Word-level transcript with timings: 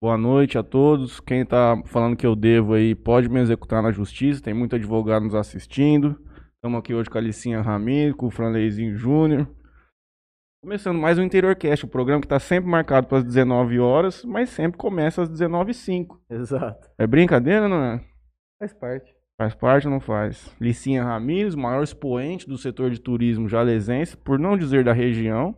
Boa 0.00 0.16
noite 0.16 0.56
a 0.56 0.62
todos. 0.62 1.18
Quem 1.18 1.44
tá 1.44 1.74
falando 1.86 2.16
que 2.16 2.24
eu 2.24 2.36
devo 2.36 2.74
aí 2.74 2.94
pode 2.94 3.28
me 3.28 3.40
executar 3.40 3.82
na 3.82 3.90
justiça. 3.90 4.40
Tem 4.40 4.54
muito 4.54 4.76
advogado 4.76 5.24
nos 5.24 5.34
assistindo. 5.34 6.16
Estamos 6.54 6.78
aqui 6.78 6.94
hoje 6.94 7.10
com 7.10 7.18
a 7.18 7.20
Licinha 7.20 7.60
Ramiro, 7.60 8.16
com 8.16 8.26
o 8.26 8.30
Franleizinho 8.30 8.96
Júnior. 8.96 9.52
Começando 10.62 11.00
mais 11.00 11.18
um 11.18 11.24
Interiorcast, 11.24 11.84
o 11.84 11.88
programa 11.88 12.20
que 12.20 12.26
está 12.26 12.38
sempre 12.38 12.70
marcado 12.70 13.08
para 13.08 13.18
as 13.18 13.24
19 13.24 13.80
horas, 13.80 14.24
mas 14.24 14.50
sempre 14.50 14.78
começa 14.78 15.22
às 15.22 15.28
19h05. 15.28 16.16
Exato. 16.30 16.88
É 16.96 17.04
brincadeira, 17.04 17.68
não 17.68 17.82
é? 17.82 18.00
Faz 18.60 18.72
parte. 18.72 19.12
Faz 19.36 19.54
parte 19.56 19.88
ou 19.88 19.92
não 19.92 20.00
faz? 20.00 20.54
Licinha 20.60 21.02
Ramires, 21.02 21.56
maior 21.56 21.82
expoente 21.82 22.48
do 22.48 22.56
setor 22.56 22.90
de 22.90 23.00
turismo 23.00 23.48
jalesense, 23.48 24.16
por 24.16 24.38
não 24.38 24.56
dizer 24.56 24.84
da 24.84 24.92
região. 24.92 25.56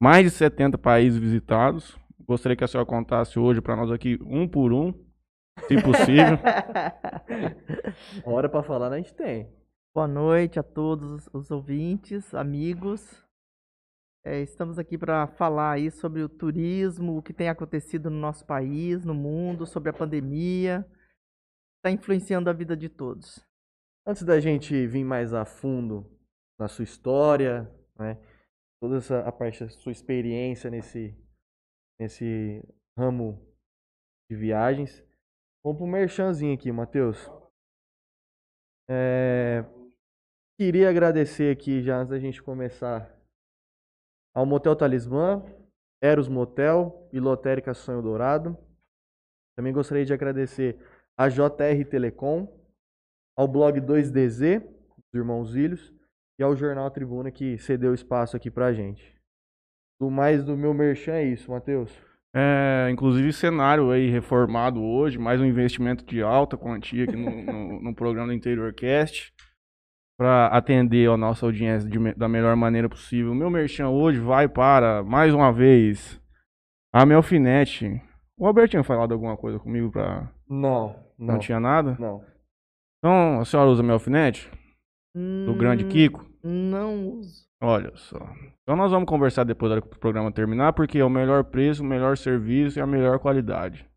Mais 0.00 0.24
de 0.24 0.30
70 0.30 0.78
países 0.78 1.18
visitados. 1.18 1.98
Gostaria 2.26 2.56
que 2.56 2.64
a 2.64 2.66
senhora 2.66 2.88
contasse 2.88 3.38
hoje 3.38 3.60
para 3.60 3.76
nós 3.76 3.88
aqui 3.88 4.18
um 4.22 4.48
por 4.48 4.72
um, 4.72 4.92
se 5.68 5.80
possível. 5.80 6.36
Hora 8.26 8.48
para 8.48 8.64
falar 8.64 8.92
a 8.92 8.96
gente 8.96 9.14
tem. 9.14 9.48
Boa 9.94 10.08
noite 10.08 10.58
a 10.58 10.62
todos 10.64 11.28
os 11.32 11.52
ouvintes, 11.52 12.34
amigos. 12.34 13.24
É, 14.24 14.40
estamos 14.40 14.76
aqui 14.76 14.98
para 14.98 15.28
falar 15.28 15.74
aí 15.74 15.88
sobre 15.88 16.20
o 16.20 16.28
turismo, 16.28 17.16
o 17.16 17.22
que 17.22 17.32
tem 17.32 17.48
acontecido 17.48 18.10
no 18.10 18.18
nosso 18.18 18.44
país, 18.44 19.04
no 19.04 19.14
mundo, 19.14 19.64
sobre 19.64 19.90
a 19.90 19.92
pandemia, 19.92 20.84
está 21.76 21.92
influenciando 21.92 22.50
a 22.50 22.52
vida 22.52 22.76
de 22.76 22.88
todos. 22.88 23.40
Antes 24.04 24.24
da 24.24 24.40
gente 24.40 24.84
vir 24.88 25.04
mais 25.04 25.32
a 25.32 25.44
fundo 25.44 26.04
na 26.58 26.66
sua 26.66 26.82
história, 26.82 27.70
né, 27.96 28.18
toda 28.80 28.96
essa 28.96 29.20
a 29.20 29.30
parte 29.30 29.62
da 29.62 29.70
sua 29.70 29.92
experiência 29.92 30.68
nesse 30.68 31.16
nesse 32.00 32.62
ramo 32.98 33.40
de 34.30 34.36
viagens, 34.36 35.04
vamos 35.64 35.78
pro 35.78 35.86
merchanzinho 35.86 36.54
aqui, 36.54 36.70
Matheus. 36.72 37.30
É, 38.88 39.64
queria 40.58 40.88
agradecer 40.88 41.52
aqui 41.52 41.82
já 41.82 41.98
antes 41.98 42.10
da 42.10 42.18
gente 42.18 42.42
começar 42.42 43.14
ao 44.34 44.46
Motel 44.46 44.76
Talismã, 44.76 45.42
Eros 46.02 46.28
Motel 46.28 47.08
e 47.12 47.18
Lotérica 47.18 47.74
Sonho 47.74 48.02
Dourado. 48.02 48.56
Também 49.56 49.72
gostaria 49.72 50.04
de 50.04 50.12
agradecer 50.12 50.78
a 51.18 51.28
JR 51.28 51.88
Telecom, 51.88 52.46
ao 53.36 53.48
blog 53.48 53.80
2DZ, 53.80 54.60
dos 54.60 55.14
Irmãos 55.14 55.56
Ilhos, 55.56 55.94
e 56.38 56.42
ao 56.42 56.54
Jornal 56.54 56.90
Tribuna 56.90 57.30
que 57.30 57.56
cedeu 57.58 57.94
espaço 57.94 58.36
aqui 58.36 58.50
pra 58.50 58.72
gente. 58.72 59.15
Do 59.98 60.10
mais 60.10 60.44
do 60.44 60.56
meu 60.56 60.74
merchan 60.74 61.14
é 61.14 61.24
isso, 61.24 61.50
Matheus. 61.50 61.90
É, 62.34 62.90
inclusive 62.90 63.32
cenário 63.32 63.90
aí 63.90 64.10
reformado 64.10 64.82
hoje, 64.82 65.18
mais 65.18 65.40
um 65.40 65.46
investimento 65.46 66.04
de 66.04 66.22
alta 66.22 66.54
quantia 66.56 67.04
aqui 67.04 67.16
no, 67.16 67.30
no, 67.30 67.80
no 67.90 67.94
programa 67.94 68.28
do 68.28 68.34
Interiorcast 68.34 69.32
para 70.18 70.48
atender 70.48 71.08
a 71.08 71.16
nossa 71.16 71.46
audiência 71.46 71.88
de, 71.88 71.98
da 72.14 72.28
melhor 72.28 72.54
maneira 72.56 72.90
possível. 72.90 73.32
O 73.32 73.34
meu 73.34 73.48
merchan 73.48 73.88
hoje 73.88 74.20
vai 74.20 74.48
para, 74.48 75.02
mais 75.02 75.32
uma 75.32 75.50
vez, 75.50 76.20
a 76.92 77.06
Melfinete. 77.06 78.02
O 78.38 78.46
Albert 78.46 78.68
tinha 78.68 78.84
falado 78.84 79.12
alguma 79.12 79.36
coisa 79.36 79.58
comigo 79.58 79.90
para... 79.90 80.30
Não, 80.46 80.94
não. 81.18 81.34
Não 81.34 81.38
tinha 81.38 81.58
nada? 81.58 81.96
Não. 81.98 82.22
Então, 82.98 83.40
a 83.40 83.44
senhora 83.46 83.70
usa 83.70 83.82
Melfinete? 83.82 84.50
Do 85.14 85.54
grande 85.54 85.84
Hum, 85.84 85.88
Kiko? 85.88 86.26
Não 86.44 87.12
uso. 87.12 87.45
Olha 87.62 87.94
só. 87.96 88.18
Então 88.62 88.76
nós 88.76 88.90
vamos 88.90 89.08
conversar 89.08 89.44
depois 89.44 89.70
da 89.70 89.76
hora 89.76 89.82
que 89.82 89.96
o 89.96 89.98
programa 89.98 90.30
terminar, 90.30 90.72
porque 90.72 90.98
é 90.98 91.04
o 91.04 91.10
melhor 91.10 91.44
preço, 91.44 91.82
o 91.82 91.86
melhor 91.86 92.16
serviço 92.16 92.78
e 92.78 92.82
a 92.82 92.86
melhor 92.86 93.18
qualidade. 93.18 93.88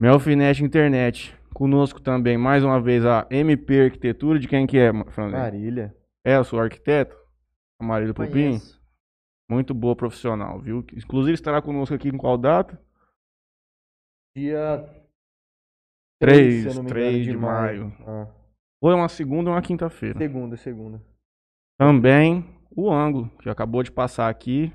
Melfinete 0.00 0.64
Internet. 0.64 1.38
Conosco 1.54 2.00
também, 2.00 2.36
mais 2.36 2.64
uma 2.64 2.80
vez, 2.80 3.04
a 3.04 3.26
MP 3.30 3.82
Arquitetura. 3.84 4.38
De 4.38 4.48
quem 4.48 4.66
que 4.66 4.78
é, 4.78 4.90
Franley? 5.10 5.38
Marília. 5.38 5.96
É 6.24 6.38
o 6.38 6.44
seu 6.44 6.58
arquiteto? 6.58 7.16
A 7.80 7.84
Marília 7.84 8.14
Pupim? 8.14 8.58
Muito 9.48 9.74
boa 9.74 9.94
profissional, 9.94 10.58
viu? 10.60 10.84
Inclusive 10.92 11.34
estará 11.34 11.60
conosco 11.60 11.94
aqui 11.94 12.08
em 12.08 12.16
qual 12.16 12.38
data? 12.38 12.80
Dia 14.34 14.88
3, 16.20 16.62
se 16.62 16.68
eu 16.68 16.74
não 16.74 16.82
me 16.84 16.88
3 16.88 17.16
engano, 17.16 17.32
de 17.32 17.36
maio. 17.36 17.96
Ah, 18.06 18.26
Ou 18.80 18.90
é 18.90 18.94
uma 18.94 19.08
segunda 19.08 19.50
ou 19.50 19.56
uma 19.56 19.62
quinta-feira. 19.62 20.18
segunda, 20.18 20.56
segunda. 20.56 21.02
Também 21.82 22.44
o 22.70 22.92
ângulo, 22.92 23.28
que 23.40 23.48
acabou 23.48 23.82
de 23.82 23.90
passar 23.90 24.28
aqui. 24.28 24.72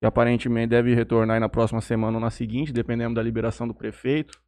E 0.00 0.06
aparentemente 0.06 0.68
deve 0.68 0.94
retornar 0.94 1.40
na 1.40 1.48
próxima 1.48 1.80
semana 1.80 2.18
ou 2.18 2.20
na 2.20 2.30
seguinte, 2.30 2.72
dependendo 2.72 3.16
da 3.16 3.22
liberação 3.22 3.66
do 3.66 3.74
prefeito. 3.74 4.40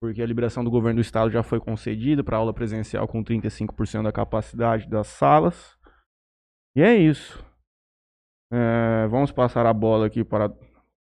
Porque 0.00 0.22
a 0.22 0.26
liberação 0.26 0.64
do 0.64 0.70
governo 0.70 1.00
do 1.00 1.02
estado 1.02 1.30
já 1.30 1.42
foi 1.42 1.60
concedida 1.60 2.24
para 2.24 2.38
aula 2.38 2.54
presencial 2.54 3.06
com 3.06 3.22
35% 3.22 4.04
da 4.04 4.10
capacidade 4.10 4.88
das 4.88 5.06
salas. 5.06 5.78
E 6.74 6.80
é 6.80 6.96
isso. 6.96 7.44
É, 8.50 9.06
vamos 9.08 9.30
passar 9.30 9.66
a 9.66 9.72
bola 9.72 10.06
aqui 10.06 10.24
para 10.24 10.46
a 10.46 10.52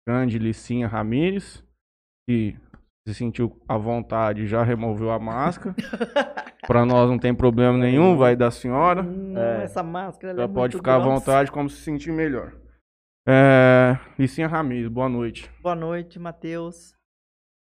grande 0.07 0.39
Licinha 0.39 0.87
Ramires, 0.87 1.65
que 2.29 2.57
se 3.07 3.15
sentiu 3.15 3.61
à 3.69 3.77
vontade 3.79 4.47
já 4.47 4.63
removeu 4.63 5.11
a 5.11 5.19
máscara. 5.19 5.75
para 6.67 6.85
nós 6.85 7.09
não 7.09 7.19
tem 7.19 7.35
problema 7.35 7.79
nenhum, 7.79 8.17
vai 8.17 8.35
da 8.35 8.51
senhora. 8.51 9.03
Não, 9.03 9.41
É. 9.41 9.63
essa 9.65 9.83
máscara 9.83 10.33
ela 10.33 10.43
Já 10.47 10.51
é 10.51 10.55
pode 10.55 10.77
ficar 10.77 10.97
à 10.97 10.99
grossa. 10.99 11.15
vontade 11.21 11.53
como 11.53 11.71
se 11.71 11.81
sentir 11.83 12.13
melhor. 12.13 12.59
É, 13.29 13.99
Licinha 14.19 14.47
Ramires, 14.49 14.89
boa 14.89 15.09
noite. 15.09 15.51
Boa 15.61 15.75
noite, 15.75 16.19
Matheus. 16.19 16.95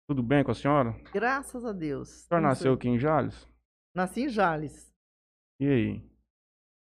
Tudo 0.10 0.22
bem 0.22 0.44
com 0.44 0.52
a 0.52 0.56
senhora? 0.56 0.96
Graças 1.14 1.64
a 1.66 1.72
Deus. 1.72 2.10
A 2.10 2.28
senhora 2.28 2.48
nasceu 2.48 2.74
aqui 2.74 2.90
em 2.90 3.00
Jales? 3.00 3.48
Nasci 3.96 4.24
em 4.24 4.30
Jales. 4.30 4.92
E 5.60 5.68
aí? 5.68 6.10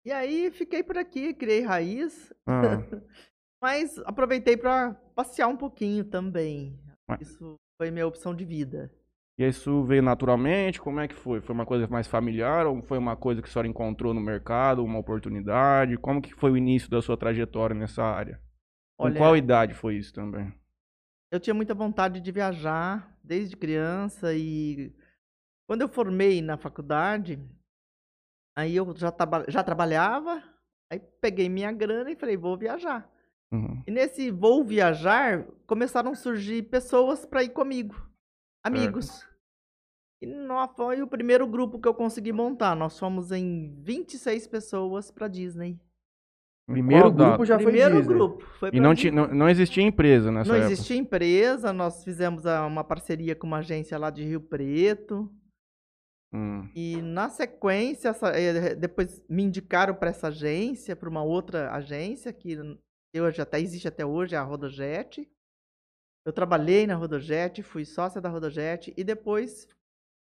E 0.05 0.11
aí 0.11 0.51
fiquei 0.51 0.83
por 0.83 0.99
aqui, 0.99 1.33
criei 1.33 1.61
raiz, 1.63 2.33
Ah, 2.47 2.79
mas 3.63 3.97
aproveitei 4.01 4.57
para 4.57 4.95
passear 5.15 5.47
um 5.49 5.57
pouquinho 5.57 6.05
também. 6.05 6.79
Mas- 7.09 7.21
Isso 7.21 7.55
foi 7.83 7.91
minha 7.91 8.07
opção 8.07 8.33
de 8.35 8.45
vida. 8.45 8.91
e 9.39 9.47
isso 9.47 9.83
veio 9.85 10.03
naturalmente? 10.03 10.81
Como 10.81 11.01
é 11.01 11.09
que 11.09 11.15
foi? 11.15 11.41
Foi 11.41 11.55
uma 11.55 11.67
coisa 11.67 11.87
mais 11.89 12.07
familiar 12.07 12.67
ou 12.67 12.83
foi 12.83 12.99
uma 12.99 13.17
coisa 13.17 13.43
que 13.43 13.49
a 13.49 13.53
senhora 13.53 13.69
encontrou 13.69 14.15
no 14.15 14.21
mercado, 14.21 14.85
uma 14.85 14.99
oportunidade? 14.99 15.97
Como 15.99 16.23
que 16.23 16.35
foi 16.35 16.51
o 16.51 16.57
início 16.57 16.89
da 16.91 17.03
sua 17.03 17.17
trajetória 17.17 17.75
nessa 17.75 18.03
área? 18.03 18.41
Com 19.01 19.07
Olha, 19.07 19.19
qual 19.19 19.37
idade 19.37 19.75
foi 19.75 19.97
isso 19.97 20.13
também? 20.15 20.53
eu 21.31 21.41
tinha 21.41 21.55
muita 21.55 21.75
vontade 21.75 22.21
de 22.21 22.31
viajar 22.33 23.17
desde 23.25 23.57
criança 23.57 24.35
e 24.35 24.93
quando 25.67 25.83
eu 25.83 25.89
formei 25.89 26.43
na 26.43 26.59
faculdade, 26.59 27.39
aí 28.57 28.77
eu 28.77 28.95
já, 28.97 29.11
traba- 29.11 29.45
já 29.49 29.63
trabalhava, 29.63 30.43
aí 30.91 30.99
peguei 31.21 31.49
minha 31.49 31.73
grana 31.73 32.11
e 32.11 32.17
falei, 32.17 32.37
vou 32.37 32.57
viajar. 32.57 33.11
Uhum. 33.53 33.83
E 33.87 33.91
nesse 33.91 34.31
vou 34.31 34.65
viajar, 34.65 35.47
começaram 35.67 36.13
a 36.13 36.15
surgir 36.15 36.63
pessoas 36.65 37.25
para 37.27 37.43
ir 37.43 37.51
comigo, 37.51 37.95
amigos. 38.65 39.29
E 40.23 40.27
nós 40.27 40.71
foi 40.77 41.03
o 41.03 41.07
primeiro 41.07 41.47
grupo 41.47 41.79
que 41.81 41.87
eu 41.89 41.93
consegui 41.95 42.33
montar. 42.33 42.75
Nós 42.77 42.99
fomos 42.99 43.31
em 43.33 43.75
26 43.83 44.47
pessoas 44.47 45.11
para 45.11 45.29
Disney. 45.29 45.79
Primeiro 46.71 47.05
qual 47.05 47.11
data? 47.13 47.29
grupo 47.31 47.45
já 47.45 47.57
foi 47.57 47.65
primeiro 47.67 47.97
Disney. 47.97 48.15
grupo 48.15 48.45
foi 48.59 48.71
E 48.73 48.81
não, 48.81 48.95
Disney. 48.95 49.11
tinha, 49.11 49.27
não, 49.27 49.35
não 49.35 49.49
existia 49.49 49.83
empresa 49.83 50.31
nessa 50.31 50.49
Não 50.49 50.57
época? 50.57 50.73
existia 50.73 50.97
empresa, 50.97 51.73
nós 51.73 52.05
fizemos 52.05 52.45
uma 52.45 52.85
parceria 52.85 53.35
com 53.35 53.49
uma 53.49 53.59
agência 53.59 53.99
lá 53.99 54.11
de 54.11 54.25
Rio 54.25 54.41
Preto. 54.41 55.29
Hum. 56.33 56.71
E 56.75 57.03
na 57.03 57.29
sequência, 57.29 58.09
essa- 58.11 58.29
eh, 58.31 58.75
depois 58.77 59.21
me 59.29 59.43
indicaram 59.43 59.95
para 59.95 60.09
essa 60.11 60.29
agência, 60.29 60.95
para 60.97 61.09
uma 61.11 61.23
outra 61.23 61.71
agência 61.75 62.33
que 62.33 62.57
hoje 63.21 63.43
até 63.43 63.61
existe 63.61 63.89
até 63.89 64.05
hoje, 64.05 64.35
é 64.35 64.39
a 64.39 64.43
Rodojet. 64.43 65.29
Eu 66.25 66.33
trabalhei 66.33 66.87
na 66.87 66.95
Rodojet, 66.95 67.63
fui 67.63 67.85
sócia 67.85 68.21
da 68.21 68.29
Rodojet 68.29 68.93
e 68.97 69.03
depois 69.03 69.67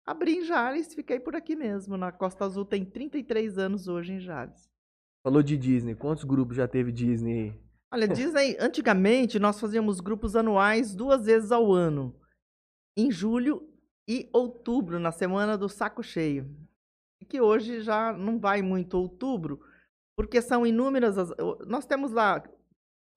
abri 0.06 0.38
em 0.38 0.46
Jales, 0.46 0.94
fiquei 0.94 1.20
por 1.20 1.36
aqui 1.36 1.56
mesmo. 1.56 1.96
Na 1.96 2.12
Costa 2.12 2.46
Azul 2.46 2.66
tem 2.66 2.84
33 2.84 3.58
anos 3.58 3.88
hoje 3.88 4.14
em 4.14 4.20
Jales. 4.20 4.70
Falou 5.24 5.42
de 5.42 5.58
Disney. 5.58 5.96
Quantos 5.96 6.24
grupos 6.24 6.58
já 6.58 6.68
teve 6.68 6.92
Disney? 6.92 7.60
Olha, 7.92 8.08
Disney, 8.10 8.58
antigamente 8.60 9.40
nós 9.40 9.60
fazíamos 9.60 10.00
grupos 10.00 10.36
anuais 10.36 10.96
duas 10.96 11.26
vezes 11.26 11.52
ao 11.52 11.72
ano. 11.72 12.20
Em 12.98 13.12
julho 13.12 13.68
e 14.08 14.30
outubro, 14.34 15.00
na 15.00 15.12
semana 15.12 15.58
do 15.58 15.70
saco 15.70 16.04
cheio. 16.04 16.56
E 17.22 17.26
que 17.26 17.42
hoje 17.42 17.82
já 17.82 18.14
não 18.14 18.40
vai 18.40 18.62
muito 18.62 18.98
outubro, 18.98 19.60
porque 20.16 20.42
são 20.42 20.66
inúmeras. 20.66 21.18
As, 21.18 21.30
nós 21.66 21.86
temos 21.86 22.12
lá 22.12 22.44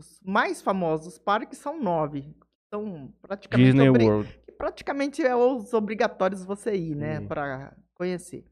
os 0.01 0.21
mais 0.25 0.63
famosos 0.63 1.19
parques 1.19 1.59
são 1.59 1.81
nove. 1.81 2.35
São 2.73 3.13
praticamente 3.21 3.67
Disney 3.71 3.89
obri- 3.89 4.05
World. 4.05 4.41
que 4.47 4.53
praticamente 4.53 5.23
é 5.25 5.35
os 5.35 5.73
obrigatórios 5.73 6.45
você 6.45 6.75
ir, 6.77 6.95
né, 6.95 7.21
para 7.21 7.77
conhecer. 7.95 8.45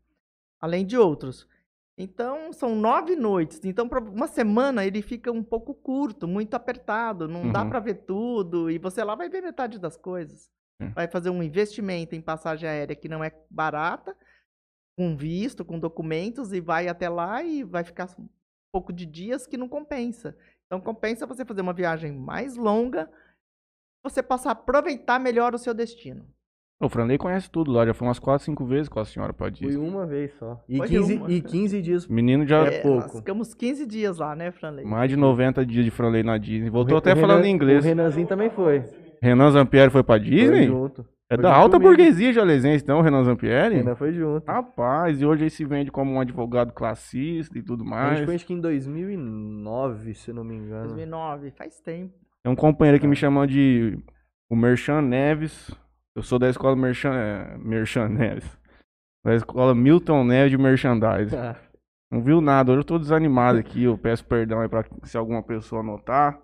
Além 0.60 0.84
de 0.84 0.96
outros. 0.96 1.46
Então, 1.98 2.52
são 2.52 2.74
nove 2.74 3.16
noites. 3.16 3.60
Então, 3.64 3.88
para 3.88 4.00
uma 4.00 4.26
semana 4.26 4.84
ele 4.84 5.00
fica 5.00 5.30
um 5.32 5.42
pouco 5.42 5.72
curto, 5.74 6.26
muito 6.28 6.54
apertado. 6.54 7.26
Não 7.28 7.50
dá 7.50 7.62
Uhum. 7.62 7.70
para 7.70 7.80
ver 7.80 7.94
tudo. 8.04 8.70
E 8.70 8.78
você 8.78 9.02
lá 9.02 9.14
vai 9.14 9.28
ver 9.28 9.42
metade 9.42 9.78
das 9.78 9.96
coisas. 9.96 10.50
É. 10.80 10.88
Vai 10.88 11.08
fazer 11.08 11.30
um 11.30 11.42
investimento 11.42 12.14
em 12.14 12.20
passagem 12.20 12.68
aérea 12.68 12.94
que 12.96 13.08
não 13.08 13.24
é 13.24 13.32
barata, 13.50 14.14
com 14.98 15.16
visto, 15.16 15.64
com 15.64 15.78
documentos, 15.78 16.52
e 16.52 16.60
vai 16.60 16.86
até 16.88 17.08
lá 17.08 17.42
e 17.42 17.62
vai 17.62 17.82
ficar 17.84 18.08
um 18.18 18.28
pouco 18.72 18.92
de 18.92 19.06
dias 19.06 19.46
que 19.46 19.56
não 19.56 19.68
compensa. 19.68 20.36
Então, 20.66 20.80
compensa 20.80 21.26
você 21.26 21.44
fazer 21.44 21.60
uma 21.62 21.72
viagem 21.72 22.12
mais 22.12 22.56
longa, 22.56 23.08
você 24.02 24.22
passar 24.22 24.50
a 24.50 24.52
aproveitar 24.52 25.18
melhor 25.20 25.54
o 25.54 25.58
seu 25.58 25.72
destino. 25.72 26.24
O 26.78 26.90
Franley 26.90 27.16
conhece 27.16 27.50
tudo 27.50 27.70
lá, 27.72 27.86
já 27.86 27.94
foi 27.94 28.06
umas 28.06 28.18
4, 28.18 28.44
5 28.44 28.64
vezes 28.66 28.88
com 28.88 29.00
a 29.00 29.04
senhora 29.04 29.32
pra 29.32 29.46
Fui 29.46 29.52
Disney. 29.66 29.76
uma 29.88 30.04
vez 30.04 30.34
só. 30.34 30.62
E 30.68 30.76
Foi 30.76 30.88
15, 30.88 31.16
uma. 31.16 31.30
e 31.32 31.40
15 31.40 31.80
dias. 31.80 32.06
Menino 32.06 32.46
já. 32.46 32.66
É 32.66 32.80
pouco. 32.82 33.00
Nós 33.06 33.16
ficamos 33.16 33.54
15 33.54 33.86
dias 33.86 34.18
lá, 34.18 34.36
né, 34.36 34.50
Franley? 34.50 34.84
Mais 34.84 35.08
de 35.08 35.16
90 35.16 35.64
dias 35.64 35.84
de 35.86 35.90
Franley 35.90 36.22
na 36.22 36.36
Disney. 36.36 36.68
Voltou 36.68 36.96
O 36.96 36.98
até 36.98 37.16
falando 37.16 37.46
em 37.46 37.50
inglês. 37.54 37.82
O 37.82 37.88
Renanzinho 37.88 38.26
também 38.26 38.50
foi. 38.50 38.84
Renan 39.22 39.50
Zampieri 39.52 39.90
foi 39.90 40.02
pra 40.02 40.16
Foi 40.18 40.24
Disney? 40.28 40.66
junto. 40.66 41.06
É 41.28 41.34
Foi 41.34 41.42
da 41.42 41.52
alta 41.54 41.76
comigo. 41.76 41.90
burguesia 41.90 42.32
jalesense, 42.32 42.84
então, 42.84 43.00
Renan 43.00 43.24
Zampieri? 43.24 43.76
Renan 43.76 43.96
foi 43.96 44.12
junto. 44.12 44.46
Rapaz, 44.46 45.20
e 45.20 45.26
hoje 45.26 45.42
ele 45.44 45.50
se 45.50 45.64
vende 45.64 45.90
como 45.90 46.12
um 46.12 46.20
advogado 46.20 46.72
classista 46.72 47.58
e 47.58 47.62
tudo 47.62 47.82
a 47.82 47.86
mais. 47.86 48.18
gente 48.18 48.26
foi 48.26 48.34
acho 48.36 48.46
que 48.46 48.52
em 48.52 48.60
2009, 48.60 50.14
se 50.14 50.32
não 50.32 50.44
me 50.44 50.54
engano. 50.54 50.84
2009, 50.84 51.50
faz 51.50 51.80
tempo. 51.80 52.14
Tem 52.44 52.52
um 52.52 52.56
companheiro 52.56 53.00
que 53.00 53.08
me 53.08 53.16
chamou 53.16 53.44
de 53.44 53.98
o 54.48 54.54
Merchan 54.54 55.02
Neves. 55.02 55.68
Eu 56.14 56.22
sou 56.22 56.38
da 56.38 56.48
escola 56.48 56.76
Merchan, 56.76 57.12
é, 57.14 57.58
Merchan 57.58 58.08
Neves. 58.08 58.58
Da 59.24 59.34
escola 59.34 59.74
Milton 59.74 60.22
Neves 60.24 60.52
de 60.52 60.58
Merchandise. 60.58 61.36
Ah, 61.36 61.56
Não 62.08 62.22
viu 62.22 62.40
nada, 62.40 62.70
hoje 62.70 62.80
eu 62.82 62.84
tô 62.84 62.98
desanimado 63.00 63.58
aqui. 63.58 63.82
Eu 63.82 63.98
peço 63.98 64.24
perdão 64.24 64.60
aí 64.60 64.68
pra 64.68 64.84
se 65.02 65.16
alguma 65.18 65.42
pessoa 65.42 65.82
notar. 65.82 66.38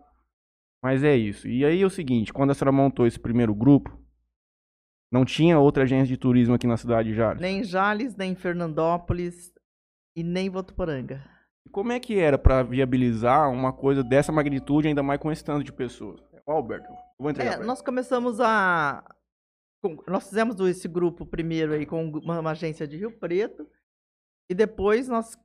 Mas 0.82 1.04
é 1.04 1.14
isso. 1.16 1.46
E 1.46 1.64
aí 1.64 1.80
é 1.80 1.86
o 1.86 1.90
seguinte, 1.90 2.32
quando 2.32 2.50
a 2.50 2.54
senhora 2.54 2.72
montou 2.72 3.06
esse 3.06 3.20
primeiro 3.20 3.54
grupo, 3.54 3.96
não 5.12 5.26
tinha 5.26 5.58
outra 5.58 5.82
agência 5.82 6.06
de 6.06 6.16
turismo 6.16 6.54
aqui 6.54 6.66
na 6.66 6.78
cidade 6.78 7.10
de 7.10 7.14
Jales. 7.14 7.40
Nem 7.40 7.62
Jales, 7.62 8.16
nem 8.16 8.34
Fernandópolis 8.34 9.52
e 10.16 10.24
nem 10.24 10.48
Votuporanga. 10.48 11.22
E 11.66 11.68
Como 11.68 11.92
é 11.92 12.00
que 12.00 12.18
era 12.18 12.38
pra 12.38 12.62
viabilizar 12.62 13.50
uma 13.50 13.74
coisa 13.74 14.02
dessa 14.02 14.32
magnitude, 14.32 14.88
ainda 14.88 15.02
mais 15.02 15.20
com 15.20 15.30
esse 15.30 15.44
tanto 15.44 15.62
de 15.62 15.72
pessoas? 15.72 16.20
Ó, 16.46 16.52
Alberto, 16.52 16.88
vou 17.18 17.30
entregar 17.30 17.60
É, 17.60 17.64
nós 17.64 17.82
começamos 17.82 18.40
a. 18.40 19.04
Nós 20.06 20.28
fizemos 20.28 20.58
esse 20.60 20.88
grupo 20.88 21.26
primeiro 21.26 21.74
aí 21.74 21.84
com 21.84 22.04
uma, 22.08 22.40
uma 22.40 22.50
agência 22.52 22.88
de 22.88 22.96
Rio 22.96 23.12
Preto. 23.18 23.68
E 24.50 24.54
depois 24.54 25.08
nós 25.08 25.36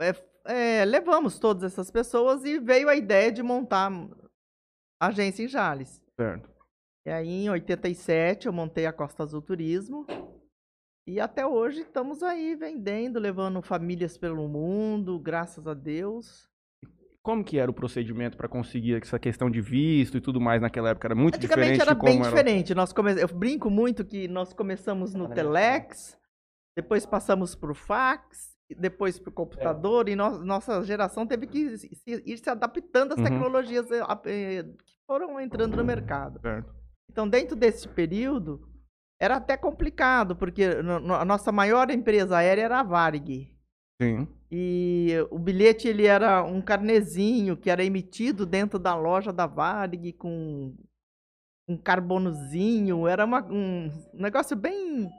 é, 0.00 0.14
é, 0.46 0.84
levamos 0.84 1.38
todas 1.38 1.64
essas 1.64 1.90
pessoas 1.90 2.44
e 2.44 2.58
veio 2.58 2.88
a 2.88 2.96
ideia 2.96 3.30
de 3.30 3.42
montar 3.42 3.90
a 5.00 5.06
agência 5.08 5.42
em 5.42 5.48
Jales. 5.48 6.02
Certo. 6.18 6.55
E 7.06 7.10
aí, 7.10 7.44
em 7.44 7.50
87, 7.50 8.46
eu 8.46 8.52
montei 8.52 8.84
a 8.84 8.92
Costa 8.92 9.22
Azul 9.22 9.40
Turismo. 9.40 10.04
E 11.06 11.20
até 11.20 11.46
hoje 11.46 11.82
estamos 11.82 12.20
aí 12.20 12.56
vendendo, 12.56 13.20
levando 13.20 13.62
famílias 13.62 14.18
pelo 14.18 14.48
mundo, 14.48 15.16
graças 15.20 15.68
a 15.68 15.72
Deus. 15.74 16.48
Como 17.22 17.44
que 17.44 17.58
era 17.60 17.70
o 17.70 17.74
procedimento 17.74 18.36
pra 18.36 18.48
conseguir 18.48 19.00
essa 19.00 19.20
questão 19.20 19.48
de 19.48 19.60
visto 19.60 20.16
e 20.16 20.20
tudo 20.20 20.40
mais 20.40 20.60
naquela 20.60 20.90
época? 20.90 21.06
Era 21.06 21.14
muito 21.14 21.36
Antigamente 21.36 21.74
diferente 21.74 21.82
era 21.88 21.94
de 21.94 22.00
como 22.00 22.10
bem 22.12 22.20
era... 22.20 22.28
diferente. 22.28 22.74
Nós 22.74 22.92
come... 22.92 23.12
Eu 23.22 23.28
brinco 23.28 23.70
muito 23.70 24.04
que 24.04 24.26
nós 24.26 24.52
começamos 24.52 25.14
no 25.14 25.28
Telex, 25.28 26.18
depois 26.76 27.06
passamos 27.06 27.54
para 27.54 27.70
o 27.70 27.74
fax, 27.74 28.56
depois 28.76 29.16
para 29.16 29.30
o 29.30 29.32
computador, 29.32 30.08
e 30.08 30.16
nós- 30.16 30.40
nossa 30.44 30.82
geração 30.82 31.24
teve 31.24 31.46
que 31.46 31.72
ir 32.26 32.36
se 32.38 32.50
adaptando 32.50 33.12
às 33.12 33.18
Uhum. 33.18 33.24
tecnologias 33.24 33.88
eh, 33.92 34.00
eh, 34.26 34.62
que 34.64 34.94
foram 35.06 35.40
entrando 35.40 35.76
no 35.76 35.84
mercado. 35.84 36.40
Certo. 36.40 36.74
Então, 37.16 37.26
dentro 37.26 37.56
desse 37.56 37.88
período, 37.88 38.68
era 39.18 39.36
até 39.36 39.56
complicado, 39.56 40.36
porque 40.36 40.64
a 40.64 41.24
nossa 41.24 41.50
maior 41.50 41.90
empresa 41.90 42.36
aérea 42.36 42.64
era 42.64 42.80
a 42.80 42.82
Varig. 42.82 43.56
Sim. 44.02 44.28
E 44.52 45.14
o 45.30 45.38
bilhete 45.38 45.88
ele 45.88 46.04
era 46.04 46.42
um 46.44 46.60
carnezinho 46.60 47.56
que 47.56 47.70
era 47.70 47.82
emitido 47.82 48.44
dentro 48.44 48.78
da 48.78 48.94
loja 48.94 49.32
da 49.32 49.46
Varig 49.46 50.12
com 50.12 50.76
um 51.66 51.78
carbonozinho. 51.78 53.06
Era 53.08 53.24
uma- 53.24 53.50
um 53.50 53.90
negócio 54.12 54.54
bem 54.54 55.10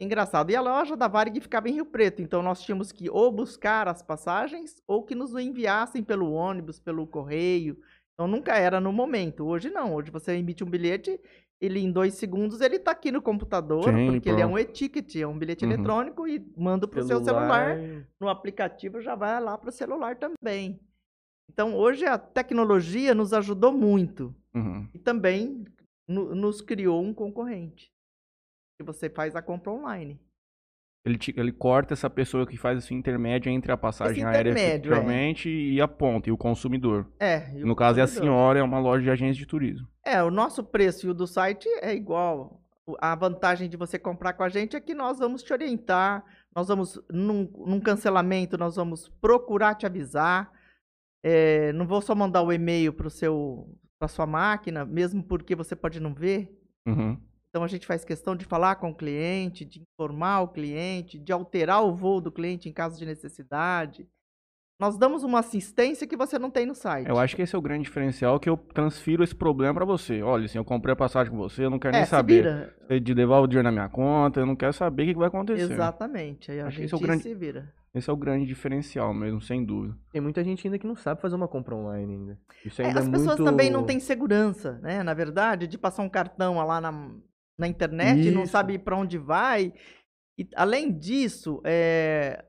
engraçado. 0.00 0.50
E 0.50 0.56
a 0.56 0.60
loja 0.60 0.96
da 0.96 1.06
Varig 1.06 1.40
ficava 1.40 1.68
em 1.68 1.74
Rio 1.74 1.86
Preto. 1.86 2.20
Então 2.20 2.42
nós 2.42 2.60
tínhamos 2.60 2.90
que 2.90 3.08
ou 3.08 3.30
buscar 3.30 3.86
as 3.86 4.02
passagens 4.02 4.82
ou 4.84 5.04
que 5.04 5.14
nos 5.14 5.32
enviassem 5.36 6.02
pelo 6.02 6.32
ônibus, 6.32 6.80
pelo 6.80 7.06
correio. 7.06 7.78
Então 8.20 8.28
nunca 8.28 8.54
era 8.54 8.78
no 8.82 8.92
momento. 8.92 9.46
Hoje 9.46 9.70
não. 9.70 9.94
Hoje 9.94 10.10
você 10.10 10.32
emite 10.34 10.62
um 10.62 10.68
bilhete, 10.68 11.18
ele 11.58 11.80
em 11.80 11.90
dois 11.90 12.12
segundos 12.16 12.60
ele 12.60 12.76
está 12.76 12.90
aqui 12.90 13.10
no 13.10 13.22
computador, 13.22 13.84
Sim, 13.84 14.10
porque 14.12 14.28
ele 14.28 14.42
é 14.42 14.44
pronto. 14.44 14.52
um 14.56 14.58
e-ticket, 14.58 15.16
é 15.16 15.26
um 15.26 15.38
bilhete 15.38 15.64
Uhum. 15.64 15.72
eletrônico 15.72 16.28
e 16.28 16.38
manda 16.54 16.86
para 16.86 17.00
o 17.00 17.02
seu 17.02 17.24
celular 17.24 17.78
no 18.20 18.28
aplicativo 18.28 19.00
já 19.00 19.14
vai 19.14 19.40
lá 19.42 19.56
para 19.56 19.70
o 19.70 19.72
celular 19.72 20.18
também. 20.18 20.78
Então, 21.50 21.74
hoje 21.74 22.04
a 22.04 22.18
tecnologia 22.18 23.14
nos 23.14 23.32
ajudou 23.32 23.72
muito 23.72 24.34
Uhum. 24.54 24.86
e 24.92 24.98
também 24.98 25.64
no- 26.06 26.34
nos 26.34 26.60
criou 26.60 27.02
um 27.02 27.14
concorrente. 27.14 27.90
Que 28.78 28.84
você 28.84 29.08
faz 29.08 29.34
a 29.34 29.40
compra 29.40 29.72
online. 29.72 30.20
Ele, 31.04 31.16
te- 31.16 31.34
ele 31.36 31.50
corta 31.50 31.94
essa 31.94 32.10
pessoa 32.10 32.46
que 32.46 32.58
faz 32.58 32.78
esse 32.78 32.92
intermédio 32.94 33.50
entre 33.50 33.72
a 33.72 33.76
passagem 33.76 34.22
aérea 34.22 34.50
é. 34.50 34.52
efetivamente 34.52 35.48
e 35.48 35.80
a 35.80 35.88
ponta, 35.88 36.28
e 36.28 36.32
o 36.32 36.36
consumidor. 36.36 37.10
É, 37.18 37.50
o 37.54 37.66
No 37.66 37.74
caso 37.74 37.98
é 37.98 38.02
a 38.02 38.06
consumidor. 38.06 38.26
senhora, 38.34 38.58
é 38.58 38.62
uma 38.62 38.78
loja 38.78 39.02
de 39.04 39.10
agência 39.10 39.38
de 39.40 39.46
turismo. 39.46 39.88
É, 40.04 40.22
o 40.22 40.30
nosso 40.30 40.62
preço 40.62 41.06
e 41.06 41.10
o 41.10 41.14
do 41.14 41.26
site 41.26 41.66
é 41.80 41.94
igual. 41.94 42.60
A 43.00 43.14
vantagem 43.14 43.68
de 43.68 43.76
você 43.78 43.98
comprar 43.98 44.34
com 44.34 44.42
a 44.42 44.48
gente 44.48 44.76
é 44.76 44.80
que 44.80 44.94
nós 44.94 45.18
vamos 45.18 45.42
te 45.42 45.52
orientar, 45.52 46.22
nós 46.54 46.68
vamos, 46.68 47.00
num, 47.10 47.50
num 47.66 47.80
cancelamento, 47.80 48.58
nós 48.58 48.76
vamos 48.76 49.08
procurar 49.20 49.76
te 49.76 49.86
avisar. 49.86 50.50
É, 51.24 51.72
não 51.72 51.86
vou 51.86 52.02
só 52.02 52.14
mandar 52.14 52.42
o 52.42 52.52
e-mail 52.52 52.92
para 52.92 53.06
a 54.00 54.08
sua 54.08 54.26
máquina, 54.26 54.84
mesmo 54.84 55.22
porque 55.22 55.54
você 55.54 55.74
pode 55.76 55.98
não 56.00 56.12
ver. 56.12 56.50
Uhum. 56.86 57.16
Então 57.50 57.64
a 57.64 57.68
gente 57.68 57.86
faz 57.86 58.04
questão 58.04 58.36
de 58.36 58.44
falar 58.44 58.76
com 58.76 58.90
o 58.90 58.94
cliente, 58.94 59.64
de 59.64 59.82
informar 59.82 60.40
o 60.42 60.48
cliente, 60.48 61.18
de 61.18 61.32
alterar 61.32 61.84
o 61.84 61.92
voo 61.92 62.20
do 62.20 62.30
cliente 62.30 62.68
em 62.68 62.72
caso 62.72 62.96
de 62.98 63.04
necessidade. 63.04 64.08
Nós 64.78 64.96
damos 64.96 65.24
uma 65.24 65.40
assistência 65.40 66.06
que 66.06 66.16
você 66.16 66.38
não 66.38 66.48
tem 66.50 66.64
no 66.64 66.74
site. 66.74 67.06
Eu 67.08 67.18
acho 67.18 67.36
que 67.36 67.42
esse 67.42 67.54
é 67.54 67.58
o 67.58 67.60
grande 67.60 67.82
diferencial 67.84 68.40
que 68.40 68.48
eu 68.48 68.56
transfiro 68.56 69.22
esse 69.22 69.34
problema 69.34 69.74
pra 69.74 69.84
você. 69.84 70.22
Olha, 70.22 70.46
assim, 70.46 70.56
eu 70.56 70.64
comprei 70.64 70.92
a 70.94 70.96
passagem 70.96 71.30
com 71.30 71.36
você, 71.36 71.64
eu 71.64 71.70
não 71.70 71.78
quero 71.78 71.94
é, 71.96 71.98
nem 71.98 72.04
se 72.06 72.10
saber. 72.10 72.42
vira. 72.44 72.74
Você 72.86 72.98
de 73.00 73.14
devolve 73.14 73.44
o 73.44 73.48
dinheiro 73.48 73.64
na 73.68 73.72
minha 73.72 73.88
conta, 73.90 74.40
eu 74.40 74.46
não 74.46 74.56
quero 74.56 74.72
saber 74.72 75.02
o 75.02 75.06
que 75.12 75.18
vai 75.18 75.28
acontecer. 75.28 75.70
Exatamente. 75.72 76.50
Aí 76.50 76.60
a 76.60 76.66
Acho 76.68 76.76
que 76.76 76.82
gente 76.82 76.86
esse 76.86 76.94
é 76.94 76.96
o 76.96 77.00
grande- 77.00 77.22
se 77.24 77.34
vira. 77.34 77.74
Esse 77.92 78.08
é 78.08 78.12
o 78.12 78.16
grande 78.16 78.46
diferencial 78.46 79.12
mesmo, 79.12 79.40
sem 79.42 79.64
dúvida. 79.64 79.98
Tem 80.12 80.20
muita 80.22 80.42
gente 80.44 80.64
ainda 80.66 80.78
que 80.78 80.86
não 80.86 80.94
sabe 80.94 81.20
fazer 81.20 81.34
uma 81.34 81.48
compra 81.48 81.74
online 81.74 82.14
ainda. 82.14 82.38
Isso 82.64 82.80
É, 82.80 82.86
ainda 82.86 83.00
as 83.00 83.08
é 83.08 83.10
pessoas 83.10 83.36
muito... 83.38 83.44
também 83.50 83.68
não 83.68 83.84
têm 83.84 83.98
segurança, 83.98 84.78
né? 84.80 85.02
Na 85.02 85.12
verdade, 85.12 85.66
de 85.66 85.76
passar 85.76 86.04
um 86.04 86.08
cartão 86.08 86.54
lá 86.64 86.80
na, 86.80 86.92
na 87.60 87.68
internet 87.68 88.26
e 88.26 88.30
não 88.30 88.42
Isso. 88.44 88.52
sabe 88.52 88.78
para 88.78 88.96
onde 88.96 89.18
vai. 89.18 89.72
E, 90.38 90.48
além 90.56 90.90
disso, 90.90 91.60
é, 91.64 92.44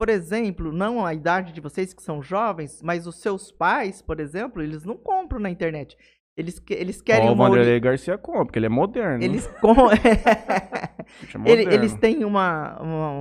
por 0.00 0.08
exemplo, 0.08 0.72
não 0.72 1.04
a 1.04 1.12
idade 1.14 1.52
de 1.52 1.60
vocês 1.60 1.92
que 1.92 2.02
são 2.02 2.22
jovens, 2.22 2.80
mas 2.82 3.06
os 3.06 3.16
seus 3.20 3.52
pais, 3.52 4.00
por 4.02 4.18
exemplo, 4.18 4.62
eles 4.62 4.84
não 4.84 4.96
compram 4.96 5.38
na 5.38 5.50
internet. 5.50 5.96
Eles, 6.36 6.62
eles 6.70 7.02
querem 7.02 7.28
Ó, 7.28 7.32
o 7.34 7.38
ori- 7.38 7.50
Vanderlei 7.50 7.80
Garcia 7.80 8.16
compra, 8.16 8.46
porque 8.46 8.58
ele 8.58 8.66
é 8.66 8.70
moderno. 8.70 9.22
Eles, 9.22 9.46
com... 9.60 9.74
Bicho 11.20 11.38
é 11.44 11.50
Ele- 11.50 11.74
eles 11.74 11.94
têm 11.94 12.24
uma, 12.24 12.80
uma- 12.80 13.12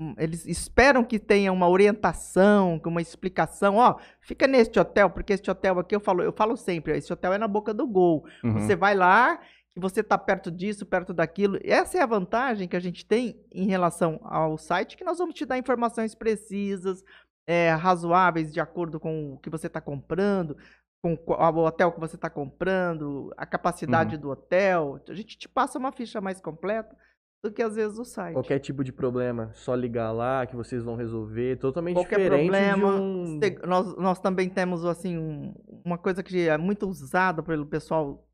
um- 0.00 0.14
Eles 0.16 0.46
esperam 0.46 1.02
que 1.02 1.18
tenha 1.18 1.52
uma 1.52 1.68
orientação, 1.68 2.80
uma 2.86 3.00
explicação. 3.02 3.76
Ó, 3.76 3.96
fica 4.20 4.46
neste 4.46 4.78
hotel, 4.78 5.10
porque 5.10 5.32
este 5.32 5.50
hotel 5.50 5.80
aqui 5.80 5.96
eu 5.96 6.00
falo, 6.00 6.22
eu 6.22 6.32
falo 6.32 6.56
sempre, 6.56 6.96
esse 6.96 7.12
hotel 7.12 7.32
é 7.32 7.38
na 7.38 7.48
boca 7.48 7.74
do 7.74 7.86
gol. 7.86 8.24
Uhum. 8.44 8.52
Você 8.60 8.76
vai 8.76 8.94
lá, 8.94 9.40
que 9.78 9.82
você 9.82 10.02
tá 10.02 10.18
perto 10.18 10.50
disso, 10.50 10.84
perto 10.84 11.14
daquilo. 11.14 11.58
Essa 11.62 11.98
é 11.98 12.02
a 12.02 12.06
vantagem 12.06 12.66
que 12.68 12.76
a 12.76 12.80
gente 12.80 13.06
tem 13.06 13.40
em 13.52 13.66
relação 13.68 14.18
ao 14.24 14.58
site, 14.58 14.96
que 14.96 15.04
nós 15.04 15.18
vamos 15.18 15.34
te 15.34 15.46
dar 15.46 15.56
informações 15.56 16.14
precisas, 16.14 17.04
é, 17.48 17.70
razoáveis, 17.70 18.52
de 18.52 18.60
acordo 18.60 18.98
com 18.98 19.34
o 19.34 19.38
que 19.38 19.48
você 19.48 19.68
está 19.68 19.80
comprando, 19.80 20.56
com 21.02 21.14
o 21.14 21.58
hotel 21.64 21.92
que 21.92 22.00
você 22.00 22.16
está 22.16 22.28
comprando, 22.28 23.32
a 23.36 23.46
capacidade 23.46 24.16
Uhum. 24.16 24.20
do 24.22 24.30
hotel. 24.30 25.00
A 25.08 25.14
gente 25.14 25.38
te 25.38 25.48
passa 25.48 25.78
uma 25.78 25.92
ficha 25.92 26.20
mais 26.20 26.40
completa 26.40 26.96
do 27.42 27.52
que 27.52 27.62
às 27.62 27.76
vezes 27.76 27.96
o 27.98 28.04
site. 28.04 28.34
Qualquer 28.34 28.58
tipo 28.58 28.82
de 28.82 28.92
problema, 28.92 29.52
só 29.54 29.72
ligar 29.76 30.10
lá 30.10 30.44
que 30.44 30.56
vocês 30.56 30.82
vão 30.82 30.96
resolver. 30.96 31.56
Totalmente 31.58 31.94
Qualquer 31.94 32.18
diferente 32.18 32.50
problema, 32.50 32.92
de 32.94 33.00
um... 33.00 33.40
nós, 33.64 33.96
nós 33.96 34.18
também 34.20 34.48
temos 34.50 34.84
assim 34.84 35.16
um- 35.16 35.54
uma 35.84 35.96
coisa 35.96 36.20
que 36.20 36.48
é 36.48 36.58
muito 36.58 36.84
usada 36.88 37.40
pelo 37.44 37.64
pessoal 37.64 38.27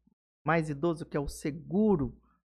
mais 0.45 0.69
idoso, 0.69 1.07
que 1.07 1.17
é 1.17 1.21
o 1.21 1.29
seguro 1.29 2.15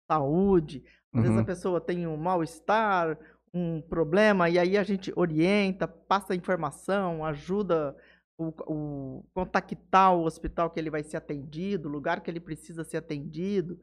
saúde. 0.09 0.83
Às 1.13 1.21
vezes 1.21 1.35
Uhum. 1.35 1.41
a 1.41 1.45
pessoa 1.45 1.81
tem 1.81 2.05
um 2.05 2.17
mal-estar, 2.17 3.17
um 3.53 3.81
problema, 3.81 4.49
e 4.49 4.59
aí 4.59 4.77
a 4.77 4.83
gente 4.83 5.11
orienta, 5.15 5.87
passa 5.87 6.35
informação, 6.35 7.25
ajuda 7.25 7.95
o, 8.37 8.53
o 8.67 9.25
contactar 9.33 10.15
o 10.15 10.23
hospital 10.23 10.69
que 10.69 10.79
ele 10.79 10.89
vai 10.89 11.03
ser 11.03 11.17
atendido, 11.17 11.89
o 11.89 11.91
lugar 11.91 12.21
que 12.21 12.29
ele 12.29 12.39
precisa 12.39 12.83
ser 12.83 12.97
atendido. 12.97 13.79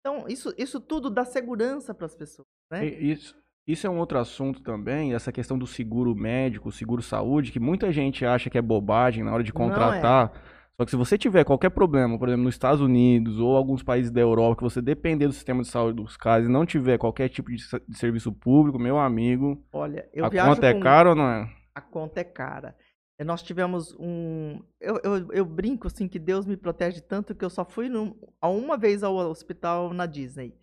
Então, 0.00 0.26
isso, 0.28 0.54
isso 0.56 0.80
tudo 0.80 1.10
dá 1.10 1.24
segurança 1.24 1.92
para 1.92 2.06
as 2.06 2.14
pessoas, 2.14 2.46
né? 2.70 2.86
Isso, 2.86 3.36
isso 3.66 3.86
é 3.86 3.90
um 3.90 3.98
outro 3.98 4.18
assunto 4.18 4.62
também, 4.62 5.14
essa 5.14 5.32
questão 5.32 5.58
do 5.58 5.66
seguro 5.66 6.14
médico, 6.14 6.72
seguro 6.72 7.02
saúde, 7.02 7.52
que 7.52 7.60
muita 7.60 7.92
gente 7.92 8.24
acha 8.24 8.48
que 8.48 8.56
é 8.56 8.62
bobagem 8.62 9.24
na 9.24 9.32
hora 9.34 9.42
de 9.44 9.50
é. 9.50 9.54
contratar. 9.54 10.32
Só 10.80 10.84
que 10.84 10.90
se 10.92 10.96
você 10.96 11.18
tiver 11.18 11.44
qualquer 11.44 11.70
problema, 11.70 12.16
por 12.16 12.28
exemplo, 12.28 12.44
nos 12.44 12.54
Estados 12.54 12.80
Unidos 12.80 13.40
ou 13.40 13.56
alguns 13.56 13.82
países 13.82 14.12
da 14.12 14.20
Europa, 14.20 14.58
que 14.58 14.62
você 14.62 14.80
depender 14.80 15.26
do 15.26 15.32
sistema 15.32 15.62
de 15.62 15.68
saúde 15.68 15.96
dos 16.00 16.16
casos 16.16 16.48
e 16.48 16.52
não 16.52 16.64
tiver 16.64 16.96
qualquer 16.98 17.28
tipo 17.28 17.50
de, 17.50 17.56
de 17.88 17.98
serviço 17.98 18.32
público, 18.32 18.78
meu 18.78 18.96
amigo, 18.96 19.60
Olha, 19.72 20.08
eu 20.12 20.24
a 20.24 20.28
viajo 20.28 20.54
conta 20.54 20.66
é 20.68 20.72
com- 20.74 20.80
cara 20.80 21.08
ou 21.10 21.14
não 21.16 21.28
é? 21.28 21.52
a 21.74 21.80
conta 21.80 22.20
é 22.20 22.24
cara. 22.24 22.76
E 23.20 23.24
Nós 23.24 23.42
tivemos 23.42 23.92
um. 23.98 24.62
Eu, 24.80 25.00
eu, 25.02 25.32
eu 25.32 25.44
brinco 25.44 25.88
assim 25.88 26.06
que 26.06 26.20
Deus 26.20 26.46
me 26.46 26.56
protege 26.56 27.00
tanto 27.00 27.34
que 27.34 27.44
eu 27.44 27.50
só 27.50 27.64
fui 27.64 27.88
num- 27.88 28.14
a 28.40 28.48
uma 28.48 28.76
vez 28.78 29.02
ao 29.02 29.16
hospital 29.16 29.92
na 29.92 30.06
Disney, 30.06 30.54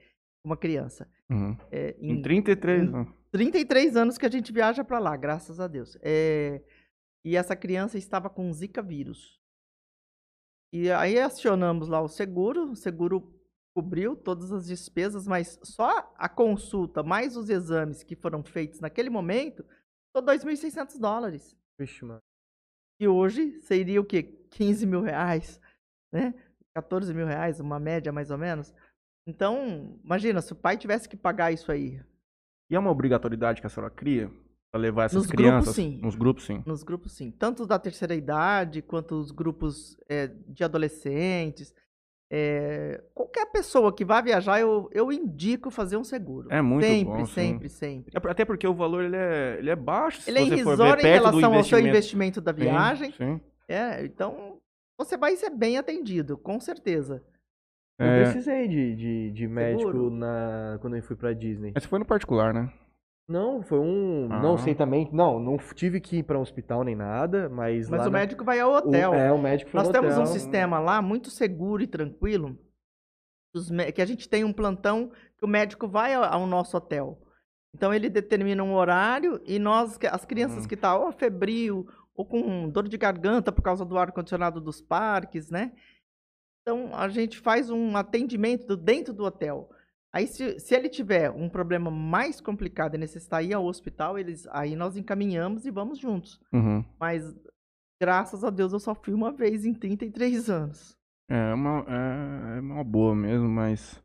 uma 0.46 0.56
criança. 0.56 1.06
Uhum. 1.30 1.58
É, 1.70 1.94
Em 2.00 2.14
em 2.14 2.22
33 2.22 2.84
em- 2.84 2.88
anos. 2.96 3.10
33 3.34 3.98
anos 3.98 4.18
que 4.18 4.26
a 4.26 4.32
gente 4.32 4.54
viaja 4.54 4.82
para 4.86 4.98
lá, 5.00 5.18
graças 5.18 5.60
a 5.60 5.68
Deus. 5.68 5.98
É, 6.02 6.62
e 7.26 7.36
essa 7.36 7.54
criança 7.58 7.98
estava 7.98 8.30
com 8.30 8.50
Zika 8.54 8.82
vírus. 8.82 9.38
E 10.78 10.92
aí 10.92 11.18
acionamos 11.18 11.88
lá 11.88 12.02
o 12.02 12.10
seguro, 12.10 12.72
o 12.72 12.76
seguro 12.76 13.34
cobriu 13.74 14.14
todas 14.14 14.52
as 14.52 14.68
despesas, 14.68 15.26
mas 15.26 15.58
só 15.64 16.14
a 16.18 16.28
consulta 16.28 17.02
mais 17.02 17.38
os 17.38 17.50
exames 17.50 18.04
que 18.04 18.14
foram 18.14 18.44
feitos 18.44 18.82
naquele 18.82 19.10
momento, 19.10 19.66
só 20.14 20.22
2.600 20.22 21.00
dólares. 21.00 21.58
Vixe, 21.80 22.04
mano. 22.04 22.20
E 23.00 23.08
hoje 23.08 23.58
seria 23.62 24.02
o 24.02 24.06
quê? 24.06 24.24
15 24.52 24.86
mil 24.86 25.00
reais, 25.00 25.62
né? 26.12 26.34
14 26.76 27.14
mil 27.14 27.26
reais, 27.26 27.62
uma 27.62 27.80
média 27.80 28.12
mais 28.12 28.30
ou 28.30 28.38
menos. 28.38 28.74
Então, 29.26 29.98
imagina, 30.04 30.42
se 30.42 30.52
o 30.52 30.58
pai 30.58 30.76
tivesse 30.76 31.08
que 31.08 31.16
pagar 31.16 31.54
isso 31.54 31.72
aí, 31.72 32.04
E 32.70 32.76
é 32.76 32.80
uma 32.80 32.92
obrigatoriedade 32.92 33.62
que 33.62 33.68
a 33.68 33.70
senhora 33.70 33.90
cria 33.94 34.30
para 34.76 34.82
levar 34.82 35.06
essas 35.06 35.20
Nos 35.20 35.28
grupos, 35.28 35.46
crianças? 35.46 35.76
sim. 35.76 36.00
Nos 36.02 36.16
grupos, 36.16 36.44
sim. 36.46 36.64
nos 36.66 36.84
grupos 36.84 37.12
sim, 37.14 37.32
tanto 37.32 37.66
da 37.66 37.80
terceira 37.80 38.14
idade 38.14 38.82
quanto 38.82 39.16
os 39.16 39.32
grupos 39.32 39.98
eh, 40.10 40.30
de 40.50 40.66
adolescentes. 40.66 41.74
eh, 42.30 43.02
qualquer 43.14 43.46
pessoa 43.52 43.94
que 43.96 44.04
vá 44.04 44.20
viajar, 44.20 44.60
eu, 44.60 44.90
eu 44.92 45.12
indico 45.14 45.72
fazer 45.72 45.96
um 45.96 46.04
seguro. 46.04 46.50
É 46.52 46.62
muito 46.62 46.86
sempre, 46.86 47.06
bom, 47.20 47.26
sim. 47.26 47.34
sempre, 47.34 47.70
sempre. 47.70 48.12
É 48.14 48.32
Até 48.32 48.44
porque 48.44 48.68
o 48.68 48.74
valor 48.74 49.04
ele 49.06 49.16
é, 49.16 49.56
ele 49.60 49.70
é 49.70 49.76
baixo, 49.78 50.22
se 50.22 50.30
Ele 50.30 50.40
é 50.40 50.42
você 50.42 50.58
for 50.58 50.76
ver 50.76 50.84
irrisório 50.84 51.06
em 51.08 51.10
relação 51.14 51.54
ao 51.54 51.64
seu 51.64 51.80
investimento. 51.80 52.42
da 52.42 52.52
Sim, 52.52 52.60
viagem. 52.60 53.12
Sim, 53.14 53.40
É, 53.70 54.04
então 54.04 54.58
você 55.00 55.16
vai 55.16 55.38
ser 55.38 55.52
bem 55.52 55.78
atendido, 55.78 56.38
com 56.38 56.60
certeza. 56.60 57.24
Eu 57.98 58.08
É, 58.08 58.24
precisei 58.24 58.68
de, 58.68 58.96
de, 58.96 59.32
de 59.32 59.48
médico 59.48 60.10
na, 60.10 60.78
quando 60.82 60.98
eu 60.98 61.04
fui 61.04 61.16
pra 61.16 61.32
Disney. 61.32 61.72
Mas 61.74 61.84
você 61.84 61.90
foi 61.90 62.00
no 62.00 62.06
particular, 62.06 62.54
né? 62.54 62.70
Não, 63.28 63.64
foi 63.64 63.80
um. 63.80 64.28
Ah. 64.32 64.40
Não 64.42 64.58
sei 64.58 64.76
também. 64.76 65.10
Não, 65.12 65.40
não 65.40 65.58
tive 65.58 66.00
que 66.00 66.18
ir 66.18 66.24
pra 66.24 66.38
um 66.38 66.42
hospital 66.42 66.84
nem 66.84 66.96
nada, 66.96 67.50
mas. 67.50 67.90
Mas 67.90 68.02
lá 68.02 68.08
o 68.08 68.12
na- 68.12 68.20
médico 68.20 68.44
vai 68.44 68.60
ao 68.60 68.72
o- 68.72 68.76
hotel. 68.78 69.14
é, 69.14 69.32
o 69.32 69.38
médico 69.42 69.72
foi 69.72 69.80
Nós 69.80 69.90
temos 69.90 70.12
um 70.16 70.22
hotel. 70.22 70.34
sistema 70.34 70.80
lá 70.80 71.02
muito 71.02 71.30
seguro 71.32 71.82
e 71.82 71.88
tranquilo, 71.88 72.58
que 73.94 74.02
a 74.02 74.06
gente 74.06 74.30
tem 74.30 74.44
um 74.44 74.54
plantão 74.54 75.10
que 75.38 75.44
o 75.46 75.48
médico 75.48 75.88
vai 75.88 76.14
ao, 76.14 76.46
nosso 76.46 76.78
hotel. 76.78 77.20
Então 77.74 77.94
ele 77.94 78.10
determina 78.10 78.64
um 78.64 78.74
horário 78.76 79.42
e 79.44 79.58
nós, 79.58 79.98
que- 79.98 80.08
as 80.08 80.24
crianças 80.24 80.64
Hum. 80.66 80.68
que 80.68 80.76
estão 80.76 81.02
ou 81.06 81.12
febril 81.12 81.88
ou 82.16 82.26
com 82.26 82.70
dor 82.70 82.88
de 82.88 82.98
garganta 82.98 83.52
por 83.52 83.62
causa 83.64 83.84
do 83.84 83.98
ar 83.98 84.12
condicionado 84.12 84.62
dos 84.62 84.82
parques, 84.82 85.50
né? 85.50 85.74
Então 86.62 86.90
a 86.94 87.10
gente 87.10 87.40
faz 87.40 87.70
um 87.72 87.98
atendimento 87.98 88.78
dentro 88.78 89.14
do 89.14 89.24
hotel. 89.26 89.70
Aí 90.16 90.28
se, 90.28 90.62
se 90.62 90.74
ele 90.74 90.88
tiver 90.88 91.30
um 91.30 91.50
problema 91.50 91.92
mais 91.92 92.40
complicado 92.40 92.96
e 92.96 92.98
necessitar 92.98 93.44
ir 93.44 93.54
ao 93.54 93.66
hospital, 93.66 94.18
eles 94.18 94.48
aí 94.48 94.74
nós 94.74 94.96
encaminhamos 94.96 95.66
e 95.66 95.72
vamos 95.72 96.00
juntos. 96.00 96.40
Uhum. 96.54 96.86
Mas 96.98 97.36
graças 98.02 98.42
a 98.42 98.50
Deus 98.50 98.72
eu 98.72 98.80
só 98.80 98.96
fui 98.96 99.14
uma 99.14 99.34
vez 99.34 99.66
em 99.66 99.74
33 99.74 100.50
anos. 100.50 100.98
É 101.30 101.54
uma, 101.54 101.86
é, 101.86 102.58
é 102.58 102.62
uma 102.62 102.82
boa 102.82 103.14
mesmo, 103.14 103.50
mas 103.50 104.02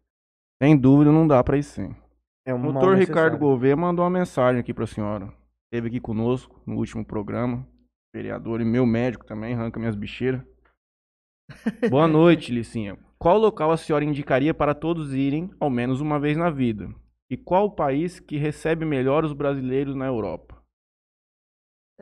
sem 0.60 0.76
dúvida 0.76 1.12
não 1.12 1.28
dá 1.28 1.44
pra 1.44 1.56
ir 1.56 1.62
sim. 1.62 1.94
É 2.44 2.52
um 2.52 2.58
O 2.58 2.72
doutor 2.72 2.96
Ricardo. 2.96 3.38
Gouveia 3.38 3.76
mandou 3.76 4.04
uma 4.04 4.10
mensagem 4.10 4.60
aqui 4.60 4.74
pra 4.74 4.88
senhora. 4.88 5.32
Esteve 5.66 5.86
aqui 5.86 6.00
conosco 6.00 6.60
no 6.66 6.74
último 6.74 7.04
programa. 7.04 7.64
Vereador 8.12 8.60
e 8.60 8.64
meu 8.64 8.84
médico 8.84 9.24
também, 9.24 9.54
arranca 9.54 9.78
minhas 9.78 9.94
bicheiras. 9.94 10.42
Boa 11.90 12.08
noite, 12.08 12.52
Licinha. 12.52 12.98
Qual 13.18 13.38
local 13.38 13.70
a 13.70 13.76
senhora 13.76 14.04
indicaria 14.04 14.54
para 14.54 14.74
todos 14.74 15.14
irem, 15.14 15.50
ao 15.60 15.68
menos 15.68 16.00
uma 16.00 16.18
vez 16.18 16.36
na 16.36 16.50
vida? 16.50 16.88
E 17.28 17.36
qual 17.36 17.66
o 17.66 17.70
país 17.70 18.18
que 18.18 18.36
recebe 18.36 18.84
melhor 18.84 19.24
os 19.24 19.32
brasileiros 19.32 19.94
na 19.94 20.06
Europa? 20.06 20.60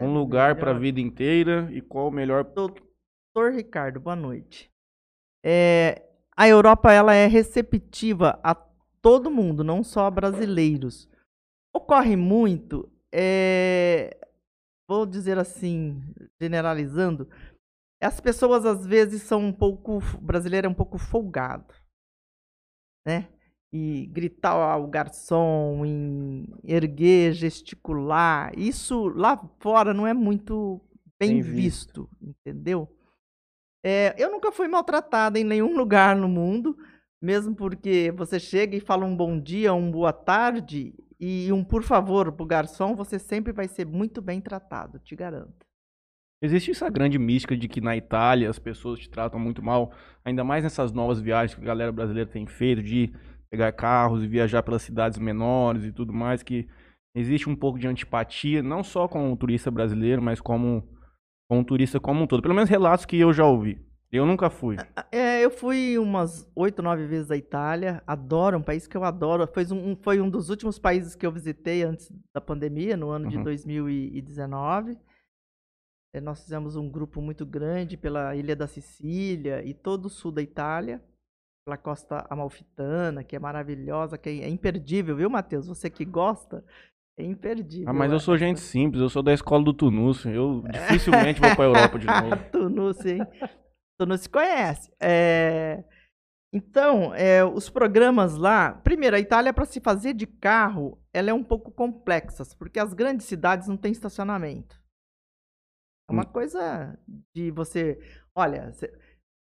Um 0.01 0.15
lugar 0.15 0.57
para 0.57 0.71
a 0.71 0.79
vida 0.79 1.01
inteira 1.01 1.69
e 1.73 1.81
qual 1.81 2.09
o 2.09 2.11
melhor. 2.13 2.45
Doutor 2.45 3.53
Ricardo, 3.53 3.99
boa 3.99 4.15
noite. 4.15 4.71
É, 5.45 6.03
a 6.37 6.49
Europa 6.49 6.93
ela 6.93 7.15
é 7.15 7.27
receptiva 7.27 8.39
a 8.45 8.55
todo 9.03 9.31
mundo, 9.31 9.65
não 9.65 9.83
só 9.83 10.07
a 10.07 10.11
brasileiros. 10.11 11.09
Ocorre 11.75 12.17
muito, 12.17 12.91
é, 13.13 14.17
vou 14.89 15.05
dizer 15.05 15.37
assim, 15.37 16.03
generalizando, 16.41 17.29
as 18.01 18.21
pessoas 18.21 18.65
às 18.65 18.87
vezes 18.87 19.23
são 19.23 19.41
um 19.45 19.53
pouco, 19.53 19.99
o 19.99 20.21
brasileiro 20.21 20.67
é 20.67 20.71
um 20.71 20.75
pouco 20.75 20.99
folgado, 20.99 21.75
né? 23.07 23.29
E 23.73 24.07
gritar 24.07 24.53
ao 24.53 24.87
garçom, 24.87 25.85
em 25.85 26.47
erguer, 26.65 27.33
gesticular, 27.33 28.57
isso 28.59 29.09
lá 29.09 29.37
fora 29.61 29.93
não 29.93 30.07
é 30.07 30.15
muito 30.15 30.81
bem, 31.19 31.43
Bem 31.43 31.43
visto, 31.43 32.09
entendeu? 32.21 32.89
É, 33.85 34.15
eu 34.17 34.31
nunca 34.31 34.51
fui 34.51 34.69
maltratada 34.69 35.39
em 35.39 35.45
nenhum 35.45 35.77
lugar 35.77 36.17
no 36.17 36.29
mundo, 36.29 36.77
mesmo 37.21 37.55
porque 37.55 38.13
você 38.17 38.39
chega 38.41 38.77
e 38.77 38.81
fala 38.81 39.05
um 39.05 39.17
bom 39.17 39.39
dia, 39.41 39.75
um 39.75 39.91
boa 39.91 40.13
tarde 40.13 40.95
e 41.21 41.53
um 41.53 41.65
por 41.65 41.83
favor 41.83 42.33
pro 42.33 42.47
garçom, 42.47 42.95
você 42.95 43.19
sempre 43.19 43.53
vai 43.53 43.69
ser 43.69 43.85
muito 43.87 44.23
bem 44.23 44.41
tratado, 44.41 44.99
te 45.01 45.17
garanto. 45.17 45.68
Existe 46.41 46.71
essa 46.71 46.89
grande 46.89 47.19
mística 47.19 47.57
de 47.57 47.67
que 47.67 47.81
na 47.81 47.97
Itália 47.97 48.49
as 48.49 48.59
pessoas 48.59 49.01
te 49.01 49.11
tratam 49.11 49.41
muito 49.41 49.63
mal, 49.63 49.93
ainda 50.25 50.45
mais 50.45 50.63
nessas 50.63 50.93
novas 50.93 51.21
viagens 51.21 51.55
que 51.55 51.61
a 51.61 51.67
galera 51.67 51.91
brasileira 51.91 52.31
tem 52.31 52.47
feito, 52.47 52.81
de 52.83 53.13
pegar 53.51 53.73
carros 53.73 54.23
e 54.23 54.29
viajar 54.29 54.63
pelas 54.63 54.83
cidades 54.83 55.19
menores 55.19 55.85
e 55.85 55.91
tudo 55.93 56.13
mais, 56.13 56.43
que 56.43 56.69
existe 57.15 57.49
um 57.51 57.57
pouco 57.57 57.79
de 57.79 57.89
antipatia, 57.89 58.63
não 58.63 58.85
só 58.85 59.09
com 59.09 59.33
o 59.33 59.37
turista 59.37 59.71
brasileiro, 59.71 60.23
mas 60.23 60.41
como 60.41 60.87
com 61.51 61.61
o 61.61 61.65
turista 61.65 61.99
como 61.99 62.23
um 62.23 62.27
todo. 62.27 62.43
Pelo 62.43 62.55
menos 62.55 62.71
relatos 62.71 63.05
que 63.05 63.19
eu 63.19 63.33
já 63.33 63.45
ouvi. 63.45 63.81
Eu 64.13 64.25
nunca 64.25 64.49
fui. 64.49 64.77
É, 65.13 65.45
eu 65.45 65.51
fui 65.51 65.99
umas 65.99 66.51
oito, 66.55 66.83
nove 66.83 67.07
vezes 67.07 67.31
à 67.31 67.37
Itália. 67.37 68.03
Adoro, 68.07 68.57
um 68.57 68.63
país 68.63 68.87
que 68.87 68.97
eu 68.97 69.05
adoro. 69.05 69.47
Foi 69.53 69.67
um, 69.73 69.97
foi 69.97 70.21
um 70.21 70.31
dos 70.31 70.49
últimos 70.51 70.79
países 70.79 71.15
que 71.15 71.27
eu 71.27 71.33
visitei 71.33 71.83
antes 71.83 72.11
da 72.35 72.41
pandemia, 72.41 72.97
no 72.97 73.11
ano 73.11 73.29
de 73.29 73.37
Uhum. 73.37 73.43
2019. 73.43 74.97
É, 76.15 76.21
nós 76.21 76.43
fizemos 76.43 76.75
um 76.77 76.89
grupo 76.91 77.21
muito 77.21 77.45
grande 77.45 77.97
pela 77.97 78.35
Ilha 78.35 78.57
da 78.57 78.67
Sicília 78.67 79.63
e 79.65 79.75
todo 79.75 80.07
o 80.07 80.11
sul 80.11 80.33
da 80.33 80.41
Itália, 80.43 81.03
pela 81.67 81.77
costa 81.77 82.27
amalfitana, 82.31 83.23
que 83.23 83.37
é 83.37 83.39
maravilhosa, 83.39 84.17
que 84.17 84.29
é 84.29 84.49
imperdível, 84.49 85.15
viu, 85.17 85.29
Matheus? 85.29 85.67
Você 85.69 85.91
que 85.91 86.05
gosta, 86.07 86.65
é 87.19 87.23
imperdível. 87.25 87.91
Ah, 87.91 87.93
mas 87.93 88.11
eu 88.11 88.17
essa- 88.17 88.25
sou 88.25 88.39
gente 88.39 88.61
simples, 88.61 89.03
eu 89.03 89.11
sou 89.11 89.23
da 89.23 89.35
escola 89.35 89.63
do 89.63 89.75
Tunúcio. 89.75 90.31
Eu 90.31 90.63
dificilmente 90.63 91.41
vou 91.41 91.55
pra 91.55 91.65
Europa 91.67 91.99
de 91.99 92.07
novo. 92.09 92.37
tu 92.51 92.71
não 92.71 92.93
sei. 92.95 93.19
Tu 94.01 94.07
não 94.07 94.17
se 94.17 94.29
conhece. 94.31 94.91
É, 95.01 95.85
Então, 96.55 97.13
é, 97.15 97.45
os 97.45 97.69
programas 97.69 98.35
lá. 98.39 98.73
Primeiro, 98.73 99.15
a 99.15 99.21
Itália, 99.21 99.53
para 99.53 99.67
se 99.67 99.81
fazer 99.81 100.15
de 100.15 100.27
carro, 100.27 100.99
ela 101.13 101.29
é 101.29 101.35
um 101.35 101.45
pouco 101.45 101.71
complexa, 101.71 102.43
porque 102.59 102.79
as 102.81 102.95
grandes 102.95 103.27
cidades 103.27 103.69
não 103.69 103.77
têm 103.77 103.93
estacionamento. 103.93 104.78
É 106.09 106.13
uma 106.13 106.25
coisa 106.25 106.99
de 107.35 107.51
você. 107.51 107.99
Olha, 108.35 108.73
você 108.73 108.93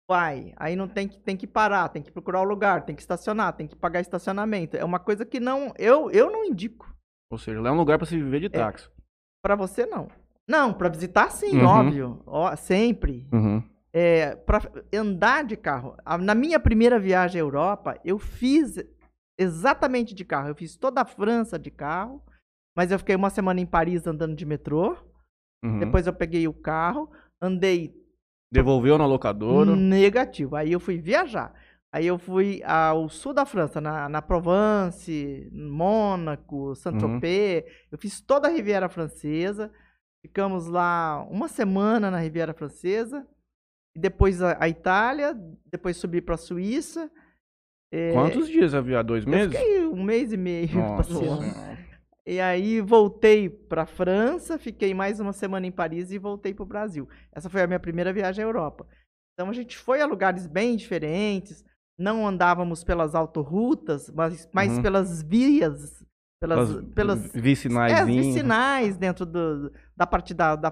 vai, 0.08 0.52
aí 0.56 0.76
não 0.76 0.86
tem 0.86 1.08
que, 1.08 1.18
tem 1.18 1.36
que 1.36 1.46
parar, 1.46 1.88
tem 1.88 2.02
que 2.02 2.12
procurar 2.12 2.40
o 2.40 2.44
lugar, 2.44 2.84
tem 2.84 2.94
que 2.94 3.02
estacionar, 3.02 3.54
tem 3.54 3.66
que 3.66 3.74
pagar 3.74 4.00
estacionamento. 4.00 4.76
É 4.76 4.84
uma 4.84 4.98
coisa 4.98 5.24
que 5.24 5.40
não. 5.40 5.72
Eu, 5.78 6.10
eu 6.10 6.30
não 6.30 6.44
indico. 6.44 6.94
Ou 7.32 7.38
seja, 7.38 7.60
lá 7.60 7.70
é 7.70 7.72
um 7.72 7.76
lugar 7.76 7.98
pra 7.98 8.06
se 8.06 8.16
viver 8.16 8.40
de 8.40 8.48
táxi. 8.48 8.88
Para 9.42 9.56
você, 9.56 9.84
não. 9.86 10.08
Não, 10.48 10.72
para 10.72 10.88
visitar, 10.90 11.30
sim, 11.30 11.58
Uhum. 11.58 11.66
óbvio. 11.66 12.22
Ó, 12.26 12.54
sempre. 12.54 13.26
Uhum. 13.32 13.62
é, 13.92 14.34
para 14.36 14.60
andar 14.94 15.44
de 15.44 15.56
carro. 15.56 15.96
Na 16.20 16.34
minha 16.34 16.60
primeira 16.60 16.98
viagem 16.98 17.40
à 17.40 17.44
Europa, 17.44 17.98
eu 18.04 18.18
fiz 18.18 18.76
exatamente 19.38 20.14
de 20.14 20.24
carro. 20.24 20.48
Eu 20.48 20.54
fiz 20.54 20.76
toda 20.76 21.00
a 21.00 21.04
França 21.04 21.58
de 21.58 21.70
carro 21.70 22.22
mas 22.76 22.90
eu 22.90 22.98
fiquei 22.98 23.14
uma 23.14 23.30
semana 23.30 23.60
em 23.60 23.66
Paris 23.66 24.04
andando 24.06 24.34
de 24.34 24.44
metrô. 24.44 24.96
Uhum. 25.64 25.78
Depois 25.78 26.06
eu 26.06 26.12
peguei 26.12 26.46
o 26.46 26.52
carro, 26.52 27.10
andei 27.40 27.94
Devolveu 28.52 28.96
na 28.96 29.06
locadora. 29.06 29.74
negativo. 29.74 30.54
Aí 30.54 30.70
eu 30.70 30.78
fui 30.78 30.98
viajar. 30.98 31.52
Aí 31.92 32.06
eu 32.06 32.18
fui 32.18 32.62
ao 32.64 33.08
sul 33.08 33.32
da 33.32 33.44
França, 33.44 33.80
na, 33.80 34.08
na 34.08 34.22
Provence, 34.22 35.48
Mônaco, 35.52 36.74
Saint-Tropez. 36.76 37.64
Eu 37.90 37.98
fiz 37.98 38.20
toda 38.20 38.46
a 38.46 38.50
Riviera 38.50 38.88
Francesa. 38.88 39.72
Ficamos 40.22 40.66
lá 40.66 41.26
uma 41.30 41.48
semana 41.48 42.10
na 42.10 42.18
Riviera 42.18 42.54
Francesa. 42.54 43.26
E 43.96 43.98
depois 43.98 44.40
a, 44.42 44.56
a 44.60 44.68
Itália. 44.68 45.36
Depois 45.70 45.96
subi 45.96 46.20
para 46.20 46.34
a 46.34 46.38
Suíça. 46.38 47.10
É, 47.92 48.12
Quantos 48.12 48.48
dias 48.48 48.74
havia? 48.74 49.02
Dois 49.02 49.24
meses? 49.24 49.56
um 49.92 50.02
mês 50.02 50.32
e 50.32 50.36
meio 50.36 50.68
Nossa 50.78 50.96
passeando. 51.14 51.44
E 52.26 52.40
aí 52.40 52.80
voltei 52.80 53.50
para 53.50 53.84
França, 53.84 54.58
fiquei 54.58 54.94
mais 54.94 55.20
uma 55.20 55.32
semana 55.32 55.66
em 55.66 55.72
Paris 55.72 56.10
e 56.10 56.18
voltei 56.18 56.54
para 56.54 56.62
o 56.62 56.66
Brasil. 56.66 57.06
Essa 57.32 57.50
foi 57.50 57.62
a 57.62 57.66
minha 57.66 57.78
primeira 57.80 58.12
viagem 58.12 58.42
à 58.42 58.46
Europa. 58.46 58.86
Então 59.34 59.50
a 59.50 59.52
gente 59.52 59.76
foi 59.76 60.00
a 60.00 60.06
lugares 60.06 60.46
bem 60.46 60.74
diferentes, 60.76 61.62
não 61.98 62.26
andávamos 62.26 62.82
pelas 62.82 63.14
autorutas, 63.14 64.10
mas 64.10 64.48
mais 64.52 64.72
Uhum. 64.76 64.82
pelas 64.82 65.22
vias, 65.22 66.02
pelas, 66.40 66.68
Pelas- 66.70 66.92
pelas 66.94 67.34
é, 67.34 67.40
vicinaizinhos. 67.40 68.26
vicinais 68.26 68.96
dentro 68.96 69.26
do, 69.26 69.70
da 69.94 70.06
parte 70.06 70.32
da- 70.32 70.56
da- 70.56 70.70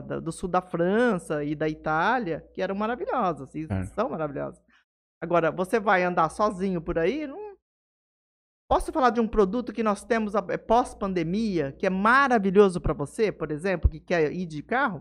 da- 0.00 0.20
do 0.20 0.32
sul 0.32 0.48
da 0.48 0.62
França 0.62 1.44
e 1.44 1.54
da 1.54 1.68
Itália, 1.68 2.48
que 2.54 2.62
eram 2.62 2.74
maravilhosas, 2.74 3.54
e 3.54 3.66
É. 3.68 3.84
são 3.86 4.08
maravilhosas. 4.08 4.60
Agora, 5.22 5.50
você 5.50 5.78
vai 5.78 6.02
andar 6.02 6.28
sozinho 6.30 6.80
por 6.80 6.98
aí, 6.98 7.26
não 7.26 7.43
Posso 8.74 8.90
falar 8.90 9.10
de 9.10 9.20
um 9.20 9.28
produto 9.28 9.72
que 9.72 9.84
nós 9.84 10.02
temos 10.02 10.34
é 10.34 10.56
pós-pandemia, 10.56 11.70
que 11.78 11.86
é 11.86 11.90
maravilhoso 11.90 12.80
para 12.80 12.92
você, 12.92 13.30
por 13.30 13.52
exemplo, 13.52 13.88
que 13.88 14.00
quer 14.00 14.32
ir 14.32 14.46
de 14.46 14.64
carro? 14.64 15.00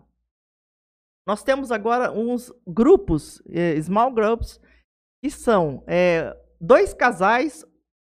Nós 1.27 1.41
temos 1.41 1.71
agora 1.71 2.11
uns 2.11 2.53
grupos, 2.67 3.41
eh, 3.49 3.81
small 3.81 4.13
groups, 4.13 4.61
que 5.23 5.31
são 5.31 5.83
eh, 5.87 6.37
dois 6.61 6.93
casais 6.93 7.65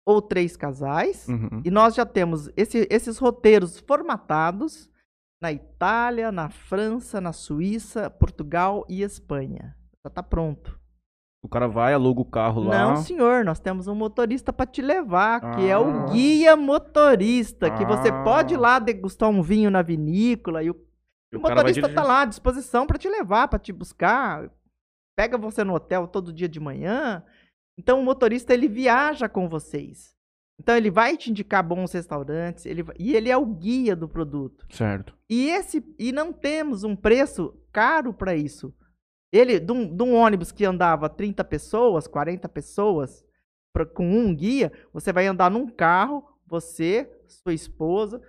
ou 0.08 0.22
três 0.22 0.56
casais, 0.56 1.28
Uhum. 1.28 1.62
e 1.66 1.70
nós 1.70 1.94
já 1.94 2.06
temos 2.06 2.50
esse- 2.56 2.88
esses 2.90 3.18
roteiros 3.18 3.80
formatados 3.82 4.90
na 5.42 5.52
Itália, 5.52 6.32
na 6.32 6.50
França, 6.50 7.20
na 7.20 7.34
Suíça, 7.34 8.10
Portugal 8.10 8.86
e 8.88 9.02
Espanha. 9.02 9.76
Já 10.06 10.08
está 10.08 10.24
pronto. 10.24 10.79
O 11.42 11.48
cara 11.48 11.68
vai, 11.68 11.94
aluga 11.94 12.20
o 12.22 12.26
carro 12.26 12.62
lá. 12.64 12.86
Não, 12.90 12.96
senhor, 12.98 13.46
nós 13.46 13.60
temos 13.62 13.88
um 13.88 13.96
motorista 13.96 14.52
para 14.52 14.66
te 14.66 14.82
levar, 14.82 15.56
que 15.56 15.66
é 15.68 15.72
Ah. 15.74 15.80
o 15.80 16.10
guia 16.12 16.56
motorista, 16.58 17.72
que 17.72 17.86
você 17.86 18.10
Ah. 18.10 18.24
pode 18.24 18.56
ir 18.56 18.58
lá 18.58 18.78
degustar 18.78 19.30
um 19.30 19.42
vinho 19.42 19.72
na 19.72 19.82
vinícola 19.82 20.62
e 20.62 20.70
o, 20.70 20.76
E 21.32 21.36
o 21.38 21.40
o 21.40 21.42
motorista 21.42 21.88
tá 21.88 22.04
lá 22.04 22.22
à 22.22 22.26
disposição 22.26 22.86
para 22.86 22.98
te 22.98 23.08
levar, 23.08 23.48
para 23.48 23.58
te 23.60 23.72
buscar, 23.72 24.52
pega 25.18 25.38
você 25.38 25.64
no 25.64 25.74
hotel 25.76 26.08
todo 26.08 26.34
dia 26.34 26.50
de 26.50 26.60
manhã. 26.60 27.24
Então 27.78 28.00
o 28.02 28.04
motorista 28.04 28.54
ele 28.54 28.68
viaja 28.68 29.30
com 29.30 29.48
vocês. 29.48 30.14
Então 30.60 30.76
ele 30.76 30.92
vai 30.92 31.16
te 31.16 31.32
indicar 31.32 31.64
bons 31.64 31.94
restaurantes, 31.94 32.66
ele 32.66 32.84
e 33.00 33.16
ele 33.16 33.30
é 33.30 33.38
o 33.38 33.46
guia 33.46 33.96
do 33.96 34.10
produto. 34.10 34.66
Certo. 34.72 35.16
E 35.30 35.48
esse 35.50 35.82
e 35.98 36.12
não 36.12 36.34
temos 36.34 36.84
um 36.84 36.98
preço 36.98 37.56
caro 37.72 38.14
para 38.14 38.36
isso. 38.36 38.74
Ele, 39.32 39.60
de 39.60 39.72
um, 39.72 39.86
de 39.96 40.04
um 40.04 40.16
ônibus 40.16 40.52
que 40.52 40.66
andava 40.66 41.08
30 41.10 41.44
pessoas, 41.44 42.08
40 42.08 42.50
pessoas, 42.50 43.24
pra- 43.74 43.86
com 43.86 44.10
um 44.10 44.36
guia, 44.36 44.72
você 44.92 45.14
vai 45.14 45.28
andar 45.28 45.52
num 45.52 45.68
carro, 45.68 46.24
você, 46.48 47.10
sua 47.28 47.54
esposa, 47.54 48.22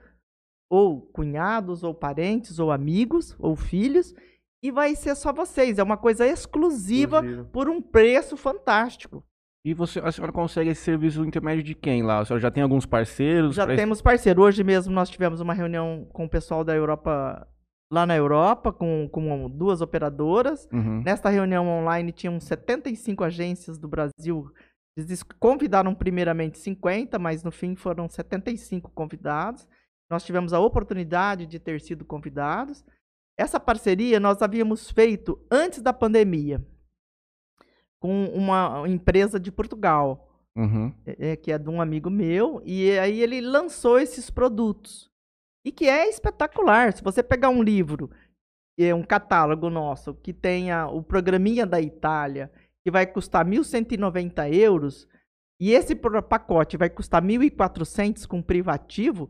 ou 0.71 1.01
cunhados, 1.01 1.83
ou 1.83 1.95
parentes, 1.95 2.59
ou 2.59 2.71
amigos, 2.71 3.35
ou 3.39 3.57
filhos, 3.57 4.15
e 4.63 4.71
vai 4.71 4.95
ser 4.95 5.15
só 5.17 5.33
vocês. 5.33 5.79
É 5.79 5.83
uma 5.83 5.97
coisa 5.97 6.27
exclusiva 6.27 7.19
Exclusivo. 7.21 7.45
por 7.51 7.69
um 7.69 7.81
preço 7.81 8.37
fantástico. 8.37 9.25
E 9.65 9.75
você, 9.75 9.99
a 10.01 10.11
senhora 10.13 10.33
consegue 10.33 10.71
esse 10.71 10.83
serviço 10.83 11.25
intermédio 11.25 11.63
de 11.63 11.75
quem 11.75 12.03
lá? 12.03 12.21
A 12.21 12.25
senhora 12.25 12.41
já 12.41 12.51
tem 12.51 12.63
alguns 12.63 12.87
parceiros? 12.87 13.55
Já 13.55 13.67
pra- 13.67 13.77
temos 13.77 14.01
parceiro. 14.01 14.43
Hoje 14.43 14.63
mesmo 14.63 14.93
nós 14.93 15.11
tivemos 15.11 15.41
uma 15.41 15.53
reunião 15.55 16.07
com 16.13 16.25
o 16.25 16.29
pessoal 16.31 16.63
da 16.63 16.75
Europa, 16.75 17.47
lá 17.91 18.07
na 18.07 18.17
Europa, 18.17 18.73
com, 18.73 19.09
com 19.11 19.51
duas 19.51 19.81
operadoras. 19.81 20.69
Uhum. 20.73 21.03
Nesta 21.03 21.29
reunião 21.29 21.67
online 21.69 22.13
tinham 22.13 22.39
75 22.39 23.25
agências 23.25 23.79
do 23.79 23.89
Brasil. 23.89 24.53
Eles 24.97 25.23
convidaram 25.23 25.95
primeiramente 25.95 26.59
50, 26.59 27.19
mas 27.19 27.43
no 27.43 27.51
fim 27.51 27.75
foram 27.75 28.09
75 28.09 28.91
convidados. 28.93 29.67
Nós 30.09 30.25
tivemos 30.25 30.53
a 30.53 30.61
oportunidade 30.61 31.47
de 31.47 31.59
ter 31.59 31.81
sido 31.81 32.05
convidados. 32.05 32.85
Essa 33.39 33.59
parceria 33.59 34.21
nós 34.21 34.43
havíamos 34.43 34.91
feito 34.91 35.45
antes 35.51 35.81
da 35.81 35.93
pandemia 35.93 36.65
com 37.99 38.27
uma 38.27 38.89
empresa 38.89 39.39
de 39.39 39.53
Portugal 39.53 40.27
Uhum. 40.57 40.93
é, 41.07 41.37
que 41.37 41.53
é 41.53 41.59
de 41.59 41.71
um 41.71 41.81
amigo 41.81 42.11
meu, 42.11 42.61
e 42.65 42.99
aí 42.99 43.23
ele 43.23 43.41
lançou 43.41 43.99
esses 43.99 44.31
produtos. 44.31 45.10
E 45.65 45.71
que 45.71 45.89
é 45.89 46.09
espetacular. 46.09 46.93
Se 46.93 47.03
você 47.03 47.23
pegar 47.23 47.49
um 47.51 47.63
livro, 47.63 48.11
é 48.79 48.95
um 48.95 49.03
catálogo 49.03 49.69
nosso, 49.69 50.15
que 50.15 50.33
tenha 50.33 50.87
o 50.87 51.03
programinha 51.03 51.67
da 51.67 51.81
Itália, 51.81 52.51
que 52.83 52.91
vai 52.91 53.07
custar 53.07 53.45
1.190 53.45 54.53
euros, 54.55 55.07
e 55.61 55.73
esse 55.73 55.95
pro- 55.95 56.23
pacote 56.23 56.79
vai 56.79 56.89
custar 56.89 57.23
1.400 57.23 58.27
com 58.27 58.41
privativo, 58.41 59.29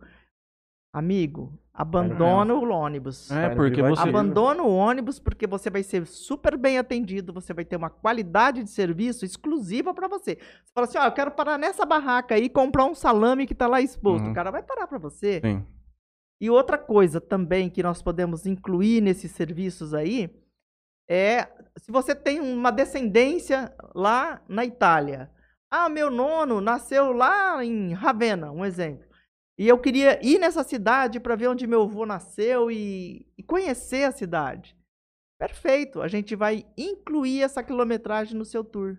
amigo, 0.93 1.59
abandona 1.75 2.55
o 2.55 2.69
ônibus. 2.71 3.29
É, 3.31 3.49
porque 3.57 3.83
você. 3.83 4.03
Abandona 4.09 4.62
o 4.62 4.73
ônibus 4.73 5.19
porque 5.19 5.47
você 5.49 5.69
vai 5.69 5.83
ser 5.83 6.07
super 6.07 6.57
bem 6.57 6.79
atendido, 6.79 7.33
você 7.33 7.53
vai 7.53 7.64
ter 7.64 7.75
uma 7.77 7.90
qualidade 7.90 8.62
de 8.62 8.71
serviço 8.71 9.25
exclusiva 9.25 9.93
para 9.93 10.07
você. 10.07 10.37
Você 10.64 10.73
fala 10.73 10.87
assim, 10.87 10.99
ó, 10.99 11.05
eu 11.07 11.12
quero 11.12 11.33
parar 11.33 11.59
nessa 11.59 11.85
barraca 11.85 12.37
aí 12.37 12.45
e 12.45 12.49
comprar 12.49 12.85
um 12.85 12.95
salame 12.95 13.47
que 13.47 13.55
tá 13.55 13.66
lá 13.66 13.81
exposto. 13.81 14.27
Uhum. 14.27 14.31
O 14.31 14.35
cara 14.35 14.53
vai 14.53 14.62
parar 14.62 14.87
para 14.87 14.99
você. 14.99 15.40
Sim. 15.45 15.64
E 16.40 16.48
outra 16.48 16.79
coisa 16.79 17.20
também 17.20 17.68
que 17.68 17.83
nós 17.83 18.00
podemos 18.00 18.46
incluir 18.46 19.00
nesses 19.03 19.33
serviços 19.33 19.92
aí 19.92 20.35
é 21.09 21.48
se 21.76 21.92
você 21.92 22.14
tem 22.14 22.40
uma 22.40 22.70
descendência 22.70 23.74
lá 23.94 24.42
na 24.48 24.64
Itália. 24.64 25.31
Ah, 25.70 25.88
meu 25.88 26.11
nono 26.11 26.61
nasceu 26.61 27.12
lá 27.12 27.64
em 27.64 27.92
Ravenna, 27.92 28.50
um 28.50 28.64
exemplo. 28.64 29.09
E 29.59 29.68
eu 29.68 29.79
queria 29.79 30.18
ir 30.26 30.38
nessa 30.38 30.64
cidade 30.64 31.20
para 31.20 31.37
ver 31.37 31.48
onde 31.48 31.66
meu 31.66 31.83
avô 31.83 32.07
nasceu 32.07 32.70
e, 32.70 33.31
e 33.37 33.42
conhecer 33.42 34.05
a 34.05 34.12
cidade. 34.12 34.74
Perfeito, 35.38 36.00
a 36.00 36.09
gente 36.09 36.35
vai 36.35 36.66
incluir 36.76 37.42
essa 37.42 37.62
quilometragem 37.62 38.37
no 38.37 38.44
seu 38.44 38.64
tour. 38.64 38.96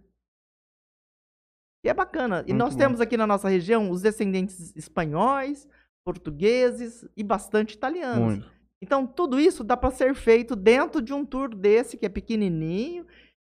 E 1.84 1.89
é 1.89 1.93
bacana. 1.93 2.41
E 2.41 2.49
Muito 2.49 2.58
nós 2.58 2.73
bom. 2.73 2.80
temos 2.80 3.01
aqui 3.01 3.17
na 3.17 3.25
nossa 3.25 3.49
região 3.49 3.89
os 3.89 4.01
descendentes 4.01 4.75
espanhóis, 4.75 5.67
portugueses 6.04 7.08
e 7.16 7.24
bastante 7.24 7.76
italianos. 7.76 8.36
Muito. 8.36 8.52
Então, 8.82 9.06
tudo 9.06 9.40
isso 9.40 9.64
dá 9.64 9.78
para 9.78 9.92
ser 9.92 10.16
feito 10.16 10.56
dentro 10.56 11.02
de 11.02 11.14
um 11.14 11.24
tour 11.24 11.54
desse 11.54 11.98
que 11.98 12.06
é 12.06 12.10
pequenininho 12.10 13.06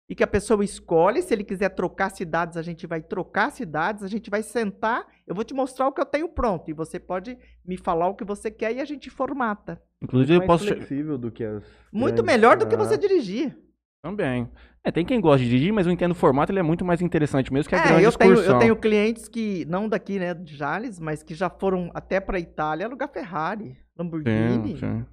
e 0.08 0.14
que 0.14 0.22
a 0.22 0.26
pessoa 0.26 0.62
escolhe. 0.62 1.22
Se 1.22 1.32
ele 1.32 1.42
quiser 1.42 1.70
trocar 1.70 2.10
cidades, 2.10 2.58
a 2.58 2.62
gente 2.62 2.86
vai 2.86 3.00
trocar 3.00 3.50
cidades, 3.50 4.02
a 4.02 4.08
gente 4.08 4.28
vai 4.28 4.42
sentar. 4.42 5.06
Eu 5.26 5.34
vou 5.34 5.42
te 5.42 5.54
mostrar 5.54 5.88
o 5.88 5.92
que 5.92 6.02
eu 6.02 6.06
tenho 6.06 6.28
pronto 6.28 6.68
e 6.68 6.74
você 6.74 7.00
pode 7.00 7.38
me 7.64 7.78
falar 7.78 8.08
o 8.08 8.14
que 8.14 8.24
você 8.24 8.50
quer 8.50 8.74
e 8.74 8.80
a 8.80 8.84
gente 8.84 9.08
formata. 9.08 9.80
Inclusive, 10.02 10.34
eu 10.34 10.46
posso. 10.46 10.66
flexível 10.66 11.16
do 11.16 11.30
que 11.30 11.44
as 11.44 11.64
Muito 11.90 12.22
melhor 12.22 12.58
do 12.58 12.66
que 12.66 12.74
Ah, 12.74 12.78
você 12.78 12.98
dirigir. 12.98 13.56
Também. 14.02 14.48
É, 14.84 14.90
tem 14.90 15.04
quem 15.04 15.20
gosta 15.20 15.38
de 15.44 15.48
dirigir, 15.48 15.72
mas 15.72 15.86
eu 15.86 15.92
entendo 15.92 16.10
o 16.10 16.14
formato, 16.14 16.50
ele 16.50 16.58
é 16.58 16.62
muito 16.62 16.84
mais 16.84 17.00
interessante 17.00 17.52
mesmo 17.52 17.68
que 17.68 17.74
a 17.76 17.78
É, 17.78 17.82
grande 17.88 18.02
eu 18.04 18.12
tenho, 18.12 18.32
excursão. 18.32 18.54
eu 18.54 18.58
tenho 18.58 18.76
clientes 18.76 19.28
que, 19.28 19.64
não 19.66 19.88
daqui, 19.88 20.18
né, 20.18 20.34
de 20.34 20.56
Jales, 20.56 20.98
mas 20.98 21.22
que 21.22 21.34
já 21.34 21.48
foram 21.48 21.88
até 21.94 22.18
para 22.18 22.40
Itália 22.40 22.86
alugar 22.86 23.08
Ferrari, 23.12 23.76
Lamborghini. 23.96 24.70
Sim, 24.72 24.76
sim. 24.76 25.06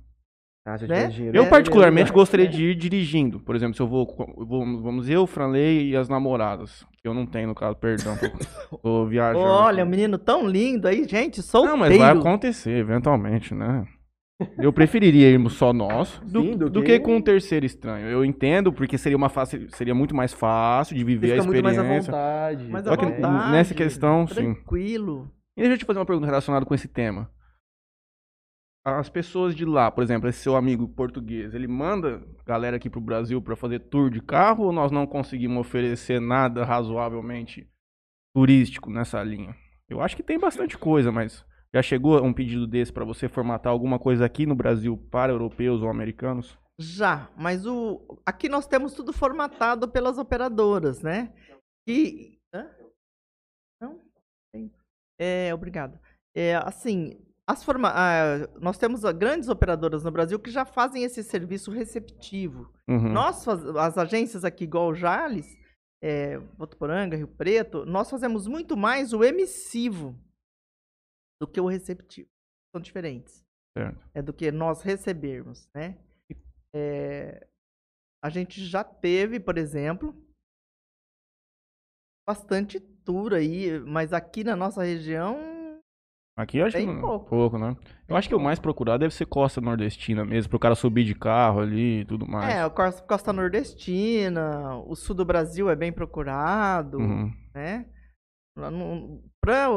Ah, 0.65 0.78
né? 0.88 1.08
dinheiro, 1.08 1.38
Eu, 1.38 1.43
ia 1.43 1.49
particularmente, 1.49 2.10
alugar. 2.10 2.15
gostaria 2.21 2.47
de 2.47 2.63
ir 2.71 2.75
dirigindo. 2.75 3.39
Por 3.39 3.56
exemplo, 3.56 3.75
se 3.75 3.82
eu 3.82 3.88
vou. 3.88 4.06
Vamos 4.38 5.10
eu, 5.10 5.23
o 5.23 5.28
Franley 5.28 5.89
e 5.91 5.95
as 5.95 6.10
namoradas. 6.10 6.86
Que 7.02 7.08
eu 7.08 7.13
não 7.13 7.25
tenho, 7.25 7.47
no 7.47 7.56
caso, 7.56 7.75
perdão. 7.78 8.15
tô- 8.82 9.06
viajando. 9.08 9.39
Olha, 9.47 9.84
um 9.84 9.88
menino 9.89 10.17
tão 10.19 10.47
lindo 10.47 10.88
aí, 10.88 11.08
gente, 11.08 11.41
solteiro. 11.41 11.78
Não, 11.78 11.80
mas 11.88 11.97
vai 11.97 12.12
acontecer, 12.12 12.71
eventualmente, 12.78 13.56
né? 13.56 13.88
Eu 14.58 14.71
preferiria 14.71 15.30
irmos 15.30 15.54
só 15.54 15.73
nós 15.73 16.17
do, 16.19 16.41
Sim, 16.41 16.58
do 16.58 16.69
do 16.69 16.82
que- 16.82 16.97
que 16.97 16.99
com 17.02 17.17
um 17.17 17.21
terceiro 17.21 17.65
estranho. 17.65 18.08
Eu 18.08 18.23
entendo, 18.23 18.71
porque 18.71 18.97
seria, 18.97 19.17
uma 19.17 19.28
fácil, 19.28 19.69
seria 19.75 19.93
muito 19.93 20.15
mais 20.15 20.32
fácil 20.34 20.95
de 20.95 21.04
viver 21.04 21.34
a 21.34 21.36
fica 21.36 21.45
muito 21.45 21.62
mais 21.63 21.78
à 21.78 21.82
experiência. 21.82 22.12
vontade. 22.13 22.67
Mas 22.69 22.86
Só 22.86 22.93
à 22.93 22.97
que 22.97 23.06
vontade, 23.06 23.52
nessa 23.52 23.73
questão, 23.73 24.25
sim. 24.28 24.54
Tranquilo. 24.54 25.30
E 25.58 25.62
deixa 25.62 25.73
eu 25.73 25.78
te 25.80 25.86
fazer 25.86 25.99
uma 25.99 26.06
pergunta 26.06 26.25
relacionada 26.28 26.65
com 26.65 26.73
esse 26.73 26.88
tema. 26.88 27.30
As 28.86 29.10
pessoas 29.10 29.54
de 29.54 29.65
lá, 29.65 29.91
por 29.91 30.02
exemplo, 30.04 30.30
esse 30.30 30.39
seu 30.39 30.56
amigo 30.56 30.88
português, 30.88 31.54
ele 31.54 31.67
manda 31.67 32.23
galera 32.45 32.78
aqui 32.78 32.89
pro 32.89 33.02
Brasil 33.02 33.41
para 33.41 33.58
fazer 33.58 33.80
tour 33.80 34.10
de 34.10 34.21
carro 34.21 34.63
ou 34.63 34.71
nós 34.71 34.89
não 34.89 35.06
conseguimos 35.06 35.58
oferecer 35.60 36.21
nada 36.21 36.63
razoavelmente 36.63 37.67
turístico 38.34 38.89
nessa 38.89 39.21
linha? 39.21 39.54
Eu 39.89 39.99
acho 40.02 40.15
que 40.15 40.23
tem 40.23 40.39
bastante 40.39 40.78
coisa, 40.78 41.12
mas 41.12 41.45
Já 41.73 41.82
chegou 41.84 42.21
um 42.23 42.34
pedido 42.34 42.65
desse 42.65 42.91
para 42.91 43.05
você 43.05 43.29
formatar 43.29 43.71
alguma 43.71 43.99
coisa 43.99 44.25
aqui 44.25 44.45
no 44.45 44.55
Brasil 44.55 44.97
para 45.12 45.32
europeus 45.32 45.82
ou 45.82 45.89
americanos? 45.89 46.58
Já, 46.79 47.29
mas 47.38 47.65
o 47.65 48.19
aqui 48.25 48.49
nós 48.49 48.65
temos 48.65 48.93
tudo 48.93 49.13
formatado 49.13 49.88
pelas 49.88 50.17
operadoras, 50.17 51.01
né? 51.01 51.34
E 51.88 52.39
Hã? 52.53 52.67
não. 53.82 54.01
É, 55.19 55.53
obrigado. 55.53 55.99
É, 56.36 56.55
assim, 56.55 57.19
as 57.45 57.63
forma... 57.63 57.91
ah, 57.93 58.47
nós 58.60 58.77
temos 58.77 59.03
ah, 59.03 59.12
grandes 59.12 59.49
operadoras 59.49 60.03
no 60.03 60.12
Brasil 60.12 60.39
que 60.39 60.49
já 60.49 60.65
fazem 60.65 61.03
esse 61.03 61.23
serviço 61.23 61.69
receptivo. 61.69 62.71
Uhum. 62.88 63.12
Nós, 63.12 63.47
as 63.47 63.97
agências 63.97 64.45
aqui, 64.45 64.63
igual 64.63 64.88
o 64.88 64.95
Jales, 64.95 65.58
é, 66.01 66.38
Votuporanga, 66.58 67.17
Rio 67.17 67.27
Preto, 67.27 67.86
nós 67.86 68.10
fazemos 68.10 68.47
muito 68.47 68.77
mais 68.77 69.13
o 69.13 69.23
emissivo 69.23 70.15
do 71.39 71.47
que 71.47 71.60
o 71.60 71.67
receptivo. 71.67 72.30
São 72.71 72.82
diferentes. 72.82 73.43
Certo. 73.78 74.10
É 74.13 74.21
do 74.21 74.34
que 74.34 74.52
nós 74.52 74.82
recebermos, 74.82 75.69
né? 75.73 75.97
É, 76.73 77.47
a 78.23 78.30
gente 78.30 78.63
já 78.65 78.84
teve, 78.84 79.39
por 79.39 79.58
exemplo, 79.58 80.15
bastante 82.28 82.80
tour 82.80 83.34
aí, 83.34 83.80
mas 83.80 84.13
aqui 84.13 84.43
na 84.43 84.56
nossa 84.56 84.84
região 84.84 85.60
Aqui 86.39 86.58
eu 86.58 86.65
acho 86.65 86.78
que 86.78 87.02
pouco. 87.28 87.58
né? 87.58 87.75
Eu 88.08 88.15
acho 88.15 88.30
que 88.30 88.36
o 88.36 88.39
mais 88.39 88.60
procurado 88.60 88.99
deve 88.99 89.13
ser 89.13 89.25
costa 89.25 89.60
nordestina 89.60 90.23
mesmo, 90.23 90.49
pro 90.49 90.58
cara 90.58 90.73
subir 90.73 91.04
de 91.04 91.13
carro 91.13 91.60
ali 91.60 91.99
e 91.99 92.06
tudo 92.06 92.25
mais. 92.25 92.56
é, 92.56 92.69
Costa, 92.69 93.34
Nordestina, 93.34 94.78
o 94.88 94.95
sul 94.95 95.17
do 95.17 95.25
Brasil 95.25 95.69
é 95.69 95.75
bem 95.75 95.91
procurado. 95.91 96.97
Uhum. 96.97 97.34
né? 97.54 97.86
Para 99.41 99.69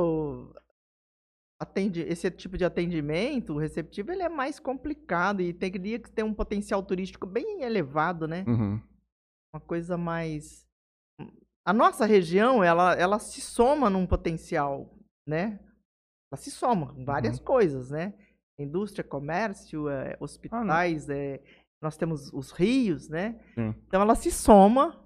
atende 1.63 2.01
esse 2.01 2.29
tipo 2.31 2.59
de 2.59 2.65
atendimento, 2.65 3.55
o 3.55 3.59
receptivo 3.59 4.11
ele 4.11 4.23
é 4.23 4.29
mais 4.29 4.59
complicado 4.59 5.41
e 5.41 5.53
teria 5.53 5.99
que 5.99 6.11
ter 6.11 6.25
um 6.25 6.35
potencial 6.35 6.83
turístico 6.83 7.25
bem 7.27 7.63
elevado, 7.63 8.27
né? 8.27 8.45
Uhum. 8.49 8.81
Uma 9.55 9.61
coisa 9.61 9.97
mais 9.97 10.67
a 11.65 11.73
nossa 11.73 12.05
região, 12.05 12.65
ela 12.65 12.95
ela 12.95 13.19
se 13.21 13.41
soma 13.41 13.89
num 13.89 14.07
potencial, 14.07 14.93
né? 15.27 15.61
Ela 16.31 16.37
se 16.37 16.51
soma 16.51 16.93
com 16.93 17.05
várias 17.05 17.39
coisas, 17.39 17.91
né? 17.91 18.13
Indústria, 18.59 19.05
comércio, 19.05 19.89
eh, 19.89 20.17
hospitais, 20.19 21.09
eh, 21.09 21.41
nós 21.81 21.97
temos 21.97 22.33
os 22.33 22.51
rios, 22.51 23.09
né? 23.09 23.41
Sim. 23.55 23.75
Então 23.87 24.03
ela 24.03 24.15
se 24.15 24.31
soma, 24.31 25.02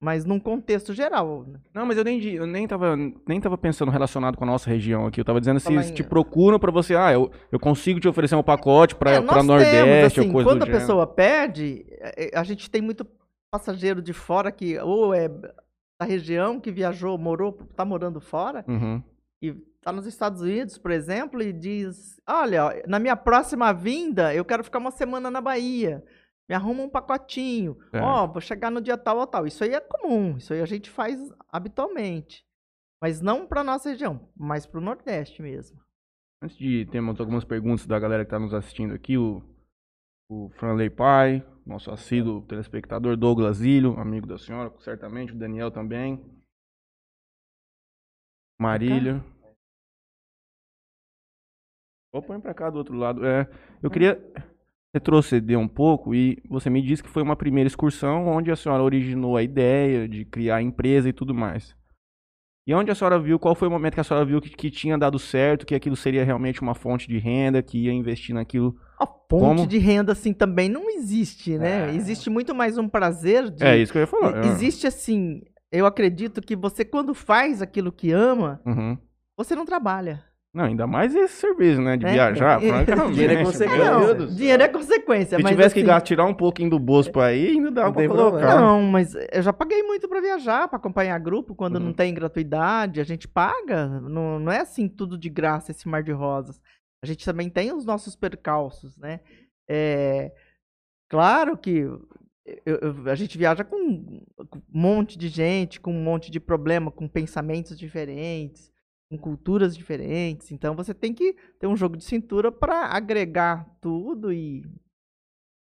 mas 0.00 0.24
num 0.24 0.38
contexto 0.38 0.92
geral. 0.92 1.44
né? 1.46 1.58
Não, 1.74 1.86
mas 1.86 1.96
eu 1.96 2.04
nem, 2.04 2.18
di- 2.18 2.34
eu 2.34 2.46
nem 2.46 2.66
tava, 2.66 2.94
nem 3.26 3.40
tava 3.40 3.56
pensando 3.56 3.90
relacionado 3.90 4.36
com 4.36 4.44
a 4.44 4.46
nossa 4.46 4.68
região 4.68 5.06
aqui. 5.06 5.20
Eu 5.20 5.24
tava 5.24 5.40
dizendo 5.40 5.60
se 5.60 5.72
em- 5.72 5.94
te 5.94 6.02
procuram 6.02 6.58
pra 6.58 6.70
você, 6.70 6.94
ah, 6.94 7.12
eu, 7.12 7.30
eu 7.50 7.58
consigo 7.58 7.98
te 8.00 8.08
oferecer 8.08 8.34
um 8.34 8.42
pacote 8.42 8.94
pra, 8.94 9.12
É, 9.12 9.20
pra 9.22 9.36
nós 9.36 9.46
Nordeste 9.46 10.20
assim, 10.20 10.28
ou 10.28 10.32
coisa 10.34 10.48
quando 10.50 10.58
do 10.58 10.62
a 10.64 10.66
gênero. 10.66 10.80
pessoa 10.80 11.06
pede, 11.06 11.86
é, 11.90 12.34
é, 12.34 12.38
a 12.38 12.42
gente 12.44 12.70
tem 12.70 12.82
muito 12.82 13.06
passageiro 13.50 14.02
de 14.02 14.12
fora 14.12 14.50
que 14.52 14.78
ou 14.80 15.14
é 15.14 15.28
da 15.28 16.04
região 16.06 16.58
que 16.60 16.72
viajou, 16.72 17.16
morou, 17.16 17.52
tá 17.76 17.84
morando 17.84 18.20
fora 18.20 18.64
Uhum. 18.68 19.00
e 19.40 19.52
tá 19.80 19.92
nos 19.92 20.06
Estados 20.06 20.42
Unidos, 20.42 20.76
por 20.76 20.90
exemplo, 20.90 21.40
e 21.40 21.52
diz: 21.52 22.20
"Olha, 22.28 22.66
ó, 22.66 22.72
na 22.88 22.98
minha 22.98 23.14
próxima 23.14 23.72
vinda, 23.72 24.34
eu 24.34 24.44
quero 24.44 24.64
ficar 24.64 24.80
uma 24.80 24.90
semana 24.90 25.30
na 25.30 25.40
Bahia. 25.40 26.02
Me 26.48 26.54
arruma 26.54 26.82
um 26.82 26.88
pacotinho. 26.88 27.78
Certo. 27.90 28.04
Ó, 28.04 28.26
vou 28.26 28.40
chegar 28.40 28.70
no 28.70 28.80
dia 28.80 28.98
tal 28.98 29.18
ou 29.18 29.26
tal". 29.26 29.46
Isso 29.46 29.64
aí 29.64 29.74
é 29.74 29.80
comum, 29.80 30.36
isso 30.36 30.52
aí 30.52 30.60
a 30.60 30.66
gente 30.66 30.90
faz 30.90 31.32
habitualmente. 31.48 32.44
Mas 33.00 33.20
não 33.20 33.46
para 33.46 33.64
nossa 33.64 33.90
região, 33.90 34.28
mas 34.36 34.66
para 34.66 34.78
o 34.78 34.82
Nordeste 34.82 35.42
mesmo. 35.42 35.80
Antes 36.42 36.56
de 36.56 36.86
termos 36.86 37.18
algumas 37.20 37.44
perguntas 37.44 37.86
da 37.86 37.98
galera 37.98 38.24
que 38.24 38.30
tá 38.30 38.38
nos 38.38 38.52
assistindo 38.52 38.94
aqui, 38.94 39.16
o, 39.16 39.42
o 40.30 40.50
Franley 40.56 40.90
Pai, 40.90 41.46
nosso 41.66 41.90
assíduo 41.90 42.42
telespectador, 42.42 43.16
Douglas 43.16 43.60
Ilho, 43.62 43.98
amigo 43.98 44.26
da 44.26 44.38
senhora, 44.38 44.72
certamente, 44.80 45.32
o 45.32 45.38
Daniel 45.38 45.70
também. 45.70 46.22
Marília. 48.60 49.24
Ou 52.12 52.22
põe 52.22 52.40
pra 52.40 52.54
cá 52.54 52.70
do 52.70 52.78
outro 52.78 52.94
lado. 52.94 53.26
É, 53.26 53.48
eu 53.82 53.90
queria 53.90 54.22
retroceder 54.94 55.58
um 55.58 55.66
pouco 55.66 56.14
e 56.14 56.38
você 56.48 56.70
me 56.70 56.80
disse 56.80 57.02
que 57.02 57.08
foi 57.10 57.22
uma 57.22 57.34
primeira 57.34 57.66
excursão 57.66 58.28
onde 58.28 58.50
a 58.52 58.56
senhora 58.56 58.82
originou 58.82 59.36
a 59.36 59.42
ideia 59.42 60.08
de 60.08 60.24
criar 60.24 60.56
a 60.56 60.62
empresa 60.62 61.08
e 61.08 61.12
tudo 61.12 61.34
mais. 61.34 61.74
E 62.66 62.72
onde 62.72 62.90
a 62.90 62.94
senhora 62.94 63.18
viu, 63.18 63.38
qual 63.38 63.54
foi 63.56 63.66
o 63.68 63.70
momento 63.70 63.94
que 63.94 64.00
a 64.00 64.04
senhora 64.04 64.24
viu 64.24 64.40
que, 64.40 64.48
que 64.50 64.70
tinha 64.70 64.96
dado 64.96 65.18
certo, 65.18 65.66
que 65.66 65.74
aquilo 65.74 65.96
seria 65.96 66.24
realmente 66.24 66.62
uma 66.62 66.74
fonte 66.74 67.08
de 67.08 67.18
renda, 67.18 67.60
que 67.62 67.76
ia 67.86 67.92
investir 67.92 68.34
naquilo? 68.34 68.74
A 68.98 69.06
ponte 69.06 69.56
Como? 69.56 69.66
de 69.66 69.76
renda, 69.78 70.12
assim, 70.12 70.32
também 70.32 70.68
não 70.70 70.88
existe, 70.88 71.58
né? 71.58 71.92
Existe 71.94 72.30
muito 72.30 72.54
mais 72.54 72.78
um 72.78 72.88
prazer 72.88 73.50
de. 73.50 73.64
É 73.64 73.76
isso 73.76 73.92
que 73.92 73.98
eu 73.98 74.02
ia 74.02 74.06
falar. 74.06 74.44
E- 74.46 74.48
Existe, 74.48 74.86
assim, 74.86 75.42
eu 75.70 75.84
acredito 75.84 76.40
que 76.40 76.56
você, 76.56 76.84
quando 76.86 77.12
faz 77.12 77.60
aquilo 77.60 77.92
que 77.92 78.12
ama, 78.12 78.62
Uhum. 78.64 78.96
você 79.36 79.54
não 79.54 79.66
trabalha. 79.66 80.24
Não, 80.54 80.64
ainda 80.66 80.86
mais 80.86 81.12
esse 81.14 81.34
serviço, 81.34 81.82
né? 81.82 81.96
De 81.96 82.06
É. 82.06 82.12
viajar, 82.12 82.60
francamente. 82.62 83.12
Dinheiro 83.14 83.32
é 83.32 83.36
meu 83.36 83.46
consequência. 83.46 84.14
Não, 84.14 84.26
dinheiro 84.28 84.62
é 84.62 84.68
consequência. 84.68 85.36
Se 85.36 85.42
mas, 85.42 85.50
tivesse 85.52 85.74
que 85.74 85.80
assim, 85.80 85.86
gastar, 85.88 86.00
tirar 86.06 86.24
um 86.26 86.34
pouquinho 86.34 86.70
do 86.70 86.78
bolso 86.78 87.10
pra 87.10 87.32
ir, 87.34 87.48
ainda 87.56 87.70
dá 87.72 87.90
pra 87.92 88.06
colocar. 88.06 88.30
problema. 88.38 88.60
Não, 88.60 88.82
mas 88.82 89.14
eu 89.32 89.42
já 89.42 89.52
paguei 89.52 89.82
muito 89.82 90.08
pra 90.08 90.20
viajar, 90.20 90.68
pra 90.68 90.76
acompanhar 90.76 91.18
grupo, 91.18 91.56
quando 91.56 91.76
Uhum. 91.76 91.86
não 91.86 91.92
tem 91.92 92.14
gratuidade, 92.14 93.00
a 93.00 93.04
gente 93.04 93.26
paga. 93.26 93.86
Não, 94.00 94.38
não 94.38 94.52
é 94.52 94.60
assim 94.60 94.88
tudo 94.88 95.18
de 95.18 95.28
graça 95.28 95.72
esse 95.72 95.88
mar 95.88 96.04
de 96.04 96.12
rosas. 96.12 96.60
A 97.02 97.06
gente 97.06 97.24
também 97.24 97.50
tem 97.50 97.72
os 97.72 97.84
nossos 97.84 98.14
percalços, 98.14 98.96
né? 98.96 99.20
É, 99.68 100.30
claro 101.10 101.56
que 101.56 101.78
eu- 101.80 102.06
eu- 102.64 103.10
a 103.10 103.14
gente 103.14 103.36
viaja 103.36 103.64
com 103.64 103.76
um 103.76 104.22
monte 104.72 105.18
de 105.18 105.28
gente, 105.28 105.80
com 105.80 105.90
um 105.92 106.02
monte 106.02 106.30
de 106.30 106.38
problema, 106.38 106.90
com 106.90 107.08
pensamentos 107.08 107.76
diferentes, 107.78 108.70
com 109.16 109.18
culturas 109.18 109.76
diferentes. 109.76 110.50
Então 110.52 110.74
você 110.74 110.92
tem 110.92 111.12
que 111.12 111.34
ter 111.58 111.66
um 111.66 111.76
jogo 111.76 111.96
de 111.96 112.04
cintura 112.04 112.50
pra 112.50 112.86
agregar 112.86 113.66
tudo 113.80 114.32
e 114.32 114.64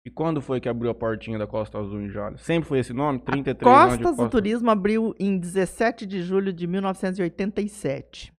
E 0.06 0.10
quando 0.10 0.42
foi 0.42 0.60
que 0.60 0.68
abriu 0.68 0.92
a 0.92 0.96
portinha 0.96 1.38
da 1.38 1.48
Costa 1.48 1.80
Azul 1.80 2.02
em 2.02 2.10
Jales? 2.10 2.42
Sempre 2.42 2.68
foi 2.68 2.80
esse 2.80 2.94
nome? 2.94 3.20
33 3.20 3.72
anos 3.72 3.84
de 3.98 4.04
Costas 4.04 4.12
do 4.12 4.18
Costa... 4.18 4.30
Turismo 4.32 4.70
abriu 4.70 5.16
em 5.20 5.38
17 5.38 6.06
de 6.06 6.22
julho 6.22 6.52
de 6.52 6.68
1987. 6.68 8.34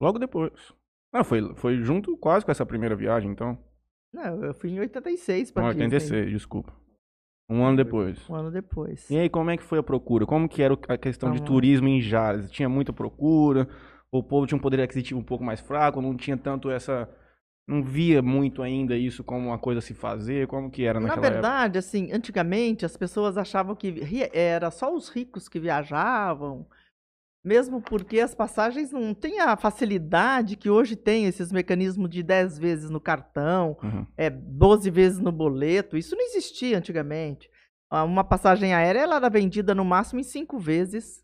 Logo 0.00 0.18
depois. 0.18 0.52
Ah, 1.12 1.24
foi, 1.24 1.54
foi 1.54 1.78
junto 1.78 2.16
quase 2.18 2.44
com 2.44 2.50
essa 2.50 2.66
primeira 2.66 2.94
viagem, 2.94 3.30
então. 3.30 3.58
Não, 4.12 4.44
eu 4.44 4.54
fui 4.54 4.70
em 4.70 4.80
86 4.80 5.50
para 5.50 5.62
Não, 5.62 5.68
86, 5.70 6.30
desculpa. 6.30 6.72
Um 7.48 7.64
ano 7.64 7.76
depois. 7.76 8.28
Um 8.28 8.34
ano 8.34 8.50
depois. 8.50 9.08
E 9.08 9.16
aí, 9.16 9.28
como 9.28 9.50
é 9.50 9.56
que 9.56 9.62
foi 9.62 9.78
a 9.78 9.82
procura? 9.82 10.26
Como 10.26 10.48
que 10.48 10.62
era 10.62 10.74
a 10.88 10.98
questão 10.98 11.30
de 11.30 11.38
Vamos 11.38 11.48
lá. 11.48 11.54
turismo 11.54 11.88
em 11.88 12.00
Jales? 12.00 12.50
Tinha 12.50 12.68
muita 12.68 12.92
procura? 12.92 13.68
O 14.12 14.22
povo 14.22 14.46
tinha 14.46 14.56
um 14.56 14.60
poder 14.60 14.80
aquisitivo 14.80 15.20
um 15.20 15.24
pouco 15.24 15.44
mais 15.44 15.60
fraco? 15.60 16.00
Não 16.00 16.16
tinha 16.16 16.36
tanto 16.36 16.70
essa... 16.70 17.08
Não 17.68 17.82
via 17.82 18.22
muito 18.22 18.62
ainda 18.62 18.96
isso 18.96 19.24
como 19.24 19.48
uma 19.48 19.58
coisa 19.58 19.80
a 19.80 19.82
se 19.82 19.92
fazer? 19.92 20.46
Como 20.46 20.70
que 20.70 20.84
era 20.84 21.00
Na 21.00 21.08
naquela 21.08 21.26
época? 21.26 21.32
verdade, 21.42 21.78
assim, 21.78 22.12
antigamente 22.12 22.84
as 22.86 22.96
pessoas 22.96 23.36
achavam 23.36 23.74
que 23.74 24.06
era 24.32 24.70
só 24.70 24.94
os 24.94 25.08
ricos 25.08 25.48
que 25.48 25.58
viajavam, 25.58 26.64
mesmo 27.44 27.82
porque 27.82 28.20
as 28.20 28.36
passagens 28.36 28.92
não 28.92 29.12
têm 29.12 29.40
a 29.40 29.56
facilidade 29.56 30.54
que 30.56 30.70
hoje 30.70 30.94
tem 30.94 31.26
esses 31.26 31.50
mecanismos 31.50 32.08
de 32.08 32.22
10 32.22 32.56
vezes 32.56 32.88
no 32.88 33.00
cartão, 33.00 33.76
Uhum. 33.82 34.06
é 34.16 34.30
12 34.30 34.88
vezes 34.88 35.18
no 35.18 35.32
boleto. 35.32 35.96
Isso 35.96 36.14
não 36.14 36.24
existia 36.24 36.78
antigamente. 36.78 37.50
Ah, 37.90 38.04
Uma 38.04 38.22
passagem 38.22 38.74
aérea 38.74 39.00
ela 39.00 39.16
era 39.16 39.28
vendida 39.28 39.74
no 39.74 39.84
máximo 39.84 40.20
em 40.20 40.24
cinco 40.24 40.56
vezes 40.56 41.20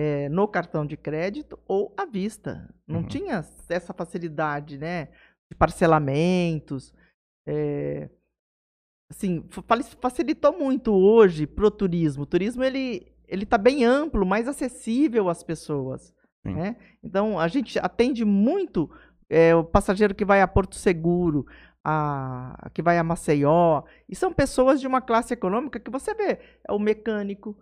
é, 0.00 0.28
no 0.28 0.46
cartão 0.46 0.86
de 0.86 0.96
crédito 0.96 1.58
ou 1.66 1.92
à 1.96 2.04
vista. 2.06 2.72
Não 2.86 3.00
Uhum. 3.00 3.08
tinha 3.08 3.44
essa 3.68 3.92
facilidade, 3.92 4.78
né? 4.78 5.08
De 5.50 5.56
parcelamentos. 5.58 6.94
é, 7.50 8.08
assim, 9.10 9.42
facilitou 10.02 10.52
muito 10.58 10.92
hoje 10.92 11.46
pro 11.46 11.70
turismo. 11.70 12.22
O 12.24 12.26
turismo 12.26 12.62
ele 12.62 13.10
ele 13.26 13.44
está 13.44 13.58
bem 13.58 13.84
amplo, 13.84 14.24
mais 14.24 14.46
acessível 14.48 15.28
às 15.28 15.42
pessoas. 15.42 16.14
Né? 16.44 16.76
Então 17.02 17.38
a 17.38 17.48
gente 17.48 17.78
atende 17.78 18.24
muito 18.24 18.90
é, 19.28 19.54
o 19.54 19.62
passageiro 19.64 20.14
que 20.14 20.24
vai 20.24 20.40
a 20.40 20.48
Porto 20.48 20.76
Seguro, 20.76 21.46
a, 21.84 22.70
que 22.72 22.80
vai 22.82 22.96
a 22.98 23.04
Maceió, 23.04 23.82
e 24.08 24.14
são 24.16 24.32
pessoas 24.32 24.80
de 24.80 24.86
uma 24.86 25.00
classe 25.02 25.34
econômica 25.34 25.80
que 25.80 25.90
você 25.90 26.14
vê, 26.14 26.38
é 26.66 26.72
o 26.72 26.78
mecânico, 26.78 27.56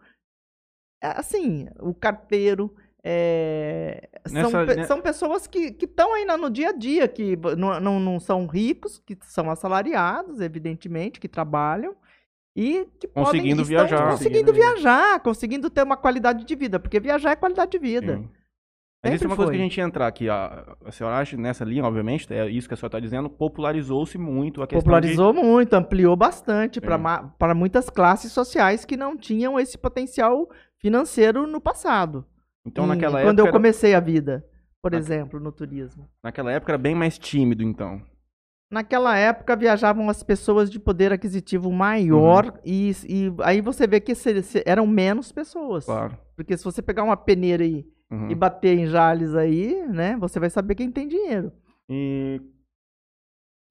assim, 1.03 1.69
o 1.81 1.93
carteiro, 1.95 2.75
é, 3.05 4.09
são, 4.27 4.43
Nessa- 4.43 4.67
pe- 4.67 4.75
né- 4.77 4.85
são 4.87 5.01
pessoas 5.01 5.47
que 5.47 5.77
estão 5.81 6.15
aí 6.15 6.25
na- 6.25 6.37
no 6.37 6.51
dia 6.51 6.71
a 6.71 6.73
dia, 6.73 7.07
que 7.07 7.37
não, 7.57 7.79
não, 7.81 8.01
não 8.01 8.19
são 8.21 8.47
ricos, 8.47 8.99
que 9.05 9.17
são 9.23 9.51
assalariados, 9.51 10.41
evidentemente, 10.41 11.21
que 11.21 11.29
trabalham, 11.29 11.95
e 12.55 12.87
que 12.99 13.07
podem- 13.07 13.25
Conseguindo 13.33 13.63
estão 13.63 13.69
viajar. 13.87 14.11
Conseguindo 14.11 14.47
Conseguindo 14.47 14.53
viajar, 14.53 15.21
conseguindo 15.21 15.71
ter 15.71 15.83
uma 15.83 15.97
qualidade 15.97 16.45
de 16.45 16.55
vida, 16.57 16.81
porque 16.81 16.99
viajar 16.99 17.33
é 17.33 17.37
qualidade 17.37 17.71
de 17.73 17.79
vida. 17.79 18.17
Sim. 18.17 18.29
É 19.09 19.13
Sempre 19.13 19.27
uma 19.29 19.37
coisa 19.37 19.51
que 19.53 19.57
foi. 19.59 19.65
a 19.65 19.69
gente 19.69 19.81
entrar 19.81 20.07
aqui. 20.07 20.29
A, 20.29 20.77
a 20.85 20.93
senhora 20.93 21.17
acha 21.19 21.37
nessa 21.37 21.65
linha, 21.65 21.85
obviamente, 21.85 22.33
é 22.33 22.49
isso 22.49 22.67
que 22.69 22.75
a 22.75 22.77
senhora 22.77 22.89
está 22.89 23.01
dizendo, 23.01 23.29
popularizou-se 23.31 24.17
muito 24.19 24.63
a 24.63 24.67
questão 24.67 24.81
Popularizou 24.83 25.33
muito, 25.33 25.75
ampliou 25.75 26.17
bastante 26.17 26.79
É. 26.79 26.83
para 27.39 27.55
muitas 27.55 27.89
classes 27.91 28.33
sociais 28.33 28.85
que 28.85 28.97
não 28.97 29.17
tinham 29.17 29.59
esse 29.59 29.77
potencial 29.79 30.49
financeiro 30.79 31.47
no 31.47 31.61
passado. 31.61 32.25
de... 32.65 32.71
Então, 32.71 32.85
Em- 32.85 32.89
naquela 32.89 33.23
quando 33.23 33.39
época, 33.39 33.41
eu 33.41 33.45
era- 33.47 33.53
comecei 33.53 33.95
a 33.95 34.01
vida, 34.01 34.45
por 34.83 34.93
Na- 34.93 34.99
exemplo, 34.99 35.39
no 35.41 35.53
turismo. 35.53 36.09
naquela 36.23 36.51
época 36.53 36.73
era 36.73 36.79
bem 36.79 36.95
mais 36.95 37.17
tímido, 37.19 37.63
então. 37.63 38.03
Naquela 38.69 39.17
época 39.17 39.55
viajavam 39.55 40.11
as 40.11 40.25
pessoas 40.25 40.69
de 40.69 40.81
poder 40.81 41.13
aquisitivo 41.13 41.71
maior 41.71 42.47
Uhum. 42.47 42.53
e, 42.65 42.91
e 43.09 43.33
aí 43.45 43.61
você 43.61 43.87
vê 43.87 44.01
que 44.01 44.13
eram 44.65 44.85
menos 44.89 45.31
pessoas. 45.31 45.85
Claro. 45.87 46.19
Porque 46.35 46.57
se 46.57 46.65
você 46.65 46.83
pegar 46.83 47.05
uma 47.05 47.17
peneira 47.17 47.65
e, 47.65 47.87
Uhum. 48.11 48.31
e 48.31 48.35
bater 48.35 48.79
em 48.79 48.87
Jales 48.87 49.35
aí, 49.35 49.87
né, 49.89 50.17
você 50.17 50.39
vai 50.39 50.49
saber 50.49 50.75
quem 50.75 50.91
tem 50.91 51.09
dinheiro. 51.09 51.53
E... 51.91 52.41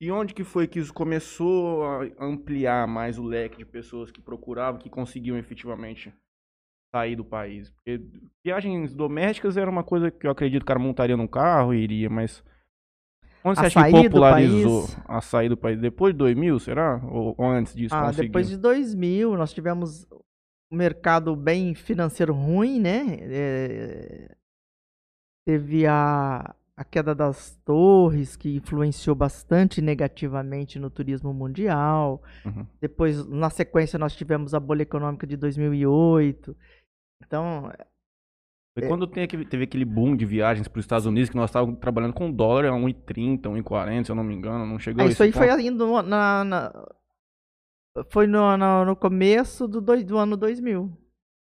e 0.02 0.12
onde 0.12 0.34
que 0.34 0.43
foi 0.43 0.67
que 0.67 0.80
isso 0.80 0.93
começou 0.93 1.86
a 1.86 2.02
ampliar 2.19 2.88
mais 2.88 3.17
o 3.17 3.24
leque 3.24 3.58
de 3.58 3.65
pessoas 3.65 4.12
que 4.12 4.21
procuravam, 4.21 4.80
que 4.80 4.89
conseguiam 4.89 5.38
efetivamente 5.38 6.13
sair 6.93 7.15
do 7.15 7.24
país? 7.26 7.69
Porque 7.69 8.02
viagens 8.43 8.93
domésticas 8.93 9.58
era 9.58 9.69
uma 9.69 9.84
coisa 9.84 10.12
que 10.12 10.28
eu 10.28 10.32
acredito 10.32 10.62
que 10.62 10.65
o 10.65 10.67
cara 10.67 10.80
montaria 10.80 11.17
num 11.17 11.28
carro 11.28 11.74
e 11.74 11.82
iria, 11.82 12.10
mas 12.10 12.43
onde 13.43 13.60
você 13.60 13.65
A 13.65 13.67
acha 13.67 13.84
que 13.86 13.91
popularizou 13.91 14.86
a 15.06 15.21
sair 15.21 15.50
do 15.50 15.58
país? 15.58 15.80
Depois 15.80 16.13
de 16.13 16.17
2000, 16.17 16.60
será? 16.60 17.02
Ou, 17.06 17.36
ou 17.38 17.45
antes 17.48 17.74
disso 17.74 17.95
Ah, 17.95 18.06
conseguiu? 18.06 18.28
depois 18.28 18.50
de 18.50 18.58
2000, 18.58 19.36
nós 19.38 19.54
tivemos 19.54 20.08
um 20.71 20.75
mercado 20.78 21.36
bem 21.36 21.73
financeiro 21.75 22.34
ruim, 22.34 22.80
né? 22.80 23.17
É, 23.21 24.36
teve 25.47 25.86
a, 25.86 26.56
a 26.75 26.84
queda 26.84 27.13
das 27.13 27.56
torres, 27.63 28.36
que 28.36 28.56
influenciou 28.56 29.15
bastante 29.15 29.82
negativamente 29.82 30.80
no 30.80 30.89
turismo 30.89 31.34
mundial. 31.34 32.21
Uhum. 32.45 32.65
Depois, 32.82 33.25
na 33.28 33.49
sequência, 33.49 33.99
nós 33.99 34.15
tivemos 34.15 34.54
a 34.54 34.60
bolha 34.60 34.82
econômica 34.84 35.28
de 35.28 35.38
2008. 35.38 36.56
Então, 37.23 37.71
Foi 38.78 38.88
quando 38.88 39.08
tem 39.08 39.23
aquele- 39.23 39.45
teve 39.45 39.63
aquele 39.63 39.86
boom 39.86 40.15
de 40.15 40.25
viagens 40.25 40.67
para 40.67 40.80
os 40.80 40.84
Estados 40.86 41.06
Unidos, 41.06 41.30
que 41.30 41.36
nós 41.38 41.49
estávamos 41.49 41.80
trabalhando 41.80 42.13
com 42.13 42.32
dólar 42.32 42.65
a 42.65 42.71
1,30, 42.73 43.49
1,40, 43.49 44.06
se 44.06 44.12
eu 44.12 44.15
não 44.15 44.23
me 44.23 44.34
engano, 44.36 44.65
não 44.65 44.78
chegou 44.80 45.04
ah, 45.04 45.08
a 45.08 45.10
isso 45.10 45.23
aí 45.23 45.32
foi 45.32 45.47
ponto? 45.47 45.60
ainda 45.60 45.86
no- 45.86 46.01
na, 46.01 46.43
na- 46.43 46.88
foi 48.10 48.28
no, 48.28 48.56
no, 48.58 48.86
no 48.86 48.96
começo 48.96 49.68
do, 49.68 49.82
dois- 49.82 50.04
do 50.04 50.18
ano 50.18 50.36
2000. 50.38 50.92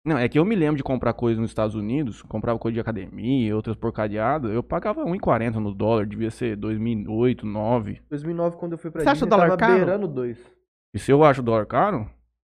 Não, 0.04 0.18
é 0.18 0.28
que 0.28 0.38
eu 0.38 0.44
me 0.44 0.54
lembro 0.54 0.76
de 0.76 0.84
comprar 0.84 1.12
coisas 1.14 1.40
nos 1.40 1.50
Estados 1.50 1.74
Unidos, 1.74 2.22
comprava 2.22 2.58
coisa 2.60 2.74
de 2.74 2.80
academia, 2.80 3.56
outras 3.56 3.76
porcariadas, 3.76 4.52
eu 4.52 4.62
pagava 4.62 5.04
1,40 5.04 5.54
no 5.54 5.74
dólar, 5.74 6.06
devia 6.06 6.30
ser 6.30 6.54
2008, 6.56 7.42
2009. 7.42 8.02
2009, 8.08 8.56
quando 8.56 8.72
eu 8.72 8.78
fui 8.78 8.90
pra 8.90 9.02
Você 9.02 9.08
acha 9.08 9.24
o 9.24 9.28
dólar 9.28 9.46
tava 9.48 9.56
caro? 9.56 9.74
beirando 9.74 10.06
dois. 10.06 10.38
E 10.94 10.98
se 10.98 11.10
eu 11.10 11.24
acho 11.24 11.40
o 11.40 11.44
dólar 11.44 11.66
caro, 11.66 12.08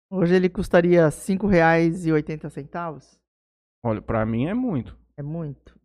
Hoje 0.09 0.35
ele 0.35 0.49
custaria 0.49 1.05
R$ 1.05 1.11
5,80. 1.11 3.17
olha, 3.85 4.01
pra 4.01 4.25
mim 4.25 4.47
é 4.47 4.53
muito. 4.53 4.97
É 5.17 5.23
muito. 5.23 5.76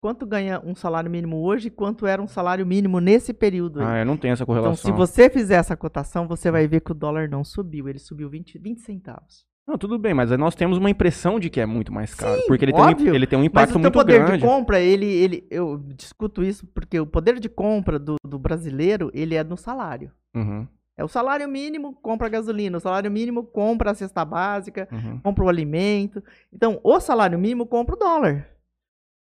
Quanto 0.00 0.24
ganha 0.24 0.60
um 0.64 0.74
salário 0.74 1.10
mínimo 1.10 1.42
hoje 1.42 1.68
e 1.68 1.70
quanto 1.70 2.06
era 2.06 2.22
um 2.22 2.26
salário 2.26 2.64
mínimo 2.64 3.00
nesse 3.00 3.34
período 3.34 3.80
aí? 3.80 3.86
Ah, 3.86 3.98
eu 3.98 4.06
não 4.06 4.16
tenho 4.16 4.32
essa 4.32 4.44
então, 4.44 4.54
correlação. 4.54 4.90
se 4.90 4.96
você 4.96 5.28
fizer 5.28 5.56
essa 5.56 5.76
cotação, 5.76 6.26
você 6.26 6.50
vai 6.50 6.66
ver 6.66 6.80
que 6.80 6.92
o 6.92 6.94
dólar 6.94 7.28
não 7.28 7.44
subiu. 7.44 7.86
Ele 7.86 7.98
subiu 7.98 8.30
20, 8.30 8.58
20 8.58 8.80
centavos. 8.80 9.44
Não, 9.68 9.76
tudo 9.76 9.98
bem, 9.98 10.14
mas 10.14 10.32
aí 10.32 10.38
nós 10.38 10.54
temos 10.54 10.78
uma 10.78 10.88
impressão 10.88 11.38
de 11.38 11.50
que 11.50 11.60
é 11.60 11.66
muito 11.66 11.92
mais 11.92 12.14
caro. 12.14 12.34
Sim, 12.40 12.46
porque 12.48 12.64
ele 12.64 12.72
tem, 12.72 12.80
um, 12.82 12.86
óbvio. 12.86 13.14
ele 13.14 13.26
tem 13.26 13.38
um 13.38 13.42
Mas 13.42 13.48
impacto 13.50 13.70
o 13.70 13.72
teu 13.74 13.80
muito 13.82 13.92
poder 13.92 14.24
grande. 14.24 14.38
de 14.38 14.44
compra, 14.44 14.80
ele, 14.80 15.06
ele, 15.06 15.46
eu 15.50 15.76
discuto 15.94 16.42
isso 16.42 16.66
porque 16.68 16.98
o 16.98 17.06
poder 17.06 17.38
de 17.38 17.48
compra 17.50 17.98
do, 17.98 18.16
do 18.26 18.38
brasileiro, 18.38 19.10
ele 19.12 19.34
é 19.34 19.44
no 19.44 19.56
salário. 19.56 20.10
Uhum, 20.34 20.66
É 20.96 21.04
o 21.04 21.08
salário 21.08 21.46
mínimo, 21.46 21.94
compra 22.02 22.28
gasolina. 22.30 22.78
O 22.78 22.80
salário 22.80 23.10
mínimo, 23.10 23.44
compra 23.44 23.90
a 23.90 23.94
cesta 23.94 24.24
básica. 24.24 24.88
uhum. 24.90 25.20
compra 25.20 25.44
o 25.44 25.48
alimento. 25.48 26.24
Então, 26.52 26.80
o 26.82 26.98
salário 26.98 27.38
mínimo 27.38 27.66
compra 27.66 27.94
o 27.94 27.98
dólar. 27.98 28.48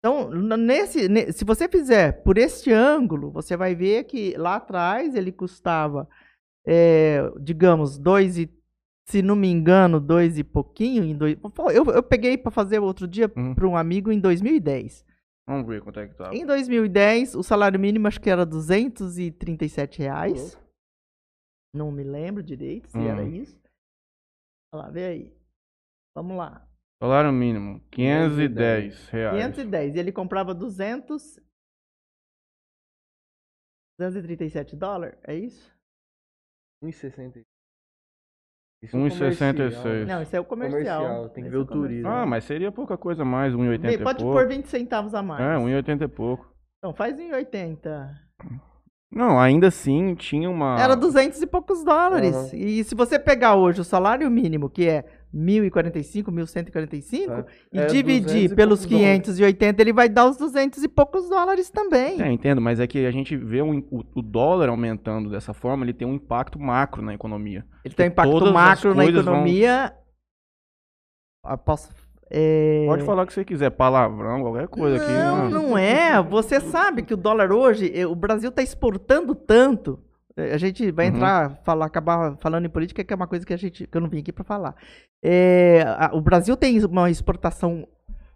Então, 0.05 0.29
nesse, 0.59 1.09
ne- 1.09 1.33
se 1.33 1.47
você 1.47 1.67
fizer 1.67 2.23
por 2.23 2.37
este 2.37 2.71
ângulo, 2.71 3.31
você 3.31 3.57
vai 3.57 3.75
ver 3.75 4.05
que 4.05 4.37
lá 4.37 4.57
atrás 4.57 5.15
ele 5.15 5.33
custava, 5.33 6.07
é, 6.67 7.23
digamos, 7.41 7.97
dois 7.97 8.37
e, 8.37 8.51
se 9.09 9.23
não 9.23 9.35
me 9.35 9.49
engano, 9.49 9.99
dois 9.99 10.37
e 10.39 10.45
pouquinho. 10.45 11.05
Em 11.05 11.17
dois, 11.17 11.39
eu, 11.75 11.87
eu 11.87 12.03
peguei 12.03 12.37
para 12.37 12.51
fazer 12.51 12.81
outro 12.81 13.09
dia 13.09 13.33
Uhum. 13.35 13.55
para 13.55 13.67
um 13.67 13.79
amigo 13.79 14.13
em 14.13 14.21
2010. 14.21 15.07
Vamos 15.49 15.67
ver 15.67 15.81
quanto 15.83 16.01
é 16.01 16.07
que 16.07 16.15
tá. 16.15 16.35
Em 16.35 16.45
2010, 16.45 17.35
o 17.35 17.43
salário 17.43 17.81
mínimo 17.81 18.07
acho 18.07 18.21
que 18.21 18.29
era 18.29 18.45
237 18.45 20.01
reais. 20.01 20.59
Não 21.75 21.91
me 21.91 22.05
lembro 22.05 22.43
direito 22.43 22.89
se 22.91 22.99
era 22.99 23.23
Hum. 23.23 23.29
isso. 23.29 23.59
Olha 24.75 24.83
lá, 24.85 24.91
vê 24.91 25.05
aí. 25.07 25.37
Vamos 26.15 26.37
lá. 26.37 26.69
Salário 27.05 27.31
mínimo, 27.31 27.83
510 27.91 29.09
reais. 29.11 29.37
510. 29.37 29.95
E 29.95 29.99
ele 29.99 30.11
comprava 30.11 30.55
200. 30.55 31.39
237 33.99 34.75
dólares? 34.75 35.19
É 35.23 35.35
isso? 35.35 35.71
1,60. 36.83 37.43
Isso 38.83 38.97
é 38.97 38.99
o 38.99 39.03
1,66. 39.03 39.55
comercial. 39.55 40.07
Não, 40.07 40.23
isso 40.23 40.35
é 40.37 40.41
o 40.41 40.45
comercial. 40.47 41.03
Comercial, 41.03 41.29
tem 41.29 41.45
que 41.45 41.51
ver 41.51 41.57
é 41.57 41.61
o 41.61 41.67
turismo. 41.67 42.09
Ah, 42.09 42.25
mas 42.25 42.45
seria 42.45 42.73
pouca 42.73 42.97
coisa 42.97 43.21
a 43.21 43.27
mais, 43.27 43.53
1,80 43.53 43.81
Vê, 43.81 43.93
e 43.93 44.03
Pode 44.03 44.25
pouco. 44.25 44.39
pôr 44.39 44.49
20 44.49 44.65
centavos 44.65 45.15
a 45.15 45.23
mais. 45.23 45.43
É, 45.43 45.59
1,80 45.59 46.05
e 46.05 46.09
pouco. 46.09 46.51
Então 46.79 46.95
faz 46.95 47.19
em 47.19 47.31
80. 47.35 48.19
Não, 49.13 49.39
ainda 49.39 49.69
assim 49.69 50.15
tinha 50.15 50.49
uma. 50.49 50.81
Era 50.81 50.97
200 50.97 51.41
e 51.43 51.47
poucos 51.47 51.85
dólares. 51.85 52.35
Aham. 52.35 52.49
E 52.55 52.83
se 52.83 52.95
você 52.95 53.19
pegar 53.19 53.57
hoje 53.57 53.83
o 53.83 53.85
salário 53.85 54.29
mínimo, 54.31 54.71
que 54.71 54.89
é 54.89 55.24
1.045, 55.35 56.31
1.145, 56.31 57.31
É. 57.31 57.45
e 57.73 57.79
É, 57.79 57.87
200 57.87 57.93
dividir 57.93 58.51
e 58.53 58.55
pelos 58.55 58.81
poucos 58.81 58.99
dólares. 58.99 59.23
580, 59.27 59.83
ele 59.83 59.93
vai 59.93 60.09
dar 60.09 60.27
os 60.29 60.37
200 60.37 60.83
e 60.83 60.89
poucos 60.89 61.29
dólares 61.29 61.71
também. 61.71 62.23
É, 62.23 62.31
entendo, 62.31 62.61
mas 62.61 62.79
é 62.79 62.87
que 62.87 63.05
a 63.05 63.11
gente 63.11 63.37
vê 63.37 63.61
um- 63.63 63.79
o, 63.91 64.05
o 64.15 64.23
dólar 64.23 64.69
aumentando 64.69 65.29
dessa 65.31 65.53
forma, 65.53 65.85
ele 65.85 65.93
tem 65.93 66.07
um 66.07 66.15
impacto 66.15 66.59
macro 66.61 67.03
na 67.03 67.13
economia. 67.15 67.65
Ele 67.85 67.95
tem 67.95 68.07
um 68.07 68.09
impacto 68.11 68.31
todas 68.31 68.49
as 68.49 68.55
macro 68.55 68.95
na 68.95 69.03
coisas 69.03 69.25
vão- 69.25 69.35
economia. 69.35 69.93
Ah, 71.45 71.59
Posso. 71.59 71.91
é, 72.31 72.85
Pode 72.87 73.05
falar 73.05 73.25
o 73.25 73.27
que 73.27 73.33
você 73.35 73.45
quiser, 73.45 73.71
palavrão, 73.71 74.41
qualquer 74.41 74.69
coisa 74.69 74.97
aqui. 74.97 75.13
Não, 75.13 75.45
né? 75.45 75.51
não 75.51 75.77
é. 75.79 76.23
Você 76.23 76.59
sabe 76.61 77.03
que 77.03 77.13
o 77.13 77.17
dólar 77.19 77.53
hoje, 77.53 77.93
eh, 77.95 78.07
o 78.07 78.15
Brasil 78.15 78.49
está 78.51 78.63
exportando 78.63 79.35
tanto. 79.35 79.99
Eh, 80.37 80.53
A 80.55 80.59
gente 80.59 80.91
vai 80.91 81.09
Uhum. 81.09 81.15
entrar, 81.17 81.57
falar, 81.65 81.87
acabar 81.87 82.37
falando 82.39 82.67
em 82.67 82.71
política, 82.71 83.05
que 83.05 83.13
é 83.13 83.17
uma 83.17 83.27
coisa 83.27 83.45
que, 83.47 83.53
a 83.55 83.57
gente, 83.57 83.87
que 83.87 83.97
eu 83.97 84.01
não 84.01 84.09
vim 84.09 84.19
aqui 84.21 84.33
para 84.33 84.45
falar. 84.45 84.75
É, 85.23 85.83
a- 85.87 86.11
o 86.13 86.21
Brasil 86.21 86.57
tem 86.57 86.85
uma 86.85 87.11
exportação 87.11 87.87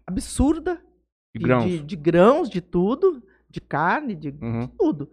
absurda 0.06 0.80
De 1.34 1.42
grãos. 1.42 1.64
de, 1.64 1.78
de 1.80 1.96
grãos, 1.96 2.48
de 2.48 2.61
tudo, 2.61 3.22
de 3.50 3.61
carne, 3.61 4.14
de, 4.14 4.28
Uhum. 4.40 4.61
de 4.66 4.68
tudo. 4.78 5.11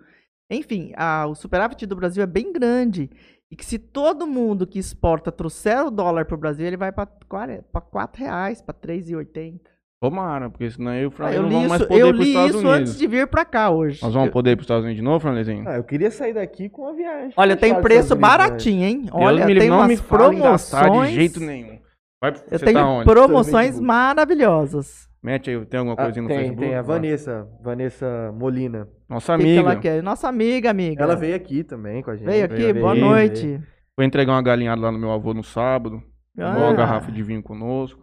Enfim, 0.49 0.93
a- 0.95 1.25
o 1.27 1.35
superávit 1.35 1.85
do 1.85 1.95
Brasil 1.95 2.21
é 2.23 2.27
bem 2.27 2.53
grande. 2.53 3.09
E 3.51 3.55
que 3.55 3.65
se 3.65 3.77
todo 3.77 4.25
mundo 4.27 4.65
que 4.65 4.79
exporta 4.79 5.31
trouxer 5.31 5.85
o 5.85 5.91
dólar 5.91 6.25
para 6.25 6.35
o 6.35 6.37
Brasil, 6.37 6.65
ele 6.65 6.77
vai 6.77 6.91
para 6.91 7.07
R$ 7.29 8.09
reais, 8.15 8.61
para 8.61 8.73
3,80. 8.73 9.69
Tomara, 10.09 10.49
porque 10.49 10.69
senão 10.69 10.93
eu 10.93 11.01
e 11.01 11.05
o 11.05 11.07
Ah, 11.07 11.11
Franley 11.11 11.35
eu 11.37 11.41
não 11.43 11.49
li 11.49 11.55
vamos 11.55 11.69
mais 11.69 11.81
isso, 11.81 11.87
poder 11.89 12.01
eu 12.01 12.07
ir 12.07 12.13
pros 12.13 12.23
li 12.25 12.29
Estados 12.31 12.49
isso 12.49 12.59
Unidos. 12.59 12.79
antes 12.79 12.97
de 12.97 13.07
vir 13.07 13.27
para 13.27 13.45
cá 13.45 13.69
hoje. 13.69 14.03
Nós 14.03 14.13
vamos 14.13 14.27
Eu- 14.27 14.33
poder 14.33 14.51
ir 14.51 14.55
para 14.55 14.61
os 14.61 14.65
Estados 14.65 14.83
Unidos 14.83 14.97
de 14.97 15.03
novo, 15.03 15.19
Franleizinho? 15.19 15.63
Ah, 15.67 15.77
eu 15.77 15.83
queria 15.83 16.11
sair 16.11 16.33
daqui 16.33 16.69
com 16.69 16.83
uma 16.83 16.93
viagem. 16.93 17.33
Olha, 17.35 17.55
tem 17.57 17.73
preço 17.81 18.13
Estados 18.13 18.21
Unidos, 18.23 18.31
né? 18.31 18.37
baratinho, 18.37 18.83
hein? 18.85 19.01
Deus 19.01 19.11
Olha, 19.13 19.45
me 19.45 19.53
livre, 19.53 19.59
tem 19.61 19.69
não 19.69 19.77
umas 19.77 19.87
me 19.87 19.97
promoções. 19.97 21.09
de 21.09 21.15
jeito 21.15 21.39
nenhum. 21.39 21.79
Vai, 22.21 22.31
Eu 22.31 22.35
você 22.59 22.65
tenho 22.65 22.77
tá 22.79 22.87
onde? 22.87 23.05
promoções 23.05 23.79
maravilhosas. 23.79 25.07
Mete 25.23 25.49
aí, 25.49 25.65
tem 25.65 25.79
alguma 25.79 25.95
Ah, 25.99 26.03
coisinha 26.03 26.21
no 26.23 26.27
tem, 26.29 26.37
Facebook? 26.37 26.61
tem 26.65 26.75
a 26.75 26.81
Vai. 26.81 26.95
Vanessa, 26.99 27.47
Vanessa 27.63 28.31
Molina. 28.37 28.87
Nossa 29.09 29.33
O 29.33 29.37
que 29.37 29.43
que 29.43 29.49
amiga. 29.53 29.69
ela 29.71 29.75
quer? 29.79 30.03
Nossa 30.03 30.27
amiga, 30.29 30.69
amiga. 30.69 31.03
Ela 31.03 31.15
veio 31.15 31.35
aqui 31.35 31.63
também 31.63 32.03
com 32.03 32.11
a 32.11 32.15
gente. 32.15 32.25
Veio 32.25 32.45
aqui, 32.45 32.55
veio, 32.55 32.75
boa 32.75 32.93
veio, 32.93 33.05
noite. 33.05 33.59
Foi 33.95 34.05
entregar 34.05 34.33
uma 34.33 34.41
galinhada 34.41 34.81
lá 34.81 34.91
no 34.91 34.99
meu 34.99 35.11
avô 35.11 35.33
no 35.33 35.43
sábado. 35.43 36.01
Ah. 36.37 36.55
uma 36.57 36.73
garrafa 36.73 37.09
de 37.11 37.23
vinho 37.23 37.41
conosco. 37.41 37.99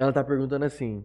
Ela 0.00 0.12
tá 0.12 0.22
perguntando 0.24 0.64
assim: 0.64 1.04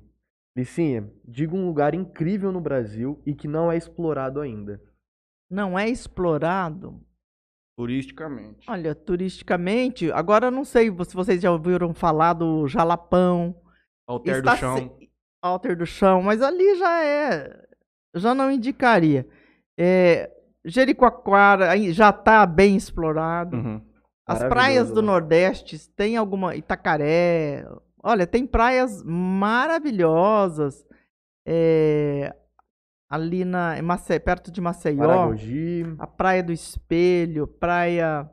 Licinha, 0.56 1.10
diga 1.26 1.56
um 1.56 1.66
lugar 1.66 1.94
incrível 1.94 2.52
no 2.52 2.60
Brasil 2.60 3.22
e 3.26 3.34
que 3.34 3.48
não 3.48 3.72
é 3.72 3.78
explorado 3.78 4.42
ainda. 4.42 4.82
Não 5.50 5.78
é 5.80 5.88
explorado? 5.90 7.02
Turisticamente. 7.78 8.70
Olha, 8.70 8.94
turisticamente, 8.94 10.12
agora 10.12 10.48
eu 10.48 10.52
não 10.52 10.66
sei 10.66 10.88
se 11.06 11.16
vocês 11.16 11.42
já 11.42 11.52
ouviram 11.52 11.94
falar 11.94 12.34
do 12.34 12.68
Jalapão. 12.68 13.56
Alter 14.08 14.38
Está 14.40 14.54
do 14.54 14.58
chão. 14.58 14.78
se- 14.78 15.10
Alter 15.42 15.78
do 15.78 15.86
chão, 15.86 16.22
mas 16.22 16.42
ali 16.42 16.76
já 16.78 17.04
é. 17.04 17.66
Já 18.16 18.36
não 18.36 18.52
indicaria. 18.52 19.26
É, 19.80 20.30
Jericoacoara 20.66 21.76
já 21.92 22.10
está 22.10 22.46
bem 22.46 22.76
explorado. 22.76 23.56
Uhum. 23.56 23.82
As 24.28 24.44
praias 24.44 24.92
do. 24.92 25.02
Nordeste 25.02 25.90
tem 25.92 26.16
alguma. 26.18 26.56
Itacaré. 26.56 27.66
Olha, 28.04 28.26
tem 28.26 28.46
praias 28.46 29.04
maravilhosas. 29.04 30.86
é, 31.46 32.36
ali 33.10 33.44
na, 33.44 33.78
perto 34.20 34.52
de 34.52 34.62
Maceió, 34.62 35.06
Maragogi. 35.08 35.84
a 36.00 36.08
Praia 36.08 36.42
do 36.42 36.54
Espelho, 36.54 37.46
Praia 37.46 38.30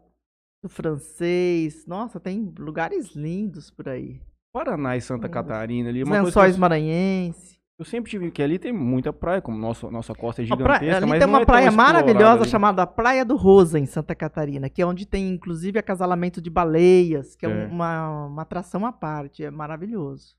do 0.62 0.68
Francês. 0.68 1.84
Nossa, 1.86 2.20
tem 2.20 2.52
lugares 2.58 3.14
lindos 3.14 3.70
por 3.70 3.88
aí. 3.88 4.20
Paraná 4.52 4.96
e 4.96 5.00
Santa. 5.00 5.28
Catarina 5.28 5.88
ali. 5.88 6.00
é 6.00 6.02
Os 6.02 6.08
Uma 6.08 6.20
coisa 6.22 6.26
Lençóis 6.26 6.54
eu, 6.54 6.60
Maranhense. 6.60 7.57
Eu 7.78 7.84
sempre 7.84 8.10
tive 8.10 8.30
que 8.30 8.42
ali 8.42 8.58
tem 8.58 8.72
muita 8.72 9.12
praia, 9.12 9.40
como 9.40 9.56
nossa, 9.56 9.88
nossa 9.90 10.12
costa 10.14 10.42
é 10.42 10.44
A 10.44 10.48
praia- 10.56 10.58
gigantesca, 10.80 10.96
ali 10.96 11.06
mas 11.06 11.18
tem 11.20 11.26
não 11.28 11.34
uma 11.34 11.42
é 11.42 11.46
praia 11.46 11.70
maravilhosa 11.70 12.42
ali. 12.42 12.50
chamada 12.50 12.86
Praia 12.86 13.24
do 13.24 13.36
Rosa, 13.36 13.78
em 13.78 13.86
Santa 13.86 14.14
Catarina, 14.14 14.68
que 14.68 14.82
é 14.82 14.86
onde 14.86 15.06
tem 15.06 15.28
inclusive 15.28 15.78
acasalamento 15.78 16.42
de 16.42 16.50
baleias, 16.50 17.36
que 17.36 17.46
é, 17.46 17.50
É. 17.50 17.66
uma, 17.66 18.26
uma 18.26 18.42
atração 18.42 18.84
à 18.84 18.92
parte. 18.92 19.44
É 19.44 19.50
maravilhoso. 19.50 20.36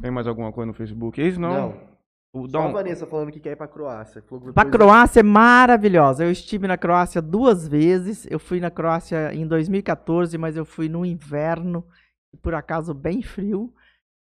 Tem 0.00 0.10
mais 0.10 0.26
alguma 0.26 0.52
coisa 0.52 0.66
no 0.68 0.74
Facebook? 0.74 1.20
É 1.20 1.26
isso 1.26 1.40
não? 1.40 1.52
Não. 1.70 1.98
O- 2.32 2.46
dá 2.46 2.60
Só 2.60 2.68
a 2.68 2.72
Vanessa 2.72 3.06
falando 3.06 3.32
que 3.32 3.40
quer 3.40 3.52
ir 3.52 3.56
pra 3.56 3.66
Croácia. 3.66 4.22
A 4.54 4.64
Croácia 4.64 5.20
é 5.20 5.22
maravilhosa. 5.22 6.24
Eu 6.24 6.30
estive 6.30 6.66
na 6.68 6.76
Croácia 6.78 7.20
duas 7.20 7.66
vezes. 7.66 8.26
Eu 8.30 8.38
fui 8.38 8.60
na 8.60 8.70
Croácia 8.70 9.34
em 9.34 9.46
2014, 9.46 10.36
mas 10.38 10.56
eu 10.56 10.64
fui 10.64 10.88
no 10.88 11.04
inverno, 11.04 11.84
por 12.42 12.54
acaso 12.54 12.94
bem 12.94 13.22
frio. 13.22 13.72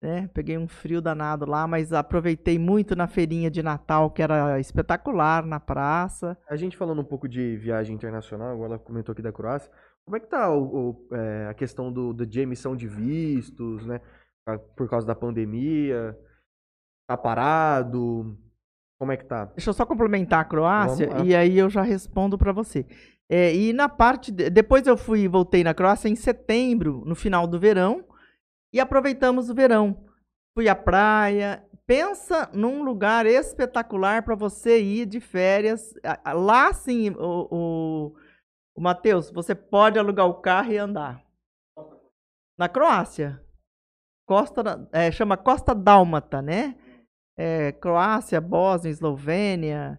Né? 0.05 0.29
Peguei 0.35 0.55
um 0.55 0.67
frio 0.67 1.01
danado 1.01 1.47
lá, 1.49 1.65
mas 1.65 1.91
aproveitei 1.91 2.59
muito 2.59 2.95
na 2.95 3.07
feirinha 3.07 3.49
de 3.49 3.63
Natal, 3.63 4.11
que 4.11 4.21
era 4.21 4.59
espetacular, 4.59 5.43
na 5.43 5.59
praça. 5.59 6.37
A 6.47 6.55
gente 6.55 6.77
falando 6.77 7.01
um 7.01 7.05
pouco 7.05 7.27
de 7.27 7.57
viagem 7.57 7.95
internacional, 7.95 8.49
agora 8.51 8.73
ela 8.73 8.79
comentou 8.79 9.13
aqui 9.13 9.23
da 9.23 9.31
Croácia. 9.31 9.71
Como 10.05 10.15
é 10.15 10.19
que 10.19 10.27
tá 10.27 10.47
o- 10.53 10.91
o, 10.91 11.07
é, 11.15 11.47
a 11.49 11.55
questão 11.55 11.91
do, 11.91 12.13
do- 12.13 12.23
de 12.23 12.39
emissão 12.39 12.75
de 12.75 12.87
vistos, 12.87 13.83
né? 13.87 13.99
a- 14.47 14.59
Por 14.59 14.87
causa 14.87 15.07
da 15.07 15.15
pandemia. 15.15 16.15
Tá 17.09 17.17
parado? 17.17 18.37
Como 18.99 19.11
é 19.11 19.17
que 19.17 19.25
tá? 19.25 19.45
Deixa 19.45 19.71
eu 19.71 19.73
só 19.73 19.87
complementar 19.87 20.41
a 20.41 20.45
Croácia 20.45 21.07
Vamos 21.09 21.27
e 21.27 21.35
aí 21.35 21.57
eu 21.57 21.67
já 21.69 21.81
respondo 21.81 22.37
para 22.37 22.51
você. 22.51 22.85
É, 23.27 23.55
e 23.55 23.73
na 23.73 23.89
parte. 23.89 24.31
de- 24.31 24.51
depois 24.51 24.85
eu 24.85 24.95
fui 24.95 25.27
voltei 25.27 25.63
na 25.63 25.73
Croácia 25.73 26.07
em 26.09 26.15
setembro, 26.15 27.01
no 27.07 27.15
final 27.15 27.47
do 27.47 27.59
verão, 27.59 28.03
e 28.75 28.79
aproveitamos 28.81 29.49
o 29.49 29.55
verão. 29.55 30.05
Fui 30.53 30.67
à 30.67 30.75
praia. 30.75 31.65
Pensa 31.87 32.49
num 32.53 32.83
lugar 32.83 33.25
espetacular 33.25 34.21
para 34.23 34.35
você 34.35 34.81
ir 34.81 35.05
de 35.05 35.21
férias. 35.21 35.93
Lá 36.25 36.73
sim, 36.73 37.11
o, 37.11 37.47
o, 37.49 38.15
o 38.75 38.81
Matheus, 38.81 39.31
você 39.31 39.55
pode 39.55 39.97
alugar 39.97 40.27
o 40.27 40.41
carro 40.41 40.73
e 40.73 40.77
andar. 40.77 41.23
Na 42.59 42.67
Croácia. 42.67 43.41
Costa, 44.27 44.89
é, 44.91 45.09
chama 45.09 45.37
Costa 45.37 45.73
Dálmata, 45.73 46.41
né? 46.41 46.75
É, 47.37 47.71
Croácia, 47.71 48.41
Bósnia, 48.41 48.91
Eslovênia. 48.91 49.97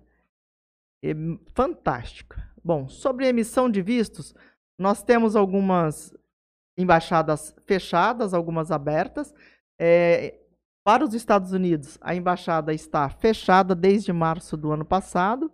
É 1.02 1.14
fantástico. 1.54 2.36
Bom, 2.62 2.88
sobre 2.88 3.26
emissão 3.26 3.70
de 3.70 3.80
vistos, 3.80 4.34
nós 4.78 5.02
temos 5.02 5.34
algumas 5.34 6.14
embaixadas 6.78 7.54
fechadas, 7.66 8.34
algumas 8.34 8.70
abertas. 8.70 9.34
É, 9.80 10.34
para 10.84 11.04
os 11.04 11.14
Estados 11.14 11.52
Unidos, 11.52 11.98
a 12.00 12.14
embaixada 12.14 12.72
está 12.72 13.08
fechada 13.08 13.74
desde 13.74 14.12
março 14.12 14.56
do 14.56 14.70
ano 14.72 14.84
passado. 14.84 15.50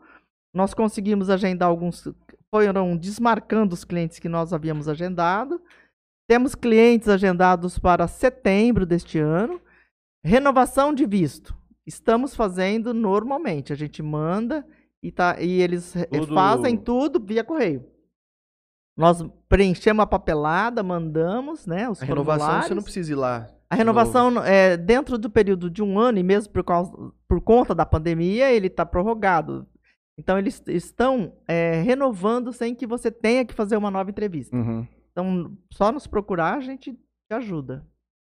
Nós 0.55 0.75
conseguimos 0.75 1.31
agendar 1.31 1.69
alguns, 1.69 2.07
foram 2.55 2.97
desmarcando 2.97 3.73
os 3.75 3.85
clientes 3.85 4.19
que 4.19 4.29
nós 4.29 4.53
havíamos 4.53 4.89
agendado. 4.89 5.61
Temos 6.29 6.55
clientes 6.55 7.09
agendados 7.09 7.79
para 7.79 8.07
setembro 8.07 8.85
deste 8.85 9.19
ano. 9.19 9.61
Renovação 10.25 10.93
de 10.93 11.07
visto. 11.07 11.57
Estamos 11.87 12.37
fazendo 12.37 12.93
normalmente. 12.95 13.73
A 13.73 13.77
gente 13.77 14.03
manda 14.03 14.67
e, 15.03 15.11
tá, 15.11 15.41
e 15.41 15.61
eles 15.61 15.95
Tudo- 16.11 16.35
fazem 16.35 16.77
tudo 16.77 17.19
via 17.19 17.43
correio. 17.43 17.85
Nós 18.97 19.25
preenchemos 19.49 20.03
a 20.03 20.07
papelada, 20.07 20.83
mandamos, 20.83 21.67
né? 21.67 21.89
Os 21.89 22.03
A 22.03 22.05
renovação 22.05 22.63
você 22.63 22.75
não 22.75 22.83
precisa 22.83 23.13
ir 23.13 23.15
lá. 23.15 23.49
A 23.71 23.75
renovação 23.75 24.45
é 24.45 24.77
dentro 24.77 25.17
do 25.17 25.31
período 25.31 25.71
de 25.71 25.83
um 25.83 25.99
ano 25.99 26.19
e 26.19 26.23
mesmo 26.23 26.53
por, 26.53 26.63
causa, 26.63 26.93
por 27.27 27.41
conta 27.41 27.75
da 27.75 27.87
pandemia 27.87 28.53
ele 28.53 28.67
está 28.67 28.85
prorrogado. 28.85 29.67
Então 30.19 30.39
eles 30.39 30.63
estão 30.67 31.33
é, 31.49 31.81
renovando 31.81 32.53
sem 32.53 32.75
que 32.75 32.87
você 32.87 33.11
tenha 33.11 33.47
que 33.47 33.55
fazer 33.55 33.79
uma 33.79 33.91
nova 33.91 34.11
entrevista. 34.11 34.55
Uhum. 34.55 34.87
Então 35.11 35.57
só 35.71 35.91
nos 35.91 36.07
procurar 36.07 36.59
a 36.59 36.61
gente 36.61 36.93
te 36.93 37.35
ajuda. 37.35 37.87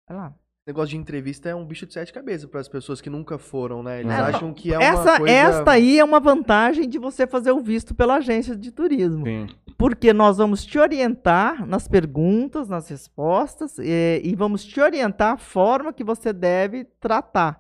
Vai 0.09 0.17
lá. 0.17 0.35
Negócio 0.69 0.89
de 0.89 0.97
entrevista 0.97 1.49
é 1.49 1.55
um 1.55 1.65
bicho 1.65 1.85
de 1.85 1.93
sete 1.93 2.13
cabeças 2.13 2.49
para 2.49 2.59
as 2.61 2.67
pessoas 2.67 3.01
que 3.01 3.09
nunca 3.09 3.37
foram, 3.37 3.81
né? 3.81 4.01
Eles 4.01 4.11
É, 4.11 4.15
acham 4.15 4.53
que 4.53 4.71
é 4.73 4.77
uma 4.77 4.83
Essa, 4.85 5.17
coisa... 5.17 5.33
Esta 5.33 5.71
aí 5.71 5.99
é 5.99 6.03
uma 6.03 6.19
vantagem 6.19 6.87
de 6.87 6.99
você 6.99 7.25
fazer 7.25 7.51
o 7.51 7.59
visto 7.59 7.95
pela 7.95 8.15
agência 8.15 8.55
de 8.55 8.71
turismo. 8.71 9.25
Sim. 9.25 9.47
Porque 9.77 10.13
nós 10.13 10.37
vamos 10.37 10.65
te 10.65 10.77
orientar 10.77 11.65
nas 11.65 11.87
perguntas, 11.87 12.69
nas 12.69 12.87
respostas, 12.89 13.79
e, 13.79 14.21
e 14.23 14.35
vamos 14.35 14.63
te 14.63 14.79
orientar 14.79 15.33
a 15.33 15.37
forma 15.37 15.91
que 15.91 16.03
você 16.03 16.31
deve 16.31 16.83
tratar. 16.99 17.59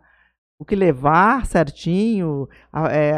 O 0.59 0.65
que 0.65 0.75
levar 0.75 1.45
certinho, 1.45 2.49
a- 2.71 2.91
é, 2.91 3.13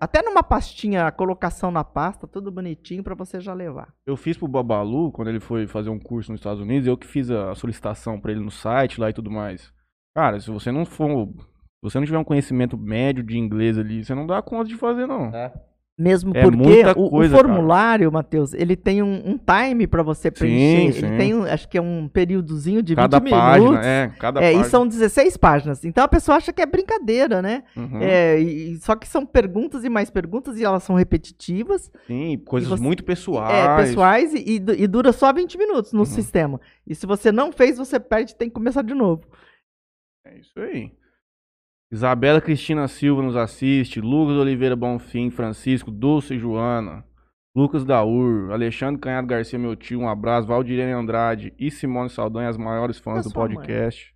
até 0.00 0.22
numa 0.22 0.42
pastinha, 0.42 1.06
a 1.06 1.12
colocação 1.12 1.70
na 1.70 1.84
pasta, 1.84 2.26
tudo 2.26 2.50
bonitinho 2.50 3.04
para 3.04 3.14
você 3.14 3.38
já 3.40 3.52
levar. 3.52 3.92
Eu 4.06 4.16
fiz 4.16 4.38
pro 4.38 4.48
Babalu, 4.48 5.12
quando 5.12 5.28
ele 5.28 5.38
foi 5.38 5.66
fazer 5.66 5.90
um 5.90 5.98
curso 5.98 6.32
nos 6.32 6.40
Estados 6.40 6.62
Unidos, 6.62 6.86
eu 6.88 6.96
que 6.96 7.06
fiz 7.06 7.30
a 7.30 7.54
solicitação 7.54 8.18
pra 8.18 8.32
ele 8.32 8.40
no 8.40 8.50
site 8.50 8.98
lá 8.98 9.10
e 9.10 9.12
tudo 9.12 9.30
mais. 9.30 9.70
Cara, 10.16 10.40
se 10.40 10.50
você 10.50 10.72
não 10.72 10.86
for. 10.86 11.28
Se 11.28 11.82
você 11.82 11.98
não 11.98 12.06
tiver 12.06 12.18
um 12.18 12.24
conhecimento 12.24 12.76
médio 12.78 13.22
de 13.22 13.36
inglês 13.38 13.78
ali, 13.78 14.02
você 14.02 14.14
não 14.14 14.26
dá 14.26 14.40
conta 14.40 14.68
de 14.68 14.76
fazer, 14.76 15.06
não. 15.06 15.26
É. 15.26 15.52
Mesmo 16.00 16.30
É 16.36 16.42
porque 16.42 16.84
o- 16.96 17.06
o, 17.06 17.10
coisa, 17.10 17.36
formulário, 17.36 18.12
Matheus, 18.12 18.54
ele 18.54 18.76
tem 18.76 19.02
um, 19.02 19.14
um 19.30 19.36
time 19.36 19.84
para 19.84 20.00
você 20.00 20.30
preencher. 20.30 20.92
sim. 20.92 21.06
Ele 21.06 21.16
tem, 21.18 21.34
um- 21.34 21.42
acho 21.42 21.68
que 21.68 21.76
é 21.76 21.82
um 21.82 22.06
períodozinho 22.06 22.80
de 22.84 22.94
20 22.94 22.96
Cada 23.02 23.18
minutos. 23.18 23.44
página, 23.44 23.84
é, 23.84 24.12
cada 24.16 24.40
É, 24.40 24.44
página. 24.52 24.62
e 24.66 24.70
são 24.70 24.86
16 24.86 25.36
páginas. 25.36 25.84
Então 25.84 26.04
a 26.04 26.08
pessoa 26.08 26.36
acha 26.36 26.52
que 26.52 26.62
é 26.62 26.66
brincadeira, 26.66 27.42
né? 27.42 27.64
Uhum. 27.76 27.98
É, 28.00 28.38
e- 28.38 28.76
só 28.76 28.94
que 28.94 29.08
são 29.08 29.26
perguntas 29.26 29.82
e 29.82 29.88
mais 29.88 30.08
perguntas 30.08 30.56
e 30.60 30.64
elas 30.64 30.84
são 30.84 30.94
repetitivas, 30.94 31.90
Sim, 32.06 32.40
coisas 32.46 32.68
você- 32.68 32.80
muito 32.82 33.02
pessoais. 33.02 33.52
é, 33.52 33.76
pessoais 33.88 34.32
e, 34.34 34.44
e 34.54 34.58
du- 34.60 34.88
dura 34.88 35.12
só 35.12 35.32
20 35.32 35.58
minutos 35.58 35.92
no 35.92 36.00
Uhum. 36.00 36.04
sistema. 36.04 36.60
E 36.86 36.94
se 36.94 37.06
você 37.06 37.32
não 37.32 37.50
fez, 37.50 37.76
você 37.76 37.98
perde 37.98 38.32
e 38.32 38.36
tem 38.36 38.48
que 38.48 38.54
começar 38.54 38.82
de 38.82 38.94
novo. 38.94 39.22
É 40.24 40.38
isso 40.38 40.60
aí. 40.60 40.92
Isabela 41.90 42.40
Cristina 42.40 42.86
Silva 42.86 43.22
nos 43.22 43.36
assiste. 43.36 44.00
Lucas 44.00 44.36
Oliveira 44.36 44.76
Bonfim, 44.76 45.30
Francisco, 45.30 45.90
Dulce 45.90 46.34
e 46.34 46.38
Joana. 46.38 47.04
Lucas 47.56 47.84
Daur, 47.84 48.52
Alexandre 48.52 49.00
Canhado 49.00 49.26
Garcia, 49.26 49.58
meu 49.58 49.74
tio, 49.74 50.00
um 50.00 50.08
abraço. 50.08 50.46
Valdirene 50.46 50.92
Andrade 50.92 51.52
e 51.58 51.70
Simone 51.70 52.10
Saldanha, 52.10 52.48
as 52.48 52.56
maiores 52.56 52.98
fãs 52.98 53.20
É 53.20 53.22
do 53.22 53.30
sua 53.30 53.46
mãe. 53.46 53.56
podcast. 53.56 54.14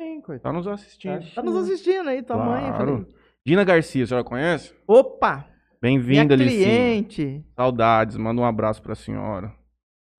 Sim, 0.00 0.20
coitado. 0.20 0.42
Tá 0.42 0.52
nos 0.52 0.68
assistindo. 0.68 1.20
Tá 1.20 1.26
Tá 1.36 1.42
nos 1.42 1.56
assistindo 1.56 2.08
aí, 2.08 2.22
tua 2.22 2.36
mãe. 2.36 2.64
Claro. 2.68 2.76
falei, 2.98 3.06
Dina 3.46 3.64
Garcia, 3.64 4.04
a 4.04 4.06
senhora 4.06 4.24
conhece? 4.24 4.74
Opa! 4.86 5.46
Bem-vinda, 5.80 6.34
Licinha. 6.36 6.64
cliente. 6.64 7.44
Saudades, 7.56 8.16
manda 8.16 8.40
um 8.40 8.44
abraço 8.44 8.80
pra 8.82 8.94
senhora. 8.94 9.52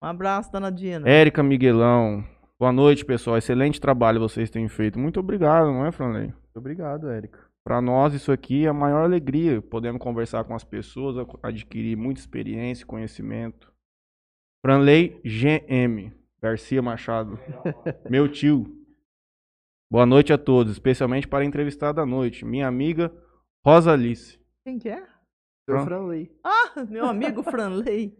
Um 0.03 0.07
abraço, 0.07 0.51
dona 0.51 0.71
Dina. 0.71 1.07
Érica 1.07 1.41
Miguelão. 1.41 2.23
Boa 2.59 2.71
noite, 2.71 3.05
pessoal. 3.05 3.37
Excelente 3.37 3.79
trabalho 3.79 4.19
vocês 4.19 4.49
têm 4.49 4.67
feito. 4.67 4.99
Muito 4.99 5.19
obrigado, 5.19 5.67
não 5.67 5.85
é, 5.85 5.91
Franley? 5.91 6.33
Obrigado, 6.55 7.09
Érico. 7.09 7.37
Para 7.63 7.81
nós, 7.81 8.13
isso 8.13 8.31
aqui 8.31 8.65
é 8.65 8.69
a 8.69 8.73
maior 8.73 9.03
alegria. 9.03 9.61
Podemos 9.61 10.01
conversar 10.01 10.43
com 10.45 10.55
as 10.55 10.63
pessoas, 10.63 11.15
adquirir 11.43 11.97
muita 11.97 12.19
experiência 12.19 12.83
e 12.83 12.87
conhecimento. 12.87 13.73
Franley 14.65 15.21
GM, 15.23 16.11
Garcia 16.41 16.81
Machado, 16.81 17.37
meu 18.09 18.31
tio. 18.31 18.65
Boa 19.91 20.05
noite 20.05 20.31
a 20.31 20.37
todos, 20.37 20.73
especialmente 20.73 21.27
para 21.27 21.43
a 21.43 21.47
entrevistada 21.47 22.01
da 22.01 22.05
noite, 22.05 22.45
minha 22.45 22.67
amiga 22.67 23.13
Rosa 23.65 23.91
Alice. 23.91 24.39
Quem 24.63 24.79
que 24.79 24.89
é? 24.89 25.05
Seu 25.05 25.75
Pronto. 25.75 25.85
Franley. 25.85 26.31
Ah, 26.43 26.83
meu 26.85 27.05
amigo 27.05 27.43
Franley. 27.43 28.17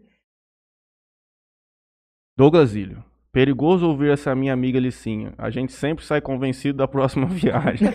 Douglas 2.36 2.74
Ilho. 2.74 3.04
Perigoso 3.40 3.86
ouvir 3.86 4.12
essa 4.12 4.34
minha 4.34 4.54
amiga 4.54 4.80
Licinha. 4.80 5.34
A 5.36 5.50
gente 5.50 5.70
sempre 5.70 6.02
sai 6.02 6.22
convencido 6.22 6.78
da 6.78 6.88
próxima 6.88 7.26
viagem. 7.28 7.86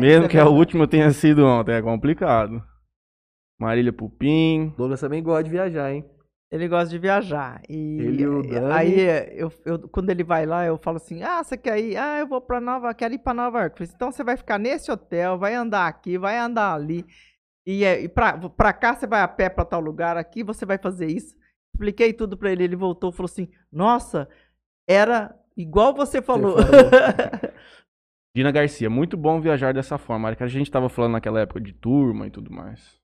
Mesmo 0.00 0.26
que 0.28 0.36
a 0.36 0.48
última 0.48 0.88
tenha 0.88 1.12
sido 1.12 1.46
ontem, 1.46 1.74
é 1.76 1.80
complicado. 1.80 2.60
Marília 3.60 3.92
Pupim. 3.92 4.74
Douglas 4.76 5.00
também 5.00 5.22
gosta 5.22 5.44
de 5.44 5.50
viajar, 5.50 5.92
hein? 5.92 6.04
Ele 6.50 6.66
gosta 6.66 6.88
de 6.90 6.98
viajar. 6.98 7.62
E 7.68 8.00
Ele 8.00 8.22
e 8.22 8.26
o 8.26 8.42
Dani. 8.42 8.72
aí 8.72 9.00
eu, 9.38 9.52
eu- 9.64 9.88
quando 9.90 10.10
ele 10.10 10.24
vai 10.24 10.44
lá, 10.44 10.64
eu 10.66 10.76
falo 10.76 10.96
assim: 10.96 11.22
"Ah, 11.22 11.40
você 11.44 11.56
quer 11.56 11.78
ir? 11.78 11.96
Ah, 11.96 12.18
eu 12.18 12.26
vou 12.26 12.40
para 12.40 12.60
Nova, 12.60 12.92
quero 12.94 13.14
ir 13.14 13.18
para 13.18 13.34
Nova 13.34 13.60
York". 13.60 13.74
Eu 13.74 13.86
falei, 13.86 13.92
então 13.94 14.10
você 14.10 14.24
vai 14.24 14.36
ficar 14.36 14.58
nesse 14.58 14.90
hotel, 14.90 15.38
vai 15.38 15.54
andar 15.54 15.86
aqui, 15.86 16.18
vai 16.18 16.36
andar 16.36 16.74
ali. 16.74 17.04
E, 17.64 17.84
é- 17.84 18.00
e 18.02 18.08
pra, 18.08 18.36
pra 18.36 18.72
cá 18.72 18.96
você 18.96 19.06
vai 19.06 19.20
a 19.20 19.28
pé 19.28 19.48
para 19.48 19.64
tal 19.64 19.80
lugar, 19.80 20.16
aqui 20.16 20.42
você 20.42 20.66
vai 20.66 20.78
fazer 20.78 21.06
isso. 21.06 21.36
Expliquei 21.76 22.12
tudo 22.12 22.36
para 22.36 22.50
ele, 22.50 22.64
ele 22.64 22.74
voltou 22.74 23.10
e 23.10 23.12
falou 23.12 23.30
assim: 23.30 23.48
"Nossa, 23.70 24.28
era 24.88 25.38
igual 25.56 25.94
você 25.94 26.22
falou". 26.22 26.56
falou. 26.56 26.72
Dina 28.34 28.52
Garcia, 28.52 28.88
muito 28.88 29.16
bom 29.16 29.40
viajar 29.40 29.74
dessa 29.74 29.98
forma. 29.98 30.28
Era 30.28 30.36
que 30.36 30.44
a 30.44 30.48
gente 30.48 30.70
tava 30.70 30.88
falando 30.88 31.12
naquela 31.12 31.40
época 31.40 31.60
de 31.60 31.72
turma 31.72 32.26
e 32.26 32.30
tudo 32.30 32.52
mais. 32.52 32.98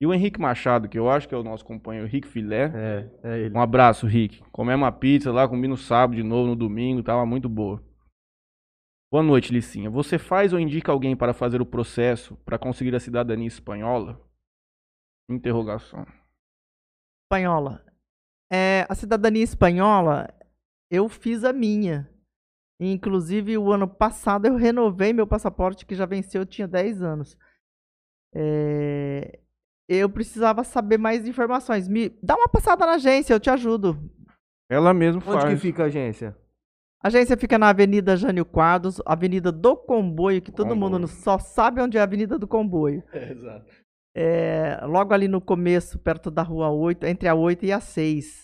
E 0.00 0.06
o 0.06 0.12
Henrique 0.12 0.40
Machado, 0.40 0.88
que 0.88 0.98
eu 0.98 1.08
acho 1.08 1.28
que 1.28 1.34
é 1.34 1.38
o 1.38 1.44
nosso 1.44 1.64
companheiro 1.64 2.08
Rick 2.08 2.26
Filé. 2.26 2.70
É, 2.74 3.10
é 3.22 3.38
ele. 3.40 3.56
Um 3.56 3.60
abraço, 3.60 4.06
Rick. 4.06 4.42
Comemos 4.50 4.84
uma 4.84 4.92
pizza 4.92 5.30
lá, 5.30 5.48
comi 5.48 5.68
no 5.68 5.76
sábado 5.76 6.16
de 6.16 6.22
novo, 6.22 6.48
no 6.48 6.56
domingo, 6.56 7.02
tava 7.02 7.24
muito 7.24 7.48
boa. 7.48 7.82
Boa 9.12 9.22
noite, 9.22 9.52
Licinha. 9.52 9.88
Você 9.88 10.18
faz 10.18 10.52
ou 10.52 10.58
indica 10.58 10.90
alguém 10.90 11.16
para 11.16 11.32
fazer 11.32 11.62
o 11.62 11.66
processo 11.66 12.36
para 12.44 12.58
conseguir 12.58 12.94
a 12.96 13.00
cidadania 13.00 13.46
espanhola? 13.46 14.20
Interrogação. 15.30 16.04
Espanhola. 17.22 17.84
É, 18.52 18.84
a 18.88 18.94
cidadania 18.94 19.44
espanhola, 19.44 20.28
eu 20.94 21.08
fiz 21.08 21.44
a 21.44 21.52
minha. 21.52 22.08
Inclusive, 22.80 23.56
o 23.56 23.72
ano 23.72 23.88
passado 23.88 24.46
eu 24.46 24.56
renovei 24.56 25.12
meu 25.12 25.26
passaporte, 25.26 25.86
que 25.86 25.94
já 25.94 26.06
venceu, 26.06 26.42
eu 26.42 26.46
tinha 26.46 26.66
10 26.66 27.02
anos. 27.02 27.36
É, 28.34 29.38
eu 29.88 30.08
precisava 30.08 30.64
saber 30.64 30.98
mais 30.98 31.26
informações. 31.26 31.86
Me 31.88 32.10
dá 32.22 32.34
uma 32.34 32.48
passada 32.48 32.84
na 32.84 32.94
agência, 32.94 33.32
eu 33.32 33.40
te 33.40 33.50
ajudo. 33.50 33.98
Ela 34.68 34.92
mesmo 34.92 35.22
Onde 35.26 35.40
faz. 35.40 35.54
que 35.54 35.56
fica 35.60 35.84
a 35.84 35.86
agência? 35.86 36.36
A 37.02 37.08
agência 37.08 37.36
fica 37.36 37.58
na 37.58 37.68
Avenida 37.68 38.16
Jânio 38.16 38.46
Quadros, 38.46 39.00
Avenida 39.04 39.52
do 39.52 39.76
Comboio, 39.76 40.40
que 40.40 40.50
todo 40.50 40.70
Comboio. 40.70 40.92
mundo 40.92 41.06
só 41.06 41.38
sabe 41.38 41.80
onde 41.80 41.98
é 41.98 42.00
a 42.00 42.04
Avenida 42.04 42.38
do 42.38 42.48
Comboio. 42.48 43.02
exato. 43.12 43.70
É, 44.16 44.80
logo 44.86 45.12
ali 45.12 45.28
no 45.28 45.40
começo, 45.40 45.98
perto 45.98 46.30
da 46.30 46.42
Rua 46.42 46.70
8, 46.70 47.04
entre 47.04 47.28
a 47.28 47.34
8 47.34 47.66
e 47.66 47.72
a 47.72 47.80
6. 47.80 48.43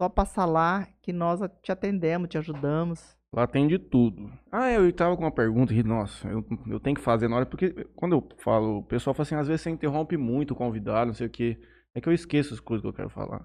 Só 0.00 0.08
passar 0.08 0.46
lá 0.46 0.86
que 1.02 1.12
nós 1.12 1.40
te 1.60 1.72
atendemos, 1.72 2.28
te 2.28 2.38
ajudamos. 2.38 3.16
Lá 3.34 3.46
tem 3.46 3.66
de 3.66 3.78
tudo. 3.78 4.30
Ah, 4.50 4.70
eu 4.70 4.90
tava 4.92 5.16
com 5.16 5.24
uma 5.24 5.30
pergunta 5.30 5.74
e, 5.74 5.82
nossa, 5.82 6.28
eu, 6.28 6.44
eu 6.68 6.78
tenho 6.80 6.96
que 6.96 7.02
fazer 7.02 7.28
na 7.28 7.36
hora, 7.36 7.46
porque 7.46 7.84
quando 7.96 8.12
eu 8.12 8.28
falo, 8.38 8.78
o 8.78 8.82
pessoal 8.84 9.12
fala 9.12 9.24
assim, 9.24 9.34
às 9.34 9.48
vezes 9.48 9.62
você 9.62 9.70
interrompe 9.70 10.16
muito 10.16 10.52
o 10.52 10.56
convidado, 10.56 11.08
não 11.08 11.14
sei 11.14 11.26
o 11.26 11.30
quê. 11.30 11.58
É 11.94 12.00
que 12.00 12.08
eu 12.08 12.12
esqueço 12.12 12.54
as 12.54 12.60
coisas 12.60 12.80
que 12.82 12.88
eu 12.88 12.92
quero 12.92 13.10
falar. 13.10 13.44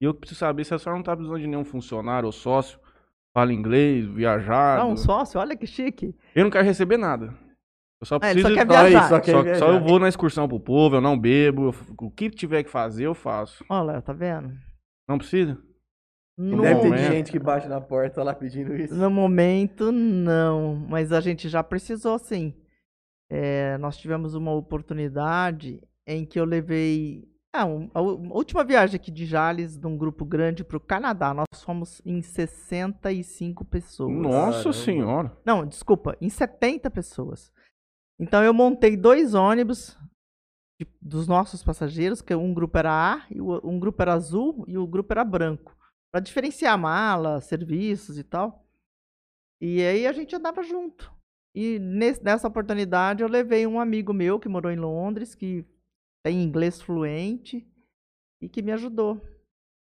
E 0.00 0.04
eu 0.06 0.14
preciso 0.14 0.40
saber 0.40 0.64
se 0.64 0.74
a 0.74 0.78
senhora 0.78 0.96
não 0.98 1.04
tá 1.04 1.14
precisando 1.14 1.40
de 1.40 1.46
nenhum 1.46 1.64
funcionário 1.64 2.26
ou 2.26 2.32
sócio, 2.32 2.80
fala 3.34 3.52
inglês, 3.52 4.06
viajado. 4.06 4.82
Ah, 4.82 4.86
um 4.86 4.96
sócio, 4.96 5.38
olha 5.38 5.54
que 5.56 5.66
chique. 5.66 6.16
Eu 6.34 6.44
não 6.44 6.50
quero 6.50 6.64
receber 6.64 6.96
nada. 6.96 7.26
Eu 8.00 8.06
só 8.06 8.18
Ah, 8.20 8.30
ele 8.30 8.42
preciso. 8.42 8.48
só 8.48 8.54
quer 8.54 8.66
só- 8.66 8.80
viajar. 8.88 9.08
só 9.08 9.20
quer 9.20 9.32
só, 9.32 9.42
viajar. 9.42 9.58
só 9.66 9.72
eu 9.72 9.80
vou 9.84 9.98
na 10.00 10.08
excursão 10.08 10.48
pro 10.48 10.58
povo, 10.58 10.96
eu 10.96 11.00
não 11.02 11.16
bebo. 11.18 11.66
eu- 11.66 11.74
o 12.00 12.10
que 12.10 12.30
tiver 12.30 12.64
que 12.64 12.70
fazer, 12.70 13.04
eu 13.06 13.14
faço. 13.14 13.64
Olha, 13.68 14.00
tá 14.02 14.12
vendo? 14.12 14.52
Não 15.08 15.18
precisa? 15.18 15.56
No, 16.36 16.62
Deve 16.62 16.80
ter 16.80 16.88
momento. 16.88 17.12
gente 17.12 17.30
que 17.30 17.38
bate 17.38 17.68
na 17.68 17.80
porta 17.80 18.22
lá 18.22 18.34
pedindo 18.34 18.74
isso. 18.74 18.94
no 18.94 19.10
momento, 19.10 19.92
não. 19.92 20.74
Mas 20.88 21.12
a 21.12 21.20
gente 21.20 21.48
já 21.48 21.62
precisou, 21.62 22.18
sim. 22.18 22.54
É, 23.30 23.76
nós 23.78 23.96
tivemos 23.96 24.34
uma 24.34 24.52
oportunidade 24.52 25.80
em 26.06 26.24
que 26.24 26.38
eu 26.40 26.44
levei. 26.44 27.28
Ah, 27.54 27.66
um- 27.66 27.90
a 27.92 28.00
última 28.00 28.64
viagem 28.64 28.96
aqui 28.96 29.10
de 29.10 29.26
Jales, 29.26 29.76
de 29.78 29.86
um 29.86 29.96
grupo 29.96 30.24
grande 30.24 30.64
para 30.64 30.76
o 30.78 30.80
Canadá. 30.80 31.34
Nós 31.34 31.62
fomos 31.62 32.00
em 32.04 32.22
65 32.22 33.62
pessoas. 33.64 34.10
Nossa 34.16 34.58
Caramba. 34.58 34.72
senhora. 34.72 35.36
Não, 35.44 35.66
desculpa, 35.66 36.16
em 36.20 36.30
70 36.30 36.90
pessoas. 36.90 37.52
Então 38.18 38.42
eu 38.42 38.54
montei 38.54 38.96
dois 38.96 39.34
ônibus 39.34 39.98
de- 40.80 40.86
dos 41.00 41.26
nossos 41.28 41.62
passageiros, 41.62 42.22
que 42.22 42.34
um 42.34 42.54
grupo 42.54 42.78
era 42.78 42.90
A, 42.90 43.26
e 43.30 43.40
o- 43.40 43.60
um 43.66 43.78
grupo 43.78 44.00
era 44.00 44.14
azul 44.14 44.64
e 44.66 44.78
o 44.78 44.86
grupo 44.86 45.12
era 45.12 45.24
branco, 45.24 45.76
para 46.12 46.20
diferenciar 46.20 46.78
mala, 46.78 47.40
serviços 47.40 48.18
e 48.18 48.22
tal. 48.22 48.64
E 49.60 49.80
aí 49.82 50.06
a 50.06 50.12
gente 50.12 50.36
andava 50.36 50.62
junto. 50.62 51.10
E 51.54 51.78
nesse- 51.78 52.22
nessa 52.22 52.46
oportunidade 52.48 53.22
eu 53.22 53.28
levei 53.28 53.66
um 53.66 53.80
amigo 53.80 54.12
meu 54.12 54.38
que 54.38 54.48
morou 54.48 54.70
em 54.70 54.76
Londres, 54.76 55.34
que 55.34 55.64
tem 56.24 56.42
inglês 56.42 56.80
fluente 56.82 57.66
e 58.40 58.48
que 58.48 58.60
me 58.62 58.72
ajudou. 58.72 59.20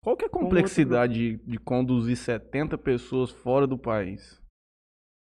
Qual 0.03 0.15
que 0.17 0.25
é 0.25 0.27
a 0.27 0.31
complexidade 0.31 1.13
de, 1.13 1.37
de 1.37 1.57
conduzir 1.57 2.17
70 2.17 2.77
pessoas 2.77 3.31
fora 3.31 3.65
do 3.65 3.77
país? 3.77 4.41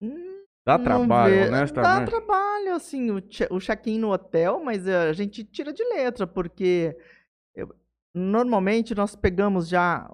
Hum, 0.01 0.43
Dá 0.65 0.77
Não 0.77 0.83
trabalho, 0.83 1.35
Dá 1.35 1.47
honestamente? 1.47 2.09
trabalho, 2.09 2.75
assim, 2.75 3.11
o, 3.11 3.17
o 3.51 3.59
check-in 3.59 3.99
no 3.99 4.11
hotel, 4.11 4.61
mas 4.63 4.85
a 4.87 5.13
gente 5.13 5.43
tira 5.43 5.71
de 5.73 5.83
letra, 5.83 6.27
porque 6.27 6.97
eu- 7.55 7.73
normalmente 8.13 8.93
nós 8.95 9.15
pegamos 9.15 9.67
já 9.67 10.09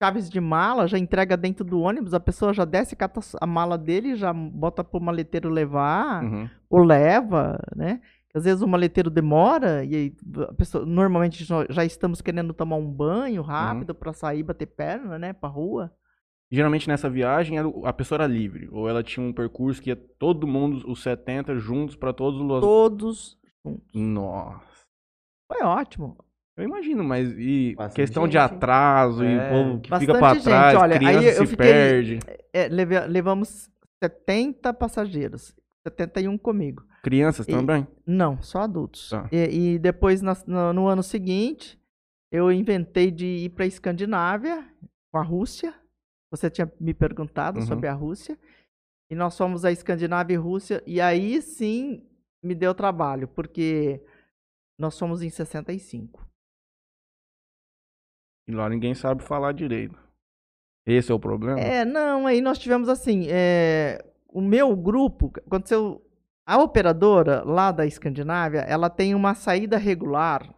chaves 0.00 0.30
de 0.30 0.40
mala, 0.40 0.86
já 0.86 0.96
entrega 0.98 1.36
dentro 1.36 1.64
do 1.64 1.80
ônibus, 1.80 2.14
a 2.14 2.20
pessoa 2.20 2.52
já 2.54 2.64
desce, 2.64 2.94
cata 2.94 3.20
a 3.40 3.46
mala 3.46 3.76
dele, 3.76 4.14
já 4.14 4.32
bota 4.32 4.84
pro 4.84 5.00
maleteiro 5.00 5.48
levar, 5.50 6.22
Uhum. 6.24 6.48
ou 6.70 6.84
leva, 6.84 7.58
né? 7.74 8.00
Às 8.34 8.44
vezes 8.44 8.62
o 8.62 8.68
maleteiro 8.68 9.10
demora 9.10 9.84
e 9.84 9.94
aí 9.96 10.16
a 10.48 10.54
pessoa, 10.54 10.86
normalmente 10.86 11.44
já- 11.44 11.84
estamos 11.84 12.20
querendo 12.20 12.52
tomar 12.54 12.76
um 12.76 12.86
banho 12.88 13.42
rápido 13.42 13.94
pra 13.94 14.12
sair, 14.12 14.42
bater 14.44 14.66
perna, 14.66 15.18
né, 15.18 15.32
pra 15.32 15.48
rua. 15.48 15.90
Geralmente 16.50 16.88
nessa 16.88 17.10
viagem 17.10 17.56
a 17.58 17.92
pessoa 17.92 18.18
era 18.18 18.26
livre, 18.26 18.68
ou 18.70 18.88
ela 18.88 19.02
tinha 19.02 19.26
um 19.26 19.32
percurso 19.32 19.82
que 19.82 19.90
ia 19.90 19.96
todo 19.96 20.46
mundo, 20.46 20.88
os 20.90 21.02
70, 21.02 21.56
juntos 21.56 21.96
pra 21.96 22.12
todos 22.12 22.40
os. 22.40 22.60
Todos 22.60 23.38
juntos. 23.64 23.84
Nossa. 23.94 24.86
Foi 25.52 25.62
ótimo. 25.66 26.16
Eu 26.58 26.64
imagino, 26.64 27.04
mas 27.04 27.32
e 27.38 27.74
Bastante 27.76 27.96
questão 27.96 28.26
de 28.26 28.32
gente, 28.38 28.50
hein? 28.50 28.56
atraso 28.56 29.24
e 29.24 29.28
É. 29.32 29.46
o 29.46 29.50
povo 29.50 29.80
que 29.80 29.98
fica 29.98 30.12
Bastante 30.14 30.20
pra 30.20 30.34
gente, 30.34 30.42
trás, 30.44 30.74
olha, 30.76 30.94
aí 30.94 30.98
criança 30.98 31.26
eu 31.42 31.46
se 31.46 31.50
fiquei- 31.52 31.66
perde. 31.66 32.18
É, 32.52 32.68
levamos 33.06 33.70
70 34.02 34.72
passageiros. 34.74 35.54
71 35.86 36.36
comigo. 36.36 36.84
Crianças 37.02 37.46
E- 37.48 37.52
também? 37.52 37.86
Não, 38.04 38.42
só 38.42 38.62
adultos. 38.62 39.08
Tá. 39.10 39.28
E, 39.32 39.74
e 39.74 39.78
depois, 39.78 40.20
nas- 40.20 40.44
no, 40.44 40.72
no 40.72 40.86
ano 40.88 41.02
seguinte, 41.02 41.80
eu 42.32 42.50
inventei 42.52 43.10
de 43.10 43.24
ir 43.24 43.50
para 43.50 43.64
a 43.64 43.68
Escandinávia 43.68 44.64
com 45.12 45.18
a 45.18 45.22
Rússia. 45.22 45.72
Você 46.30 46.50
tinha 46.50 46.70
me 46.80 46.92
perguntado 46.92 47.60
Uhum. 47.60 47.66
sobre 47.66 47.86
a 47.88 47.92
Rússia. 47.94 48.36
E 49.10 49.14
nós 49.14 49.38
fomos 49.38 49.64
à 49.64 49.70
Escandinávia 49.72 50.34
e 50.34 50.36
Rússia. 50.36 50.82
E 50.86 51.00
aí 51.00 51.40
sim 51.40 52.02
me 52.44 52.54
deu 52.54 52.74
trabalho, 52.74 53.26
porque 53.28 54.02
nós 54.78 54.98
fomos 54.98 55.22
em 55.22 55.30
65. 55.30 56.27
E 58.48 58.52
lá 58.52 58.68
ninguém 58.68 58.94
sabe 58.94 59.22
falar 59.22 59.52
direito. 59.52 59.98
Esse 60.86 61.12
é 61.12 61.14
o 61.14 61.20
problema? 61.20 61.60
É, 61.60 61.84
não, 61.84 62.26
aí 62.26 62.40
nós 62.40 62.58
tivemos 62.58 62.88
assim, 62.88 63.26
é, 63.28 64.02
o 64.26 64.40
meu 64.40 64.74
grupo, 64.74 65.30
aconteceu, 65.46 66.02
a 66.46 66.56
operadora 66.62 67.44
lá 67.44 67.70
da 67.70 67.84
Escandinávia, 67.84 68.60
ela 68.60 68.88
tem 68.88 69.14
uma 69.14 69.34
saída 69.34 69.76
regular, 69.76 70.54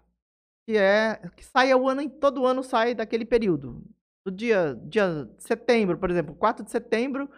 que 0.68 0.76
é, 0.76 1.20
que 1.36 1.45
sai 1.45 1.72
ao 1.72 1.88
ano, 1.88 2.09
todo 2.09 2.47
ano 2.47 2.62
sai 2.62 2.95
daquele 2.95 3.24
período. 3.24 3.82
Do 4.24 4.30
dia, 4.30 4.78
dia 4.84 5.24
de 5.36 5.43
setembro, 5.43 5.99
por 5.99 6.11
exemplo, 6.11 6.34
4 6.36 6.64
de 6.64 6.70
setembro, 6.70 7.28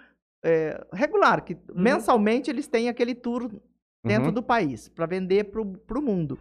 é, 0.45 0.85
regular, 0.93 1.43
que 1.45 1.57
mensalmente 1.75 2.51
eles 2.51 2.69
têm 2.69 2.91
aquele 2.91 3.15
tour 3.15 3.49
dentro 4.05 4.27
Uhum. 4.27 4.35
do 4.35 4.43
país, 4.43 4.89
para 4.89 5.07
vender 5.07 5.45
para 5.45 5.99
o 5.99 6.03
mundo. 6.03 6.39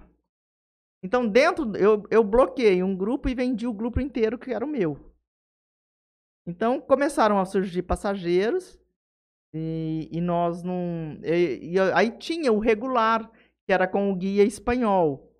Então, 1.03 1.27
dentro, 1.27 1.75
eu, 1.77 2.03
eu 2.09 2.23
bloqueei 2.23 2.81
um 2.83 2.95
grupo 2.95 3.29
e 3.29 3.35
vendi 3.35 3.67
o 3.67 3.73
grupo 3.73 3.99
inteiro, 3.99 4.37
que 4.37 4.51
era 4.53 4.65
o 4.65 4.67
meu. 4.67 5.11
Então, 6.45 6.81
começaram 6.81 7.39
a 7.39 7.45
surgir 7.45 7.83
passageiros 7.83 8.79
e, 9.53 10.09
e 10.11 10.21
nós 10.21 10.63
não. 10.63 11.19
E, 11.23 11.73
e 11.75 11.79
aí 11.95 12.11
tinha 12.17 12.53
o 12.53 12.59
regular, 12.59 13.29
que 13.65 13.73
era 13.73 13.87
com 13.87 14.11
o 14.11 14.15
guia 14.15 14.43
espanhol. 14.45 15.31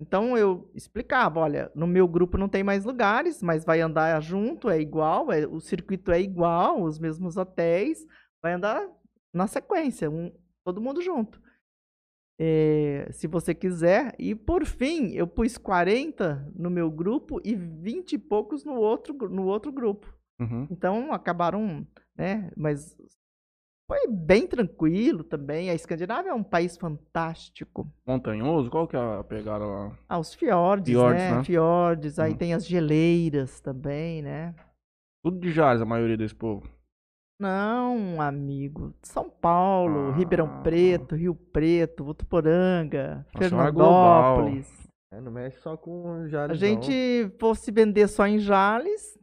Então 0.00 0.36
eu 0.36 0.70
explicava, 0.74 1.40
olha, 1.40 1.70
no 1.74 1.86
meu 1.86 2.06
grupo 2.08 2.36
não 2.36 2.48
tem 2.48 2.62
mais 2.64 2.84
lugares, 2.84 3.42
mas 3.42 3.64
vai 3.64 3.80
andar 3.80 4.20
junto, 4.20 4.68
é 4.68 4.80
igual, 4.80 5.30
é- 5.32 5.46
o 5.46 5.60
circuito 5.60 6.10
é 6.12 6.20
igual, 6.20 6.82
os 6.82 6.98
mesmos 6.98 7.36
hotéis, 7.36 8.04
vai 8.42 8.52
andar 8.54 8.86
na 9.32 9.46
sequência, 9.46 10.10
um- 10.10 10.32
todo 10.64 10.80
mundo 10.80 11.00
junto. 11.00 11.40
É, 12.38 13.08
se 13.12 13.26
você 13.26 13.54
quiser. 13.54 14.14
E 14.18 14.34
por 14.34 14.64
fim, 14.64 15.12
eu 15.12 15.26
pus 15.26 15.56
40 15.56 16.52
no 16.54 16.68
meu 16.70 16.90
grupo 16.90 17.40
e 17.44 17.54
20 17.54 18.14
e 18.14 18.18
poucos 18.18 18.64
no 18.64 18.74
outro, 18.74 19.14
no 19.28 19.44
outro 19.46 19.72
grupo. 19.72 20.12
Uhum. 20.40 20.66
Então 20.70 21.12
acabaram, 21.12 21.86
né? 22.16 22.50
Mas 22.56 22.96
foi 23.86 24.08
bem 24.08 24.46
tranquilo 24.48 25.22
também. 25.22 25.70
A 25.70 25.74
Escandinávia 25.74 26.30
é 26.30 26.34
um 26.34 26.42
país 26.42 26.76
fantástico. 26.76 27.88
Montanhoso? 28.06 28.68
Qual 28.70 28.88
que 28.88 28.96
é 28.96 28.98
a 28.98 29.22
pegada 29.22 29.64
lá? 29.64 29.98
Ah, 30.08 30.18
os 30.18 30.34
fiordes, 30.34 30.92
Fiordes, 30.92 31.22
né? 31.22 31.36
né? 31.36 31.44
Fiordes, 31.44 32.18
aí 32.18 32.32
Hum. 32.32 32.36
tem 32.36 32.52
as 32.54 32.66
geleiras 32.66 33.60
também, 33.60 34.22
né? 34.22 34.54
Tudo 35.24 35.38
de 35.38 35.52
Jales, 35.52 35.80
a 35.80 35.86
maioria 35.86 36.16
desse 36.16 36.34
povo. 36.34 36.68
Não, 37.38 38.20
amigo. 38.20 38.94
São 39.02 39.28
Paulo, 39.28 40.10
Ah. 40.12 40.16
Ribeirão 40.16 40.62
Preto, 40.62 41.14
Rio 41.16 41.34
Preto, 41.34 42.04
Votuporanga, 42.04 43.26
Nossa, 43.34 43.36
é. 43.36 43.38
Fernandópolis. 43.48 44.88
É, 45.12 45.20
não 45.20 45.32
mexe 45.32 45.58
só 45.60 45.76
com 45.76 46.12
A 46.12 46.28
Jales, 46.28 46.58
gente 46.58 47.30
fosse 47.38 47.70
vender 47.70 48.08
só 48.08 48.26
em 48.26 48.38
Jales, 48.38 49.18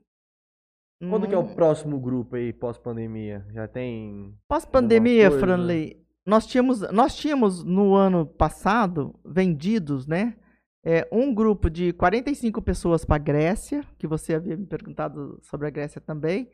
Quando 1.09 1.27
que 1.27 1.33
é 1.33 1.37
o 1.37 1.43
não- 1.43 1.55
próximo 1.55 1.99
grupo 1.99 2.35
aí, 2.35 2.53
pós-pandemia? 2.53 3.45
Já 3.51 3.67
tem. 3.67 4.33
Pós-pandemia? 4.47 5.31
Franley, 5.31 5.97
nós 6.25 6.45
tínhamos, 6.45 6.81
nós 6.91 7.15
tínhamos 7.15 7.63
no 7.63 7.95
ano 7.95 8.25
passado 8.25 9.15
vendidos, 9.25 10.05
né? 10.05 10.35
é, 10.83 11.07
um 11.11 11.31
grupo 11.31 11.69
de 11.69 11.93
45 11.93 12.59
pessoas 12.59 13.05
para 13.05 13.15
a 13.17 13.19
Grécia, 13.19 13.83
que 13.99 14.07
você 14.07 14.33
havia 14.33 14.57
me 14.57 14.65
perguntado 14.65 15.37
sobre 15.43 15.67
a 15.67 15.69
Grécia 15.69 16.01
também. 16.01 16.49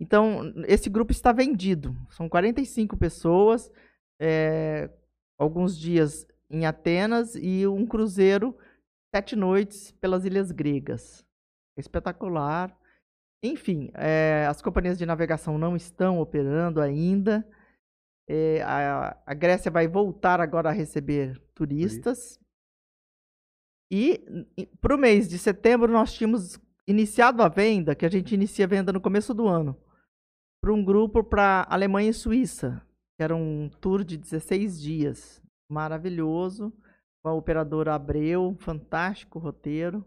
Então, 0.00 0.54
esse 0.66 0.88
grupo 0.88 1.12
está 1.12 1.30
vendido. 1.30 1.94
São 2.08 2.26
45 2.26 2.96
pessoas, 2.96 3.70
é, 4.18 4.88
alguns 5.38 5.78
dias 5.78 6.26
em 6.48 6.64
Atenas 6.64 7.36
e 7.36 7.66
um 7.66 7.86
cruzeiro, 7.86 8.56
sete 9.14 9.36
noites 9.36 9.92
pelas 9.92 10.24
ilhas 10.24 10.50
gregas. 10.50 11.24
Espetacular. 11.76 12.74
Enfim, 13.42 13.90
é, 13.94 14.46
as 14.48 14.62
companhias 14.62 14.98
de 14.98 15.04
navegação 15.04 15.58
não 15.58 15.76
estão 15.76 16.18
operando 16.18 16.80
ainda. 16.80 17.46
É, 18.28 18.62
a, 18.62 19.16
a 19.26 19.34
Grécia 19.34 19.70
vai 19.70 19.86
voltar 19.86 20.40
agora 20.40 20.70
a 20.70 20.72
receber 20.72 21.38
turistas. 21.54 22.40
E 23.92 24.24
para 24.80 24.94
o 24.94 24.98
mês 24.98 25.28
de 25.28 25.38
setembro 25.38 25.92
nós 25.92 26.12
tínhamos 26.14 26.58
iniciado 26.86 27.42
a 27.42 27.48
venda, 27.48 27.94
que 27.94 28.06
a 28.06 28.10
gente 28.10 28.34
inicia 28.34 28.64
a 28.64 28.68
venda 28.68 28.92
no 28.92 29.00
começo 29.00 29.34
do 29.34 29.46
ano, 29.46 29.76
para 30.60 30.72
um 30.72 30.84
grupo 30.84 31.24
para 31.24 31.66
Alemanha 31.68 32.10
e 32.10 32.14
Suíça, 32.14 32.82
que 33.18 33.24
era 33.24 33.34
um 33.34 33.70
tour 33.80 34.04
de 34.04 34.16
16 34.16 34.80
dias. 34.80 35.42
Maravilhoso. 35.70 36.72
Com 37.22 37.30
a 37.30 37.34
operadora 37.34 37.94
Abreu, 37.94 38.56
fantástico 38.58 39.38
roteiro. 39.38 40.04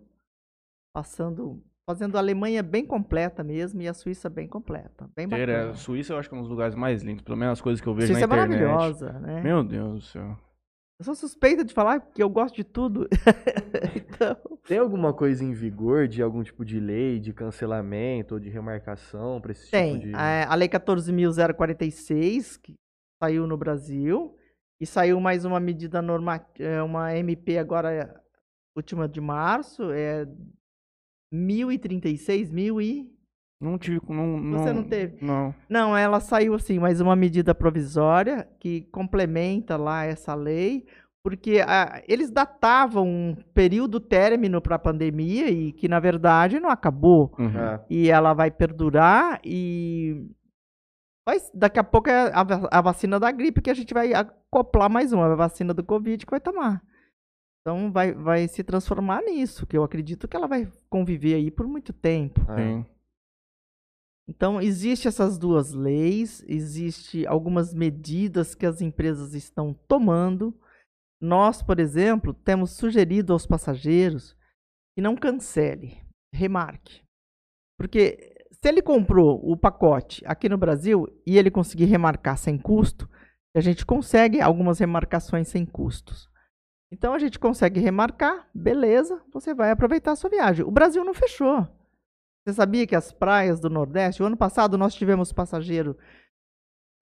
Passando, 0.96 1.64
fazendo 1.90 2.16
a 2.18 2.20
Alemanha 2.20 2.62
bem 2.62 2.86
completa 2.86 3.44
mesmo 3.44 3.82
e 3.82 3.88
a 3.88 3.94
Suíça 3.94 4.30
bem 4.30 4.48
completa. 4.48 5.10
Bem 5.16 5.26
é, 5.26 5.28
bacana. 5.28 5.72
a 5.72 5.76
Suíça 5.76 6.14
eu 6.14 6.18
acho 6.18 6.30
que 6.30 6.36
é 6.36 6.38
um 6.38 6.42
dos 6.42 6.50
lugares 6.50 6.76
mais 6.76 7.02
lindos, 7.02 7.24
pelo 7.24 7.38
menos 7.38 7.54
as 7.54 7.62
coisas 7.62 7.82
que 7.82 7.88
eu 7.88 7.96
vejo 7.96 8.14
Suíça 8.14 8.26
é 8.26 8.28
na 8.28 8.36
internet. 8.36 8.62
maravilhosa, 8.62 9.14
né? 9.20 9.42
Meu 9.42 9.64
Deus 9.64 9.94
do 9.94 10.02
céu. 10.02 10.38
Eu 11.04 11.06
sou 11.06 11.16
suspeita 11.16 11.66
de 11.66 11.74
falar 11.74 12.00
que 12.00 12.24
eu 12.24 12.30
gosto 12.30 12.56
de 12.56 12.64
tudo. 12.64 13.10
então, 13.94 14.38
Tem 14.66 14.78
alguma 14.78 15.14
coisa 15.14 15.44
em 15.44 15.52
vigor 15.52 16.08
de 16.08 16.22
algum 16.22 16.42
tipo 16.42 16.64
de 16.64 16.80
lei, 16.80 17.20
de 17.20 17.34
cancelamento 17.34 18.36
ou 18.36 18.40
de 18.40 18.48
remarcação 18.50 19.42
para 19.42 19.52
esse 19.52 19.70
tem 19.70 20.00
tipo 20.00 20.08
de. 20.08 20.16
a, 20.16 20.50
a 20.50 20.56
Lei 20.56 20.70
14.046, 20.70 22.58
que 22.62 22.76
saiu 23.22 23.46
no 23.46 23.58
Brasil, 23.58 24.38
e 24.80 24.86
saiu 24.86 25.20
mais 25.20 25.44
uma 25.44 25.60
medida 25.60 26.02
normativa, 26.02 26.86
uma 26.86 27.14
MP 27.18 27.58
agora, 27.58 28.24
última 28.74 29.06
de 29.06 29.20
março, 29.20 29.92
é 29.92 30.26
1036, 31.34 32.50
mil 32.50 32.80
e... 32.82 33.13
Não 33.64 33.78
tive. 33.78 34.00
Não, 34.10 34.38
não, 34.38 34.60
Você 34.60 34.74
não 34.74 34.84
teve? 34.84 35.24
Não. 35.26 35.56
Não, 35.70 35.96
ela 35.98 36.20
saiu 36.20 36.54
assim, 36.54 36.80
mais 36.80 37.00
uma 37.02 37.16
medida 37.16 37.56
provisória 37.56 38.48
que 38.60 38.82
complementa 38.92 39.78
lá 39.78 40.04
essa 40.06 40.36
lei, 40.36 40.86
porque 41.24 41.62
ah, 41.66 42.04
eles 42.08 42.30
datavam 42.30 43.08
um 43.08 43.36
período 43.54 44.00
término 44.00 44.62
para 44.62 44.76
a 44.76 44.80
pandemia 44.80 45.50
e 45.50 45.72
que, 45.72 45.88
na 45.88 46.00
verdade, 46.00 46.60
não 46.60 46.70
acabou. 46.70 47.34
Uhum. 47.40 47.58
Ah, 47.58 47.84
e 47.90 48.10
ela 48.10 48.34
vai 48.34 48.52
perdurar 48.52 49.40
e 49.44 50.28
vai- 51.28 51.40
daqui 51.54 51.80
a 51.80 51.84
pouco 51.84 52.10
é 52.10 52.32
a, 52.34 52.46
a 52.78 52.82
vacina 52.82 53.20
da 53.20 53.32
gripe 53.32 53.62
que 53.62 53.70
a 53.72 53.74
gente 53.74 53.94
vai 53.94 54.14
acoplar 54.14 54.90
mais 54.90 55.14
uma, 55.14 55.32
a 55.32 55.36
vacina 55.36 55.74
do 55.74 55.84
Covid 55.84 56.26
que 56.26 56.32
vai 56.32 56.42
tomar. 56.42 56.82
Então 57.62 57.90
vai, 57.94 58.12
vai 58.12 58.46
se 58.50 58.62
transformar 58.62 59.22
nisso, 59.22 59.66
que 59.66 59.78
eu 59.78 59.86
acredito 59.86 60.28
que 60.28 60.36
ela 60.36 60.48
vai 60.48 60.68
conviver 60.90 61.36
aí 61.36 61.50
por 61.50 61.66
muito 61.66 61.94
tempo. 61.94 62.42
Sim. 62.58 62.86
Então 64.28 64.62
existe 64.62 65.08
essas 65.08 65.38
duas 65.38 65.74
leis, 65.74 66.44
existe 66.48 67.28
algumas 67.28 67.74
medidas 67.74 68.56
que 68.56 68.66
as 68.66 68.82
empresas 68.82 69.34
estão 69.34 69.74
tomando. 69.88 70.58
Nós, 71.22 71.62
por 71.62 71.80
exemplo, 71.80 72.34
temos 72.34 72.72
sugerido 72.72 73.34
aos 73.34 73.46
passageiros 73.46 74.36
que 74.96 75.02
não 75.02 75.16
cancele, 75.16 75.98
remarque. 76.34 77.02
Porque 77.78 78.34
se 78.52 78.70
ele 78.70 78.82
comprou 78.82 79.42
o 79.44 79.58
pacote 79.58 80.24
aqui 80.26 80.48
no 80.48 80.58
Brasil 80.58 81.08
e 81.26 81.38
ele 81.38 81.52
conseguir 81.52 81.86
remarcar 81.86 82.38
sem 82.38 82.58
custo, 82.58 83.10
a 83.56 83.60
gente 83.60 83.86
consegue 83.86 84.42
algumas 84.42 84.80
remarcações 84.80 85.48
sem 85.50 85.66
custos. 85.66 86.30
Então 86.92 87.14
a 87.14 87.20
gente 87.20 87.40
consegue 87.40 87.80
remarcar, 87.80 88.48
beleza, 88.54 89.22
você 89.34 89.54
vai 89.54 89.72
aproveitar 89.72 90.12
a 90.14 90.16
sua 90.16 90.30
viagem. 90.30 90.66
O 90.66 90.72
Brasil 90.72 91.04
não 91.04 91.14
fechou. 91.14 91.68
Você 92.46 92.54
sabia 92.54 92.86
que 92.86 92.96
as 92.96 93.12
praias 93.12 93.60
do 93.60 93.70
Nordeste, 93.70 94.22
o 94.22 94.26
ano 94.26 94.36
passado 94.36 94.78
nós 94.78 94.94
tivemos 94.94 95.32
passageiro. 95.32 95.98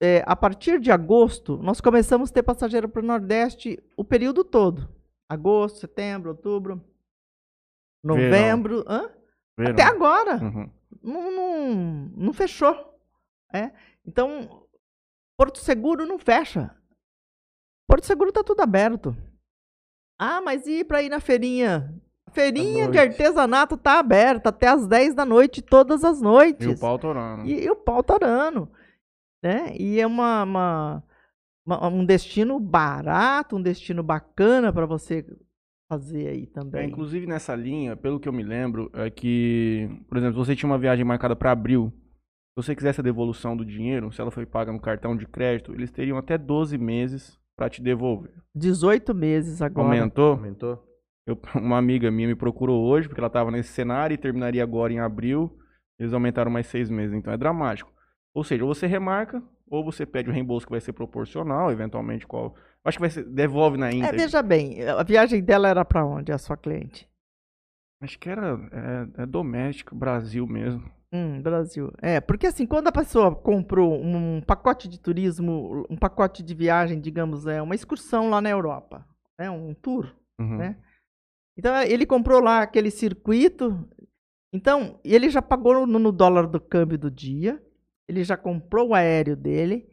é, 0.01 0.23
a 0.25 0.35
partir 0.35 0.79
de 0.79 0.91
agosto, 0.91 1.57
nós 1.57 1.79
começamos 1.79 2.29
a 2.29 2.33
ter 2.33 2.43
passageiro 2.43 2.89
para 2.89 3.01
o 3.01 3.05
Nordeste 3.05 3.81
o 3.95 4.03
período 4.03 4.43
todo. 4.43 4.89
Agosto, 5.29 5.79
setembro, 5.79 6.31
outubro, 6.31 6.83
novembro. 8.03 8.83
Até 9.57 9.83
agora. 9.83 10.43
Uhum. 10.43 10.71
Não, 11.03 11.31
não, 11.31 11.75
não 12.17 12.33
fechou. 12.33 12.75
É. 13.53 13.71
Então, 14.05 14.65
Porto 15.37 15.59
Seguro 15.59 16.05
não 16.05 16.17
fecha. 16.19 16.75
Porto 17.87 18.05
Seguro 18.05 18.29
está 18.29 18.43
tudo 18.43 18.61
aberto. 18.61 19.15
Ah, 20.19 20.41
mas 20.41 20.65
e 20.67 20.83
para 20.83 21.01
ir 21.01 21.09
na 21.09 21.19
feirinha? 21.19 21.93
Feirinha 22.34 22.88
de 22.89 22.97
artesanato 22.97 23.75
tá 23.77 23.99
aberta 23.99 24.49
até 24.49 24.67
as 24.67 24.88
10 24.88 25.13
da 25.15 25.25
noite, 25.25 25.61
todas 25.61 26.03
as 26.03 26.21
noites. 26.21 26.65
E 26.65 26.69
o 26.69 26.79
pau 26.79 26.97
torando. 26.99 27.45
E, 27.45 27.63
e 27.65 27.69
o 27.69 27.75
pau 27.75 28.01
torando. 28.03 28.69
Né? 29.43 29.75
E 29.77 29.99
é 29.99 30.05
uma, 30.07 30.43
uma- 30.43 31.03
uma- 31.65 31.88
um 31.88 32.05
destino 32.05 32.59
barato, 32.59 33.55
um 33.55 33.61
destino 33.61 34.03
bacana 34.03 34.71
para 34.71 34.86
você 34.86 35.25
fazer 35.91 36.27
aí 36.29 36.43
É, 36.43 36.45
também. 36.45 36.89
inclusive 36.89 37.27
nessa 37.27 37.53
linha, 37.55 37.95
pelo 37.97 38.19
que 38.19 38.29
eu 38.29 38.34
me 38.34 38.43
lembro, 38.43 38.89
é 38.93 39.09
que, 39.09 39.89
por 40.07 40.17
exemplo, 40.17 40.34
se 40.36 40.47
você 40.47 40.55
tinha 40.55 40.69
uma 40.69 40.77
viagem 40.79 41.03
marcada 41.03 41.36
para 41.36 41.51
abril, 41.51 41.91
se 42.57 42.63
você 42.65 42.75
quisesse 42.75 43.01
a 43.01 43.03
devolução 43.03 43.57
do 43.57 43.65
dinheiro, 43.65 44.11
se 44.11 44.21
ela 44.21 44.32
foi 44.32 44.45
paga 44.45 44.71
no 44.71 44.79
cartão 44.79 45.17
de 45.17 45.25
crédito, 45.25 45.73
eles 45.73 45.91
teriam 45.91 46.17
até 46.17 46.38
12 46.38 46.77
meses 46.77 47.38
para 47.57 47.69
te 47.69 47.82
devolver. 47.82 48.32
18 48.55 49.13
meses 49.13 49.61
agora. 49.61 49.88
Aumentou? 49.88 50.34
Aumentou? 50.34 50.88
Eu- 51.26 51.39
uma 51.55 51.78
amiga 51.78 52.09
minha 52.11 52.28
me 52.28 52.36
procurou 52.36 52.84
hoje, 52.86 53.07
porque 53.07 53.19
ela 53.19 53.28
estava 53.28 53.51
nesse 53.51 53.69
cenário 53.74 54.13
e 54.13 54.17
terminaria 54.17 54.63
agora 54.63 54.91
em 54.93 54.99
abril. 54.99 55.57
Eles 55.99 56.13
aumentaram 56.13 56.51
mais 56.51 56.67
seis 56.67 56.89
meses, 56.89 57.15
então 57.15 57.32
é 57.32 57.38
dramático. 57.38 57.91
Ou 58.34 58.43
seja, 58.43 58.63
ou 58.63 58.74
você 58.74 58.88
remarca, 58.88 59.41
ou 59.69 59.84
você 59.84 60.05
pede 60.05 60.30
o 60.30 60.34
reembolso 60.34 60.65
que 60.65 60.72
vai 60.72 60.82
ser 60.82 60.93
proporcional, 60.93 61.72
eventualmente 61.72 62.26
qual. 62.26 62.55
Acho 62.84 62.97
que 62.97 63.01
vai 63.01 63.09
ser. 63.09 63.24
Devolve 63.26 63.78
na 63.78 63.89
É, 63.89 63.93
íntegra. 63.93 64.17
veja 64.17 64.41
bem, 64.41 64.82
a 64.88 65.03
viagem 65.03 65.43
dela 65.43 65.67
era 65.67 65.86
para 65.86 66.03
onde, 66.05 66.32
a 66.32 66.38
sua 66.38 66.57
cliente? 66.57 67.07
Acho 68.01 68.17
que 68.17 68.30
era 68.30 68.59
é, 69.17 69.22
é 69.24 69.26
doméstico, 69.28 69.93
Brasil 69.95 70.47
mesmo. 70.47 70.89
Hum, 71.13 71.41
Brasil. 71.41 71.91
É, 72.01 72.19
porque 72.19 72.47
assim, 72.47 72.65
quando 72.65 72.88
a 72.88 72.91
pessoa 72.91 73.36
comprou 73.36 74.01
um 74.01 74.41
pacote 74.41 74.88
de 74.88 74.99
turismo, 74.99 75.86
um 75.89 75.97
pacote 75.97 76.41
de 76.41 76.55
viagem, 76.55 76.99
digamos, 76.99 77.45
é 77.45 77.61
uma 77.61 77.76
excursão 77.76 78.30
lá 78.30 78.41
na 78.41 78.49
Europa, 78.49 79.05
né, 79.38 79.51
um 79.51 79.74
tour, 79.76 80.15
Uhum. 80.39 80.57
né? 80.57 80.78
Então 81.57 81.75
ele 81.83 82.05
comprou 82.05 82.39
lá 82.41 82.61
aquele 82.61 82.89
circuito, 82.89 83.87
então 84.53 84.99
ele 85.03 85.29
já 85.29 85.41
pagou 85.41 85.85
no, 85.85 85.99
no 85.99 86.11
dólar 86.11 86.47
do 86.47 86.59
câmbio 86.59 86.97
do 86.97 87.11
dia, 87.11 87.61
ele 88.09 88.23
já 88.23 88.35
comprou 88.37 88.89
o 88.89 88.93
aéreo 88.95 89.35
dele 89.35 89.89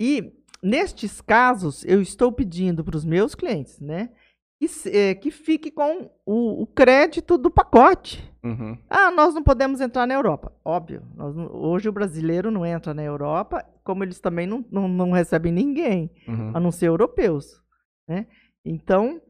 e 0.00 0.32
nestes 0.62 1.20
casos 1.20 1.84
eu 1.84 2.00
estou 2.00 2.32
pedindo 2.32 2.84
para 2.84 2.96
os 2.96 3.04
meus 3.04 3.34
clientes, 3.34 3.78
né, 3.80 4.10
que, 4.58 4.66
eh, 4.88 5.14
que 5.14 5.30
fique 5.30 5.70
com 5.70 6.10
o- 6.24 6.62
o 6.62 6.66
crédito 6.66 7.36
do 7.36 7.50
pacote. 7.50 8.24
Uhum. 8.42 8.78
Ah, 8.88 9.10
nós 9.10 9.34
não 9.34 9.42
podemos 9.42 9.80
entrar 9.80 10.06
na 10.06 10.14
Europa. 10.14 10.52
Óbvio. 10.64 11.02
não- 11.14 11.52
hoje 11.52 11.88
o 11.88 11.92
brasileiro 11.92 12.50
não 12.50 12.64
entra 12.64 12.94
na 12.94 13.02
Europa, 13.02 13.64
como 13.84 14.02
eles 14.04 14.18
também 14.20 14.46
não, 14.46 14.64
não, 14.70 14.88
não 14.88 15.10
recebem 15.10 15.52
ninguém, 15.52 16.10
Uhum. 16.28 16.52
a 16.54 16.60
não 16.60 16.70
ser 16.72 16.86
europeus. 16.86 17.60
Né? 18.08 18.26
Então, 18.64 19.20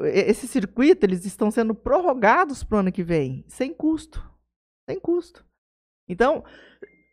esse 0.00 0.46
circuito, 0.48 1.06
eles 1.06 1.24
estão 1.24 1.50
sendo 1.50 1.74
prorrogados 1.74 2.64
para 2.64 2.76
o 2.76 2.80
ano 2.80 2.92
que 2.92 3.02
vem, 3.02 3.44
sem 3.48 3.72
custo. 3.72 4.22
Sem 4.88 4.98
custo. 4.98 5.44
Então, 6.08 6.44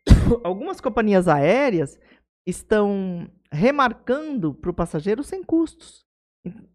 algumas 0.44 0.82
companhias 0.82 1.28
aéreas 1.28 2.00
estão 2.46 3.30
remarcando 3.52 4.54
para 4.54 4.72
o 4.72 4.74
passageiro 4.74 5.24
sem 5.24 5.44
custos. 5.44 6.06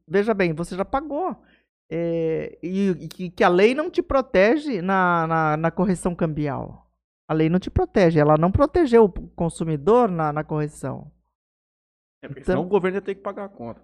Veja 0.06 0.32
bem, 0.32 0.52
você 0.52 0.76
já 0.76 0.84
pagou. 0.84 1.36
É, 1.90 2.58
e, 2.62 2.90
e 2.90 3.30
que, 3.30 3.44
a 3.44 3.48
lei 3.48 3.74
não 3.74 3.90
te 3.90 4.02
protege 4.02 4.80
na, 4.82 5.26
na, 5.26 5.56
na 5.56 5.70
correção 5.70 6.14
cambial. 6.14 6.90
A 7.28 7.34
lei 7.34 7.48
não 7.48 7.58
te 7.58 7.70
protege, 7.70 8.20
ela 8.20 8.36
não 8.36 8.52
protegeu 8.52 9.04
o 9.04 9.12
consumidor 9.30 10.08
na, 10.10 10.32
na 10.32 10.44
correção. 10.44 11.10
É, 12.22 12.28
porque 12.28 12.40
Então- 12.42 12.54
senão 12.54 12.64
o 12.64 12.68
governo 12.68 12.98
ia 12.98 13.02
ter 13.02 13.16
que 13.16 13.20
pagar 13.22 13.44
a 13.46 13.48
conta. 13.48 13.82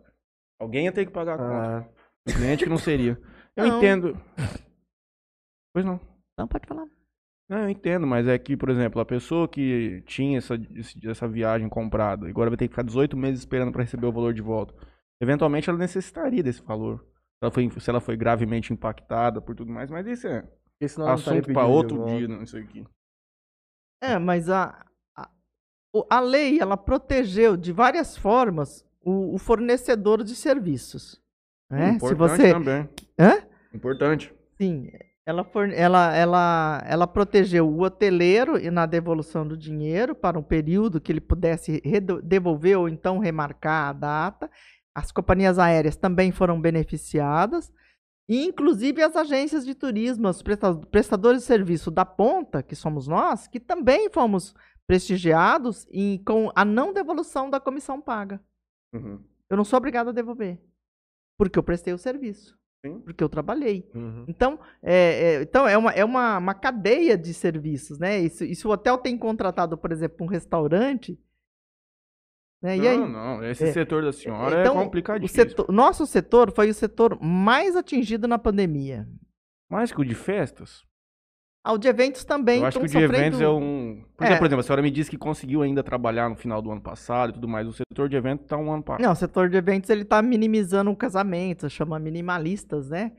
Alguém 0.60 0.84
ia 0.84 0.92
ter 0.92 1.04
que 1.06 1.12
pagar 1.12 1.34
a 1.34 1.38
conta. 1.38 1.88
Ah, 1.88 1.88
O 1.88 2.01
cliente 2.24 2.64
que 2.64 2.70
não 2.70 2.78
seria. 2.78 3.20
Eu 3.56 3.66
Não. 3.66 3.78
entendo. 3.78 4.16
Pois 5.74 5.84
não. 5.84 6.00
Não, 6.38 6.46
pode 6.48 6.66
falar. 6.66 6.86
Não, 7.48 7.58
eu 7.64 7.68
entendo, 7.68 8.06
mas 8.06 8.26
é 8.26 8.38
que, 8.38 8.56
por 8.56 8.70
exemplo, 8.70 9.00
a 9.00 9.04
pessoa 9.04 9.46
que 9.48 10.02
tinha 10.06 10.38
essa, 10.38 10.54
esse- 10.74 11.06
essa 11.06 11.28
viagem 11.28 11.68
comprada, 11.68 12.26
agora 12.28 12.48
vai 12.50 12.56
ter 12.56 12.66
que 12.68 12.72
ficar 12.72 12.82
18 12.82 13.16
meses 13.16 13.40
esperando 13.40 13.72
para 13.72 13.82
receber 13.82 14.06
o 14.06 14.12
valor 14.12 14.32
de 14.32 14.40
volta. 14.40 14.74
Eventualmente 15.20 15.68
ela 15.68 15.78
necessitaria 15.78 16.42
desse 16.42 16.62
valor. 16.62 17.00
Se 17.00 17.42
ela 17.44 17.50
foi, 17.50 17.70
se 17.80 17.90
ela 17.90 18.00
foi 18.00 18.16
gravemente 18.16 18.72
impactada 18.72 19.40
por 19.40 19.54
tudo 19.54 19.70
mais, 19.70 19.90
mas 19.90 20.06
isso 20.06 20.26
é 20.26 20.42
Porque 20.42 20.88
senão 20.88 21.06
ela 21.06 21.14
não 21.14 21.18
estaria 21.20 21.40
assunto 21.40 21.52
para 21.52 21.62
pedindo 21.62 21.70
de 21.72 21.76
outro 21.76 21.96
volta. 21.98 22.16
dia, 22.18 22.28
não, 22.28 22.42
isso 22.42 22.56
aqui. 22.56 22.86
É, 24.02 24.18
mas 24.18 24.48
a, 24.48 24.86
a, 25.16 25.30
o- 25.94 26.06
a 26.08 26.20
lei, 26.20 26.58
ela 26.60 26.76
protegeu 26.76 27.56
de 27.56 27.70
várias 27.72 28.16
formas 28.16 28.84
o, 29.00 29.34
o 29.34 29.38
fornecedor 29.38 30.24
de 30.24 30.34
serviços. 30.34 31.20
Né? 31.72 31.98
Se 31.98 32.12
Importante 32.12 32.18
você... 32.18 32.52
também. 32.52 32.88
Hã? 33.18 33.42
Importante. 33.74 34.34
Sim, 34.60 34.90
ela, 35.24 35.42
forne- 35.42 35.74
ela, 35.74 36.14
ela, 36.14 36.82
ela 36.86 37.06
protegeu 37.06 37.66
o 37.66 37.80
hoteleiro 37.80 38.58
e 38.58 38.70
na 38.70 38.84
devolução 38.84 39.48
do 39.48 39.56
dinheiro 39.56 40.14
para 40.14 40.38
um 40.38 40.42
período 40.42 41.00
que 41.00 41.10
ele 41.10 41.20
pudesse 41.20 41.82
devolver 42.22 42.76
ou 42.78 42.88
então 42.90 43.18
remarcar 43.18 43.88
a 43.88 43.92
data. 43.94 44.50
As 44.94 45.10
companhias 45.10 45.58
aéreas 45.58 45.96
também 45.96 46.30
foram 46.30 46.60
beneficiadas. 46.60 47.72
E, 48.28 48.44
inclusive, 48.44 49.02
as 49.02 49.16
agências 49.16 49.64
de 49.64 49.74
turismo, 49.74 50.28
os 50.28 50.42
presta- 50.42 50.74
prestadores 50.90 51.40
de 51.40 51.46
serviço 51.46 51.90
da 51.90 52.04
ponta, 52.04 52.62
que 52.62 52.76
somos 52.76 53.08
nós, 53.08 53.48
que 53.48 53.58
também 53.58 54.10
fomos 54.10 54.54
prestigiados 54.86 55.86
em, 55.90 56.18
com 56.22 56.52
a 56.54 56.64
não 56.64 56.92
devolução 56.92 57.48
da 57.48 57.58
comissão 57.58 58.00
paga. 58.00 58.38
Uhum. 58.94 59.18
Eu 59.48 59.56
não 59.56 59.64
sou 59.64 59.78
obrigado 59.78 60.10
a 60.10 60.12
devolver, 60.12 60.58
porque 61.48 61.58
eu 61.58 61.62
prestei 61.62 61.92
o 61.92 61.98
serviço, 61.98 62.56
Sim. 62.84 63.00
porque 63.00 63.22
eu 63.22 63.28
trabalhei. 63.28 63.88
Uhum. 63.94 64.24
Então, 64.28 64.58
é, 64.82 64.94
é, 64.94 65.42
então 65.42 65.66
é, 65.66 65.76
uma, 65.76 65.90
é 65.90 66.04
uma, 66.04 66.38
uma 66.38 66.54
cadeia 66.54 67.18
de 67.18 67.34
serviços, 67.34 67.98
né? 67.98 68.20
E 68.20 68.30
se, 68.30 68.50
e 68.50 68.54
se 68.54 68.66
o 68.66 68.70
hotel 68.70 68.96
tem 68.98 69.18
contratado, 69.18 69.76
por 69.76 69.90
exemplo, 69.90 70.24
um 70.24 70.28
restaurante, 70.28 71.18
né? 72.62 72.76
E? 72.76 72.80
Não, 72.80 73.08
não, 73.08 73.44
esse 73.44 73.64
É, 73.64 73.72
setor 73.72 74.04
da 74.04 74.12
senhora 74.12 74.60
então, 74.60 74.76
é 74.76 74.80
o 74.80 74.84
complicadíssimo. 74.84 75.48
setor, 75.48 75.72
nosso 75.72 76.06
setor 76.06 76.52
foi 76.54 76.70
o 76.70 76.74
setor 76.74 77.18
mais 77.20 77.74
atingido 77.74 78.28
na 78.28 78.38
pandemia. 78.38 79.08
Mais 79.68 79.90
que 79.90 80.00
o 80.00 80.04
de 80.04 80.14
festas? 80.14 80.84
Ah, 81.64 81.72
o 81.72 81.78
de 81.78 81.86
eventos 81.86 82.24
também 82.24 82.58
eu 82.60 82.66
acho 82.66 82.78
que 82.78 82.84
o 82.84 82.88
de 82.88 82.92
sofrendo... 82.92 83.14
eventos 83.14 83.40
é 83.40 83.48
um. 83.48 84.02
Porque, 84.16 84.32
É. 84.32 84.36
por 84.36 84.46
exemplo, 84.46 84.60
a 84.60 84.62
senhora 84.64 84.82
me 84.82 84.90
disse 84.90 85.08
que 85.08 85.16
conseguiu 85.16 85.62
ainda 85.62 85.82
trabalhar 85.82 86.28
no 86.28 86.34
final 86.34 86.60
do 86.60 86.70
ano 86.72 86.80
passado 86.80 87.30
e 87.30 87.32
tudo 87.34 87.46
mais. 87.46 87.68
O 87.68 87.72
setor 87.72 88.08
de 88.08 88.16
eventos 88.16 88.46
tá 88.46 88.56
um 88.56 88.72
ano 88.72 88.82
parado. 88.82 89.04
Não, 89.04 89.12
o 89.12 89.16
setor 89.16 89.48
de 89.48 89.56
eventos 89.56 89.88
ele 89.88 90.02
está 90.02 90.20
minimizando 90.20 90.90
o 90.90 90.96
casamento, 90.96 91.70
chama 91.70 91.98
minimalistas, 92.00 92.90
né? 92.90 93.12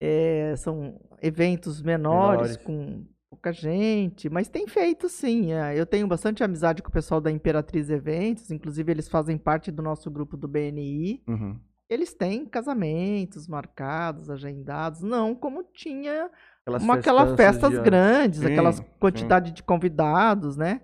É, 0.00 0.54
são 0.58 1.00
eventos 1.22 1.82
menores, 1.82 2.56
Menores. 2.56 2.56
com 2.58 3.06
pouca 3.30 3.52
gente, 3.52 4.28
mas 4.28 4.48
tem 4.48 4.66
feito 4.66 5.08
sim. 5.08 5.52
é, 5.52 5.78
eu 5.78 5.84
tenho 5.86 6.06
bastante 6.06 6.42
amizade 6.44 6.82
com 6.82 6.88
o 6.88 6.92
pessoal 6.92 7.20
da 7.20 7.30
Imperatriz 7.30 7.90
Eventos, 7.90 8.50
inclusive 8.50 8.90
eles 8.92 9.08
fazem 9.08 9.36
parte 9.36 9.70
do 9.70 9.82
nosso 9.82 10.10
grupo 10.10 10.36
do 10.36 10.46
BNI. 10.48 11.22
Uhum. 11.26 11.58
Eles 11.90 12.12
têm 12.14 12.44
casamentos 12.44 13.48
marcados, 13.48 14.28
agendados, 14.28 15.00
não 15.02 15.34
como 15.34 15.64
tinha 15.64 16.30
Aquelas 16.76 16.82
uma, 16.82 16.94
aquelas 16.94 17.36
festas 17.36 17.70
de 17.70 17.80
grandes, 17.80 18.40
Sim, 18.40 18.46
aquelas 18.46 18.76
sim. 18.76 18.84
quantidade 19.00 19.52
de 19.52 19.62
convidados, 19.62 20.56
né? 20.56 20.80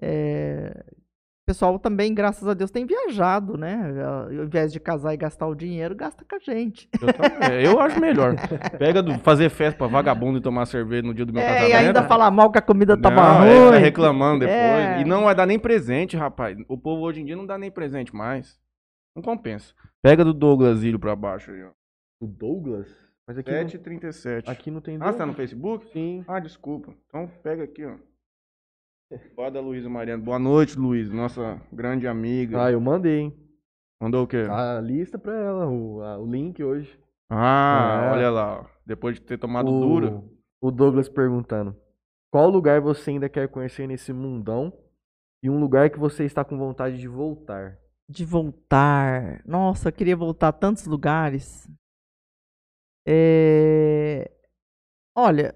É, 0.00 0.84
O 0.90 1.46
pessoal 1.46 1.78
também, 1.78 2.14
graças 2.14 2.46
a 2.48 2.54
Deus, 2.54 2.70
tem 2.70 2.86
viajado, 2.86 3.56
né? 3.58 3.92
Ao 4.02 4.32
invés 4.32 4.72
de 4.72 4.80
casar 4.80 5.12
e 5.12 5.16
gastar 5.16 5.46
o 5.46 5.54
dinheiro, 5.54 5.94
gasta 5.94 6.24
com 6.24 6.36
a 6.36 6.38
gente. 6.38 6.88
Eu, 7.00 7.08
é, 7.52 7.66
eu 7.66 7.80
acho 7.80 8.00
melhor. 8.00 8.34
Pega 8.78 9.02
do, 9.02 9.18
fazer 9.20 9.50
festa 9.50 9.76
pra 9.76 9.86
vagabundo 9.86 10.38
e 10.38 10.40
tomar 10.42 10.64
cerveja 10.66 11.02
no 11.02 11.12
dia 11.14 11.26
do 11.26 11.32
meu 11.32 11.42
É, 11.42 11.46
casamento. 11.46 11.70
e 11.70 11.74
ainda 11.74 12.02
falar 12.04 12.30
mal 12.30 12.50
que 12.50 12.58
a 12.58 12.62
comida 12.62 12.96
tava 12.96 13.14
não, 13.16 13.38
ruim. 13.40 13.48
é, 13.50 13.66
fica 13.66 13.78
reclamando 13.78 14.40
depois. 14.40 14.58
É. 14.58 15.00
E 15.00 15.04
não 15.04 15.24
vai 15.24 15.34
dar 15.34 15.46
nem 15.46 15.58
presente, 15.58 16.16
rapaz. 16.16 16.56
O 16.68 16.78
povo 16.78 17.02
hoje 17.02 17.20
em 17.20 17.24
dia 17.26 17.36
não 17.36 17.46
dá 17.46 17.58
nem 17.58 17.70
presente 17.70 18.14
mais. 18.14 18.58
Não 19.14 19.22
compensa. 19.22 19.72
Pega 20.02 20.24
do 20.24 20.32
Douglas 20.34 20.82
Ilho 20.82 20.98
pra 20.98 21.14
baixo 21.14 21.50
aí, 21.50 21.62
ó. 21.62 21.70
O 22.20 22.26
Douglas? 22.26 22.88
Mas 23.26 23.38
aqui, 23.38 23.50
não, 23.50 23.58
7h37. 23.60 24.48
aqui 24.48 24.70
não 24.70 24.80
tem 24.80 24.98
Ah, 25.00 25.10
você 25.12 25.18
tá 25.18 25.26
no. 25.26 25.32
Facebook? 25.34 25.86
Sim. 25.92 26.24
Ah, 26.28 26.38
desculpa. 26.40 26.92
Então 27.08 27.26
pega 27.42 27.64
aqui, 27.64 27.84
ó. 27.84 27.96
Boa 29.34 29.50
da 29.50 29.60
Luísa 29.60 29.88
Mariana. 29.88 30.22
Boa 30.22 30.38
noite, 30.38 30.78
Luiz. 30.78 31.10
Nossa 31.10 31.60
grande 31.72 32.06
amiga. 32.06 32.64
Ah, 32.64 32.70
eu 32.72 32.80
mandei, 32.80 33.20
hein? 33.20 33.38
Mandou 34.00 34.24
o 34.24 34.26
quê? 34.26 34.46
A 34.50 34.80
lista 34.80 35.18
pra 35.18 35.34
ela, 35.34 35.68
o, 35.68 36.02
a- 36.02 36.18
o 36.18 36.26
link 36.26 36.62
hoje. 36.62 36.98
Ah, 37.30 38.08
É. 38.08 38.12
olha 38.12 38.30
lá. 38.30 38.60
ó. 38.60 38.66
Depois 38.84 39.14
de 39.16 39.22
ter 39.22 39.38
tomado 39.38 39.70
o, 39.72 39.80
dura. 39.80 40.22
O 40.60 40.70
Douglas 40.70 41.08
perguntando: 41.08 41.74
Qual 42.30 42.50
lugar 42.50 42.80
você 42.80 43.10
ainda 43.10 43.28
quer 43.28 43.48
conhecer 43.48 43.86
nesse 43.86 44.12
mundão? 44.12 44.72
E 45.42 45.48
um 45.48 45.58
lugar 45.60 45.88
que 45.90 45.98
você 45.98 46.24
está 46.24 46.44
com 46.44 46.58
vontade 46.58 46.98
de 46.98 47.06
voltar? 47.08 47.78
De 48.08 48.24
voltar. 48.24 49.42
Nossa, 49.46 49.88
eu 49.88 49.92
queria 49.92 50.16
voltar 50.16 50.48
a 50.48 50.52
tantos 50.52 50.86
lugares. 50.86 51.68
É, 53.06 54.30
Olha, 55.16 55.54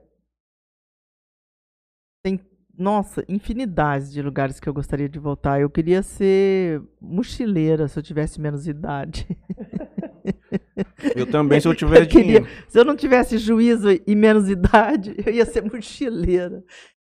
tem, 2.24 2.40
nossa, 2.76 3.24
infinidades 3.28 4.12
de 4.12 4.22
lugares 4.22 4.60
que 4.60 4.68
eu 4.68 4.74
gostaria 4.74 5.08
de 5.08 5.18
voltar. 5.18 5.60
Eu 5.60 5.70
queria 5.70 6.02
ser 6.02 6.80
mochileira 7.00 7.88
se 7.88 7.98
eu 7.98 8.02
tivesse 8.02 8.40
menos 8.40 8.66
idade. 8.68 9.26
Eu 11.14 11.26
também, 11.30 11.60
se 11.60 11.66
eu 11.68 11.74
tivesse 11.74 12.02
Eu 12.02 12.08
queria- 12.08 12.40
dinheiro. 12.40 12.64
Se 12.68 12.78
eu 12.78 12.84
não 12.84 12.94
tivesse 12.96 13.36
juízo 13.38 13.88
e 14.06 14.14
menos 14.14 14.48
idade, 14.50 15.14
eu 15.24 15.32
ia 15.32 15.44
ser 15.44 15.62
mochileira. 15.62 16.64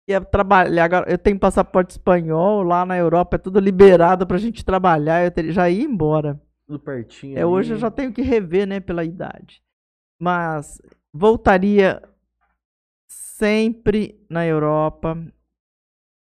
Ia 0.09 0.21
trabalhar. 0.21 0.85
Agora, 0.85 1.11
eu 1.11 1.19
tenho 1.19 1.39
passaporte 1.39 1.91
espanhol, 1.93 2.63
lá 2.63 2.85
na 2.87 2.97
Europa 2.97 3.37
é 3.37 3.39
tudo 3.39 3.59
liberado 3.59 4.27
pra 4.27 4.39
gente 4.39 4.65
trabalhar. 4.65 5.25
Eu 5.25 5.31
teria, 5.31 5.53
já 5.53 5.69
ia 5.69 5.83
embora. 5.85 6.41
Tudo 6.67 6.79
pertinho. 6.81 7.37
É, 7.39 7.45
hoje 7.45 7.75
eu 7.75 7.79
já 7.79 7.91
tenho 7.91 8.13
que 8.13 8.23
rever, 8.23 8.67
né, 8.67 8.79
pela 8.81 9.05
idade. 9.05 9.63
Mas 10.21 10.81
voltaria 11.13 12.03
sempre 13.09 14.25
na 14.29 14.47
Europa. 14.47 15.17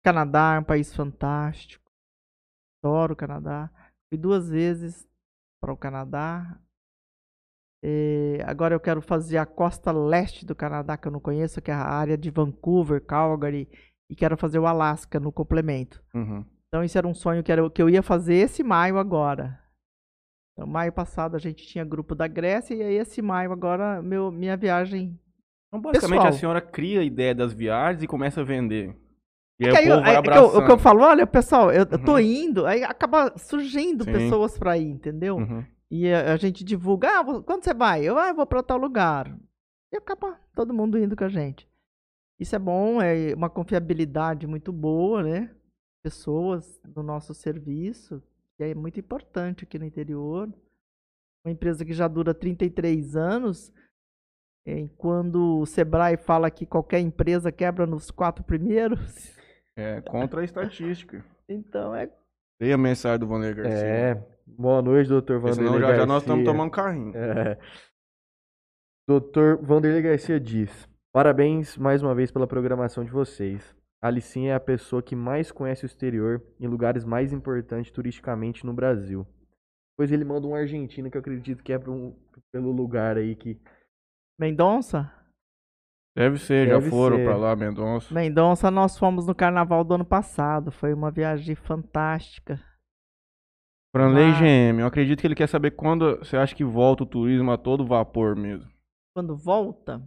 Canadá 0.04 0.54
é 0.54 0.58
um 0.60 0.64
país 0.64 0.94
fantástico. 0.94 1.90
Adoro 2.82 3.12
o 3.12 3.16
Canadá. 3.16 3.70
Fui 4.08 4.18
duas 4.18 4.48
vezes 4.48 5.08
para 5.60 5.72
o 5.72 5.76
Canadá. 5.76 6.58
Eh, 7.82 8.38
agora 8.46 8.74
eu 8.74 8.80
quero 8.80 9.00
fazer 9.00 9.38
a 9.38 9.46
costa 9.46 9.90
leste 9.92 10.44
do 10.44 10.54
Canadá, 10.54 10.96
que 10.96 11.08
eu 11.08 11.12
não 11.12 11.20
conheço, 11.20 11.62
que 11.62 11.70
é 11.70 11.74
a 11.74 11.82
área 11.82 12.16
de 12.16 12.30
Vancouver, 12.30 13.04
Calgary. 13.04 13.68
E 14.08 14.14
quero 14.14 14.36
fazer 14.36 14.58
o 14.58 14.66
Alasca 14.66 15.20
no 15.20 15.32
complemento. 15.32 16.02
Uhum. 16.14 16.44
Então, 16.68 16.84
isso 16.84 16.98
era 16.98 17.06
um 17.06 17.14
sonho 17.14 17.42
que, 17.42 17.50
era, 17.50 17.68
que 17.70 17.82
eu 17.82 17.88
ia 17.88 18.02
fazer 18.02 18.34
esse 18.34 18.62
maio 18.62 18.98
agora. 18.98 19.60
Então, 20.60 20.68
maio 20.70 20.92
passado 20.92 21.36
a 21.36 21.38
gente 21.38 21.66
tinha 21.66 21.82
grupo 21.82 22.14
da 22.14 22.26
Grécia 22.28 22.74
e 22.74 22.82
aí 22.82 22.94
esse 22.96 23.22
maio 23.22 23.50
agora 23.50 24.02
meu, 24.02 24.30
minha 24.30 24.58
viagem. 24.58 25.18
Então, 25.68 25.80
basicamente, 25.80 26.18
Pessoal. 26.18 26.34
a 26.34 26.38
senhora 26.38 26.60
cria 26.60 27.00
a 27.00 27.04
ideia 27.04 27.34
das 27.34 27.54
viagens 27.54 28.02
e 28.02 28.06
começa 28.06 28.42
a 28.42 28.44
vender. 28.44 28.94
E 29.58 29.66
aí 29.66 29.88
o 29.88 29.94
aí- 30.04 30.16
é 30.16 30.22
que 30.22 30.28
eu- 30.28 30.58
o 30.58 30.66
que 30.66 30.70
eu 30.72 30.78
falo, 30.78 31.00
olha, 31.02 31.26
pessoal, 31.26 31.72
eu, 31.72 31.86
eu 31.90 32.04
tô 32.04 32.12
Uhum. 32.12 32.20
indo, 32.20 32.66
aí 32.66 32.84
acaba 32.84 33.32
surgindo 33.38 34.04
Sim. 34.04 34.12
pessoas 34.12 34.58
pra 34.58 34.76
ir, 34.76 34.90
entendeu? 34.90 35.36
Uhum. 35.38 35.64
E 35.90 36.12
a, 36.12 36.34
a 36.34 36.36
gente 36.36 36.62
divulga, 36.62 37.08
ah, 37.20 37.24
quando 37.42 37.64
você 37.64 37.72
vai? 37.72 38.04
Eu, 38.04 38.18
ah, 38.18 38.28
eu 38.28 38.34
vou 38.34 38.44
pra 38.46 38.62
tal 38.62 38.76
lugar. 38.76 39.34
E 39.90 39.96
acaba 39.96 40.38
todo 40.54 40.74
mundo 40.74 40.98
indo 40.98 41.16
com 41.16 41.24
a 41.24 41.28
gente. 41.30 41.66
Isso 42.38 42.54
é 42.54 42.58
bom, 42.58 43.00
é 43.00 43.34
uma 43.34 43.48
confiabilidade 43.48 44.46
muito 44.46 44.70
boa, 44.74 45.22
né? 45.22 45.50
Pessoas 46.04 46.80
no 46.94 47.02
nosso 47.02 47.32
serviço, 47.32 48.22
que 48.60 48.64
é 48.64 48.74
muito 48.74 49.00
importante 49.00 49.64
aqui 49.64 49.78
no 49.78 49.86
interior. 49.86 50.46
Uma 51.42 51.52
empresa 51.52 51.82
que 51.82 51.94
já 51.94 52.06
dura 52.06 52.34
33 52.34 53.16
anos, 53.16 53.72
eh, 54.66 54.86
quando 54.98 55.60
o 55.60 55.66
Sebrae 55.66 56.18
fala 56.18 56.50
que 56.50 56.66
qualquer 56.66 57.00
empresa 57.00 57.50
quebra 57.50 57.86
nos 57.86 58.10
quatro 58.10 58.44
primeiros, 58.44 59.34
É 59.74 60.02
contra 60.02 60.42
a 60.42 60.44
estatística. 60.44 61.24
então 61.48 61.94
é 61.94 62.12
Dei 62.60 62.70
a 62.70 62.76
mensagem 62.76 63.20
do 63.20 63.26
Vander 63.26 63.56
Garcia. 63.56 63.86
É. 63.86 64.14
Boa 64.46 64.82
noite, 64.82 65.08
doutor 65.08 65.40
Vanderlei 65.40 65.66
senão 65.66 65.80
já, 65.80 65.94
já 65.96 66.04
nós 66.04 66.22
estamos 66.22 66.44
Garcia. 66.44 66.52
tomando 66.52 66.70
carrinho. 66.70 67.16
É. 67.16 67.58
Doutor 69.08 69.56
Vanderlei 69.62 70.02
Garcia 70.02 70.38
diz: 70.38 70.86
Parabéns 71.10 71.78
mais 71.78 72.02
uma 72.02 72.14
vez 72.14 72.30
pela 72.30 72.46
programação 72.46 73.02
de 73.02 73.10
vocês. 73.10 73.74
A 74.02 74.08
Alicinha 74.08 74.52
é 74.52 74.54
a 74.54 74.60
pessoa 74.60 75.02
que 75.02 75.14
mais 75.14 75.52
conhece 75.52 75.84
o 75.84 75.86
exterior 75.86 76.42
em 76.58 76.66
lugares 76.66 77.04
mais 77.04 77.32
importantes 77.32 77.90
turisticamente 77.92 78.64
no 78.64 78.72
Brasil. 78.72 79.26
Depois 79.92 80.10
ele 80.10 80.24
manda 80.24 80.46
um 80.46 80.54
argentino 80.54 81.10
que 81.10 81.16
eu 81.16 81.20
acredito 81.20 81.62
que 81.62 81.72
é 81.72 81.78
um- 81.78 82.16
pelo 82.50 82.72
lugar 82.72 83.18
aí 83.18 83.36
que. 83.36 83.60
Mendonça? 84.38 85.12
Deve 86.16 86.38
ser, 86.38 86.66
já 86.68 86.78
Deve 86.78 86.90
foram 86.90 87.18
ser. 87.18 87.24
pra 87.24 87.36
lá, 87.36 87.54
Mendonça. 87.54 88.12
Mendonça, 88.14 88.70
nós 88.70 88.98
fomos 88.98 89.26
no 89.26 89.34
carnaval 89.34 89.84
do 89.84 89.94
ano 89.94 90.04
passado. 90.04 90.72
Foi 90.72 90.92
uma 90.94 91.10
viagem 91.10 91.54
fantástica. 91.54 92.58
Franley 93.94 94.30
Ah. 94.30 94.38
GM, 94.40 94.80
eu 94.80 94.86
acredito 94.86 95.20
que 95.20 95.26
ele 95.26 95.34
quer 95.34 95.48
saber 95.48 95.72
quando 95.72 96.16
você 96.18 96.36
acha 96.36 96.54
que 96.54 96.64
volta 96.64 97.02
o 97.02 97.06
turismo 97.06 97.50
a 97.52 97.58
todo 97.58 97.84
vapor 97.86 98.34
mesmo. 98.36 98.70
Quando 99.14 99.36
volta, 99.36 100.00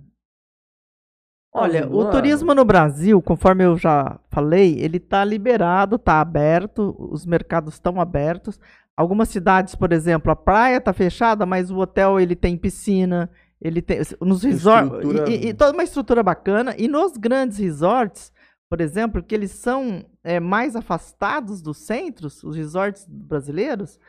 Olha, 1.54 1.88
o 1.88 1.98
Mano. 1.98 2.12
turismo 2.12 2.56
no 2.56 2.66
Brasil, 2.66 3.22
conforme 3.22 3.64
eu 3.64 3.78
já 3.78 4.20
falei, 4.30 4.80
ele 4.80 4.98
está 4.98 5.24
liberado, 5.24 5.98
está 5.98 6.20
aberto, 6.20 6.96
os 6.98 7.26
mercados 7.26 7.76
estão 7.76 8.02
abertos. 8.02 8.60
Algumas 8.98 9.30
cidades, 9.30 9.76
por 9.76 9.94
exemplo, 9.94 10.32
a 10.32 10.36
praia 10.36 10.78
está 10.78 10.92
fechada, 10.94 11.46
mas 11.46 11.70
o 11.70 11.78
hotel 11.78 12.20
ele 12.20 12.36
tem 12.36 12.58
piscina, 12.58 13.30
ele 13.62 13.82
tem 13.84 14.00
nos 14.20 14.44
resorts 14.44 14.94
Estrutura- 14.94 15.30
e, 15.30 15.48
e 15.50 15.54
toda 15.54 15.74
uma 15.74 15.84
estrutura 15.84 16.24
bacana. 16.24 16.76
E 16.78 16.88
nos 16.88 17.18
grandes 17.18 17.60
resorts, 17.60 18.32
por 18.68 18.82
exemplo, 18.82 19.22
que 19.22 19.36
eles 19.36 19.52
são 19.52 20.04
é, 20.24 20.40
mais 20.40 20.76
afastados 20.76 21.62
dos 21.62 21.78
centros, 21.78 22.44
os 22.44 22.56
resorts 22.56 23.06
brasileiros, 23.08 24.00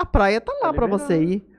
a 0.00 0.06
praia 0.06 0.40
tá 0.40 0.52
lá 0.54 0.68
Tá 0.68 0.72
para 0.72 0.86
você 0.86 1.22
ir. 1.22 1.51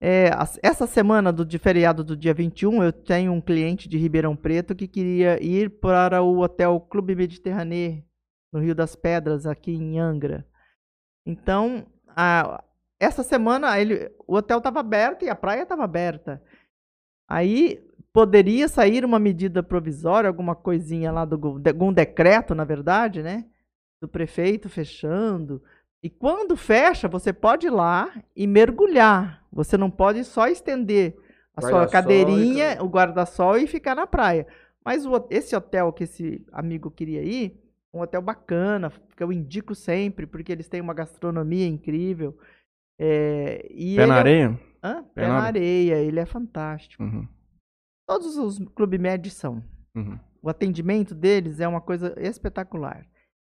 É, 0.00 0.30
essa 0.62 0.86
semana 0.86 1.32
do 1.32 1.44
de 1.44 1.58
feriado 1.58 2.04
do 2.04 2.16
dia 2.16 2.32
21, 2.32 2.84
eu 2.84 2.92
tenho 2.92 3.32
um 3.32 3.40
cliente 3.40 3.88
de 3.88 3.98
Ribeirão 3.98 4.36
Preto 4.36 4.74
que 4.74 4.86
queria 4.86 5.42
ir 5.42 5.70
para 5.80 6.22
o 6.22 6.38
hotel 6.38 6.80
Clube 6.80 7.16
Mediterrâneo, 7.16 8.04
no 8.52 8.60
Rio 8.60 8.74
das 8.74 8.94
Pedras, 8.94 9.44
aqui 9.44 9.72
em 9.72 9.98
Angra. 9.98 10.46
Então, 11.26 11.86
a- 12.08 12.62
essa 13.00 13.22
semana 13.22 13.78
ele, 13.78 14.10
o 14.26 14.36
hotel 14.36 14.58
estava 14.58 14.80
aberto 14.80 15.24
e 15.24 15.28
a 15.28 15.34
praia 15.34 15.62
estava 15.62 15.84
aberta. 15.84 16.42
Aí 17.28 17.84
poderia 18.12 18.68
sair 18.68 19.04
uma 19.04 19.18
medida 19.18 19.62
provisória, 19.62 20.28
alguma 20.28 20.54
coisinha 20.54 21.12
lá 21.12 21.24
do 21.24 21.34
algum 21.66 21.92
decreto, 21.92 22.54
na 22.54 22.64
verdade, 22.64 23.22
né? 23.22 23.44
Do 24.00 24.08
prefeito 24.08 24.68
fechando. 24.68 25.62
E 26.02 26.08
quando 26.08 26.56
fecha, 26.56 27.08
você 27.08 27.32
pode 27.32 27.66
ir 27.66 27.70
lá 27.70 28.12
e 28.34 28.46
mergulhar. 28.46 29.37
Você 29.52 29.76
não 29.76 29.90
pode 29.90 30.24
só 30.24 30.46
estender 30.46 31.16
a 31.56 31.60
sua 31.60 31.84
e 31.84 31.90
cadeirinha, 31.90 32.76
tudo. 32.76 32.86
o 32.86 32.90
guarda-sol 32.90 33.56
e 33.56 33.66
ficar 33.66 33.94
na 33.94 34.06
praia. 34.06 34.46
Mas 34.84 35.04
o 35.04 35.26
esse 35.30 35.54
hotel 35.56 35.92
que 35.92 36.04
esse 36.04 36.44
amigo 36.52 36.90
queria 36.90 37.22
ir, 37.22 37.60
um 37.92 38.00
hotel 38.00 38.22
bacana, 38.22 38.92
que 39.16 39.22
eu 39.22 39.32
indico 39.32 39.74
sempre, 39.74 40.26
porque 40.26 40.52
eles 40.52 40.68
têm 40.68 40.80
uma 40.80 40.94
gastronomia 40.94 41.66
incrível. 41.66 42.38
É, 42.98 43.66
e 43.70 43.96
Pé 43.96 44.02
ele 44.02 44.06
na 44.06 44.16
é- 44.16 44.18
areia? 44.18 44.60
Hã? 44.82 45.02
Pé, 45.14 45.22
Pé 45.22 45.28
na 45.28 45.40
areia, 45.42 45.94
ele 45.96 46.20
é 46.20 46.26
fantástico. 46.26 47.02
Uhum, 47.02 47.26
Todos 48.06 48.36
os 48.36 48.58
clube 48.74 48.98
médios 48.98 49.34
são. 49.34 49.62
uhum. 49.94 50.18
O 50.40 50.48
atendimento 50.48 51.14
deles 51.16 51.58
é 51.58 51.66
uma 51.66 51.80
coisa 51.80 52.14
espetacular. 52.16 53.04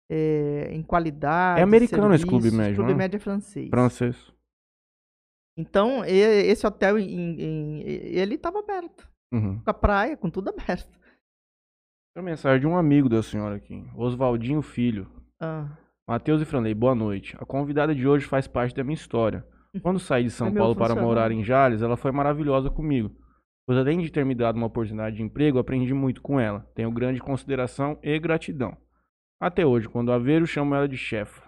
É, 0.07 0.69
em 0.71 0.83
qualidade. 0.83 1.59
É 1.59 1.63
americano 1.63 2.13
esse 2.13 2.25
clube 2.27 2.51
médio, 2.51 2.75
clube 2.75 2.91
não 2.91 2.95
é? 2.95 3.03
médio 3.03 3.17
é 3.17 3.19
francês. 3.19 3.69
Francês. 3.69 4.15
Então, 5.57 6.03
esse 6.05 6.65
hotel, 6.67 6.99
em- 6.99 7.41
em- 7.41 7.81
ele 7.83 8.35
estava 8.35 8.59
aberto. 8.59 9.07
Uhum. 9.33 9.59
Com 9.59 9.69
a 9.69 9.73
praia, 9.73 10.17
com 10.17 10.29
tudo 10.29 10.49
aberto. 10.83 10.89
Tem 12.13 12.21
uma 12.23 12.29
mensagem 12.29 12.59
de 12.61 12.67
um 12.67 12.77
amigo 12.77 13.09
da 13.09 13.21
senhora 13.23 13.55
aqui. 13.55 13.83
Oswaldinho 13.95 14.61
Filho. 14.61 15.09
Ah, 15.41 15.77
Matheus 16.07 16.41
e 16.41 16.45
Franley, 16.45 16.73
boa 16.73 16.93
noite. 16.95 17.35
A 17.39 17.45
convidada 17.45 17.93
de 17.95 18.07
hoje 18.07 18.25
faz 18.25 18.47
parte 18.47 18.75
da 18.75 18.83
minha 18.83 18.93
história. 18.95 19.45
Quando 19.81 19.99
saí 19.99 20.23
de 20.23 20.29
São 20.29 20.47
É 20.47 20.51
Paulo 20.51 20.75
para 20.75 20.95
morar 20.95 21.31
em 21.31 21.43
Jales, 21.43 21.81
ela 21.81 21.97
foi 21.97 22.11
maravilhosa 22.11 22.69
comigo. 22.69 23.13
Pois 23.67 23.79
além 23.79 23.99
de 23.99 24.11
ter 24.11 24.23
me 24.23 24.35
dado 24.35 24.57
uma 24.57 24.67
oportunidade 24.67 25.15
de 25.17 25.23
emprego, 25.23 25.57
aprendi 25.57 25.93
muito 25.93 26.21
com 26.21 26.39
ela. 26.39 26.69
Tenho 26.75 26.91
grande 26.91 27.19
consideração 27.19 27.97
e 28.03 28.17
gratidão. 28.19 28.77
Até 29.41 29.65
hoje, 29.65 29.89
quando 29.89 30.11
a 30.11 30.17
eu 30.17 30.45
chamo 30.45 30.75
ela 30.75 30.87
de 30.87 30.95
chefa. 30.97 31.43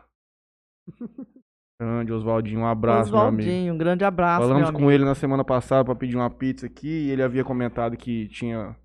Grande 1.80 2.12
Oswaldinho, 2.12 2.62
um 2.62 2.66
abraço, 2.66 3.12
meu 3.12 3.20
amigo. 3.22 3.42
Oswaldinho, 3.44 3.74
um 3.74 3.78
grande 3.78 4.04
abraço, 4.04 4.42
Falamos 4.42 4.64
meu 4.64 4.72
com 4.72 4.78
amigo. 4.80 4.92
ele 4.92 5.06
na 5.06 5.14
semana 5.14 5.44
passada 5.44 5.86
para 5.86 5.94
pedir 5.96 6.16
uma 6.16 6.30
pizza 6.30 6.66
aqui 6.66 6.88
e 6.88 7.12
ele 7.12 7.22
havia 7.22 7.44
comentado 7.44 7.96
que 7.96 8.28
tinha 8.30 8.76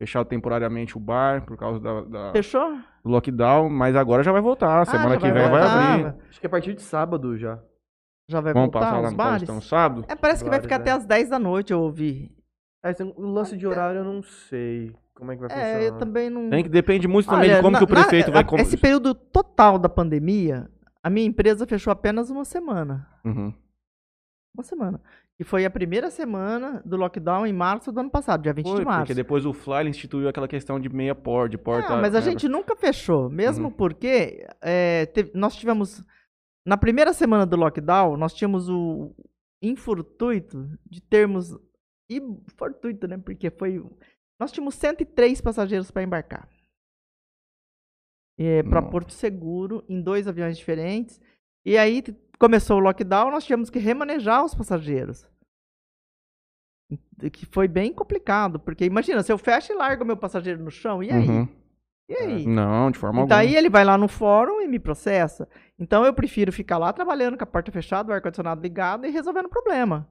fechado 0.00 0.26
temporariamente 0.26 0.96
o 0.96 1.00
bar 1.00 1.44
por 1.44 1.58
causa 1.58 1.78
da, 1.78 2.00
da- 2.02 2.32
Fechou? 2.32 2.70
do 3.04 3.10
lockdown, 3.10 3.68
mas 3.68 3.94
agora 3.94 4.22
já 4.22 4.32
vai 4.32 4.40
voltar. 4.40 4.86
Semana 4.86 5.10
já 5.10 5.16
que 5.16 5.22
vai 5.30 5.32
vem 5.32 5.42
vai 5.50 5.60
voltar. 5.60 5.92
abrir. 5.92 6.14
Acho 6.30 6.40
que 6.40 6.46
é 6.46 6.48
a 6.48 6.50
partir 6.50 6.74
de 6.74 6.80
sábado 6.82 7.36
já. 7.36 7.58
Já 8.30 8.40
vai 8.40 8.54
Vamos 8.54 8.70
voltar 8.72 8.80
passar 8.86 9.00
lá 9.00 9.06
os 9.06 9.10
no 9.12 9.16
bares? 9.16 9.44
Paulistão 9.44 9.60
sábado? 9.60 10.04
É, 10.08 10.14
parece 10.16 10.42
que 10.44 10.48
vai 10.50 10.60
ficar 10.60 10.76
é. 10.76 10.78
até 10.78 10.90
as 10.92 11.04
10 11.04 11.28
da 11.28 11.38
noite, 11.38 11.72
eu 11.72 11.80
ouvi. 11.82 12.30
É, 12.82 12.94
lance 13.18 13.56
de 13.58 13.66
horário 13.66 13.98
eu 14.00 14.04
não 14.04 14.22
sei 14.22 14.94
como 15.14 15.32
é 15.32 15.36
que 15.36 15.40
vai 15.42 15.50
É, 15.50 15.54
funcionar. 15.54 15.82
eu 15.82 15.98
também 15.98 16.30
não... 16.30 16.48
Tem 16.48 16.62
que 16.62 16.68
depende 16.70 17.06
muito 17.08 17.28
também 17.28 17.50
Olha, 17.50 17.56
de 17.56 17.60
como 17.62 17.72
na- 17.72 17.78
que 17.78 17.84
o 17.84 17.88
prefeito 17.88 18.28
na- 18.28 18.32
vai 18.34 18.42
a- 18.42 18.46
com- 18.46 18.56
Esse 18.56 18.76
período 18.76 19.14
total 19.14 19.78
da 19.78 19.88
pandemia, 19.88 20.68
a 21.08 21.10
minha 21.10 21.26
empresa 21.26 21.66
fechou 21.66 21.90
apenas 21.90 22.28
uma 22.28 22.44
semana. 22.44 23.08
Uhum. 23.24 23.52
Uma 24.54 24.62
semana. 24.62 25.00
E 25.40 25.44
foi 25.44 25.64
a 25.64 25.70
primeira 25.70 26.10
semana 26.10 26.82
do 26.84 26.96
lockdown 26.96 27.46
em 27.46 27.52
março 27.52 27.90
do 27.90 28.00
ano 28.00 28.10
passado, 28.10 28.42
dia 28.42 28.52
20 28.52 28.66
Foi, 28.66 28.78
de 28.80 28.84
março. 28.84 29.00
porque 29.02 29.14
depois 29.14 29.46
o 29.46 29.52
Fly 29.54 29.80
ele 29.80 29.88
instituiu 29.90 30.28
aquela 30.28 30.48
questão 30.48 30.78
de 30.78 30.88
meia 30.88 31.14
porta, 31.14 31.48
de 31.50 31.58
porta. 31.58 31.94
Ah, 31.94 32.00
mas 32.00 32.14
a 32.14 32.18
né, 32.18 32.24
gente 32.24 32.46
nunca 32.48 32.76
fechou, 32.76 33.30
mesmo 33.30 33.66
Uhum. 33.68 33.72
porque 33.72 34.46
é, 34.60 35.06
teve- 35.06 35.30
nós 35.34 35.56
tivemos. 35.56 36.04
Na 36.66 36.76
primeira 36.76 37.12
semana 37.14 37.46
do 37.46 37.56
lockdown, 37.56 38.16
nós 38.16 38.34
tínhamos 38.34 38.68
o 38.68 39.14
infortuito 39.62 40.68
de 40.84 41.00
termos. 41.00 41.56
E 42.10 42.20
fortuito, 42.56 43.06
né? 43.06 43.16
Porque 43.18 43.50
foi. 43.50 43.82
Nós 44.40 44.50
tínhamos 44.52 44.74
103 44.74 45.40
passageiros 45.40 45.90
para 45.90 46.02
embarcar. 46.02 46.48
Para 48.68 48.80
Nossa. 48.80 48.90
Porto 48.92 49.12
Seguro, 49.12 49.84
em 49.88 50.00
dois 50.00 50.28
aviões 50.28 50.56
diferentes. 50.56 51.20
E 51.64 51.76
aí 51.76 52.02
começou 52.38 52.76
o 52.78 52.80
lockdown, 52.80 53.30
nós 53.30 53.44
tivemos 53.44 53.68
que 53.68 53.78
remanejar 53.78 54.44
os 54.44 54.54
passageiros. 54.54 55.26
Que 57.32 57.44
foi 57.46 57.66
bem 57.66 57.92
complicado, 57.92 58.60
porque 58.60 58.84
imagina, 58.84 59.22
se 59.22 59.32
eu 59.32 59.36
fecho 59.36 59.72
e 59.72 59.76
largo 59.76 60.04
meu 60.04 60.16
passageiro 60.16 60.62
no 60.62 60.70
chão, 60.70 61.02
e 61.02 61.10
aí? 61.10 61.28
Uhum. 61.28 61.48
E 62.08 62.14
aí? 62.14 62.46
Não, 62.46 62.90
de 62.90 62.98
forma 62.98 63.22
Então 63.22 63.36
alguma. 63.36 63.40
aí 63.40 63.54
ele 63.54 63.68
vai 63.68 63.84
lá 63.84 63.98
no 63.98 64.08
fórum 64.08 64.62
e 64.62 64.68
me 64.68 64.78
processa. 64.78 65.46
Então 65.78 66.04
eu 66.06 66.14
prefiro 66.14 66.50
ficar 66.52 66.78
lá 66.78 66.92
trabalhando 66.92 67.36
com 67.36 67.44
a 67.44 67.46
porta 67.46 67.70
fechada, 67.70 68.10
o 68.10 68.14
ar-condicionado 68.14 68.62
ligado 68.62 69.04
e 69.06 69.10
resolvendo 69.10 69.46
o 69.46 69.50
problema. 69.50 70.08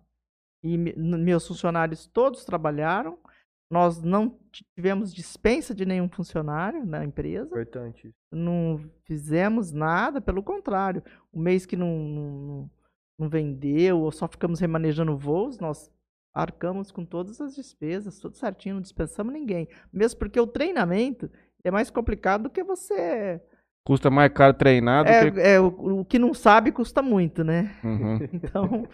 E 0.64 0.78
meus 0.78 1.48
funcionários 1.48 2.06
todos 2.06 2.44
trabalharam. 2.46 3.18
Nós 3.70 4.02
não 4.02 4.40
tivemos 4.76 5.14
dispensa 5.14 5.76
de 5.76 5.86
nenhum 5.86 6.08
funcionário 6.08 6.86
na 6.86 7.04
empresa. 7.04 7.48
Importante. 7.48 8.14
Não 8.32 8.90
fizemos 9.04 9.74
nada, 9.74 10.22
pelo 10.22 10.42
contrário. 10.42 11.04
O 11.34 11.40
mês 11.40 11.66
que 11.66 11.76
não, 11.76 11.98
não, 11.98 12.70
não- 13.20 13.30
vendeu 13.30 14.00
ou 14.00 14.12
só 14.12 14.28
ficamos 14.28 14.60
remanejando 14.60 15.18
voos, 15.18 15.60
nós 15.60 15.92
arcamos 16.34 16.92
com 16.92 17.04
todas 17.04 17.42
as 17.42 17.56
despesas, 17.56 18.20
tudo 18.20 18.38
certinho, 18.38 18.76
não 18.76 18.82
dispensamos 18.82 19.34
ninguém. 19.34 19.68
Mesmo 19.92 20.20
porque 20.20 20.40
o 20.40 20.48
treinamento 20.48 21.30
é 21.64 21.72
mais 21.72 21.90
complicado 21.90 22.44
do 22.44 22.50
que 22.50 22.64
você. 22.64 23.42
Custa 23.86 24.10
mais 24.10 24.32
caro 24.32 24.54
treinar 24.54 25.04
do 25.04 25.34
que. 25.34 25.40
É, 25.40 25.56
é, 25.56 25.60
o, 25.60 26.00
o 26.02 26.06
que 26.06 26.20
não 26.20 26.34
sabe 26.34 26.72
custa 26.72 27.02
muito, 27.02 27.44
né? 27.44 27.76
Uhum. 27.84 28.20
Então. 28.34 28.88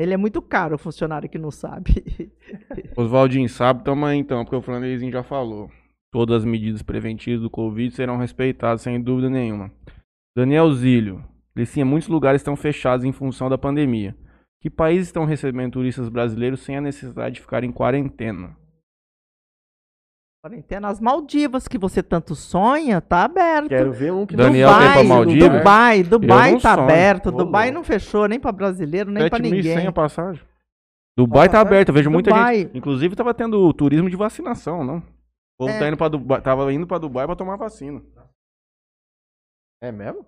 Ele 0.00 0.14
é 0.14 0.16
muito 0.16 0.40
caro, 0.40 0.76
o 0.76 0.78
funcionário 0.78 1.28
que 1.28 1.36
não 1.36 1.50
sabe. 1.50 2.32
Oswaldinho, 2.96 3.46
sabe, 3.50 3.84
tamo 3.84 4.06
aí 4.06 4.16
então, 4.16 4.42
porque 4.42 4.56
o 4.56 4.62
Franleizinho 4.62 5.12
já 5.12 5.22
falou. 5.22 5.70
Todas 6.10 6.38
as 6.38 6.44
medidas 6.46 6.80
preventivas 6.80 7.42
do 7.42 7.50
Covid 7.50 7.94
serão 7.94 8.16
respeitadas, 8.16 8.80
sem 8.80 8.98
dúvida 8.98 9.28
nenhuma. 9.28 9.70
Daniel 10.34 10.72
Zílio, 10.72 11.22
Licinha, 11.54 11.84
muitos 11.84 12.08
lugares 12.08 12.40
estão 12.40 12.56
fechados 12.56 13.04
em 13.04 13.12
função 13.12 13.50
da 13.50 13.58
pandemia. 13.58 14.16
Que 14.62 14.70
países 14.70 15.08
estão 15.08 15.26
recebendo 15.26 15.72
turistas 15.72 16.08
brasileiros 16.08 16.60
sem 16.60 16.78
a 16.78 16.80
necessidade 16.80 17.34
de 17.34 17.42
ficar 17.42 17.62
em 17.62 17.70
quarentena? 17.70 18.56
Quarentena, 20.42 20.88
as 20.88 20.98
Maldivas 20.98 21.68
que 21.68 21.76
você 21.76 22.02
tanto 22.02 22.34
sonha, 22.34 22.98
tá 23.02 23.24
aberto. 23.24 23.68
Quero 23.68 23.92
ver 23.92 24.10
um 24.10 24.24
que 24.24 24.34
Daniel 24.34 24.70
não 24.70 24.78
tem 24.78 24.84
pra 24.86 24.94
vai. 24.94 25.04
Maldiva? 25.04 25.48
Dubai, 25.58 26.02
Dubai 26.02 26.52
tá 26.58 26.74
sonho. 26.74 26.84
aberto. 26.84 27.30
Dubai 27.30 27.64
louco. 27.66 27.74
não 27.74 27.84
fechou 27.84 28.26
nem 28.26 28.40
pra 28.40 28.50
brasileiro, 28.50 29.10
nem 29.10 29.28
pra 29.28 29.38
7.100 29.38 29.50
ninguém. 29.52 29.86
a 29.86 29.92
passagem. 29.92 30.42
Dubai 31.14 31.46
tá 31.50 31.60
aberto, 31.60 31.90
eu 31.90 31.94
vejo 31.94 32.10
muita 32.10 32.30
Dubai. 32.30 32.60
gente. 32.60 32.78
Inclusive 32.78 33.14
tava 33.14 33.34
tendo 33.34 33.70
turismo 33.74 34.08
de 34.08 34.16
vacinação, 34.16 34.82
não? 34.82 34.98
O 34.98 35.66
povo 35.66 35.72
É. 35.74 35.78
tá 35.78 35.88
indo 35.88 35.96
pra 35.98 36.08
Dubai, 36.08 36.40
tava 36.40 36.72
indo 36.72 36.86
pra 36.86 36.96
Dubai 36.96 37.26
pra 37.26 37.36
tomar 37.36 37.56
vacina. 37.56 38.02
É 39.82 39.92
mesmo? 39.92 40.24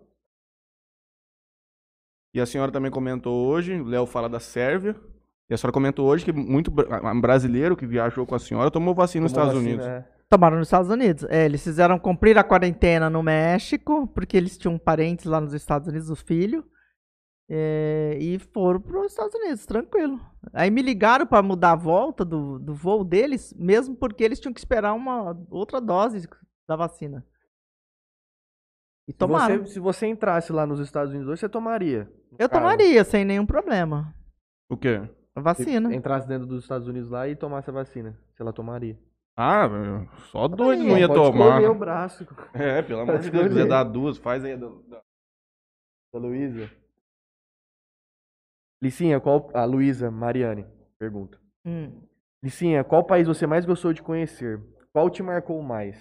E 2.35 2.41
a 2.41 2.45
senhora 2.45 2.71
também 2.71 2.91
comentou 2.91 3.47
hoje, 3.49 3.81
o 3.81 3.85
Léo 3.85 4.05
fala 4.05 4.29
da 4.29 4.41
Sérvia. 4.41 4.95
E 5.53 5.55
a 5.55 5.59
senhora 5.59 5.73
comentou 5.75 6.07
hoje 6.09 6.25
que 6.25 6.33
muito 6.33 6.71
bra- 6.71 7.13
brasileiro 7.15 7.77
que 7.77 7.87
viajou 7.87 8.25
com 8.25 8.35
a 8.35 8.39
senhora 8.39 8.71
tomou 8.71 8.95
vacina 8.95 9.25
nos 9.25 9.33
Tomou 9.33 9.49
Estados 9.49 9.63
vacina, 9.63 9.83
Unidos. 9.85 9.87
é. 10.09 10.09
Tomaram 10.31 10.57
nos 10.57 10.67
Estados 10.69 10.91
Unidos. 10.91 11.25
É, 11.29 11.45
eles 11.45 11.63
fizeram 11.63 11.99
cumprir 11.99 12.39
a 12.39 12.43
quarentena 12.43 13.11
no 13.11 13.23
México, 13.23 14.07
porque 14.15 14.35
eles 14.35 14.57
tinham 14.57 14.79
parentes 14.79 15.27
lá 15.27 15.43
nos 15.43 15.53
Estados 15.53 15.89
Unidos, 15.89 16.09
o 16.09 16.17
filho. 16.17 16.65
É, 17.51 18.17
e 18.19 18.39
foram 18.39 18.81
para 18.81 18.99
os 19.01 19.13
Estados 19.13 19.35
Unidos, 19.35 19.67
tranquilo. 19.67 20.19
Aí 20.55 20.71
me 20.71 20.81
ligaram 20.81 21.27
para 21.27 21.43
mudar 21.43 21.73
a 21.73 21.77
volta 21.77 22.25
do, 22.25 22.59
do 22.59 22.73
voo 22.73 23.05
deles, 23.05 23.53
mesmo 23.59 23.95
porque 23.95 24.25
eles 24.25 24.41
tinham 24.41 24.55
que 24.55 24.61
esperar 24.61 24.95
uma 24.95 25.39
outra 25.51 25.83
dose 25.83 26.27
da 26.67 26.77
vacina. 26.77 27.27
E 29.07 29.13
Se 29.13 29.19
tomaram. 29.19 29.59
você, 29.59 29.73
se 29.75 29.79
você 29.81 30.07
entrasse 30.07 30.51
lá 30.51 30.65
nos 30.67 30.81
Estados 30.81 31.11
Unidos 31.13 31.29
hoje, 31.29 31.41
você 31.41 31.49
tomaria. 31.49 32.11
Eu 32.39 32.49
caso. 32.49 32.63
tomaria, 32.63 33.05
sem 33.05 33.23
nenhum 33.23 33.45
problema. 33.45 34.15
O 34.71 34.79
quê? 34.79 35.03
A 35.35 35.41
vacina. 35.41 35.89
Se 35.89 35.97
entrasse 35.97 36.28
dentro 36.28 36.47
dos 36.47 36.62
Estados 36.62 36.87
Unidos 36.89 37.11
lá 37.11 37.26
e 37.28 37.35
tomasse 37.37 37.70
a 37.70 37.72
vacina. 37.72 38.18
Se 38.35 38.43
ela 38.43 38.53
tomaria. 38.53 38.99
Ah, 39.37 39.66
meu, 39.66 40.07
só 40.30 40.47
doido 40.47 40.85
não 40.85 40.95
Aí, 40.95 41.01
ia 41.01 41.09
pode 41.09 41.20
tomar. 41.20 41.62
o 41.70 41.74
braço 41.74 42.26
É, 42.53 42.83
pelo 42.83 43.01
amor 43.01 43.18
de 43.18 43.30
Deus, 43.30 43.45
se 43.45 43.49
quiser 43.49 43.66
dar 43.66 43.85
duas, 43.85 44.18
faz 44.18 44.45
aí. 44.45 44.57
da- 44.57 44.68
da- 44.68 45.03
da 46.12 46.18
Luísa. 46.18 46.70
Licinha, 48.83 49.20
qual. 49.20 49.51
A 49.55 49.64
Luísa 49.64 50.11
Mariane 50.11 50.66
pergunta. 50.99 51.39
Hum. 51.64 52.03
Licinha, 52.43 52.85
qual 52.85 53.05
país 53.05 53.26
você 53.26 53.47
mais 53.47 53.64
gostou 53.64 53.93
de 53.93 54.03
conhecer? 54.03 54.61
Qual 54.93 55.09
te 55.09 55.22
marcou 55.22 55.62
mais? 55.62 55.97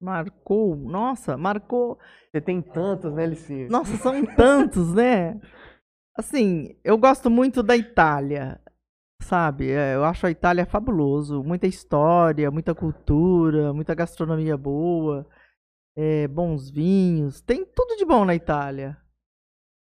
Marcou. 0.00 0.74
Nossa, 0.76 1.36
marcou. 1.36 1.98
Você 2.32 2.40
tem 2.40 2.60
tantos, 2.62 3.12
né, 3.12 3.26
Licinha? 3.26 3.68
Nossa, 3.68 3.96
são 3.98 4.24
tantos, 4.34 4.92
né? 4.94 5.40
Assim, 6.18 6.74
eu 6.82 6.98
gosto 6.98 7.30
muito 7.30 7.62
da 7.62 7.76
Itália, 7.76 8.60
sabe? 9.22 9.70
É, 9.70 9.94
Eu 9.94 10.04
acho 10.04 10.26
a 10.26 10.30
Itália 10.30 10.66
fabuloso. 10.66 11.44
Muita 11.44 11.68
história, 11.68 12.50
muita 12.50 12.74
cultura, 12.74 13.72
muita 13.72 13.94
gastronomia 13.94 14.56
boa, 14.56 15.24
é, 15.96 16.26
bons 16.26 16.70
vinhos. 16.70 17.40
Tem 17.40 17.64
tudo 17.64 17.96
de 17.96 18.04
bom 18.04 18.24
na 18.24 18.34
Itália, 18.34 18.98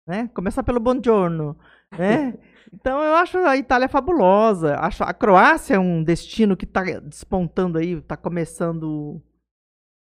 né? 0.05 0.27
Começar 0.35 0.61
pelo 0.63 0.79
buongiorno, 0.79 1.57
né? 1.97 2.37
Então 2.73 3.01
eu 3.01 3.15
acho 3.15 3.37
a 3.37 3.55
Itália 3.55 3.87
fabulosa. 3.87 4.75
Acho 4.77 5.03
a 5.05 5.13
Croácia 5.13 5.75
é 5.75 5.79
um 5.79 6.03
destino 6.03 6.57
que 6.57 6.65
está 6.65 6.83
despontando 6.99 7.77
aí, 7.77 7.93
está 7.93 8.17
começando. 8.17 9.21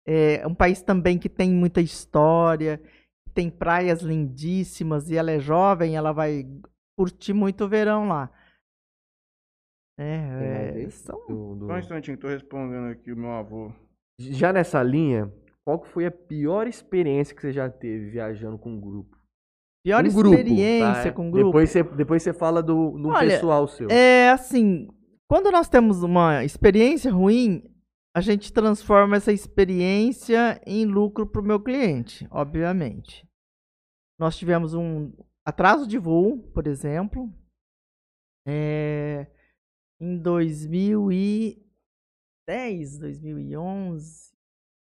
É 0.08 0.48
um 0.48 0.56
país 0.56 0.82
também 0.82 1.20
que 1.20 1.30
tem 1.30 1.52
muita 1.52 1.82
história, 1.82 2.82
tem 3.38 3.52
praias 3.52 4.02
lindíssimas 4.02 5.12
e 5.12 5.16
ela 5.16 5.30
é 5.30 5.38
jovem, 5.40 5.96
ela 5.96 6.12
vai 6.12 6.44
curtir 6.98 7.34
muito 7.34 7.66
o 7.66 7.70
verão 7.70 8.08
lá. 8.08 8.32
É, 10.00 10.82
é, 10.84 10.90
são 10.90 11.24
Do- 11.28 11.56
do- 11.56 11.68
Só 11.68 11.74
um 11.74 11.78
instantinho, 11.78 12.18
tô 12.18 12.28
respondendo 12.28 12.88
aqui 12.88 13.12
o 13.12 13.18
meu 13.18 13.32
avô. 13.32 13.72
Já 14.20 14.52
nessa 14.52 14.82
linha, 14.82 15.32
qual 15.64 15.80
que 15.80 15.88
foi 15.88 16.08
a 16.08 16.12
pior 16.12 16.66
experiência 16.66 17.36
que 17.36 17.42
você 17.42 17.52
já 17.52 17.70
teve 17.70 18.10
viajando 18.10 18.58
com 18.58 18.72
um 18.72 18.82
grupo? 18.82 19.16
pior 19.86 20.04
um 20.04 20.14
grupo, 20.14 20.36
experiência 20.36 21.12
tá? 21.12 21.16
com 21.16 21.30
grupo. 21.30 21.48
Depois 21.50 21.70
você, 21.70 21.84
depois 21.84 22.24
você 22.24 22.34
fala 22.34 22.64
do, 22.64 22.98
do 22.98 23.10
Olha, 23.10 23.30
pessoal 23.30 23.68
seu. 23.68 23.88
É 23.92 24.32
assim, 24.32 24.90
quando 25.30 25.52
nós 25.52 25.70
temos 25.70 26.02
uma 26.02 26.44
experiência 26.44 27.12
ruim, 27.12 27.64
a 28.16 28.20
gente 28.20 28.52
transforma 28.52 29.16
essa 29.16 29.32
experiência 29.32 30.60
em 30.66 30.86
lucro 30.86 31.28
para 31.28 31.40
o 31.40 31.46
meu 31.46 31.60
cliente, 31.60 32.28
obviamente. 32.32 33.27
Nós 34.20 34.38
tivemos 34.38 34.74
um 34.74 35.14
atraso 35.46 35.88
de 35.88 35.98
voo, 35.98 36.40
por 36.52 36.68
exemplo, 36.68 37.34
é, 38.48 39.28
em 40.00 40.18
2010, 40.18 43.00
2011. 43.00 44.36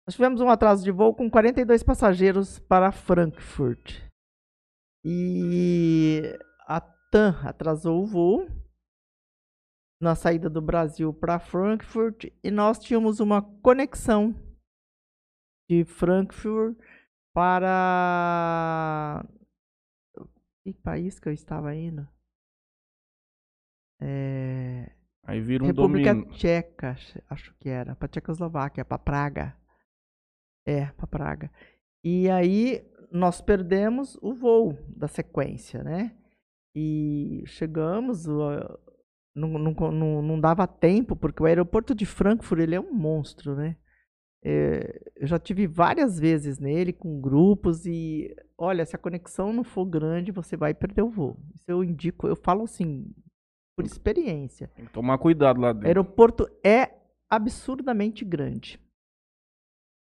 Nós 0.06 0.14
tivemos 0.14 0.40
um 0.40 0.48
atraso 0.48 0.82
de 0.82 0.90
voo 0.90 1.14
com 1.14 1.30
42 1.30 1.82
passageiros 1.82 2.58
para 2.58 2.90
Frankfurt. 2.90 4.02
E 5.04 6.22
a 6.66 6.80
TAM 6.80 7.38
atrasou 7.44 8.02
o 8.02 8.06
voo 8.06 8.48
na 10.00 10.14
saída 10.14 10.48
do 10.48 10.62
Brasil 10.62 11.12
para 11.12 11.38
Frankfurt 11.38 12.24
e 12.42 12.50
nós 12.50 12.78
tínhamos 12.78 13.20
uma 13.20 13.42
conexão 13.60 14.34
de 15.68 15.84
Frankfurt 15.84 16.78
para 17.32 19.24
que 20.62 20.72
país 20.74 21.18
que 21.18 21.28
eu 21.28 21.32
estava 21.32 21.74
indo? 21.74 22.06
É... 24.00 24.90
Aí 25.24 25.40
vira 25.40 25.62
um 25.64 25.66
República 25.68 26.14
domínio. 26.14 26.32
Tcheca, 26.36 26.96
acho- 27.28 27.54
que 27.60 27.68
era, 27.68 27.94
para 27.94 28.08
Tchecoslováquia, 28.08 28.84
para 28.84 28.98
Praga. 28.98 29.56
É, 30.66 30.86
para 30.86 31.06
Praga. 31.06 31.50
E 32.02 32.28
aí 32.30 32.82
nós 33.10 33.40
perdemos 33.40 34.16
o 34.22 34.32
voo 34.34 34.78
da 34.88 35.08
sequência, 35.08 35.82
né? 35.82 36.16
E 36.74 37.42
chegamos, 37.46 38.26
não, 39.34 39.48
não, 39.58 39.72
não, 39.92 40.22
não 40.22 40.40
dava 40.40 40.66
tempo, 40.66 41.16
porque 41.16 41.42
o 41.42 41.46
aeroporto 41.46 41.94
de 41.94 42.06
Frankfurt 42.06 42.60
ele 42.60 42.74
é 42.74 42.80
um 42.80 42.92
monstro, 42.92 43.54
né? 43.56 43.76
É, 44.42 45.00
eu 45.16 45.26
já 45.26 45.38
tive 45.38 45.66
várias 45.66 46.18
vezes 46.18 46.58
nele 46.58 46.92
com 46.92 47.20
grupos 47.20 47.84
e 47.84 48.34
olha, 48.56 48.86
se 48.86 48.96
a 48.96 48.98
conexão 48.98 49.52
não 49.52 49.62
for 49.62 49.84
grande, 49.84 50.32
você 50.32 50.56
vai 50.56 50.72
perder 50.72 51.02
o 51.02 51.10
voo. 51.10 51.36
Isso 51.54 51.70
eu 51.70 51.84
indico, 51.84 52.26
eu 52.26 52.34
falo 52.36 52.64
assim, 52.64 53.12
por 53.76 53.84
experiência. 53.84 54.68
Tem 54.74 54.86
que 54.86 54.92
tomar 54.92 55.18
cuidado 55.18 55.60
lá 55.60 55.70
O 55.70 55.74
dentro. 55.74 55.88
aeroporto 55.88 56.48
é 56.64 56.90
absurdamente 57.28 58.24
grande. 58.24 58.80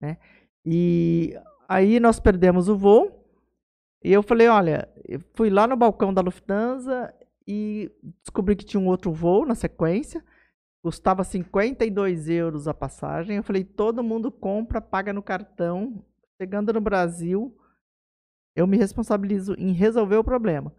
Né? 0.02 0.18
E 0.66 1.34
aí 1.68 2.00
nós 2.00 2.20
perdemos 2.20 2.70
o 2.70 2.78
voo. 2.78 3.18
E 4.04 4.12
eu 4.12 4.24
falei, 4.24 4.48
olha, 4.48 4.90
eu 5.08 5.20
fui 5.36 5.50
lá 5.50 5.68
no 5.68 5.76
balcão 5.78 6.14
da 6.14 6.22
Lufthansa 6.22 7.14
e 7.48 7.92
descobri 8.24 8.56
que 8.56 8.66
tinha 8.66 8.82
um 8.82 8.88
outro 8.88 9.12
voo 9.12 9.46
na 9.46 9.56
sequência. 9.56 10.24
Custava 10.84 11.24
52 11.24 12.28
euros 12.30 12.68
a 12.68 12.74
passagem. 12.74 13.38
Eu 13.38 13.44
falei, 13.44 13.64
todo 13.64 14.04
mundo 14.04 14.32
compra, 14.32 14.82
paga 14.82 15.14
no 15.14 15.22
cartão. 15.22 16.04
Chegando 16.42 16.74
no 16.74 16.82
Brasil, 16.82 17.56
eu 18.56 18.66
me 18.66 18.78
responsabilizo 18.78 19.54
em 19.60 19.74
resolver 19.74 20.18
o 20.18 20.24
problema. 20.24 20.76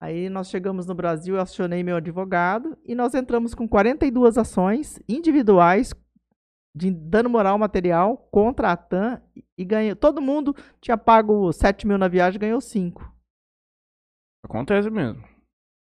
Aí 0.00 0.28
nós 0.28 0.48
chegamos 0.48 0.86
no 0.86 0.94
Brasil, 0.94 1.34
eu 1.34 1.40
acionei 1.40 1.82
meu 1.82 1.96
advogado 1.96 2.78
e 2.84 2.94
nós 2.94 3.14
entramos 3.14 3.54
com 3.54 3.66
42 3.66 4.38
ações 4.38 5.00
individuais 5.08 5.92
de 6.74 6.92
dano 6.92 7.28
moral 7.28 7.58
material 7.58 8.16
contra 8.30 8.70
a 8.70 8.76
TAM 8.76 9.20
e 9.56 9.64
ganhou. 9.64 9.96
Todo 9.96 10.22
mundo 10.22 10.54
tinha 10.80 10.96
pago 10.96 11.52
7 11.52 11.86
mil 11.86 11.98
na 11.98 12.06
viagem 12.06 12.38
ganhou 12.38 12.60
5. 12.60 13.12
Acontece 14.44 14.88
mesmo. 14.88 15.37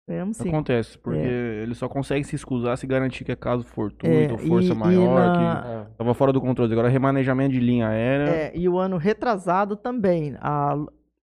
Ganhamos 0.08 0.38
5. 0.38 0.48
Acontece, 0.48 0.96
porque 0.98 1.18
ele 1.20 1.74
só 1.74 1.86
consegue 1.86 2.24
se 2.24 2.34
escusar 2.34 2.78
se 2.78 2.86
garantir 2.86 3.24
que 3.24 3.32
é 3.32 3.36
caso 3.36 3.62
fortuito 3.64 4.06
É, 4.06 4.32
ou 4.32 4.38
força 4.38 4.68
e- 4.68 4.72
e 4.72 4.74
maior, 4.74 5.32
que 5.34 5.38
na- 5.38 5.82
Ah, 5.82 5.86
tava 5.98 6.14
fora 6.14 6.32
do 6.32 6.40
controle. 6.40 6.72
Agora 6.72 6.88
remanejamento 6.88 7.52
de 7.52 7.60
linha 7.60 7.88
aérea. 7.88 8.30
É, 8.30 8.52
e 8.56 8.66
o 8.68 8.78
ano 8.78 8.96
retrasado 8.96 9.76
também. 9.76 10.34
A 10.40 10.74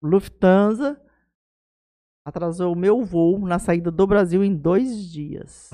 Lufthansa 0.02 1.00
atrasou 2.26 2.74
o 2.74 2.76
meu 2.78 3.04
voo 3.04 3.40
na 3.48 3.60
saída 3.60 3.92
do 3.92 4.08
Brasil 4.08 4.44
em 4.44 4.56
dois 4.56 5.06
dias. 5.12 5.70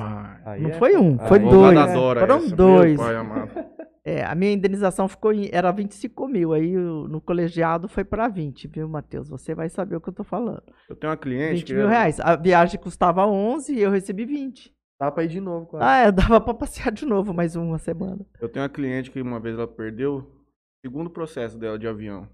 Aí 0.45 0.61
Não 0.61 0.69
é- 0.71 0.73
foi 0.73 0.97
um, 0.97 1.17
foi 1.17 1.37
é- 1.37 1.41
dois. 1.49 1.79
Foram 2.19 2.35
essa, 2.37 2.47
meu 2.47 2.55
dois. 2.57 2.99
É, 4.07 4.23
a 4.23 4.33
minha 4.33 4.53
indenização 4.53 5.05
ficou 5.09 5.33
em, 5.33 5.49
era 5.51 5.69
25 5.69 6.29
mil, 6.29 6.53
aí 6.53 6.77
o- 6.77 7.09
no 7.09 7.19
colegiado 7.19 7.89
foi 7.89 8.05
para 8.05 8.29
20, 8.29 8.65
viu, 8.65 8.87
Matheus? 8.87 9.27
Você 9.27 9.53
vai 9.53 9.67
saber 9.67 9.97
o 9.97 9.99
que 10.01 10.07
eu 10.07 10.13
tô 10.13 10.23
falando. 10.23 10.63
Eu 10.87 10.95
tenho 10.95 11.11
uma 11.11 11.17
cliente 11.17 11.55
20 11.55 11.65
que 11.65 11.73
mil 11.73 11.89
reais. 11.89 12.17
A 12.21 12.37
viagem 12.37 12.79
custava 12.79 13.25
11 13.27 13.75
e 13.75 13.81
eu 13.81 13.91
recebi 13.91 14.23
20. 14.23 14.73
Dá 14.97 15.11
pra 15.11 15.25
ir 15.25 15.27
de 15.27 15.41
novo, 15.41 15.65
quase. 15.65 15.85
Ah, 15.85 15.97
é, 16.07 16.11
dava 16.13 16.39
pra 16.39 16.53
passear 16.53 16.89
de 16.89 17.05
novo 17.05 17.33
mais 17.33 17.57
uma 17.57 17.77
semana. 17.77 18.25
Eu 18.39 18.47
tenho 18.47 18.63
uma 18.63 18.69
cliente 18.69 19.11
que 19.11 19.21
uma 19.21 19.41
vez 19.41 19.55
ela 19.57 19.67
perdeu 19.67 20.19
o 20.19 20.45
segundo 20.85 21.09
processo 21.09 21.57
dela 21.59 21.77
de 21.77 21.85
avião. 21.85 22.29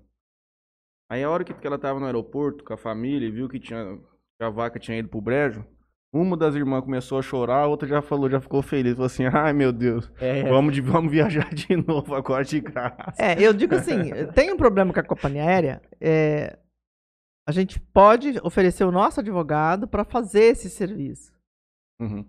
Aí 1.09 1.23
a 1.23 1.29
hora 1.31 1.43
que, 1.43 1.55
que 1.55 1.65
ela 1.65 1.79
tava 1.79 1.99
no 1.99 2.05
aeroporto 2.05 2.63
com 2.63 2.73
a 2.73 2.77
família 2.77 3.27
e 3.27 3.31
viu 3.31 3.49
que 3.49 3.59
tinha 3.59 3.97
que 4.37 4.43
a 4.43 4.49
vaca 4.51 4.77
tinha 4.79 4.99
ido 4.99 5.09
pro 5.09 5.19
brejo, 5.21 5.65
uma 6.13 6.37
das 6.37 6.53
irmãs 6.55 6.81
começou 6.83 7.17
a 7.17 7.21
chorar, 7.23 7.63
a 7.63 7.67
outra 7.67 7.87
já 7.87 8.01
falou, 8.01 8.29
já 8.29 8.39
ficou 8.39 8.61
feliz, 8.61 8.93
falou 8.93 9.07
assim: 9.07 9.25
"Ai, 9.25 9.51
meu 9.51 9.73
Deus, 9.73 10.11
É. 10.21 10.43
vamos 10.43 10.77
vamos 10.79 11.11
viajar 11.11 11.53
de 11.53 11.75
novo 11.87 12.13
agora 12.13 12.43
de 12.45 12.59
graça". 12.61 13.15
É, 13.19 13.41
eu 13.41 13.51
digo 13.53 13.73
assim, 13.75 14.11
tem 14.33 14.53
um 14.53 14.57
problema 14.57 14.93
com 14.93 14.99
a 14.99 15.03
companhia 15.03 15.43
aérea, 15.43 15.81
é, 15.99 16.57
a 17.47 17.51
gente 17.51 17.79
pode 17.79 18.39
oferecer 18.43 18.83
o 18.83 18.91
nosso 18.91 19.19
advogado 19.19 19.87
para 19.87 20.05
fazer 20.05 20.43
esse 20.51 20.69
serviço. 20.69 21.33
Uhum. 21.99 22.25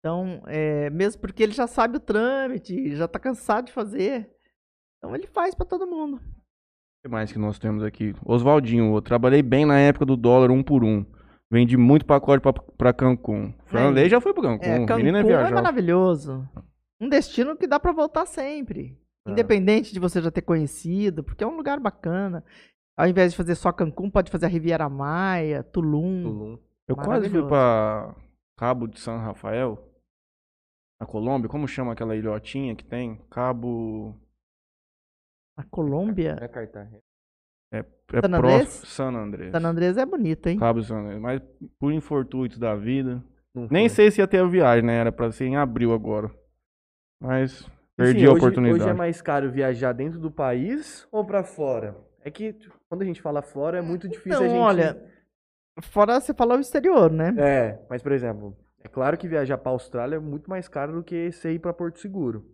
Então, 0.00 0.42
é, 0.46 0.88
mesmo 0.90 1.20
porque 1.20 1.42
ele 1.42 1.52
já 1.52 1.66
sabe 1.66 1.96
o 1.96 2.00
trâmite, 2.00 2.94
já 2.96 3.06
tá 3.06 3.18
cansado 3.18 3.66
de 3.66 3.72
fazer. 3.72 4.30
Então 4.96 5.14
ele 5.14 5.26
faz 5.26 5.54
para 5.54 5.66
todo 5.66 5.86
mundo. 5.86 6.16
O 6.16 7.02
que 7.02 7.08
mais 7.08 7.30
que 7.30 7.38
nós 7.38 7.58
temos 7.58 7.82
aqui? 7.84 8.14
Oswaldinho, 8.24 8.94
eu 8.96 9.02
trabalhei 9.02 9.42
bem 9.42 9.64
na 9.66 9.78
época 9.78 10.04
do 10.06 10.16
dólar 10.16 10.50
um 10.50 10.62
por 10.62 10.82
um. 10.82 11.04
Vendi 11.50 11.76
muito 11.76 12.04
pacote 12.04 12.42
pra, 12.42 12.52
pra 12.52 12.92
Cancún. 12.92 13.54
Franley 13.66 14.08
já 14.08 14.20
foi 14.20 14.34
pro 14.34 14.42
Cancún. 14.42 14.66
É, 14.66 14.86
Cancún 14.86 14.96
Menina 14.96 15.20
é 15.20 15.32
é 15.32 15.50
maravilhoso. 15.50 16.46
Um 17.00 17.08
destino 17.08 17.56
que 17.56 17.66
dá 17.66 17.80
para 17.80 17.92
voltar 17.92 18.26
sempre. 18.26 19.00
É. 19.26 19.32
Independente 19.32 19.92
de 19.92 20.00
você 20.00 20.20
já 20.20 20.30
ter 20.30 20.42
conhecido, 20.42 21.24
porque 21.24 21.42
é 21.42 21.46
um 21.46 21.56
lugar 21.56 21.80
bacana. 21.80 22.44
Ao 22.98 23.06
invés 23.06 23.32
de 23.32 23.36
fazer 23.36 23.54
só 23.54 23.72
Cancún, 23.72 24.10
pode 24.10 24.30
fazer 24.30 24.46
a 24.46 24.48
Riviera 24.48 24.88
Maia, 24.88 25.62
Tulum. 25.62 26.22
Tulum. 26.22 26.58
Eu 26.88 26.96
quase 26.96 27.30
fui 27.30 27.46
pra 27.46 28.14
Cabo 28.58 28.86
de 28.86 28.98
San 28.98 29.18
Rafael, 29.18 29.78
na 31.00 31.06
Colômbia. 31.06 31.48
Como 31.48 31.68
chama 31.68 31.92
aquela 31.92 32.16
ilhotinha 32.16 32.74
que 32.74 32.84
tem? 32.84 33.16
Cabo. 33.30 34.16
A 35.56 35.62
Colômbia. 35.64 36.36
É 36.40 36.48
Cartagena. 36.48 37.00
É 37.72 37.82
San 37.82 38.20
próximo. 38.30 38.36
Andrés? 38.36 38.68
San 38.86 39.08
Andrés. 39.14 39.52
San 39.52 39.68
Andrés 39.68 39.96
é 39.98 40.06
bonito, 40.06 40.46
hein? 40.46 40.58
Cabo 40.58 40.82
San 40.82 41.00
Andrés. 41.00 41.20
Mas 41.20 41.42
por 41.78 41.92
infortúnios 41.92 42.58
da 42.58 42.74
vida. 42.74 43.22
Nem 43.70 43.88
sei 43.88 44.10
se 44.10 44.20
ia 44.20 44.26
ter 44.28 44.38
a 44.38 44.46
viagem, 44.46 44.84
né? 44.84 44.94
Era 44.98 45.12
pra 45.12 45.30
ser 45.32 45.44
em 45.46 45.56
abril 45.56 45.92
agora. 45.92 46.30
Mas 47.20 47.68
perdi 47.96 48.20
sim, 48.20 48.26
a 48.26 48.30
hoje- 48.30 48.38
oportunidade. 48.38 48.80
Hoje 48.80 48.90
é 48.90 48.94
mais 48.94 49.20
caro 49.20 49.50
viajar 49.50 49.92
dentro 49.92 50.18
do 50.18 50.30
país 50.30 51.06
ou 51.10 51.24
pra 51.24 51.42
fora? 51.42 51.96
É 52.24 52.30
que 52.30 52.52
tipo, 52.52 52.74
quando 52.88 53.02
a 53.02 53.04
gente 53.04 53.20
fala 53.20 53.42
fora 53.42 53.78
é 53.78 53.82
muito 53.82 54.08
difícil 54.08 54.32
Então, 54.32 54.44
a 54.46 54.48
gente. 54.48 54.58
olha, 54.58 55.02
fora 55.82 56.20
você 56.20 56.32
falou 56.32 56.56
o 56.56 56.60
exterior, 56.60 57.10
né? 57.10 57.34
É, 57.38 57.78
mas 57.90 58.02
por 58.02 58.12
exemplo, 58.12 58.56
é 58.82 58.88
claro 58.88 59.16
que 59.18 59.28
viajar 59.28 59.58
pra 59.58 59.72
Austrália 59.72 60.16
é 60.16 60.20
muito 60.20 60.48
mais 60.48 60.68
caro 60.68 60.92
do 60.94 61.02
que 61.02 61.30
você 61.32 61.52
ir 61.52 61.58
pra 61.58 61.72
Porto 61.72 61.98
Seguro. 61.98 62.46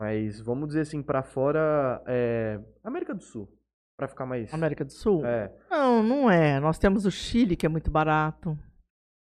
Mas 0.00 0.38
vamos 0.40 0.68
dizer 0.68 0.80
assim, 0.82 1.02
pra 1.02 1.22
fora, 1.22 2.02
é, 2.06 2.60
América 2.84 3.14
do 3.14 3.22
Sul, 3.22 3.48
Pra 3.96 4.08
ficar 4.08 4.26
mais. 4.26 4.52
América 4.52 4.84
do 4.84 4.92
Sul? 4.92 5.24
É. 5.24 5.50
Não, 5.70 6.02
não 6.02 6.30
é. 6.30 6.60
Nós 6.60 6.78
temos 6.78 7.06
o 7.06 7.10
Chile, 7.10 7.56
que 7.56 7.64
é 7.64 7.68
muito 7.68 7.90
barato. 7.90 8.50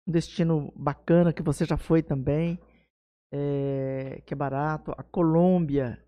Um 0.07 0.13
destino 0.13 0.73
bacana 0.75 1.33
que 1.33 1.43
você 1.43 1.65
já 1.65 1.77
foi 1.77 2.03
também. 2.03 2.59
é, 3.33 4.23
que 4.27 4.35
é 4.35 4.37
barato. 4.37 4.93
A 4.97 5.03
Colômbia. 5.03 6.03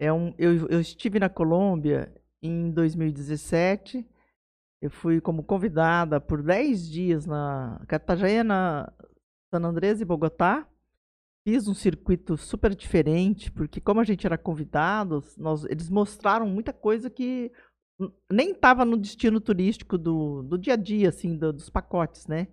É 0.00 0.12
um, 0.12 0.34
eu, 0.36 0.68
eu 0.68 0.80
estive 0.80 1.20
na 1.20 1.28
Colômbia 1.28 2.12
em 2.42 2.70
2017. 2.72 4.04
Eu 4.80 4.90
fui 4.90 5.20
como 5.20 5.44
convidada 5.44 6.20
por 6.20 6.42
10 6.42 6.90
dias 6.90 7.24
na 7.24 7.80
Cartagena, 7.86 8.92
San 9.48 9.62
Andrés 9.64 10.00
e 10.00 10.04
Bogotá. 10.04 10.66
Fiz 11.46 11.68
um 11.68 11.74
circuito 11.74 12.36
super 12.36 12.74
diferente, 12.74 13.50
porque 13.50 13.80
como 13.80 14.00
a 14.00 14.04
gente 14.04 14.26
era 14.26 14.38
convidado, 14.38 15.22
nós, 15.36 15.64
eles 15.66 15.88
mostraram 15.88 16.46
muita 16.46 16.72
coisa 16.72 17.08
que 17.10 17.52
nem 18.30 18.52
estava 18.52 18.84
no 18.84 18.96
destino 18.96 19.40
turístico 19.40 19.96
do, 19.98 20.42
do 20.42 20.58
dia 20.58 20.74
a 20.74 20.76
dia, 20.76 21.08
assim, 21.08 21.36
do- 21.36 21.52
dos 21.52 21.70
pacotes, 21.70 22.26
né? 22.26 22.48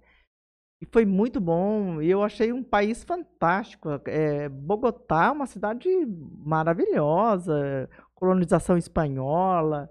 E 0.82 0.86
foi 0.88 1.06
muito 1.06 1.40
bom. 1.42 2.02
Eu 2.02 2.24
achei 2.24 2.54
um 2.54 2.64
país 2.64 3.04
fantástico. 3.04 3.90
É, 4.08 4.50
Bogotá 4.50 5.28
é 5.28 5.32
uma 5.32 5.46
cidade 5.48 5.90
maravilhosa, 6.46 7.90
colonização 8.16 8.78
espanhola, 8.78 9.90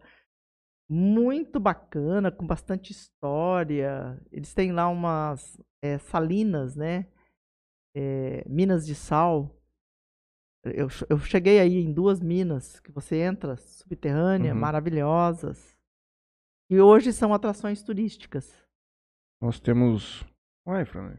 muito 0.89 1.61
bacana, 1.61 2.31
com 2.33 2.47
bastante 2.47 2.93
história. 2.93 4.21
Eles 4.33 4.55
têm 4.55 4.73
lá 4.73 4.89
umas 4.89 5.59
é, 5.83 5.99
salinas, 5.99 6.77
né? 6.77 7.07
É, 7.95 8.45
minas 8.49 8.87
de 8.87 8.95
sal. 8.95 9.58
Eu, 10.65 10.89
eu 11.09 11.19
cheguei 11.19 11.61
aí 11.61 11.77
em 11.79 11.93
duas 11.93 12.21
minas 12.21 12.81
que 12.81 12.91
você 12.93 13.17
entra, 13.17 13.57
subterrânea, 13.57 14.53
Uhum. 14.53 14.61
maravilhosas. 14.61 15.77
E 16.71 16.81
hoje 16.81 17.13
são 17.13 17.33
atrações 17.33 17.83
turísticas. 17.83 18.55
Nós 19.41 19.59
temos. 19.61 20.25
Uai, 20.67 20.85
Fran. 20.85 21.17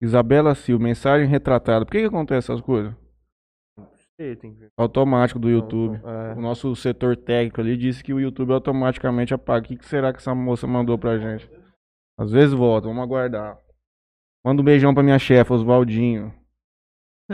Isabela 0.00 0.54
Silva, 0.54 0.84
mensagem 0.84 1.28
retratada. 1.28 1.84
Por 1.84 1.92
que, 1.92 2.00
que 2.00 2.06
acontece 2.06 2.50
essas 2.50 2.62
coisas? 2.62 2.94
Automático 4.76 5.38
do 5.38 5.48
YouTube. 5.50 6.00
É. 6.04 6.34
O 6.34 6.40
nosso 6.40 6.74
setor 6.76 7.16
técnico 7.16 7.60
ali 7.60 7.76
disse 7.76 8.02
que 8.04 8.12
o 8.12 8.20
YouTube 8.20 8.52
automaticamente 8.52 9.34
apaga. 9.34 9.64
O 9.64 9.68
que, 9.68 9.76
que 9.76 9.84
será 9.86 10.12
que 10.12 10.18
essa 10.18 10.34
moça 10.34 10.66
mandou 10.66 10.98
pra 10.98 11.18
gente? 11.18 11.50
Às 12.18 12.30
vezes 12.30 12.52
volta, 12.54 12.86
vamos 12.88 13.02
aguardar. 13.02 13.58
Manda 14.44 14.60
um 14.62 14.64
beijão 14.64 14.94
pra 14.94 15.02
minha 15.02 15.18
chefe, 15.18 15.52
Oswaldinho. 15.52 16.34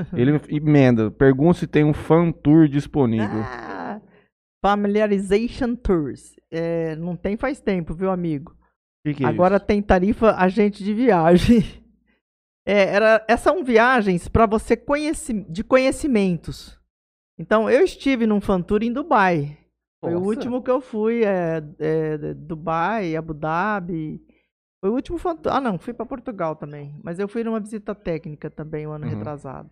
Ele 0.15 0.41
emenda. 0.49 1.11
Pergunta 1.11 1.59
se 1.59 1.67
tem 1.67 1.85
um 1.85 1.93
fan 1.95 2.31
tour 2.33 2.69
disponível. 2.69 3.41
Ah, 3.43 4.01
familiarization 4.65 5.75
Tours. 5.75 6.35
É, 6.51 6.95
não 6.97 7.17
tem 7.17 7.37
faz 7.37 7.61
tempo, 7.61 7.95
viu, 7.95 8.11
amigo? 8.11 8.53
O 8.53 8.57
que, 9.09 9.15
que 9.15 9.25
é 9.25 9.29
Agora 9.29 9.57
isso? 9.57 9.67
tem 9.67 9.81
tarifa 9.83 10.35
agente 10.37 10.83
de 10.85 10.93
viagem. 10.95 11.63
É, 12.69 12.83
era, 12.97 13.25
essas 13.29 13.43
são 13.45 13.63
viagens 13.63 14.27
para 14.27 14.45
você 14.45 14.77
conheci, 14.77 15.47
de 15.49 15.63
conhecimentos. 15.63 16.77
Então, 17.39 17.71
eu 17.71 17.85
estive 17.85 18.27
num 18.27 18.41
fan 18.41 18.61
tour 18.61 18.83
em 18.83 18.93
Dubai. 18.93 19.57
Foi 20.01 20.11
o 20.11 20.19
Nossa. 20.19 20.27
último 20.31 20.61
que 20.61 20.69
eu 20.69 20.81
fui, 20.81 21.23
é, 21.25 21.63
é, 21.79 22.35
Dubai, 22.35 23.15
Abu 23.15 23.35
Dhabi. 23.35 24.21
Foi 24.81 24.91
o 24.91 24.95
último 24.95 25.17
fan 25.17 25.37
tour. 25.37 25.53
Ah, 25.53 25.61
não, 25.61 25.79
fui 25.79 25.95
para 25.95 26.05
Portugal 26.07 26.57
também. 26.57 26.93
Mas 27.05 27.21
eu 27.21 27.29
fui 27.29 27.45
numa 27.45 27.61
visita 27.61 27.95
técnica 27.95 28.51
também, 28.51 28.85
o 28.85 28.91
ano 28.91 29.05
Uhum. 29.05 29.13
retrasado. 29.13 29.71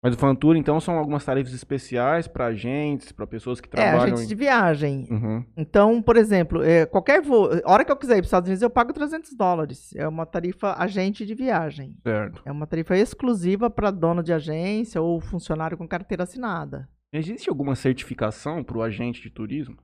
Mas 0.00 0.14
o 0.14 0.18
fan 0.18 0.32
tour, 0.34 0.54
então, 0.54 0.78
são 0.80 0.96
algumas 0.96 1.24
tarifas 1.24 1.52
especiais 1.52 2.28
pra 2.28 2.46
agentes, 2.46 3.10
pra 3.10 3.26
pessoas 3.26 3.60
que 3.60 3.66
É, 3.66 3.70
trabalham. 3.70 4.02
agentes 4.04 4.28
de 4.28 4.34
viagem. 4.36 5.08
Uhum. 5.10 5.44
Então, 5.56 6.00
por 6.00 6.16
exemplo, 6.16 6.62
é, 6.62 6.86
qualquer 6.86 7.20
voo, 7.20 7.48
hora 7.64 7.84
que 7.84 7.90
eu 7.90 7.96
quiser 7.96 8.12
ir 8.12 8.16
para 8.18 8.22
os 8.22 8.28
Estados 8.28 8.46
Unidos, 8.48 8.62
eu 8.62 8.70
pago 8.70 8.92
300 8.92 9.34
dólares. 9.34 9.92
É 9.96 10.06
uma 10.06 10.24
tarifa 10.24 10.74
agente 10.80 11.26
de 11.26 11.34
viagem. 11.34 11.96
Certo. 12.04 12.40
É 12.44 12.52
uma 12.52 12.64
tarifa 12.64 12.96
exclusiva 12.96 13.68
para 13.68 13.90
dono 13.90 14.22
de 14.22 14.32
agência 14.32 15.02
ou 15.02 15.20
funcionário 15.20 15.76
com 15.76 15.88
carteira 15.88 16.22
assinada. 16.22 16.88
Existe 17.12 17.48
alguma 17.50 17.74
certificação 17.74 18.62
pro 18.62 18.82
agente 18.82 19.20
de 19.20 19.30
turismo? 19.30 19.76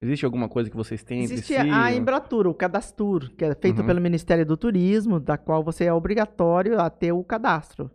Existe 0.00 0.24
alguma 0.24 0.48
coisa 0.48 0.70
que 0.70 0.76
vocês 0.76 1.02
têm 1.02 1.22
entre 1.24 1.34
Existe 1.34 1.54
si? 1.54 1.58
a 1.58 1.92
Embratur, 1.92 2.46
o 2.46 2.54
Cadastur, 2.54 3.32
que 3.36 3.44
é 3.44 3.52
feito 3.56 3.80
Uhum. 3.80 3.86
pelo 3.86 4.00
Ministério 4.00 4.46
do 4.46 4.56
Turismo, 4.56 5.18
da 5.18 5.36
qual 5.36 5.64
você 5.64 5.86
é 5.86 5.92
obrigatório 5.92 6.78
a 6.80 6.88
ter 6.88 7.10
o 7.10 7.24
cadastro. 7.24 7.90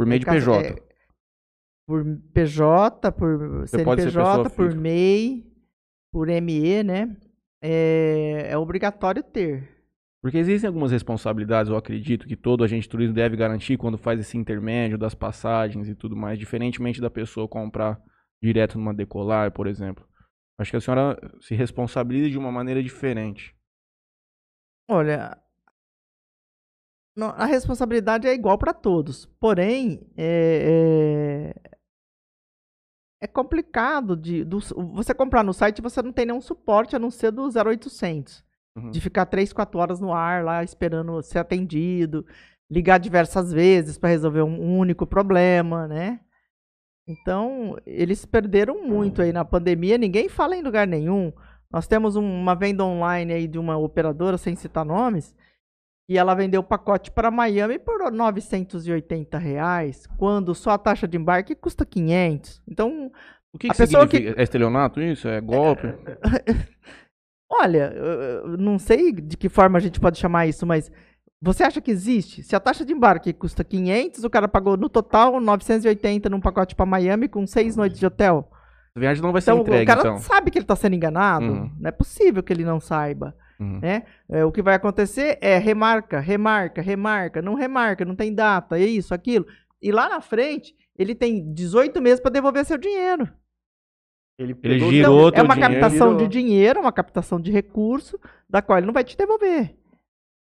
Por 0.00 0.06
meio 0.06 0.20
de 0.20 0.26
É 0.26 0.32
cas- 0.32 0.42
PJ. 0.44 0.66
é, 0.66 0.82
por 1.86 2.04
PJ, 2.32 3.12
por 3.12 3.38
Você 3.60 3.76
CNPJ, 3.76 4.50
por 4.50 4.64
física. 4.68 4.80
MEI, 4.80 5.52
por 6.10 6.28
ME, 6.28 6.82
né? 6.82 7.16
É, 7.62 8.46
é 8.50 8.56
obrigatório 8.56 9.22
ter. 9.22 9.68
Porque 10.22 10.38
existem 10.38 10.68
algumas 10.68 10.90
responsabilidades, 10.90 11.70
eu 11.70 11.76
acredito, 11.76 12.26
que 12.26 12.36
todo 12.36 12.64
agente 12.64 12.82
de 12.84 12.88
turismo 12.88 13.14
deve 13.14 13.36
garantir 13.36 13.76
quando 13.76 13.98
faz 13.98 14.18
esse 14.20 14.38
intermédio 14.38 14.96
das 14.96 15.14
passagens 15.14 15.86
e 15.88 15.94
tudo 15.94 16.16
mais, 16.16 16.38
diferentemente 16.38 16.98
da 17.00 17.10
pessoa 17.10 17.46
comprar 17.46 18.00
direto 18.42 18.78
numa 18.78 18.94
decolar, 18.94 19.52
por 19.52 19.66
exemplo. 19.66 20.06
Acho 20.58 20.70
que 20.70 20.76
a 20.78 20.80
senhora 20.80 21.18
se 21.40 21.54
responsabiliza 21.54 22.30
de 22.30 22.38
uma 22.38 22.50
maneira 22.52 22.82
diferente. 22.82 23.54
Olha, 24.88 25.36
não, 27.20 27.28
a 27.36 27.44
responsabilidade 27.44 28.26
é 28.26 28.32
igual 28.34 28.56
para 28.58 28.72
todos. 28.74 29.26
Porém, 29.38 30.06
é, 30.16 31.52
é, 31.62 31.70
é 33.22 33.26
complicado 33.26 34.16
de 34.16 34.44
do- 34.44 34.60
você 34.94 35.12
comprar 35.14 35.44
no 35.44 35.52
site, 35.52 35.82
você 35.82 36.02
não 36.02 36.12
tem 36.12 36.26
nenhum 36.26 36.40
suporte 36.40 36.96
a 36.96 36.98
não 36.98 37.10
ser 37.10 37.30
do 37.30 37.48
0800. 37.50 38.44
Uhum. 38.76 38.90
De 38.90 39.00
ficar 39.00 39.26
3, 39.26 39.52
4 39.52 39.78
horas 39.78 40.00
no 40.00 40.12
ar 40.12 40.44
lá 40.44 40.62
esperando 40.64 41.20
ser 41.22 41.38
atendido, 41.40 42.24
ligar 42.70 42.98
diversas 42.98 43.52
vezes 43.52 43.98
para 43.98 44.10
resolver 44.10 44.42
um 44.42 44.78
único 44.78 45.06
problema, 45.06 45.86
né? 45.88 46.20
Então, 47.06 47.76
eles 47.84 48.24
perderam 48.24 48.86
muito 48.86 49.20
aí 49.20 49.32
na 49.32 49.44
pandemia, 49.44 49.98
ninguém 49.98 50.28
fala 50.28 50.56
em 50.56 50.62
lugar 50.62 50.86
nenhum. 50.86 51.32
Nós 51.70 51.86
temos 51.88 52.14
um- 52.14 52.22
uma 52.40 52.54
venda 52.54 52.84
online 52.84 53.32
aí 53.32 53.48
de 53.48 53.58
uma 53.58 53.76
operadora, 53.76 54.38
sem 54.38 54.54
citar 54.54 54.84
nomes, 54.84 55.34
e 56.10 56.18
ela 56.18 56.34
vendeu 56.34 56.60
o 56.60 56.64
pacote 56.64 57.10
para 57.10 57.30
Miami 57.30 57.78
por 57.78 58.10
980 58.12 59.38
reais, 59.38 60.06
quando 60.18 60.54
só 60.56 60.70
a 60.72 60.78
taxa 60.78 61.06
de 61.06 61.16
embarque 61.16 61.54
custa 61.54 61.86
500. 61.86 62.60
Então, 62.68 63.10
O 63.52 63.58
que, 63.58 63.68
A 63.68 63.70
que 63.72 63.76
pessoa 63.78 64.06
que- 64.06 64.16
significa? 64.16 64.40
É 64.40 64.44
estelionato 64.44 65.00
isso? 65.00 65.26
É 65.28 65.40
golpe? 65.40 65.86
olha, 67.50 67.92
não 68.58 68.78
sei 68.78 69.12
de 69.12 69.36
que 69.36 69.48
forma 69.48 69.78
a 69.78 69.80
gente 69.80 69.98
pode 70.00 70.18
chamar 70.18 70.46
isso, 70.46 70.66
mas 70.66 70.90
você 71.42 71.62
acha 71.64 71.80
que 71.80 71.90
existe? 71.90 72.42
Se 72.42 72.54
a 72.54 72.60
taxa 72.60 72.84
de 72.84 72.92
embarque 72.92 73.32
custa 73.32 73.64
500, 73.64 74.24
o 74.24 74.30
cara 74.30 74.46
pagou 74.48 74.76
no 74.76 74.88
total 74.88 75.40
980 75.40 76.28
num 76.28 76.40
pacote 76.40 76.74
para 76.74 76.86
Miami 76.86 77.28
com 77.28 77.46
seis 77.46 77.76
noites 77.76 77.98
de 77.98 78.06
hotel. 78.06 78.50
A 78.96 79.00
viagem 79.00 79.22
não 79.22 79.32
vai 79.32 79.40
ser 79.40 79.52
Então, 79.52 79.62
entregue, 79.62 79.84
o 79.84 79.86
cara 79.86 80.00
então. 80.00 80.18
sabe 80.18 80.50
que 80.50 80.58
ele 80.58 80.64
está 80.64 80.76
sendo 80.76 80.94
enganado. 80.96 81.44
Uhum. 81.46 81.70
Não 81.80 81.88
é 81.88 81.92
possível 81.92 82.42
que 82.42 82.52
ele 82.52 82.64
não 82.64 82.78
saiba. 82.80 83.34
Uhum. 83.60 83.78
né? 83.80 84.04
É, 84.28 84.44
o 84.44 84.50
que 84.50 84.62
vai 84.62 84.74
acontecer 84.74 85.36
é 85.40 85.58
remarca, 85.58 86.18
remarca, 86.18 86.80
remarca, 86.80 87.42
não 87.42 87.54
remarca, 87.54 88.04
não 88.04 88.16
tem 88.16 88.34
data, 88.34 88.78
é 88.78 88.84
isso, 88.84 89.12
aquilo. 89.14 89.46
E 89.82 89.92
lá 89.92 90.08
na 90.08 90.20
frente, 90.20 90.74
ele 90.96 91.14
tem 91.14 91.52
18 91.52 92.00
meses 92.00 92.20
para 92.20 92.30
devolver 92.30 92.64
seu 92.64 92.78
dinheiro. 92.78 93.24
Ele, 94.38 94.52
Ele 94.52 94.54
pegou- 94.54 94.90
girou 94.90 95.28
Então, 95.28 95.40
é 95.40 95.44
uma 95.44 95.54
dinheiro. 95.54 95.74
captação 95.80 96.12
Girou. 96.12 96.16
de 96.16 96.28
dinheiro, 96.28 96.80
uma 96.80 96.92
captação 96.92 97.38
de 97.40 97.50
recurso, 97.50 98.18
da 98.48 98.62
qual 98.62 98.78
ele 98.78 98.86
não 98.86 98.94
vai 98.94 99.04
te 99.04 99.16
devolver. 99.16 99.74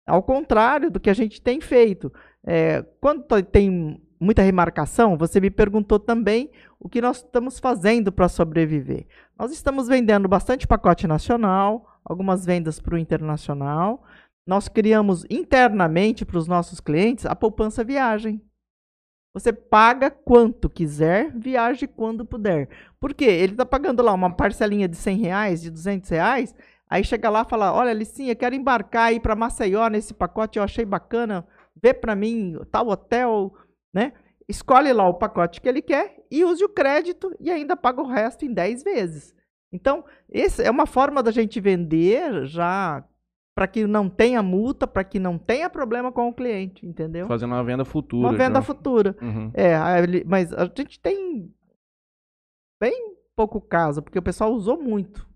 Ao 0.06 0.22
contrário 0.22 0.90
do 0.90 1.00
que 1.00 1.10
a 1.10 1.14
gente 1.14 1.42
tem 1.42 1.60
feito. 1.60 2.12
É, 2.46 2.84
quando 3.00 3.24
tem 3.42 4.00
muita 4.20 4.42
remarcação, 4.42 5.16
você 5.18 5.40
me 5.40 5.50
perguntou 5.50 5.98
também 5.98 6.50
o 6.78 6.88
que 6.88 7.00
nós 7.00 7.18
estamos 7.18 7.58
fazendo 7.58 8.12
para 8.12 8.28
sobreviver. 8.28 9.06
Nós 9.38 9.50
estamos 9.52 9.88
vendendo 9.88 10.28
bastante 10.28 10.66
pacote 10.66 11.06
nacional, 11.06 11.89
algumas 12.04 12.44
vendas 12.44 12.80
para 12.80 12.94
o 12.94 12.98
internacional. 12.98 14.04
Nós 14.46 14.68
criamos 14.68 15.24
internamente 15.30 16.24
para 16.24 16.38
os 16.38 16.46
nossos 16.46 16.80
clientes 16.80 17.26
a 17.26 17.36
poupança 17.36 17.84
viagem. 17.84 18.42
Você 19.32 19.52
paga 19.52 20.10
quanto 20.10 20.68
quiser, 20.68 21.30
viaje 21.38 21.86
quando 21.86 22.24
puder. 22.24 22.68
Por 22.98 23.14
quê? 23.14 23.26
Ele 23.26 23.52
está 23.52 23.64
pagando 23.64 24.02
lá 24.02 24.12
uma 24.12 24.34
parcelinha 24.34 24.88
de 24.88 24.96
100 24.96 25.18
reais, 25.18 25.62
de 25.62 25.70
200 25.70 26.10
reais, 26.10 26.54
aí 26.88 27.04
chega 27.04 27.30
lá 27.30 27.42
e 27.42 27.48
fala, 27.48 27.72
olha, 27.72 27.92
Licinha, 27.92 28.34
quero 28.34 28.56
embarcar 28.56 29.08
aí 29.08 29.20
para 29.20 29.36
Maceió 29.36 29.88
nesse 29.88 30.12
pacote, 30.12 30.58
eu 30.58 30.64
achei 30.64 30.84
bacana, 30.84 31.46
vê 31.80 31.94
para 31.94 32.16
mim 32.16 32.58
tal 32.72 32.88
hotel, 32.88 33.54
né? 33.94 34.12
escolhe 34.50 34.92
lá 34.92 35.08
o 35.08 35.14
pacote 35.14 35.60
que 35.60 35.68
ele 35.68 35.80
quer 35.80 36.16
e 36.30 36.44
use 36.44 36.64
o 36.64 36.68
crédito 36.68 37.32
e 37.38 37.50
ainda 37.50 37.76
paga 37.76 38.02
o 38.02 38.06
resto 38.06 38.44
em 38.44 38.52
10 38.52 38.82
vezes. 38.82 39.34
Então, 39.72 40.04
essa 40.30 40.62
é 40.62 40.70
uma 40.70 40.86
forma 40.86 41.22
da 41.22 41.30
gente 41.30 41.60
vender 41.60 42.46
já 42.46 43.04
para 43.54 43.66
que 43.66 43.86
não 43.86 44.08
tenha 44.08 44.42
multa, 44.42 44.86
para 44.86 45.04
que 45.04 45.18
não 45.18 45.38
tenha 45.38 45.68
problema 45.68 46.10
com 46.10 46.28
o 46.28 46.34
cliente, 46.34 46.86
entendeu? 46.86 47.26
Fazendo 47.26 47.52
uma 47.52 47.64
venda 47.64 47.84
futura. 47.84 48.28
Uma 48.28 48.36
venda 48.36 48.60
já. 48.60 48.62
futura. 48.62 49.16
Uhum. 49.20 49.50
É, 49.54 49.76
mas 50.24 50.52
a 50.52 50.64
gente 50.64 50.98
tem 50.98 51.52
bem 52.80 53.14
pouco 53.36 53.60
caso, 53.60 54.02
porque 54.02 54.18
o 54.18 54.22
pessoal 54.22 54.52
usou 54.52 54.80
muito. 54.80 55.28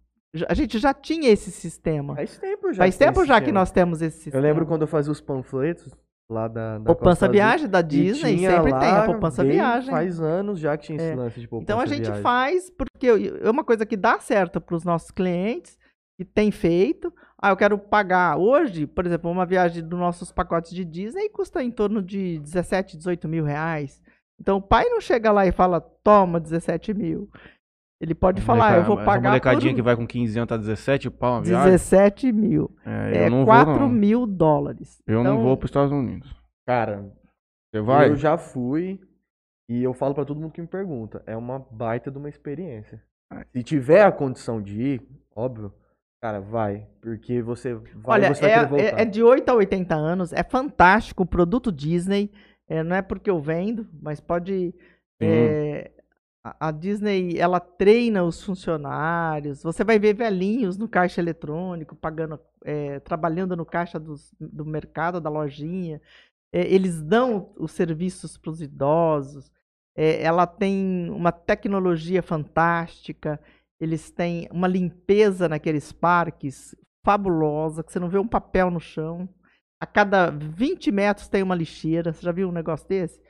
A 0.49 0.55
gente 0.55 0.79
já 0.79 0.93
tinha 0.93 1.29
esse 1.31 1.51
sistema. 1.53 2.17
Faz 2.17 2.39
tempo 2.39 2.73
já. 2.73 2.79
Faz 2.79 2.95
que 2.95 2.99
tem 2.99 3.09
tempo 3.09 3.25
já 3.25 3.35
que 3.35 3.45
esquema. 3.45 3.61
nós 3.61 3.71
temos 3.71 4.03
esse 4.03 4.17
sistema. 4.17 4.37
Eu 4.37 4.43
lembro 4.43 4.67
quando 4.67 4.83
eu 4.83 4.89
fazia 4.89 5.13
os 5.13 5.21
panfletos 5.21 5.93
lá 6.31 6.49
da. 6.49 6.79
da 6.79 6.85
Poupança 6.85 7.29
Viagem 7.29 7.69
da 7.69 7.81
e 7.81 7.83
Disney 7.83 8.39
sempre 8.39 8.71
lá 8.73 8.81
tem 8.81 8.91
a 8.91 9.05
poupança 9.05 9.43
bem- 9.43 9.53
viagem. 9.53 9.91
Faz 9.91 10.21
anos 10.21 10.59
já 10.59 10.77
que 10.77 10.87
tinha 10.87 10.97
esse 10.97 11.11
É. 11.13 11.15
lance 11.15 11.41
de 11.41 11.49
poupança 11.49 11.65
Então 11.65 11.81
a 11.81 11.87
gente 11.87 12.05
viagem. 12.05 12.23
faz 12.23 12.71
porque 12.71 13.07
é 13.43 13.51
uma 13.51 13.65
coisa 13.65 13.85
que 13.87 13.97
dá 13.97 14.19
certo 14.19 14.61
para 14.61 14.75
os 14.77 14.85
nossos 14.85 15.11
clientes 15.11 15.79
que 16.19 16.25
tem 16.25 16.51
feito. 16.51 17.13
Ah, 17.41 17.51
eu 17.51 17.57
quero 17.57 17.77
pagar 17.79 18.39
hoje, 18.39 18.87
por 18.87 19.05
exemplo, 19.05 19.31
uma 19.31 19.45
viagem 19.45 19.83
dos 19.87 19.99
nossos 19.99 20.33
pacotes 20.33 20.73
de 20.73 20.85
Disney 20.85 21.29
custa 21.29 21.63
em 21.63 21.71
torno 21.71 22.01
de 22.03 22.39
17, 22.39 22.97
18 22.97 23.29
mil 23.29 23.45
reais. 23.45 24.01
Então 24.41 24.57
o 24.57 24.63
pai 24.63 24.85
não 24.89 25.01
chega 25.01 25.31
lá 25.31 25.47
e 25.47 25.53
fala, 25.53 25.81
toma 25.81 26.41
17 26.41 26.95
mil. 26.95 27.29
Ele 28.05 28.15
pode 28.15 28.43
falar, 28.43 28.77
eu 28.77 28.85
vou 28.85 28.97
Essa 28.97 29.05
pagar 29.07 29.29
molecadinha 29.31 29.73
por 29.73 29.77
que 29.77 29.83
vai 29.83 29.97
com 29.97 30.07
15 30.07 30.39
anos 30.39 30.49
tá 30.49 30.57
17 30.59 31.09
pau 31.11 31.33
uma 31.37 31.43
viagem. 31.43 31.73
17 31.73 32.31
mil. 32.33 32.71
É, 32.85 33.17
É 33.23 33.27
eu 33.27 33.31
não 33.31 33.45
4 33.47 33.73
vou, 33.73 33.81
não. 33.81 33.89
mil 33.89 34.27
dólares. 34.27 35.01
Eu 35.07 35.21
Então, 35.23 35.35
não 35.37 35.43
vou 35.43 35.57
pros 35.57 35.71
Estados 35.71 35.91
Unidos. 35.91 36.35
Cara, 36.67 37.11
Você 37.73 37.81
vai? 37.81 38.11
eu 38.11 38.17
já 38.17 38.37
fui 38.37 39.01
e 39.71 39.83
eu 39.83 39.95
falo 39.95 40.15
pra 40.15 40.25
todo 40.25 40.39
mundo 40.39 40.53
que 40.53 40.61
me 40.61 40.67
pergunta. 40.67 41.23
É 41.27 41.35
uma 41.35 41.59
baita 41.71 42.11
de 42.11 42.19
uma 42.19 42.29
experiência. 42.29 43.03
É. 43.33 43.45
Se 43.53 43.63
tiver 43.63 44.03
a 44.05 44.13
condição 44.13 44.61
de 44.61 44.81
ir, 44.81 45.03
óbvio, 45.35 45.73
cara, 46.23 46.41
vai. 46.41 46.87
Porque 47.01 47.41
você 47.41 47.75
vai 47.75 47.85
Olha, 48.05 48.35
você 48.35 48.43
vai 48.43 48.81
é, 48.81 48.85
é- 48.85 49.01
é 49.01 49.05
de 49.07 49.23
8 49.23 49.49
a 49.49 49.55
80 49.55 49.95
anos, 49.95 50.31
é 50.33 50.43
fantástico 50.43 51.23
o 51.23 51.27
produto 51.27 51.73
Disney. 51.73 52.31
é, 52.69 52.83
não 52.83 52.95
é 52.97 53.01
porque 53.03 53.31
eu 53.31 53.41
vendo, 53.41 53.87
mas 54.03 54.21
pode. 54.21 54.75
Sim. 55.23 55.29
A, 56.45 56.69
a 56.69 56.71
Disney 56.71 57.39
ela 57.39 57.59
treina 57.61 58.23
os 58.25 58.43
funcionários. 58.43 59.63
Você 59.63 59.83
vai 59.85 59.99
ver 59.99 60.15
velhinhos 60.15 60.77
no 60.77 60.89
caixa 60.89 61.21
eletrônico, 61.21 61.97
pagando, 61.97 62.39
é, 62.65 63.01
trabalhando 63.01 63.57
no 63.57 63.65
caixa 63.67 63.99
dos- 63.99 64.35
do 64.39 64.65
mercado, 64.67 65.21
da 65.21 65.31
lojinha. 65.31 66.01
É, 66.53 66.63
eles 66.73 67.03
dão 67.03 67.53
os 67.59 67.73
serviços 67.73 68.37
para 68.37 68.51
os 68.51 68.61
idosos. 68.63 69.51
É, 69.97 70.23
ela 70.23 70.47
tem 70.47 71.09
uma 71.11 71.33
tecnologia 71.33 72.23
fantástica. 72.23 73.41
Eles 73.81 74.11
têm 74.11 74.49
uma 74.51 74.69
limpeza 74.69 75.49
naqueles 75.49 75.93
parques 75.93 76.75
fabulosa, 77.05 77.83
que 77.83 77.93
você 77.93 77.99
não 77.99 78.09
vê 78.09 78.19
um 78.19 78.29
papel 78.29 78.71
no 78.71 78.81
chão. 78.81 79.29
A 79.81 79.87
cada 79.87 80.31
20 80.31 80.91
metros 80.91 81.29
tem 81.29 81.43
uma 81.43 81.55
lixeira. 81.55 82.13
Você 82.13 82.23
já 82.23 82.33
viu 82.33 82.49
um 82.49 82.53
negócio 82.53 82.89
desse? 82.89 83.21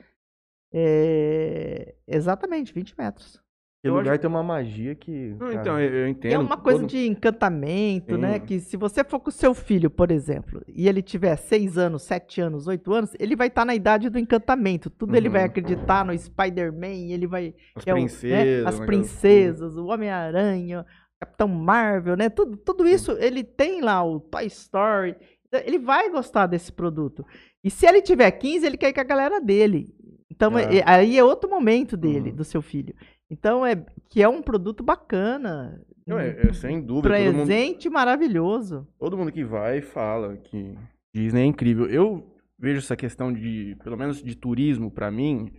É, 0.77 1.95
Exatamente, 2.07 2.73
20 2.73 2.93
metros. 2.97 3.39
Aquele 3.81 3.97
lugar 3.99 4.11
acho- 4.13 4.21
tem 4.21 4.29
uma 4.29 4.41
magia 4.43 4.95
que. 4.95 5.35
Não, 5.39 5.51
então, 5.51 5.79
eu, 5.79 5.93
eu 5.93 6.07
entendo. 6.07 6.33
É 6.33 6.37
uma 6.39 6.57
coisa 6.57 6.79
todo- 6.79 6.89
de 6.89 7.05
encantamento, 7.07 8.17
né? 8.17 8.39
Sim. 8.39 8.45
Que 8.45 8.59
se 8.59 8.75
você 8.77 9.03
for 9.03 9.19
com 9.19 9.29
o 9.29 9.31
seu 9.31 9.53
filho, 9.53 9.91
por 9.91 10.09
exemplo, 10.09 10.61
e 10.67 10.87
ele 10.89 11.03
tiver 11.03 11.35
6 11.35 11.77
anos, 11.77 12.01
7 12.01 12.41
anos, 12.41 12.65
8 12.67 12.91
anos, 12.91 13.11
ele 13.19 13.35
vai 13.35 13.45
estar 13.47 13.63
na 13.63 13.75
idade 13.75 14.09
do 14.09 14.17
encantamento. 14.17 14.89
Tudo 14.89 15.15
ele 15.15 15.29
vai 15.29 15.41
Uhum. 15.41 15.45
acreditar 15.47 16.03
no 16.03 16.17
Spider-Man, 16.17 17.11
ele 17.11 17.27
vai 17.27 17.53
As 17.75 17.83
que 17.83 17.89
é 17.91 17.93
o- 17.93 17.97
né, 17.97 18.01
princesas. 18.01 18.65
as 18.65 18.79
né, 18.79 18.85
princesas, 18.87 19.77
o 19.77 19.85
Homem-Aranha, 19.85 20.83
Capitão 21.19 21.47
Marvel, 21.47 22.17
né? 22.17 22.27
Tudo, 22.27 22.57
tudo 22.57 22.87
isso 22.87 23.11
ele 23.19 23.43
tem 23.43 23.81
lá, 23.81 24.03
o 24.03 24.19
Toy 24.19 24.47
Story. 24.47 25.15
Então, 25.47 25.61
Ele 25.63 25.77
vai 25.77 26.09
gostar 26.09 26.47
desse 26.47 26.71
produto. 26.71 27.23
E 27.63 27.69
se 27.69 27.85
ele 27.85 28.01
tiver 28.01 28.29
15, 28.31 28.65
ele 28.65 28.77
quer 28.77 28.89
ir 28.89 28.93
com 28.93 28.99
a 28.99 29.03
galera 29.03 29.39
dele. 29.39 29.93
Então, 30.35 30.57
É. 30.57 30.77
é- 30.79 30.83
aí 30.85 31.17
é 31.17 31.23
outro 31.23 31.49
momento 31.49 31.95
dele, 31.95 32.29
Uhum. 32.31 32.35
do 32.35 32.43
seu 32.43 32.61
filho. 32.61 32.93
Então, 33.29 33.65
é 33.65 33.75
que 34.09 34.21
é 34.21 34.27
um 34.29 34.41
produto 34.41 34.83
bacana. 34.83 35.81
Não, 36.05 36.19
é, 36.19 36.47
é 36.49 36.53
sem 36.53 36.81
dúvida. 36.81 37.15
Todo 37.15 37.25
mundo, 37.25 37.35
presente 37.47 37.89
maravilhoso. 37.89 38.87
todo 38.99 39.17
mundo 39.17 39.31
que 39.31 39.43
vai 39.43 39.81
fala 39.81 40.37
que 40.37 40.77
Disney 41.13 41.41
é 41.41 41.45
incrível. 41.45 41.87
Eu 41.87 42.31
vejo 42.59 42.79
essa 42.79 42.95
questão 42.95 43.33
de, 43.33 43.75
pelo 43.83 43.97
menos 43.97 44.21
de 44.21 44.35
turismo, 44.35 44.91
pra 44.91 45.09
mim, 45.09 45.51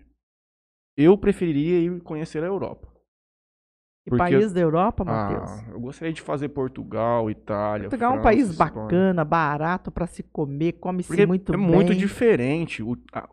eu 0.96 1.16
preferiria 1.18 1.78
ir 1.80 2.00
conhecer 2.02 2.42
a 2.44 2.46
Europa. 2.46 2.88
E 4.06 4.16
país 4.16 4.52
da 4.52 4.60
Europa, 4.60 5.04
Matheus? 5.04 5.50
Ah, 5.50 5.70
eu 5.72 5.80
gostaria 5.80 6.12
de 6.14 6.22
fazer 6.22 6.48
Portugal, 6.50 7.28
Itália. 7.28 7.88
Portugal 7.88 8.12
é 8.12 8.14
um 8.18 8.22
França, 8.22 8.36
país 8.36 8.50
Espanha. 8.50 8.70
bacana, 8.72 9.24
barato 9.24 9.90
pra 9.90 10.06
se 10.06 10.22
comer, 10.22 10.74
come-se 10.74 11.26
muito 11.26 11.52
é 11.52 11.56
bem. 11.56 11.66
muito 11.66 11.92
diferente 11.92 12.84
o, 12.84 12.96
a- 13.12 13.28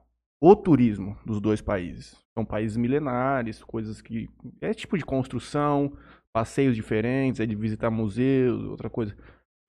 o 0.45 0.55
turismo 0.55 1.17
dos 1.25 1.39
dois 1.39 1.61
países. 1.61 2.15
São 2.33 2.43
países 2.43 2.75
milenares, 2.75 3.63
coisas 3.63 4.01
que. 4.01 4.29
É 4.61 4.73
tipo 4.73 4.97
de 4.97 5.05
construção, 5.05 5.93
passeios 6.33 6.75
diferentes, 6.75 7.39
é 7.39 7.45
de 7.45 7.55
visitar 7.55 7.89
museus, 7.89 8.61
outra 8.65 8.89
coisa. 8.89 9.15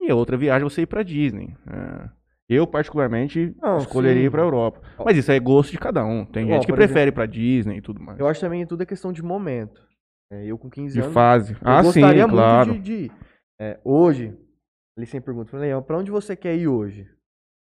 E 0.01 0.09
a 0.11 0.15
outra 0.15 0.35
viagem 0.35 0.65
é 0.65 0.69
você 0.69 0.81
ir 0.81 0.85
pra 0.87 1.03
Disney. 1.03 1.55
é. 1.67 2.09
Eu, 2.47 2.67
particularmente, 2.67 3.55
Não, 3.59 3.79
escolheria 3.79 4.21
sim. 4.21 4.27
ir 4.27 4.29
pra 4.29 4.43
Europa. 4.43 4.79
Mas 5.03 5.17
isso 5.17 5.31
é 5.31 5.39
gosto 5.39 5.71
de 5.71 5.79
cada 5.79 6.05
um. 6.05 6.23
Tem 6.23 6.45
Ó, 6.45 6.47
gente 6.53 6.67
que 6.67 6.73
prefere 6.73 7.09
ir 7.09 7.11
pra 7.11 7.25
Disney 7.25 7.77
e 7.77 7.81
tudo 7.81 7.99
mais. 7.99 8.19
Eu 8.19 8.27
acho 8.27 8.39
também 8.39 8.61
que 8.61 8.67
tudo 8.67 8.83
é 8.83 8.85
questão 8.85 9.11
de 9.11 9.23
momento. 9.23 9.81
É, 10.31 10.45
eu 10.45 10.55
com 10.55 10.69
15 10.69 10.93
De 10.93 11.01
anos. 11.01 11.11
fase. 11.11 11.53
eu 11.53 11.57
Ah, 11.63 11.83
sim, 11.85 12.01
claro. 12.29 12.73
de, 12.73 12.79
de. 13.07 13.11
É, 13.59 13.79
hoje, 13.83 14.37
ele 14.95 15.07
sempre 15.07 15.25
pergunta, 15.33 15.57
Leão, 15.57 15.81
pra 15.81 15.97
onde 15.97 16.11
você 16.11 16.35
quer 16.35 16.55
ir 16.55 16.67
hoje? 16.67 17.09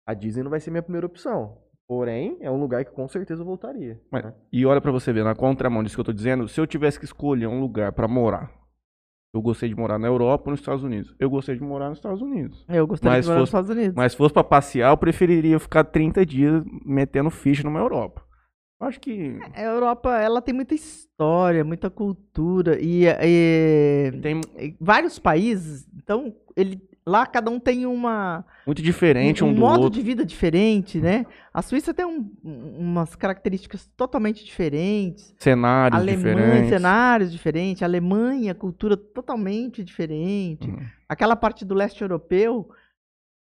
A 0.08 0.14
Disney 0.14 0.43
não 0.43 0.51
vai 0.51 0.60
ser 0.60 0.70
minha 0.70 0.84
primeira 0.84 1.08
opção. 1.08 1.58
Porém, 1.88 2.38
é 2.41 2.51
um 2.51 2.59
lugar 2.59 2.83
que 2.83 2.91
com 2.91 3.07
certeza 3.07 3.41
eu 3.41 3.45
voltaria. 3.45 3.99
Mas- 4.11 4.25
né? 4.25 4.33
E 4.51 4.65
olha 4.65 4.81
pra 4.81 4.91
você 4.91 5.13
ver, 5.13 5.23
na 5.23 5.33
contramão 5.35 5.81
disso 5.83 5.95
que 5.95 6.01
eu 6.01 6.05
tô 6.05 6.13
dizendo, 6.13 6.47
se 6.47 6.59
eu 6.59 6.67
tivesse 6.67 6.99
que 6.99 7.05
escolher 7.05 7.47
um 7.47 7.59
lugar 7.61 7.93
pra 7.93 8.07
morar, 8.07 8.51
eu 9.33 9.41
gostei 9.41 9.69
de 9.69 9.75
morar 9.75 9.97
na 9.97 10.07
Europa 10.07 10.45
ou 10.47 10.51
nos 10.51 10.59
Estados 10.59 10.83
Unidos. 10.83 11.15
Eu 11.19 11.29
gostei 11.29 11.55
de 11.55 11.61
morar 11.63 11.89
nos 11.89 11.99
Estados 11.99 12.21
Unidos. 12.21 12.65
Eu 12.67 12.85
gostaria 12.85 13.17
Mas 13.17 13.25
de 13.25 13.29
morar 13.31 13.39
nos 13.41 13.49
fosse- 13.49 13.61
Estados 13.63 13.69
Unidos. 13.77 13.95
Mas 13.95 14.11
se 14.11 14.17
fosse 14.17 14.33
pra 14.33 14.43
passear, 14.43 14.89
eu 14.91 14.97
preferiria 14.97 15.59
ficar 15.59 15.83
30 15.85 16.25
dias 16.25 16.61
metendo 16.85 17.29
ficha 17.29 17.63
numa 17.63 17.79
Europa. 17.79 18.21
Eu 18.79 18.88
acho 18.88 18.99
que 18.99 19.39
A 19.55 19.61
Europa, 19.61 20.17
ela 20.19 20.41
tem 20.41 20.53
muita 20.53 20.75
história, 20.75 21.63
muita 21.63 21.89
cultura 21.89 22.77
e, 22.79 23.05
e- 23.07 24.11
tem 24.21 24.39
e 24.59 24.75
vários 24.79 25.17
países, 25.17 25.88
então 25.95 26.35
ele 26.55 26.79
lá 27.08 27.26
cada 27.26 27.49
um 27.49 27.60
tem 27.60 27.86
uma 27.86 28.45
muito 28.66 28.82
diferente 28.82 29.43
um, 29.43 29.47
um 29.47 29.54
do 29.54 29.59
modo 29.62 29.84
outro. 29.84 29.97
de 30.00 30.05
vida 30.05 30.25
diferente, 30.25 31.00
né? 31.00 31.25
A 31.54 31.62
Suíça 31.62 31.93
tem 31.93 32.05
um- 32.05 32.29
umas 32.43 33.16
características 33.16 33.88
totalmente 33.96 34.43
diferentes. 34.43 35.34
Cenários 35.39 36.00
Alemanha, 36.00 36.36
diferentes. 36.36 36.70
cenários 36.70 37.32
diferentes. 37.32 37.82
A 37.82 37.86
Alemanha, 37.86 38.54
cultura 38.54 38.97
totalmente 38.97 39.84
diferente. 39.84 40.70
Uhum. 40.70 40.86
Aquela 41.08 41.36
parte 41.36 41.63
do 41.63 41.74
leste 41.74 42.01
europeu 42.01 42.70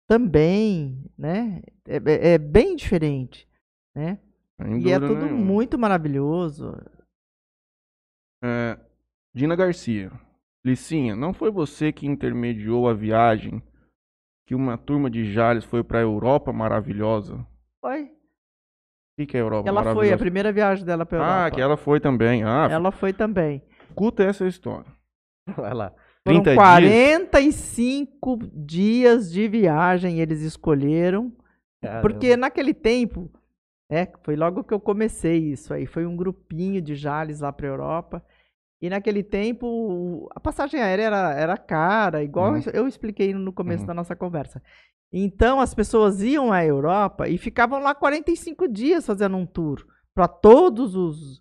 também, 0.06 1.04
né? 1.16 1.62
É, 1.86 1.96
é- 1.96 2.28
é 2.34 2.38
bem 2.38 2.74
diferente, 2.76 3.48
né? 3.94 4.18
E 4.80 4.90
é 4.90 4.98
tudo 5.00 5.14
nenhuma. 5.16 5.44
muito 5.44 5.78
maravilhoso. 5.78 6.76
É, 8.42 8.78
Dina 9.34 9.56
Garcia. 9.56 10.12
Licinha, 10.64 11.14
não 11.14 11.34
foi 11.34 11.50
você 11.50 11.92
que 11.92 12.06
intermediou 12.06 12.88
a 12.88 12.94
viagem 12.94 13.62
que 14.46 14.54
uma 14.54 14.76
turma 14.78 15.10
de 15.10 15.30
Jales 15.32 15.64
foi 15.64 15.82
pra 15.84 16.00
Europa 16.00 16.52
maravilhosa? 16.52 17.46
Foi. 17.80 18.04
O 18.04 18.08
que, 19.20 19.26
que 19.26 19.36
é 19.36 19.40
Europa 19.40 19.68
Ela 19.68 19.82
foi, 19.82 19.90
a 19.90 19.94
maravilhosa? 19.94 20.18
primeira 20.18 20.52
viagem 20.52 20.84
dela 20.84 21.06
pra 21.06 21.18
Europa. 21.18 21.44
Ah, 21.46 21.50
que 21.50 21.60
ela 21.60 21.76
foi 21.76 22.00
também. 22.00 22.42
Ah, 22.44 22.68
Ela 22.70 22.90
foi 22.90 23.12
também. 23.12 23.62
escuta 23.88 24.22
essa 24.24 24.46
história. 24.46 24.90
Vai 25.56 25.72
lá. 25.74 25.92
Foram 26.26 26.42
30 26.42 26.50
dias. 26.50 26.56
45 26.56 28.38
dias 28.54 29.30
de 29.30 29.46
viagem 29.46 30.20
eles 30.20 30.40
escolheram. 30.40 31.32
Porque 32.00 32.34
naquele 32.36 32.72
tempo, 32.72 33.30
é, 33.90 34.10
foi 34.22 34.34
logo 34.34 34.64
que 34.64 34.72
eu 34.72 34.80
comecei 34.80 35.36
isso 35.52 35.74
aí, 35.74 35.84
foi 35.84 36.06
um 36.06 36.16
grupinho 36.16 36.80
de 36.80 36.94
Jales 36.94 37.40
lá 37.40 37.52
para 37.52 37.66
Europa. 37.68 38.24
E 38.84 38.90
naquele 38.90 39.22
tempo, 39.22 40.28
a 40.34 40.38
passagem 40.38 40.78
aérea 40.78 41.04
era, 41.04 41.32
era 41.32 41.56
cara, 41.56 42.22
igual 42.22 42.52
Uhum. 42.52 42.60
eu 42.74 42.86
expliquei 42.86 43.32
no 43.32 43.50
começo 43.50 43.80
Uhum. 43.80 43.86
da 43.86 43.94
nossa 43.94 44.14
conversa. 44.14 44.62
Então, 45.10 45.58
as 45.58 45.74
pessoas 45.74 46.20
iam 46.22 46.52
à 46.52 46.62
Europa 46.66 47.26
e 47.26 47.38
ficavam 47.38 47.78
lá 47.80 47.94
45 47.94 48.68
dias 48.68 49.06
fazendo 49.06 49.38
um 49.38 49.46
tour 49.46 49.82
para 50.14 50.28
todos 50.28 50.94
os 50.94 51.40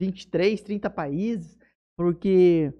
23, 0.00 0.62
30 0.62 0.88
países, 0.88 1.58
porque 1.94 2.72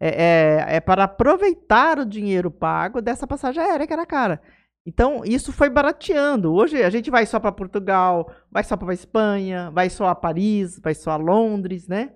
é, 0.00 0.68
é, 0.70 0.76
é 0.76 0.80
para 0.80 1.02
aproveitar 1.02 1.98
o 1.98 2.06
dinheiro 2.06 2.52
pago 2.52 3.02
dessa 3.02 3.26
passagem 3.26 3.60
aérea 3.60 3.84
que 3.84 3.92
era 3.92 4.06
cara. 4.06 4.40
Então, 4.86 5.22
isso 5.24 5.52
foi 5.52 5.68
barateando. 5.68 6.52
Hoje 6.54 6.80
a 6.84 6.90
gente 6.90 7.10
vai 7.10 7.26
só 7.26 7.40
para 7.40 7.50
Portugal, 7.50 8.30
vai 8.48 8.62
só 8.62 8.76
para 8.76 8.94
Espanha, 8.94 9.72
vai 9.72 9.90
só 9.90 10.06
a 10.06 10.14
Paris, 10.14 10.78
vai 10.78 10.94
só 10.94 11.10
a 11.10 11.16
Londres, 11.16 11.88
né? 11.88 12.12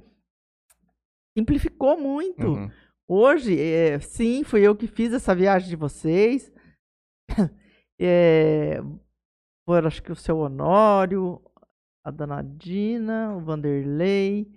Simplificou 1.38 1.96
muito. 1.96 2.48
Uhum. 2.48 2.70
Hoje, 3.06 3.60
é, 3.60 4.00
sim, 4.00 4.42
fui 4.42 4.60
eu 4.60 4.74
que 4.74 4.88
fiz 4.88 5.12
essa 5.12 5.34
viagem 5.34 5.68
de 5.68 5.76
vocês. 5.76 6.52
É, 8.00 8.80
foram, 9.68 9.88
acho 9.88 10.00
que 10.00 10.12
o 10.12 10.14
seu 10.14 10.38
Honório, 10.38 11.42
a 12.06 12.12
Dona 12.12 12.42
Dina, 12.42 13.34
o 13.34 13.40
Vanderlei. 13.40 14.48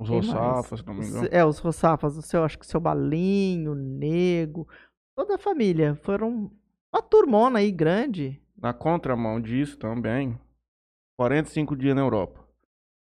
Os 0.00 0.06
se 0.06 0.86
não 0.86 0.94
me 0.94 1.04
engano. 1.04 1.28
É, 1.32 1.44
os 1.44 1.58
Roçafas, 1.58 2.16
o 2.16 2.22
seu, 2.22 2.44
acho 2.44 2.56
que 2.56 2.64
o 2.64 2.68
seu 2.68 2.78
Balinho, 2.78 3.72
o 3.72 3.74
Nego, 3.74 4.68
toda 5.16 5.34
a 5.34 5.38
família. 5.38 5.96
Foram 5.96 6.48
uma 6.94 7.02
turmona 7.02 7.58
aí 7.58 7.72
grande. 7.72 8.40
Na 8.56 8.72
contramão 8.72 9.40
disso 9.40 9.76
também, 9.76 10.38
45 11.18 11.74
dias 11.74 11.96
na 11.96 12.02
Europa. 12.02 12.46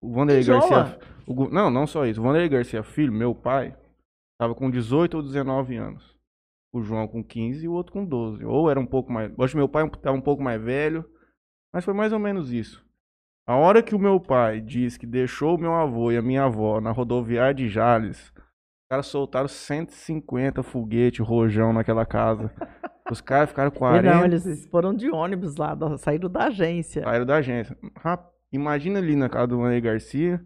O 0.02 0.14
Vanderlei? 0.14 0.45
Garcia. 0.45 1.12
O 1.28 1.50
não, 1.50 1.70
não 1.70 1.86
só 1.88 2.06
isso. 2.06 2.20
O 2.20 2.24
Vanderlei 2.24 2.50
Garcia 2.50 2.84
Filho, 2.84 3.12
meu 3.14 3.34
pai, 3.36 3.76
tava 4.40 4.54
com 4.56 4.70
18 4.70 5.16
ou 5.18 5.24
19 5.24 5.76
anos. 5.76 6.14
O 6.74 6.82
João 6.82 7.08
com 7.08 7.24
15 7.24 7.66
e 7.66 7.68
o 7.68 7.74
outro 7.74 7.94
com 7.94 8.04
12. 8.04 8.44
Ou 8.45 8.70
era 8.70 8.80
um 8.80 8.86
pouco 8.86 9.12
mais. 9.12 9.32
Acho 9.40 9.52
que 9.52 9.58
meu 9.58 9.70
pai 9.70 9.88
tava 10.02 10.18
um 10.18 10.22
pouco 10.22 10.41
mais 10.41 10.62
velho. 10.62 11.06
Mas 11.74 11.86
foi 11.86 11.94
mais 11.94 12.12
ou 12.14 12.20
menos 12.20 12.52
isso. 12.52 12.84
A 13.48 13.56
hora 13.56 13.84
que 13.84 13.94
o 13.94 14.00
meu 14.00 14.20
pai 14.20 14.62
disse 14.62 14.98
que 14.98 15.06
deixou 15.06 15.56
o 15.56 15.60
meu 15.60 15.74
avô 15.74 16.12
e 16.12 16.18
a 16.18 16.22
minha 16.22 16.45
avó 16.45 16.80
na 16.80 16.91
rodoviária 16.91 17.54
de 17.54 17.68
Jales, 17.68 18.32
os 18.38 18.88
caras 18.90 19.06
soltaram 19.08 19.48
150 19.48 20.64
foguete 20.64 21.22
rojão 21.22 21.74
naquela 21.74 22.06
casa. 22.06 22.52
Os 23.12 23.20
caras 23.22 23.50
ficaram 23.50 23.70
E 23.76 23.78
40. 23.78 24.14
Não, 24.16 24.24
eles 24.26 24.66
foram 24.68 24.94
de 24.95 25.12
ônibus 25.12 25.56
lá, 25.58 25.76
da- 25.76 25.98
saíram 25.98 26.30
da 26.30 26.45
agência. 26.48 27.04
Saíram 27.04 27.26
da 27.26 27.36
agência. 27.36 27.78
Imagina 28.52 29.00
ali 29.00 29.16
na 29.16 29.28
casa 29.30 29.48
do 29.48 29.58
Vanderlei 29.58 29.82
Garcia, 29.82 30.44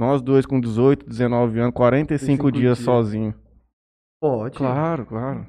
nós 0.00 0.22
dois 0.22 0.46
com 0.46 0.58
18, 0.58 1.06
19 1.06 1.60
anos, 1.60 1.74
45 1.74 2.42
45 2.44 2.52
dias 2.52 2.78
dias. 2.78 2.84
sozinho. 2.84 3.34
Pode. 4.18 4.56
Claro, 4.56 5.04
claro. 5.04 5.46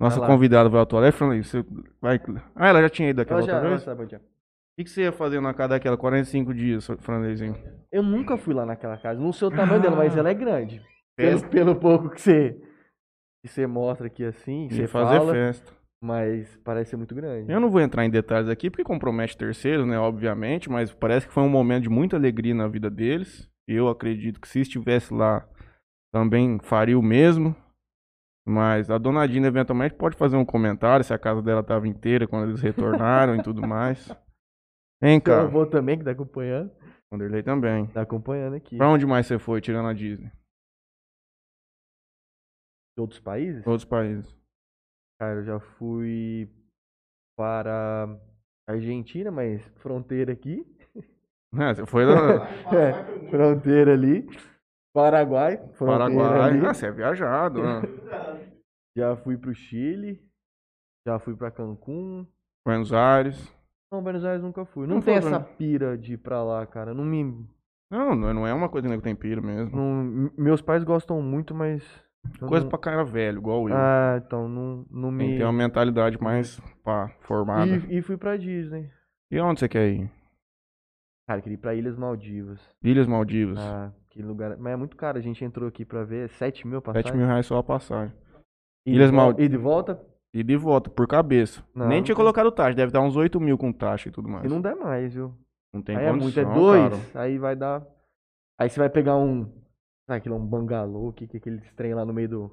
Nossa 0.00 0.24
convidada 0.24 0.68
vai 0.68 0.80
atuar. 0.80 1.04
É, 1.04 1.10
Franley, 1.10 1.42
você 1.42 1.64
vai... 2.00 2.20
Ah, 2.54 2.68
ela 2.68 2.80
já 2.80 2.88
tinha 2.88 3.10
ido 3.10 3.16
daquela 3.16 3.40
Ela 3.40 3.46
já, 3.46 3.52
outra 3.54 3.66
ela 3.68 3.76
vez? 3.76 3.84
sabe 3.84 4.02
onde 4.04 4.14
é. 4.14 4.18
O 4.18 4.22
que, 4.78 4.84
que 4.84 4.90
você 4.90 5.02
ia 5.02 5.12
fazer 5.12 5.40
na 5.40 5.52
casa 5.52 5.70
daquela 5.70 5.96
45 5.96 6.54
dias, 6.54 6.86
Franleizinho? 7.00 7.56
Eu 7.90 8.02
nunca 8.04 8.38
fui 8.38 8.54
lá 8.54 8.64
naquela 8.64 8.96
casa. 8.96 9.20
Não 9.20 9.32
sei 9.32 9.48
o 9.48 9.50
tamanho 9.50 9.82
dela, 9.82 9.96
mas 9.96 10.16
ela 10.16 10.30
é 10.30 10.34
grande. 10.34 10.80
Pelo, 11.16 11.48
pelo 11.48 11.76
pouco 11.76 12.08
que 12.08 12.20
você, 12.20 12.56
que 13.44 13.48
você 13.48 13.66
mostra 13.66 14.06
aqui 14.06 14.24
assim, 14.24 14.68
que 14.68 14.74
Ia 14.74 14.82
você 14.82 14.86
fazer 14.86 15.18
fala, 15.18 15.32
festa. 15.32 15.72
Mas 16.02 16.56
parece 16.64 16.90
ser 16.90 16.96
muito 16.96 17.14
grande. 17.14 17.52
Eu 17.52 17.60
não 17.60 17.70
vou 17.70 17.80
entrar 17.80 18.04
em 18.04 18.10
detalhes 18.10 18.48
aqui, 18.48 18.70
porque 18.70 18.82
compromete 18.82 19.36
terceiros, 19.36 19.86
né, 19.86 19.98
obviamente, 19.98 20.70
mas 20.70 20.92
parece 20.92 21.26
que 21.26 21.32
foi 21.32 21.42
um 21.42 21.48
momento 21.48 21.82
de 21.82 21.90
muita 21.90 22.16
alegria 22.16 22.54
na 22.54 22.66
vida 22.66 22.90
deles. 22.90 23.48
Eu 23.68 23.88
acredito 23.88 24.40
que 24.40 24.48
se 24.48 24.60
estivesse 24.60 25.12
lá, 25.12 25.46
também 26.12 26.58
faria 26.60 26.98
o 26.98 27.02
mesmo. 27.02 27.54
Mas 28.48 28.90
a 28.90 28.96
dona 28.96 29.28
Dina 29.28 29.46
eventualmente 29.46 29.94
pode 29.94 30.16
fazer 30.16 30.36
um 30.36 30.44
comentário 30.44 31.04
se 31.04 31.12
a 31.12 31.18
casa 31.18 31.42
dela 31.42 31.60
estava 31.60 31.86
inteira 31.86 32.26
quando 32.26 32.48
eles 32.48 32.60
retornaram 32.60 33.36
e 33.36 33.42
tudo 33.42 33.66
mais. 33.66 34.10
Hein, 35.02 35.20
cara? 35.20 35.46
vou 35.46 35.66
também, 35.66 35.98
que 35.98 36.04
tá 36.04 36.10
acompanhando. 36.10 36.72
Vanderlei 37.10 37.42
também. 37.42 37.86
Tá 37.88 38.02
acompanhando 38.02 38.54
aqui. 38.56 38.76
Pra 38.76 38.88
onde 38.88 39.06
mais 39.06 39.26
você 39.26 39.38
foi, 39.38 39.60
tirando 39.60 39.88
a 39.88 39.92
Disney? 39.92 40.30
De 42.96 43.00
outros 43.00 43.20
países? 43.20 43.66
Outros 43.66 43.84
países. 43.84 44.39
Cara, 45.20 45.34
eu 45.40 45.44
já 45.44 45.60
fui 45.60 46.48
para 47.36 48.08
Argentina, 48.66 49.30
mas 49.30 49.62
fronteira 49.76 50.32
aqui. 50.32 50.66
É, 51.52 51.74
você 51.74 51.84
foi. 51.84 52.04
É, 52.72 53.28
fronteira 53.28 53.92
ali. 53.92 54.24
Paraguai, 54.94 55.56
fronteira 55.74 56.22
Paraguai. 56.22 56.50
ali. 56.50 56.64
Ah, 56.64 56.72
você 56.72 56.86
é 56.86 56.92
viajado. 56.92 57.60
né? 57.60 57.80
Já 58.96 59.16
fui 59.16 59.36
pro 59.36 59.52
Chile. 59.52 60.22
Já 61.04 61.18
fui 61.18 61.34
pra 61.34 61.50
Cancún. 61.50 62.24
Buenos 62.64 62.92
Aires. 62.92 63.36
Não, 63.92 64.00
Buenos 64.00 64.24
Aires 64.24 64.42
nunca 64.42 64.64
fui. 64.64 64.86
Não, 64.86 64.96
Não 64.96 65.02
tem 65.02 65.16
essa 65.16 65.40
pira 65.40 65.98
de 65.98 66.12
ir 66.14 66.18
pra 66.18 66.40
lá, 66.44 66.64
cara. 66.66 66.94
Não 66.94 67.04
me. 67.04 67.24
Não, 67.90 68.14
não 68.14 68.32
não 68.32 68.46
é 68.46 68.54
uma 68.54 68.68
coisa 68.68 68.88
que 68.88 69.02
tem 69.02 69.16
piro 69.16 69.42
mesmo. 69.42 69.74
não- 69.76 70.30
meus 70.38 70.62
pais 70.62 70.84
gostam 70.84 71.20
muito, 71.20 71.52
mas. 71.52 71.82
Eu 72.40 72.48
Coisa 72.48 72.64
não- 72.64 72.70
pra 72.70 72.78
cara 72.78 73.04
velho, 73.04 73.38
igual 73.38 73.68
eu. 73.68 73.74
Ah, 73.76 74.20
então 74.24 74.48
não, 74.48 74.86
não 74.90 75.08
Tem 75.16 75.26
me. 75.28 75.32
que 75.32 75.38
ter 75.38 75.44
uma 75.44 75.52
mentalidade 75.52 76.20
mais 76.22 76.60
pá, 76.82 77.08
formada. 77.22 77.70
E... 77.70 77.94
E, 77.94 77.98
e 77.98 78.02
fui 78.02 78.16
pra 78.16 78.36
Disney. 78.36 78.90
onde 79.34 79.60
você 79.60 79.68
quer 79.68 79.88
ir? 79.88 80.10
Cara, 81.28 81.40
queria 81.40 81.54
ir 81.54 81.58
pra 81.58 81.74
Ilhas 81.74 81.96
Maldivas. 81.96 82.60
Ilhas 82.82 83.06
Maldivas. 83.06 83.58
Ah, 83.60 83.92
que 84.10 84.20
lugar. 84.22 84.56
Mas 84.58 84.72
é 84.72 84.76
muito 84.76 84.96
caro. 84.96 85.16
A 85.16 85.20
gente 85.20 85.44
entrou 85.44 85.68
aqui 85.68 85.84
pra 85.84 86.02
ver. 86.02 86.28
7 86.30 86.66
mil 86.66 86.82
passagem. 86.82 87.06
7 87.08 87.16
mil 87.16 87.26
reais 87.26 87.46
só 87.46 87.58
a 87.58 87.62
passagem. 87.62 88.12
E 88.84 88.94
Ilhas 88.94 89.10
vol- 89.10 89.16
Maldi- 89.20 89.42
E 89.44 89.48
de 89.48 89.56
volta? 89.56 90.00
E 90.34 90.42
de 90.42 90.56
volta, 90.56 90.90
por 90.90 91.06
cabeça. 91.06 91.62
Não, 91.74 91.86
Nem 91.88 91.98
não 91.98 92.04
tinha 92.04 92.14
tem. 92.14 92.22
colocado 92.22 92.50
taxa. 92.50 92.74
Deve 92.74 92.90
dar 92.92 93.00
uns 93.00 93.16
8 93.16 93.40
mil 93.40 93.56
com 93.58 93.72
taxa 93.72 94.08
e 94.08 94.12
tudo 94.12 94.28
mais. 94.28 94.44
E 94.44 94.48
não 94.48 94.60
der 94.60 94.74
mais, 94.74 95.14
viu? 95.14 95.32
Não 95.72 95.82
tem 95.82 95.96
aí 95.96 96.06
é 96.06 96.10
muito, 96.10 96.22
condição, 96.22 96.50
é 96.50 96.54
dois. 96.54 97.12
cara. 97.12 97.24
Aí 97.24 97.38
vai 97.38 97.54
dar. 97.54 97.86
Aí 98.58 98.68
você 98.68 98.78
vai 98.80 98.90
pegar 98.90 99.16
um. 99.16 99.48
Sabe 100.10 100.18
aquilo, 100.18 100.34
um 100.34 100.44
bangalô, 100.44 101.12
que, 101.12 101.28
que 101.28 101.36
aquele 101.36 101.60
trem 101.76 101.94
lá 101.94 102.04
no 102.04 102.12
meio 102.12 102.28
do. 102.28 102.48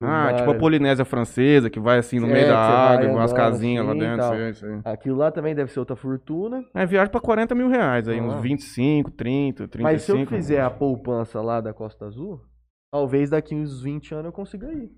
do 0.00 0.06
Ah, 0.06 0.26
mar 0.30 0.36
tipo 0.36 0.52
a. 0.52 0.56
Polinésia 0.56 1.04
Francesa, 1.04 1.68
que 1.68 1.80
vai 1.80 1.98
assim 1.98 2.20
no 2.20 2.28
É, 2.28 2.32
meio 2.32 2.46
da 2.46 2.56
água, 2.56 3.06
com 3.08 3.14
umas 3.16 3.32
andando 3.32 3.36
casinhas 3.36 3.84
lá 3.84 3.90
assim 3.92 4.00
e 4.00 4.04
dentro. 4.04 4.28
sei, 4.28 4.54
sei. 4.54 4.80
Aquilo 4.92 5.16
lá 5.16 5.32
também 5.32 5.56
deve 5.56 5.72
ser 5.72 5.80
outra 5.80 5.96
fortuna. 5.96 6.64
É 6.72 6.86
viagem 6.86 7.10
pra 7.10 7.20
40 7.20 7.52
mil 7.52 7.68
reais 7.68 8.06
aí, 8.06 8.20
Ah. 8.20 8.22
uns 8.22 8.40
25, 8.40 9.10
30, 9.10 9.66
35. 9.66 9.82
Mas 9.82 10.02
se 10.02 10.12
eu 10.12 10.24
fizer 10.38 10.60
a 10.60 10.70
poupança 10.70 11.40
lá 11.42 11.60
da 11.60 11.74
Costa 11.74 12.06
Azul, 12.06 12.40
talvez 12.92 13.30
daqui 13.30 13.56
uns 13.56 13.82
20 13.82 14.14
anos 14.14 14.26
eu 14.26 14.32
consiga 14.32 14.72
ir. 14.72 14.92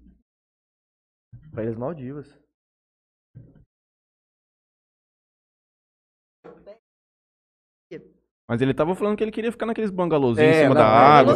Pra 1.50 1.62
Ilhas 1.62 1.76
Maldivas. 1.76 2.38
Mas 8.48 8.62
ele 8.62 8.72
tava 8.72 8.94
falando 8.94 9.16
que 9.16 9.24
ele 9.24 9.32
queria 9.32 9.50
ficar 9.50 9.66
naqueles 9.66 9.90
bangalôzinhos 9.90 10.54
É, 10.54 10.60
em 10.60 10.62
cima 10.62 10.74
da 10.76 10.84
praia, 10.84 11.20
água. 11.20 11.34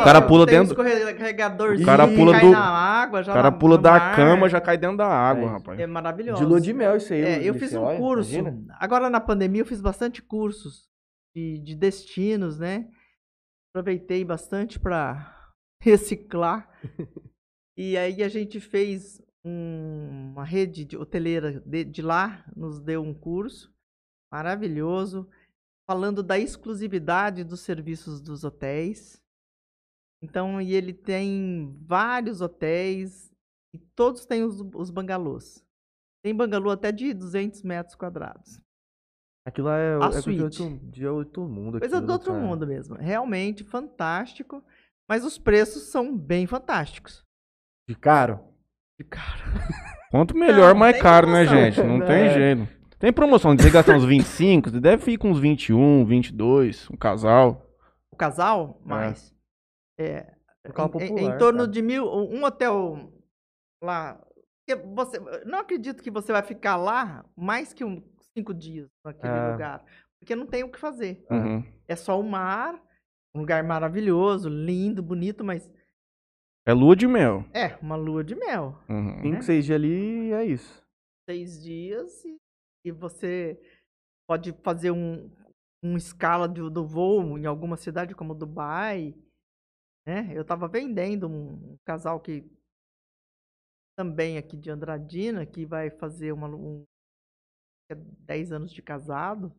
O 0.00 0.04
cara 0.04 0.22
pula 0.22 0.46
tem 0.46 0.60
dentro- 0.60 0.74
O 0.80 1.84
cara 1.84 2.06
pula 2.06 2.38
do- 2.40 2.50
na 2.52 2.64
água, 2.64 3.20
O 3.20 3.24
cara 3.24 3.50
pula 3.50 3.76
da 3.78 3.90
mar. 3.92 4.14
cama, 4.16 4.48
já 4.48 4.60
cai 4.60 4.78
dentro 4.78 4.96
da 4.98 5.08
água, 5.08 5.44
É, 5.44 5.50
rapaz. 5.50 5.80
É 5.80 5.86
maravilhoso. 5.88 6.40
De 6.40 6.48
lua 6.48 6.60
de 6.60 6.72
mel 6.72 6.96
isso 6.96 7.12
aí. 7.12 7.20
É, 7.22 7.42
eu 7.42 7.54
fiz 7.54 7.74
um 7.74 7.82
olha, 7.82 7.98
curso. 7.98 8.32
imagina. 8.32 8.76
Agora 8.78 9.10
na 9.10 9.20
pandemia 9.20 9.62
eu 9.62 9.66
fiz 9.66 9.80
bastante 9.80 10.22
cursos 10.22 10.88
de, 11.34 11.58
de 11.58 11.74
destinos, 11.74 12.60
né? 12.60 12.88
Aproveitei 13.74 14.24
bastante 14.24 14.78
para 14.78 15.34
reciclar. 15.82 16.68
e 17.76 17.96
aí 17.96 18.22
a 18.22 18.28
gente 18.28 18.60
fez 18.60 19.20
um- 19.44 20.30
uma 20.34 20.44
rede 20.44 20.84
de 20.84 20.96
hoteleira 20.96 21.60
de, 21.66 21.82
de 21.84 22.02
lá, 22.02 22.44
nos 22.54 22.78
deu 22.80 23.02
um 23.02 23.12
curso 23.12 23.72
maravilhoso, 24.32 25.28
falando 25.88 26.22
da 26.22 26.38
exclusividade 26.38 27.44
dos 27.44 27.60
serviços 27.60 28.20
dos 28.20 28.44
hotéis. 28.44 29.20
Então, 30.22 30.60
e 30.60 30.72
ele 30.74 30.92
tem 30.92 31.76
vários 31.80 32.40
hotéis 32.40 33.32
e 33.74 33.78
todos 33.78 34.24
têm 34.24 34.44
os, 34.44 34.60
os 34.74 34.90
bangalôs. 34.90 35.64
Tem 36.24 36.34
bangalô 36.34 36.70
até 36.70 36.92
de 36.92 37.12
200 37.12 37.62
metros 37.62 37.96
quadrados. 37.96 38.60
Aquilo 39.44 39.66
lá 39.66 39.76
é, 39.78 39.94
A 40.00 40.06
é 40.08 40.20
suíte. 40.22 40.42
outro, 40.62 40.78
de 40.88 41.06
outro 41.06 41.48
mundo. 41.48 41.80
Coisa 41.80 41.96
aquilo, 41.96 42.06
do 42.06 42.12
outro 42.12 42.32
cara. 42.32 42.44
mundo 42.44 42.64
mesmo. 42.66 42.94
Realmente 42.94 43.64
fantástico. 43.64 44.62
Mas 45.10 45.24
os 45.24 45.36
preços 45.36 45.84
são 45.90 46.16
bem 46.16 46.46
fantásticos. 46.46 47.24
De 47.88 47.96
caro? 47.96 48.38
De 48.96 49.04
cara. 49.04 49.42
Quanto 50.12 50.32
melhor, 50.38 50.72
Não, 50.74 50.78
mais 50.78 51.02
caro, 51.02 51.26
né, 51.26 51.44
gente? 51.44 51.82
Não 51.82 51.98
tem 51.98 52.26
É. 52.26 52.34
jeito. 52.34 52.81
Tem 53.02 53.12
promoção 53.12 53.56
de 53.56 53.64
você 53.64 53.70
gastar 53.70 53.96
uns 53.96 54.04
25, 54.04 54.70
você 54.70 54.78
deve 54.80 55.10
ir 55.10 55.18
com 55.18 55.28
uns 55.32 55.40
21, 55.40 56.04
22, 56.04 56.88
um 56.88 56.96
casal. 56.96 57.66
O 58.12 58.16
casal, 58.16 58.80
mais. 58.84 59.34
É. 59.98 60.32
Local 60.64 60.86
em- 60.86 60.88
em, 60.88 60.92
popular, 61.08 61.20
em 61.34 61.38
torno 61.38 61.58
cara. 61.62 61.70
de 61.72 61.82
mil. 61.82 62.04
Um 62.06 62.44
hotel 62.44 63.12
lá. 63.82 64.24
Você, 64.94 65.18
não 65.44 65.58
acredito 65.58 66.00
que 66.00 66.12
você 66.12 66.30
vai 66.30 66.44
ficar 66.44 66.76
lá 66.76 67.24
mais 67.36 67.72
que 67.72 67.84
um, 67.84 68.00
cinco 68.36 68.54
dias 68.54 68.88
naquele 69.04 69.32
Ah. 69.32 69.50
lugar. 69.50 69.84
Porque 70.20 70.36
não 70.36 70.46
tem 70.46 70.62
o 70.62 70.70
que 70.70 70.78
fazer. 70.78 71.26
Uhum. 71.28 71.64
É 71.88 71.96
só 71.96 72.20
o 72.20 72.22
mar, 72.22 72.80
um 73.34 73.40
lugar 73.40 73.64
maravilhoso, 73.64 74.48
lindo, 74.48 75.02
bonito, 75.02 75.42
mas 75.42 75.68
É 76.64 76.72
lua 76.72 76.94
de 76.94 77.08
mel. 77.08 77.44
é 77.52 77.76
uma 77.82 77.96
lua 77.96 78.22
de 78.22 78.36
mel. 78.36 78.78
Uhum. 78.88 79.16
Né? 79.16 79.22
5, 79.22 79.42
6 79.42 79.64
dias 79.66 79.74
ali 79.74 80.32
é 80.32 80.44
isso. 80.44 80.80
Seis 81.28 81.60
dias 81.62 82.24
e, 82.24 82.36
e 82.84 82.90
você 82.90 83.60
pode 84.28 84.52
fazer 84.62 84.90
um, 84.90 85.30
um 85.82 85.96
escala 85.96 86.48
do, 86.48 86.70
do 86.70 86.86
voo 86.86 87.38
em 87.38 87.46
alguma 87.46 87.76
cidade 87.76 88.14
como 88.14 88.34
Dubai. 88.34 89.14
Né? 90.06 90.30
Eu 90.34 90.42
estava 90.42 90.66
vendendo 90.68 91.28
um, 91.28 91.76
casal 91.84 92.20
que 92.20 92.44
também 93.96 94.38
aqui 94.38 94.56
de 94.56 94.70
Andradina 94.70 95.44
que 95.46 95.64
vai 95.66 95.90
fazer 95.90 96.32
uma, 96.32 96.48
um 96.48 96.84
que 97.88 97.92
é 97.92 97.94
10 97.94 98.52
anos 98.52 98.72
de 98.72 98.82
casado, 98.82 99.54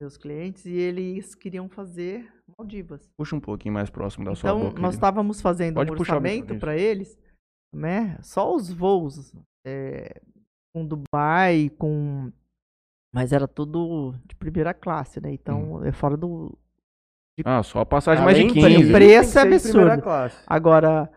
meus 0.00 0.16
clientes, 0.16 0.66
e 0.66 0.72
eles 0.72 1.34
queriam 1.34 1.68
fazer 1.68 2.30
Maldivas. 2.58 3.08
Puxa 3.16 3.36
um 3.36 3.40
pouquinho 3.40 3.74
mais 3.74 3.88
próximo 3.88 4.24
da 4.24 4.34
sua 4.34 4.50
Então, 4.50 4.58
boca. 4.58 4.70
nós 4.72 4.74
querido. 4.74 4.94
estávamos 4.94 5.40
fazendo 5.40 5.74
Pode 5.74 5.90
um 5.90 5.94
orçamento 5.98 6.58
para 6.58 6.76
eles, 6.76 7.18
né? 7.72 8.20
Só 8.22 8.54
os 8.54 8.70
voos 8.70 9.32
é, 9.66 10.20
com 10.76 10.84
Dubai, 10.86 11.70
com. 11.78 12.30
Mas 13.14 13.32
era 13.32 13.48
tudo 13.48 14.14
de 14.26 14.34
primeira 14.36 14.74
classe, 14.74 15.20
né? 15.22 15.32
Então, 15.32 15.82
é 15.82 15.90
fora 15.90 16.16
do. 16.18 16.56
Ah, 17.44 17.62
só 17.62 17.80
a 17.80 17.86
passagem 17.86 18.22
mais 18.24 18.36
de 18.36 18.42
Além 18.42 18.52
de 18.54 18.60
15. 18.60 18.92
preço, 18.92 19.32
tem 19.32 19.42
que 19.42 19.46
é 19.46 19.50
de 19.50 19.54
absurdo. 19.54 20.02
Agora, 20.46 21.10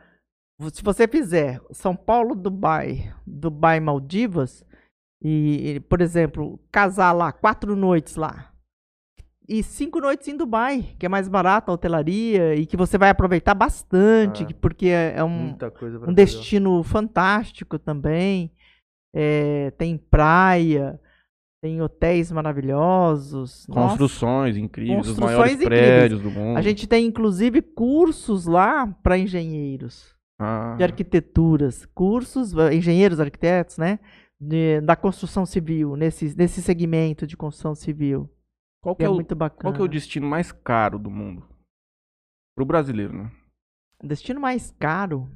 se 0.72 0.81
você 0.84 1.07
fizer 1.07 1.61
São 1.72 1.95
Paulo, 1.95 2.36
Dubai, 2.36 3.14
Dubai, 3.27 3.80
Maldivas, 3.81 4.65
e, 5.22 5.76
e, 5.76 5.80
por 5.81 5.99
exemplo, 6.02 6.57
casar 6.72 7.11
lá, 7.11 7.31
quatro 7.34 7.76
noites 7.76 8.15
lá, 8.15 8.52
e 9.48 9.64
cinco 9.64 9.99
noites 9.99 10.27
em 10.27 10.36
Dubai, 10.38 10.94
que 10.99 11.06
é 11.06 11.10
mais 11.10 11.27
barato 11.30 11.72
a 11.72 11.73
hotelaria, 11.73 12.53
e 12.56 12.65
que 12.65 12.77
você 12.77 12.98
vai 12.98 13.10
aproveitar 13.10 13.53
bastante, 13.56 14.44
Ah. 14.44 14.45
que- 14.45 14.53
porque 14.53 14.88
é, 14.88 15.14
é 15.18 15.23
um, 15.23 15.30
Muita 15.48 15.72
coisa 15.72 15.98
pra 15.99 16.03
um 16.10 16.11
fazer. 16.14 16.15
destino 16.15 16.84
fantástico 16.84 17.80
também. 17.80 18.52
É, 19.15 19.72
tem 19.72 19.98
praia, 19.98 20.99
tem 21.64 21.81
hotéis 21.81 22.31
maravilhosos. 22.31 23.65
Nossa, 23.68 23.90
Construções 23.90 24.56
incríveis, 24.57 24.99
os 25.02 25.07
Construções 25.07 25.31
maiores 25.38 25.53
incríveis. 25.61 25.80
prédios 25.81 26.22
do 26.22 26.31
mundo. 26.31 26.57
a 26.57 26.61
gente 26.61 26.88
tem 26.88 27.06
inclusive 27.06 27.61
cursos 27.61 28.45
lá 28.45 28.88
para 29.03 29.18
engenheiros 29.18 30.15
Ah, 30.40 30.76
de 30.77 30.84
arquiteturas, 30.84 31.86
cursos, 31.88 32.53
engenheiros, 32.72 33.19
arquitetos, 33.19 33.77
né? 33.77 33.99
de- 34.41 34.80
da 34.81 34.95
construção 34.95 35.45
civil, 35.45 35.98
nesse, 35.98 36.34
nesse 36.38 36.61
segmento 36.61 37.27
de 37.27 37.36
construção 37.36 37.76
civil. 37.76 38.30
qual, 38.81 38.95
Que 38.95 39.03
é, 39.03 39.07
é 39.07 39.10
o, 39.10 39.15
muito 39.15 39.36
bacana. 39.36 39.64
qual 39.64 39.73
que 39.73 39.81
é 39.81 39.84
o 39.84 39.88
destino 39.90 40.26
mais 40.26 40.52
caro 40.53 40.98
do 40.98 41.10
mundo? 41.11 41.44
Pro 42.56 42.65
brasileiro, 42.65 43.11
né? 43.14 43.30
O 44.02 44.07
destino 44.07 44.40
mais 44.40 44.72
caro. 44.80 45.30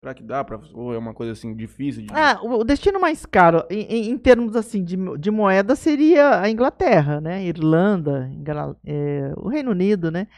Será 0.00 0.14
que 0.14 0.22
dá 0.22 0.44
pra... 0.44 0.60
Ou 0.74 0.94
é 0.94 0.98
uma 0.98 1.12
coisa 1.12 1.32
assim 1.32 1.54
difícil 1.54 2.02
de... 2.02 2.08
Ah, 2.12 2.38
o 2.42 2.62
destino 2.62 3.00
mais 3.00 3.26
caro, 3.26 3.64
em, 3.68 4.10
em- 4.10 4.18
termos 4.18 4.54
assim 4.54 4.84
de, 4.84 4.96
de 5.18 5.30
moeda, 5.30 5.74
seria 5.74 6.40
a 6.40 6.48
Inglaterra, 6.48 7.20
né? 7.20 7.44
Irlanda, 7.44 8.28
Ingla- 8.32 8.76
eh, 8.86 9.32
o 9.36 9.48
Reino 9.48 9.72
Unido, 9.72 10.10
né? 10.10 10.28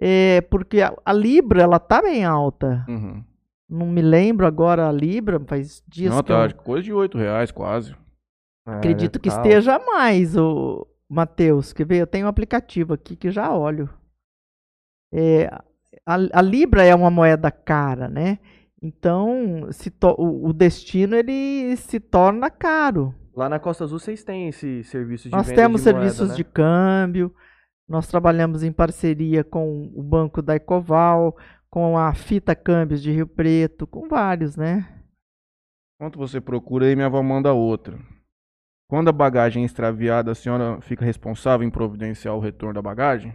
Eh, 0.00 0.40
porque 0.50 0.80
a, 0.80 0.92
a 1.04 1.12
Libra, 1.12 1.62
ela 1.62 1.78
tá 1.78 2.02
bem 2.02 2.24
alta. 2.24 2.84
Uhum. 2.88 3.22
Não 3.68 3.86
me 3.86 4.02
lembro 4.02 4.46
agora 4.46 4.88
a 4.88 4.92
Libra, 4.92 5.40
faz 5.46 5.80
dias 5.86 6.12
Não, 6.12 6.22
que 6.22 6.32
eu 6.32 6.48
tá, 6.48 6.52
coisa 6.54 6.82
de 6.82 6.92
8 6.92 7.16
reais 7.16 7.52
quase. 7.52 7.94
É, 8.66 8.72
acredito 8.72 9.20
que 9.20 9.30
tal. 9.30 9.38
esteja 9.44 9.78
mais, 9.78 10.36
o 10.36 10.86
Matheus. 11.08 11.72
Quer 11.72 11.86
ver? 11.86 11.98
Eu 11.98 12.06
tenho 12.06 12.26
um 12.26 12.28
aplicativo 12.28 12.92
aqui 12.92 13.14
que 13.14 13.30
já 13.30 13.52
olho. 13.54 13.88
É, 15.12 15.46
a, 16.04 16.14
a 16.32 16.42
Libra 16.42 16.82
é 16.84 16.94
uma 16.94 17.10
moeda 17.10 17.50
cara, 17.50 18.08
né? 18.08 18.38
Então, 18.84 19.72
se 19.72 19.90
to- 19.90 20.14
o, 20.18 20.52
destino 20.52 21.16
ele 21.16 21.74
se 21.76 21.98
torna 21.98 22.50
caro. 22.50 23.14
Lá 23.34 23.48
na 23.48 23.58
Costa 23.58 23.84
Azul 23.84 23.98
vocês 23.98 24.22
têm 24.22 24.48
esse 24.48 24.84
serviço 24.84 25.30
de 25.30 25.34
Nós 25.34 25.46
venda 25.46 25.62
temos 25.62 25.82
de 25.82 25.90
moeda, 25.90 26.00
serviços 26.10 26.28
né? 26.28 26.34
de 26.36 26.44
câmbio, 26.44 27.34
nós 27.88 28.06
trabalhamos 28.06 28.62
em 28.62 28.70
parceria 28.70 29.42
com 29.42 29.90
o 29.94 30.02
Banco 30.02 30.42
da 30.42 30.54
Ecoval, 30.56 31.34
com 31.70 31.96
a 31.96 32.12
Fita 32.12 32.54
Câmbios 32.54 33.02
de 33.02 33.10
Rio 33.10 33.26
Preto, 33.26 33.86
com 33.86 34.06
vários, 34.06 34.54
né? 34.54 34.86
Enquanto 35.98 36.18
você 36.18 36.38
procura 36.38 36.84
aí, 36.84 36.94
minha 36.94 37.06
avó 37.06 37.22
manda 37.22 37.54
outra. 37.54 37.98
Quando 38.86 39.08
a 39.08 39.12
bagagem 39.12 39.62
é 39.62 39.66
extraviada, 39.66 40.30
a 40.30 40.34
senhora 40.34 40.78
fica 40.82 41.06
responsável 41.06 41.66
em 41.66 41.70
providenciar 41.70 42.36
o 42.36 42.40
retorno 42.40 42.74
da 42.74 42.82
bagagem? 42.82 43.34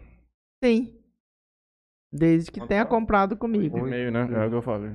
Sim. 0.64 0.96
Desde 2.14 2.52
que 2.52 2.60
Quanto 2.60 2.70
tenha 2.70 2.86
tá? 2.86 2.90
comprado 2.90 3.36
comigo. 3.36 3.80
E 3.80 3.82
meio, 3.82 4.12
né? 4.12 4.22
É 4.32 4.46
o 4.46 4.50
que 4.50 4.56
eu 4.56 4.62
falei. 4.62 4.92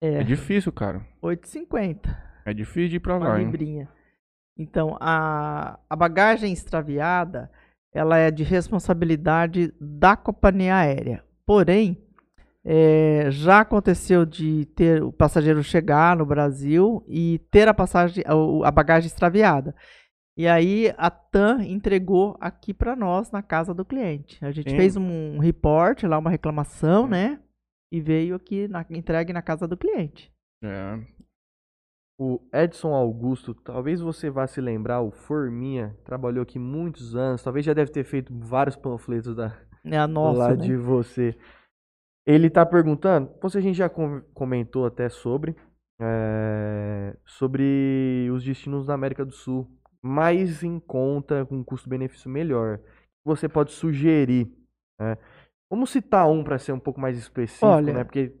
É, 0.00 0.20
É 0.20 0.22
difícil, 0.22 0.72
cara. 0.72 1.04
8,50. 1.22 2.16
É 2.44 2.54
difícil 2.54 2.88
de 2.88 2.96
ir 2.96 3.00
pra 3.00 3.16
Uma 3.16 3.28
lá, 3.28 3.38
hein? 3.40 3.46
librinha. 3.46 3.88
Então, 4.56 4.96
a, 5.00 5.78
a 5.88 5.96
bagagem 5.96 6.52
extraviada, 6.52 7.50
ela 7.92 8.16
é 8.18 8.30
de 8.30 8.42
responsabilidade 8.42 9.72
da 9.80 10.16
companhia 10.16 10.76
aérea. 10.76 11.22
Porém, 11.46 11.96
é, 12.64 13.26
já 13.30 13.60
aconteceu 13.60 14.26
de 14.26 14.66
ter 14.74 15.02
o 15.02 15.12
passageiro 15.12 15.62
chegar 15.62 16.16
no 16.16 16.26
Brasil 16.26 17.04
e 17.08 17.38
ter 17.50 17.68
a 17.68 17.74
passagem, 17.74 18.24
a, 18.26 18.68
a 18.68 18.70
bagagem 18.70 19.06
extraviada. 19.06 19.74
E 20.36 20.46
aí 20.46 20.92
a 20.96 21.10
TAM 21.10 21.64
entregou 21.64 22.36
aqui 22.40 22.72
para 22.72 22.94
nós 22.94 23.30
na 23.30 23.42
casa 23.42 23.74
do 23.74 23.84
cliente. 23.84 24.44
A 24.44 24.50
gente 24.50 24.70
Sim. 24.70 24.76
fez 24.76 24.96
um 24.96 25.38
report 25.38 26.02
lá, 26.04 26.18
uma 26.18 26.30
reclamação, 26.30 27.04
Sim. 27.04 27.10
né? 27.10 27.38
E 27.92 28.00
veio 28.00 28.34
aqui 28.34 28.68
na, 28.68 28.84
entregue 28.90 29.32
na 29.32 29.42
casa 29.42 29.66
do 29.66 29.76
cliente. 29.76 30.32
É. 30.62 30.98
O 32.20 32.40
Edson 32.52 32.92
Augusto, 32.92 33.54
talvez 33.54 34.00
você 34.00 34.28
vá 34.28 34.46
se 34.46 34.60
lembrar, 34.60 35.00
o 35.02 35.10
Forminha, 35.10 35.96
trabalhou 36.04 36.42
aqui 36.42 36.58
muitos 36.58 37.14
anos, 37.14 37.42
talvez 37.42 37.64
já 37.64 37.72
deve 37.72 37.92
ter 37.92 38.02
feito 38.04 38.34
vários 38.36 38.74
panfletos 38.76 39.36
da, 39.36 39.56
É 39.84 39.96
a 39.96 40.08
nossa, 40.08 40.38
lá 40.38 40.48
né? 40.50 40.56
de 40.56 40.76
você. 40.76 41.38
Ele 42.26 42.50
tá 42.50 42.66
perguntando, 42.66 43.30
você 43.40 43.58
a 43.58 43.60
gente 43.60 43.76
já 43.76 43.88
com- 43.88 44.20
comentou 44.34 44.84
até 44.84 45.08
sobre, 45.08 45.56
é, 46.00 47.16
sobre 47.24 48.28
os 48.32 48.42
destinos 48.44 48.86
da 48.86 48.94
América 48.94 49.24
do 49.24 49.32
Sul, 49.32 49.70
mais 50.02 50.62
em 50.64 50.80
conta, 50.80 51.46
com 51.46 51.56
um 51.58 51.64
custo-benefício 51.64 52.28
melhor. 52.28 52.80
Você 53.24 53.48
pode 53.48 53.70
sugerir, 53.72 54.52
né? 55.00 55.16
Vamos 55.70 55.90
citar 55.90 56.28
um 56.28 56.42
para 56.42 56.58
ser 56.58 56.72
um 56.72 56.80
pouco 56.80 57.00
mais 57.00 57.18
específico, 57.18 57.66
Olha, 57.66 57.92
né? 57.92 58.04
Porque 58.04 58.32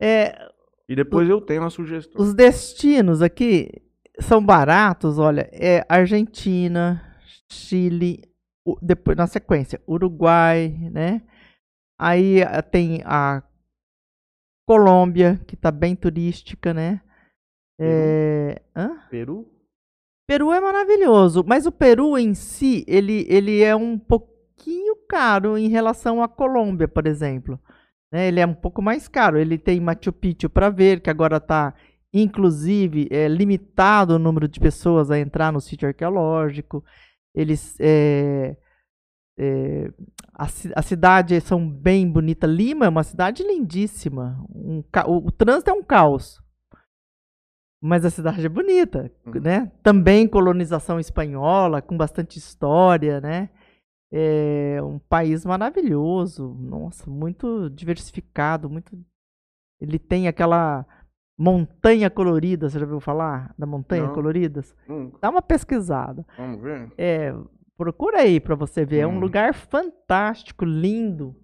É, 0.00 0.50
E 0.88 0.96
depois 0.96 1.28
eu 1.28 1.40
tenho 1.40 1.62
uma 1.62 1.70
sugestão. 1.70 2.20
Os 2.20 2.32
destinos 2.34 3.20
aqui 3.22 3.70
são 4.18 4.44
baratos, 4.44 5.18
olha, 5.18 5.48
é 5.52 5.84
Argentina, 5.88 7.16
Chile, 7.50 8.22
o- 8.66 8.78
depois 8.80 9.16
na 9.16 9.26
sequência, 9.26 9.80
Uruguai, 9.86 10.68
né? 10.90 11.22
Aí 11.98 12.42
ah, 12.42 12.62
tem 12.62 13.02
a 13.04 13.42
Colômbia, 14.66 15.40
que 15.46 15.56
tá 15.56 15.70
bem 15.70 15.96
turística, 15.96 16.72
né? 16.72 17.00
É, 17.78 18.62
hã? 18.76 19.02
Peru, 19.10 19.46
Peru 20.28 20.52
é 20.52 20.60
maravilhoso, 20.60 21.42
mas 21.46 21.66
o 21.66 21.72
Peru 21.72 22.16
em 22.16 22.34
si, 22.34 22.84
ele, 22.86 23.26
ele 23.28 23.62
é 23.62 23.74
um 23.74 23.98
pouquinho 24.60 24.96
caro 25.08 25.56
em 25.56 25.68
relação 25.68 26.22
à 26.22 26.28
Colômbia, 26.28 26.86
por 26.86 27.06
exemplo. 27.06 27.58
Né, 28.12 28.28
Ele 28.28 28.40
é 28.40 28.46
um 28.46 28.54
pouco 28.54 28.82
mais 28.82 29.08
caro. 29.08 29.38
Ele 29.38 29.56
tem 29.58 29.80
Machu 29.80 30.12
Picchu 30.12 30.50
para 30.50 30.68
ver, 30.68 31.00
que 31.00 31.10
agora 31.10 31.38
está, 31.38 31.74
inclusive, 32.12 33.08
é, 33.10 33.28
limitado 33.28 34.14
o 34.14 34.18
número 34.18 34.46
de 34.48 34.60
pessoas 34.60 35.10
a 35.10 35.18
entrar 35.18 35.52
no 35.52 35.60
sítio 35.60 35.88
arqueológico. 35.88 36.84
Eles, 37.34 37.76
é, 37.80 38.56
é, 39.38 39.90
a, 40.34 40.44
a 40.76 40.82
cidade 40.82 41.40
são 41.40 41.68
bem 41.68 42.10
bonita. 42.10 42.46
Lima 42.46 42.86
é 42.86 42.88
uma 42.88 43.04
cidade 43.04 43.42
lindíssima. 43.42 44.44
Um 44.54 44.82
o, 45.06 45.28
o 45.28 45.30
trânsito 45.30 45.70
é 45.70 45.72
um 45.72 45.82
caos. 45.82 46.40
Mas 47.82 48.04
a 48.04 48.10
cidade 48.10 48.44
é 48.44 48.48
bonita, 48.48 49.10
Uhum. 49.24 49.40
né? 49.40 49.72
Também 49.82 50.28
colonização 50.28 51.00
espanhola, 51.00 51.80
com 51.80 51.96
bastante 51.96 52.38
história, 52.38 53.22
né? 53.22 53.48
É 54.12 54.82
um 54.82 54.98
país 54.98 55.44
maravilhoso, 55.44 56.48
nossa, 56.54 57.08
muito 57.08 57.70
diversificado, 57.70 58.68
muito. 58.68 58.98
Ele 59.80 59.98
tem 59.98 60.26
aquela 60.26 60.84
montanha 61.38 62.10
colorida, 62.10 62.68
você 62.68 62.78
já 62.78 62.84
ouviu 62.84 63.00
falar 63.00 63.54
da 63.56 63.66
montanha 63.66 64.06
Não. 64.08 64.12
coloridas? 64.14 64.74
Hum, 64.88 65.12
Dá 65.20 65.30
uma 65.30 65.40
pesquisada. 65.40 66.26
vamos 66.36 66.60
ver? 66.60 66.92
É, 66.98 67.32
procura 67.76 68.22
aí 68.22 68.40
pra 68.40 68.54
você 68.56 68.84
ver, 68.84 68.98
é 69.00 69.06
um 69.06 69.16
Hum. 69.16 69.20
lugar 69.20 69.54
fantástico, 69.54 70.64
lindo. 70.64 71.36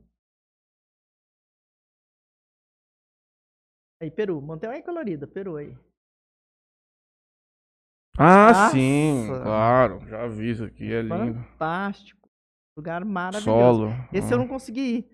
Aí, 4.02 4.10
Peru, 4.10 4.43
montanha 4.43 4.82
colorida, 4.82 5.26
Peru 5.26 5.56
aí. 5.56 5.74
Ah, 8.18 8.48
Nossa. 8.48 8.70
sim, 8.72 9.26
claro. 9.43 10.01
Já 10.09 10.26
vi 10.26 10.51
isso 10.51 10.64
aqui, 10.64 10.93
é 10.93 11.01
lindo. 11.01 11.34
Fantástico. 11.59 12.26
Lugar 12.77 13.05
maravilhoso. 13.05 13.86
Solo. 13.89 14.09
Esse 14.12 14.32
eu 14.32 14.39
não 14.39 14.47
consegui 14.47 14.81
ir. 14.98 15.11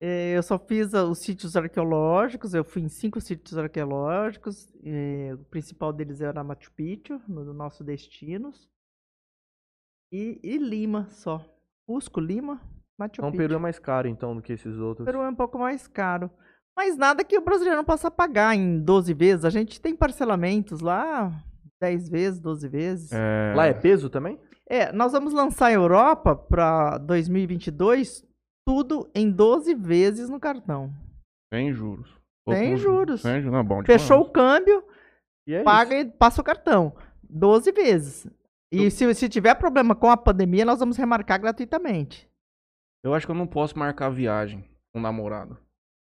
Eh, 0.00 0.32
Eu 0.36 0.42
só 0.42 0.58
fiz 0.58 0.94
ah, 0.94 1.04
os 1.04 1.18
sítios 1.18 1.56
arqueológicos, 1.56 2.54
eu 2.54 2.64
fui 2.64 2.82
em 2.82 2.88
cinco 2.88 3.20
sítios 3.20 3.56
arqueológicos. 3.58 4.72
eh, 4.82 5.34
O 5.34 5.44
principal 5.44 5.92
deles 5.92 6.20
era 6.20 6.42
Machu 6.42 6.72
Picchu, 6.72 7.20
no 7.28 7.44
no 7.44 7.52
nosso 7.52 7.84
destinos. 7.84 8.68
E, 10.10 10.40
e 10.42 10.56
Lima 10.58 11.06
só. 11.10 11.44
Cusco, 11.86 12.20
Lima, 12.20 12.60
Machu 12.98 13.14
então 13.16 13.28
o 13.28 13.32
Picchu. 13.32 13.42
Peru 13.42 13.54
é 13.54 13.58
mais 13.58 13.78
caro 13.78 14.08
então 14.08 14.34
do 14.34 14.42
que 14.42 14.52
esses 14.54 14.76
outros. 14.78 15.04
Peru 15.04 15.20
é 15.22 15.28
um 15.28 15.34
pouco 15.34 15.58
mais 15.58 15.86
caro. 15.86 16.30
Mas 16.74 16.96
nada 16.96 17.22
que 17.22 17.36
o 17.36 17.42
brasileiro 17.44 17.76
não 17.76 17.84
possa 17.84 18.10
pagar 18.10 18.54
em 18.56 18.80
12 18.80 19.12
vezes. 19.12 19.44
A 19.44 19.50
gente 19.50 19.78
tem 19.78 19.94
parcelamentos 19.94 20.80
lá, 20.80 21.30
10 21.78 22.08
vezes, 22.08 22.40
12 22.40 22.66
vezes. 22.66 23.12
É, 23.12 23.52
Lá 23.54 23.66
é 23.66 23.74
peso 23.74 24.08
também? 24.08 24.40
É, 24.72 24.90
nós 24.90 25.12
vamos 25.12 25.34
lançar 25.34 25.66
a 25.66 25.72
Europa 25.72 26.34
para 26.34 26.96
2022 26.96 28.24
tudo 28.66 29.10
em 29.14 29.30
12 29.30 29.74
vezes 29.74 30.30
no 30.30 30.40
cartão. 30.40 30.90
Sem 31.52 31.74
juros. 31.74 32.08
Sem 32.48 32.78
juros. 32.78 33.20
Sem 33.20 33.42
juros, 33.42 33.52
não, 33.52 33.62
bom 33.62 33.84
Fechou 33.84 34.22
o 34.22 34.30
câmbio, 34.30 34.82
E 35.46 35.52
é 35.52 35.62
paga 35.62 36.00
e 36.00 36.06
passa 36.06 36.40
o 36.40 36.44
cartão. 36.44 36.94
12 37.28 37.70
vezes. 37.70 38.26
E 38.72 38.90
se, 38.90 39.14
se 39.14 39.28
tiver 39.28 39.54
problema 39.56 39.94
com 39.94 40.10
a 40.10 40.16
pandemia, 40.16 40.64
nós 40.64 40.78
vamos 40.78 40.96
remarcar 40.96 41.38
gratuitamente. 41.38 42.26
Eu 43.04 43.12
acho 43.12 43.26
que 43.26 43.30
eu 43.30 43.36
não 43.36 43.46
posso 43.46 43.78
marcar 43.78 44.08
viagem 44.08 44.64
com 44.94 45.02
namorado. 45.02 45.58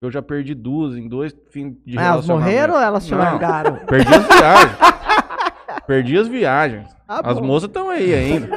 Eu 0.00 0.08
já 0.08 0.22
perdi 0.22 0.54
duas 0.54 0.96
em 0.96 1.08
dois 1.08 1.32
fins 1.50 1.76
de 1.84 1.98
Ah, 1.98 2.12
elas 2.12 2.28
morreram 2.28 2.74
ou 2.74 2.80
elas 2.80 3.06
te 3.06 3.10
Não, 3.10 3.18
largaram? 3.18 3.76
Perdi 3.86 4.14
as 4.14 4.26
viagens. 4.26 5.01
Perdi 5.92 6.16
as 6.16 6.26
viagens. 6.26 6.88
Ah, 7.06 7.20
As 7.30 7.38
bom. 7.38 7.46
moças 7.46 7.68
estão 7.68 7.90
aí 7.90 8.14
ainda. 8.14 8.48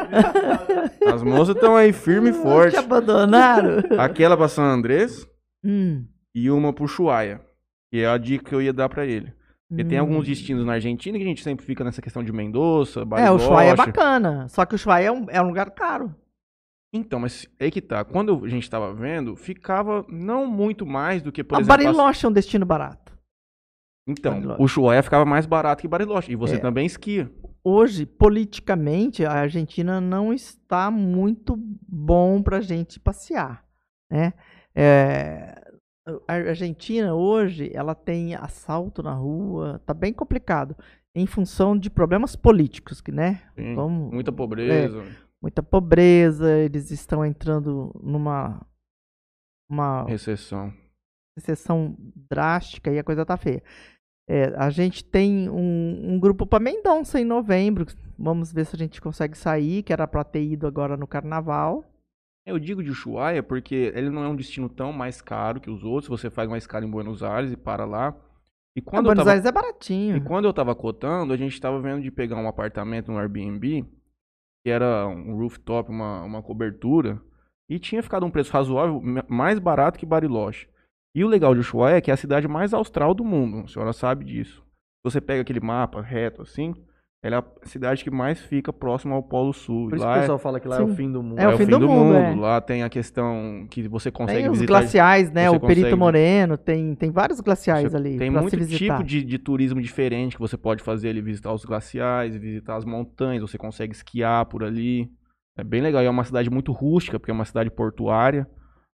As 1.13 1.21
moças 1.21 1.53
estão 1.53 1.75
aí 1.75 1.91
firme 1.91 2.29
e 2.29 2.33
forte. 2.33 2.71
Te 2.71 2.77
abandonaram? 2.79 3.83
Aquela 3.99 4.37
pra 4.37 4.47
São 4.47 4.63
Andrés 4.63 5.27
Hum, 5.63 6.05
e 6.33 6.49
uma 6.49 6.71
pro 6.71 6.87
Chuaia. 6.87 7.41
Que 7.91 8.01
é 8.01 8.07
a 8.07 8.17
dica 8.17 8.45
que 8.45 8.55
eu 8.55 8.61
ia 8.61 8.71
dar 8.71 8.87
pra 8.87 9.05
ele. 9.05 9.33
Porque 9.67 9.83
tem 9.83 9.97
hum. 9.97 10.01
alguns 10.01 10.25
destinos 10.25 10.65
na 10.65 10.73
Argentina 10.73 11.17
que 11.17 11.23
a 11.23 11.27
gente 11.27 11.43
sempre 11.43 11.65
fica 11.65 11.83
nessa 11.83 12.01
questão 12.01 12.23
de 12.23 12.31
Mendoza, 12.31 13.01
É, 13.01 13.03
o 13.03 13.05
Bariloche. 13.05 13.45
Ushuaia 13.45 13.69
é 13.71 13.75
bacana. 13.75 14.47
Só 14.47 14.65
que 14.65 14.73
o 14.73 14.77
Ushuaia 14.77 15.07
é 15.07 15.11
um, 15.11 15.25
é 15.29 15.41
um 15.41 15.47
lugar 15.47 15.71
caro. 15.71 16.15
Então, 16.93 17.19
mas 17.19 17.45
aí 17.59 17.69
que 17.69 17.81
tá. 17.81 18.05
Quando 18.05 18.45
a 18.45 18.47
gente 18.47 18.69
tava 18.69 18.93
vendo, 18.93 19.35
ficava 19.35 20.05
não 20.07 20.47
muito 20.47 20.85
mais 20.85 21.21
do 21.21 21.31
que, 21.31 21.43
por 21.43 21.57
a 21.57 21.59
exemplo... 21.59 21.83
Bariloche 21.83 22.25
é 22.25 22.29
um 22.29 22.31
destino 22.31 22.65
barato. 22.65 23.05
Então, 24.07 24.34
Bariloche. 24.34 24.61
o 24.64 24.68
Chuaia 24.68 25.02
ficava 25.03 25.26
mais 25.26 25.45
barato 25.45 25.82
que 25.82 25.88
Bariloche. 25.88 26.32
E 26.32 26.36
você 26.36 26.56
É. 26.56 26.60
também 26.60 26.86
esquia. 26.86 27.32
Hoje, 27.64 28.06
politicamente, 28.06 29.26
a 29.26 29.32
Argentina 29.32 29.99
não 29.99 30.32
está 30.32 30.91
muito 30.91 31.56
bom 31.57 32.41
pra 32.44 32.61
gente 32.61 32.99
passear, 32.99 33.65
né? 34.11 34.34
É, 34.76 35.60
a 36.27 36.34
Argentina 36.34 37.15
hoje, 37.15 37.72
ela 37.73 37.95
tem 37.95 38.36
assalto 38.36 39.02
na 39.02 39.14
rua, 39.14 39.82
tá 39.84 39.94
bem 39.95 40.14
complicado, 40.14 40.76
em 41.15 41.26
função 41.26 41.76
de 41.76 41.90
problemas 41.90 42.36
políticos, 42.36 43.02
que, 43.02 43.11
né? 43.11 43.41
Sim, 43.56 43.73
Vamos, 43.73 44.14
Muita 44.14 44.32
pobreza. 44.32 45.03
muita 45.41 45.64
pobreza, 45.64 46.52
eles 46.60 46.91
estão 46.91 47.26
entrando 47.26 47.91
numa 48.03 48.64
uma 49.68 50.03
Recessão. 50.06 50.72
recessão 51.36 51.95
drástica 52.30 52.91
e 52.91 52.99
a 52.99 53.03
coisa 53.03 53.26
tá 53.26 53.36
feia. 53.38 53.64
É, 54.27 54.53
a 54.57 54.69
gente 54.69 55.03
tem 55.03 55.49
um, 55.49 56.14
um 56.14 56.19
grupo 56.19 56.45
para 56.47 56.60
Mendonça 56.64 57.19
em 57.19 57.26
novembro. 57.26 57.85
Vamos 58.18 58.52
ver 58.52 58.65
se 58.65 58.76
a 58.76 58.80
gente 58.80 58.99
consegue 59.02 59.38
sair, 59.38 59.84
que 59.84 59.93
era 59.93 60.07
para 60.07 60.23
ter 60.23 60.43
ido 60.43 60.65
agora 60.65 60.97
no 60.97 61.06
carnaval. 61.06 61.84
Eu 62.45 62.60
digo 62.60 62.84
de 62.84 62.89
Ushuaia 62.91 63.41
porque 63.43 63.91
ele 63.95 64.10
não 64.10 64.23
é 64.23 64.27
um 64.27 64.35
destino 64.35 64.69
tão 64.69 64.91
mais 64.93 65.22
caro 65.22 65.60
que 65.60 65.69
os 65.69 65.84
outros. 65.84 66.07
Você 66.10 66.30
faz 66.30 66.47
uma 66.47 66.57
escala 66.57 66.85
em 66.85 66.89
Buenos 66.89 67.22
Aires 67.23 67.52
e 67.52 67.57
para 67.57 67.85
lá. 67.85 68.15
E 68.76 68.80
Ah, 68.80 68.84
quando, 68.85 69.06
Buenos 69.06 69.23
tava, 69.23 69.31
Aires 69.31 69.45
é 69.45 69.52
baratinho. 69.52 70.18
e 70.18 70.22
quando 70.22 70.45
eu 70.45 70.53
tava 70.53 70.76
cotando, 70.76 71.34
a 71.34 71.38
gente 71.38 71.60
tava 71.61 71.80
vendo 71.80 72.02
de 72.02 72.11
pegar 72.11 72.35
um 72.38 72.47
apartamento 72.47 73.11
no 73.11 73.18
Airbnb, 73.18 73.85
que 74.64 74.69
era 74.69 75.07
um 75.07 75.35
rooftop, 75.38 75.89
uma, 75.89 76.23
uma 76.23 76.41
cobertura, 76.43 77.22
e 77.69 77.80
tinha 77.80 78.03
ficado 78.03 78.26
um 78.26 78.31
preço 78.31 78.52
razoável, 78.52 79.02
mais 79.27 79.60
barato 79.60 79.97
que 79.97 80.06
Bariloche. 80.06 80.68
E 81.15 81.23
o 81.23 81.27
legal 81.27 81.53
de 81.53 81.61
Ushuaia 81.61 81.95
é 81.95 82.01
que 82.01 82.11
é 82.11 82.13
a 82.13 82.17
cidade 82.17 82.47
mais 82.47 82.73
austral 82.73 83.13
do 83.13 83.23
mundo, 83.23 83.63
a 83.63 83.67
senhora 83.67 83.93
sabe 83.93 84.25
disso. 84.25 84.61
Você 85.03 85.21
pega 85.21 85.41
aquele 85.41 85.59
mapa 85.61 86.01
reto 86.01 86.41
assim, 86.41 86.73
ela 87.23 87.37
é 87.37 87.39
a 87.39 87.45
cidade 87.67 88.03
que 88.03 88.11
mais 88.11 88.39
fica 88.41 88.73
próximo 88.73 89.13
ao 89.15 89.23
Polo 89.23 89.53
Sul. 89.53 89.87
Por 89.89 89.95
isso 89.95 90.05
Lá 90.05 90.11
que 90.13 90.17
o 90.17 90.19
é- 90.19 90.21
pessoal 90.23 90.39
fala 90.39 90.59
que 90.59 90.67
lá 90.67 90.77
é 90.77 90.81
o 90.83 90.89
Sim. 90.89 90.95
fim 90.95 91.11
do 91.11 91.23
mundo. 91.23 91.39
É 91.39 91.47
o 91.47 91.57
fim 91.57 91.65
do 91.65 91.79
mundo, 91.79 92.15
é. 92.15 92.35
Lá 92.35 92.59
tem 92.59 92.83
a 92.83 92.89
questão 92.89 93.65
que 93.69 93.87
você 93.87 94.11
consegue 94.11 94.41
Tem 94.41 94.49
os 94.49 94.57
visitar. 94.59 94.79
glaciais, 94.79 95.31
né? 95.31 95.49
O 95.49 95.59
Perito 95.59 95.81
consegue- 95.83 95.95
Moreno, 95.95 96.57
tem, 96.57 96.93
tem 96.95 97.09
vários 97.11 97.39
glaciais 97.39 97.91
Você- 97.91 97.97
ali 97.97 98.17
Tem 98.17 98.31
pra 98.31 98.41
muito 98.41 98.51
se 98.51 98.57
visitar. 98.57 98.97
tipo 98.97 99.07
de, 99.07 99.23
de 99.23 99.39
turismo 99.39 99.81
diferente 99.81 100.35
que 100.35 100.41
você 100.41 100.57
pode 100.57 100.83
fazer 100.83 101.09
ali, 101.09 101.21
visitar 101.21 101.53
os 101.53 101.63
glaciais, 101.63 102.35
visitar 102.35 102.75
as 102.75 102.83
montanhas, 102.85 103.41
você 103.41 103.57
consegue 103.57 103.93
esquiar 103.93 104.45
por 104.47 104.63
ali. 104.63 105.09
É 105.57 105.63
bem 105.63 105.81
legal. 105.81 106.03
E 106.03 106.05
é 106.05 106.09
uma 106.09 106.25
cidade 106.25 106.49
muito 106.49 106.71
rústica, 106.73 107.17
porque 107.19 107.31
é 107.31 107.33
uma 107.33 107.45
cidade 107.45 107.71
portuária. 107.71 108.45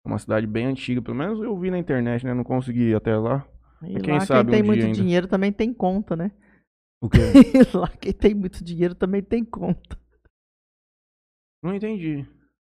É 0.07 0.09
uma 0.09 0.19
cidade 0.19 0.47
bem 0.47 0.67
antiga, 0.67 1.03
pelo 1.03 1.17
menos 1.17 1.41
eu 1.41 1.59
vi 1.59 1.69
na 1.69 1.79
internet, 1.79 2.25
né? 2.25 2.33
Não 2.33 2.45
consegui 2.45 2.91
ir 2.91 2.95
até 2.95 3.17
lá. 3.17 3.45
E 3.83 3.99
quem 4.01 4.15
lá 4.15 4.21
sabe 4.21 4.53
quem 4.53 4.63
tem 4.63 4.63
um 4.63 4.67
muito 4.67 4.93
dinheiro 4.93 5.27
também 5.27 5.53
tem 5.53 5.75
conta, 5.75 6.15
né? 6.15 6.31
O 7.03 7.11
quê? 7.11 7.19
lá 7.75 7.89
quem 8.01 8.13
tem 8.13 8.33
muito 8.33 8.63
dinheiro 8.63 8.95
também 8.95 9.21
tem 9.21 9.45
conta. 9.45 9.99
Não 11.63 11.75
entendi. 11.75 12.25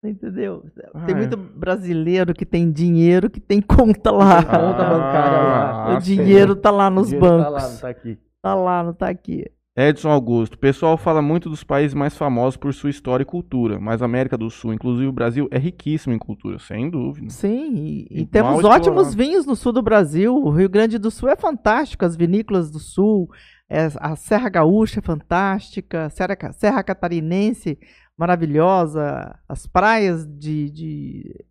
Entendeu? 0.05 0.65
Ah, 0.93 1.07
tem 1.07 1.15
é. 1.15 1.19
muito 1.19 1.37
brasileiro 1.37 2.35
que 2.35 2.45
tem 2.45 2.71
dinheiro 2.71 3.31
que 3.31 3.41
tem 3.41 3.63
conta 3.63 4.11
lá. 4.11 4.45
Conta 4.45 4.85
bancária 4.85 5.39
lá. 5.39 5.95
Ah, 5.95 5.97
o 5.97 6.01
dinheiro 6.01 6.55
tá 6.55 6.71
lá 6.71 6.91
nos 6.91 7.09
dinheiro 7.09 7.27
bancos. 7.27 7.45
Tá 7.45 7.51
lá, 7.51 7.69
não 7.69 7.79
tá 7.79 7.89
aqui. 7.89 8.19
Tá 8.43 8.55
lá, 8.55 8.83
não 8.83 8.93
tá 8.93 9.09
aqui. 9.09 9.51
Edson 9.75 10.11
Augusto. 10.11 10.55
O 10.55 10.59
pessoal 10.59 10.99
fala 10.99 11.23
muito 11.23 11.49
dos 11.49 11.65
países 11.65 11.95
mais 11.95 12.17
famosos 12.17 12.57
por 12.59 12.75
sua 12.75 12.91
história 12.91 13.23
e 13.23 13.27
cultura, 13.27 13.81
mas 13.81 14.03
a 14.03 14.05
América 14.05 14.37
do 14.37 14.51
Sul, 14.51 14.75
inclusive 14.75 15.07
o 15.07 15.13
Brasil, 15.13 15.49
é 15.51 15.59
riquíssimo 15.59 16.15
em 16.15 16.19
cultura, 16.19 16.59
sem 16.59 16.91
dúvida. 16.91 17.31
Sim, 17.31 17.75
e, 17.75 18.07
e 18.11 18.21
E 18.23 18.27
temos 18.27 18.63
ótimos 18.65 19.09
explorado. 19.09 19.17
vinhos 19.17 19.47
no 19.47 19.57
sul 19.57 19.73
do 19.73 19.83
Brasil. 19.83 20.35
O 20.37 20.51
Rio 20.51 20.69
Grande 20.69 20.99
do 20.99 21.11
Sul 21.11 21.29
é 21.31 21.37
fantástico, 21.37 22.05
as 22.05 22.15
vinícolas 22.17 22.71
do 22.71 22.79
sul, 22.79 23.29
é, 23.69 23.89
a 23.99 24.15
Serra 24.15 24.51
Gaúcha 24.51 25.01
é 25.01 25.03
fantástica, 25.03 26.11
Serra, 26.11 26.37
Serra 26.53 26.83
Catarinense 26.83 27.79
maravilhosa, 28.19 29.35
as 29.49 29.67
praias 29.67 30.27
de, 30.27 30.71
de- 30.71 31.45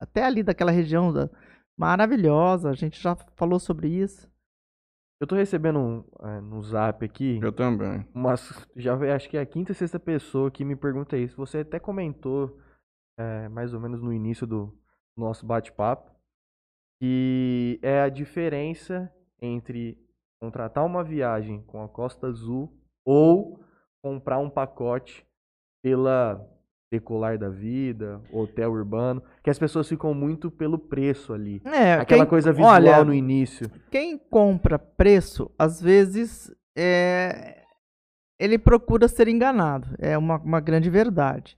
até 0.00 0.24
ali 0.24 0.42
daquela 0.42 0.72
região 0.72 1.12
da, 1.12 1.30
maravilhosa. 1.78 2.70
A 2.70 2.74
gente 2.74 3.00
já 3.00 3.16
falou 3.36 3.60
sobre 3.60 3.88
isso. 3.88 4.28
Eu 5.20 5.26
tô 5.26 5.34
recebendo 5.34 5.78
um, 5.78 6.04
é, 6.26 6.40
no 6.40 6.62
zap 6.62 7.04
aqui, 7.04 7.38
Eu 7.42 7.52
também. 7.52 8.06
umas, 8.14 8.66
já 8.74 8.94
acho 9.14 9.28
que 9.28 9.36
é 9.36 9.40
a 9.40 9.46
quinta, 9.46 9.74
sexta 9.74 10.00
pessoa 10.00 10.50
que 10.50 10.64
me 10.64 10.74
pergunta 10.74 11.16
isso. 11.18 11.36
Você 11.36 11.58
até 11.58 11.78
comentou, 11.78 12.58
é, 13.18 13.46
mais 13.50 13.74
ou 13.74 13.80
menos 13.80 14.00
no 14.00 14.14
início 14.14 14.46
do 14.46 14.74
nosso 15.14 15.44
bate-papo, 15.44 16.10
que 16.98 17.78
é 17.82 18.00
a 18.00 18.08
diferença 18.08 19.12
entre 19.42 19.98
contratar 20.40 20.86
uma 20.86 21.04
viagem 21.04 21.62
com 21.64 21.82
a 21.82 21.88
Costa 21.88 22.28
Azul 22.28 22.74
ou 23.04 23.62
comprar 24.02 24.38
um 24.38 24.48
pacote 24.48 25.26
pela 25.82 26.40
Decolar 26.94 27.38
da 27.38 27.48
Vida, 27.48 28.20
Hotel 28.32 28.70
Urbano, 28.72 29.22
que 29.44 29.50
as 29.50 29.58
pessoas 29.58 29.88
ficam 29.88 30.12
muito 30.12 30.50
pelo 30.50 30.76
preço 30.76 31.32
ali. 31.32 31.62
É, 31.64 31.94
Aquela 31.94 32.24
quem- 32.24 32.30
coisa 32.30 32.52
visual 32.52 32.72
olha, 32.74 33.04
no 33.04 33.14
início. 33.14 33.70
quem 33.90 34.18
compra 34.18 34.76
preço, 34.76 35.48
às 35.56 35.80
vezes, 35.80 36.52
é, 36.76 37.62
ele 38.40 38.58
procura 38.58 39.06
ser 39.06 39.28
enganado. 39.28 39.86
É 40.00 40.18
uma, 40.18 40.38
uma 40.38 40.58
grande 40.60 40.90
verdade. 40.90 41.56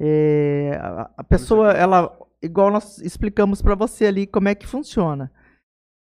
É, 0.00 0.76
a, 0.82 1.10
a 1.18 1.24
pessoa, 1.24 1.70
ela, 1.72 2.18
igual 2.42 2.70
nós 2.72 2.98
explicamos 2.98 3.62
para 3.62 3.76
você 3.76 4.06
ali 4.06 4.26
como 4.26 4.48
é 4.48 4.56
que 4.56 4.66
funciona. 4.66 5.30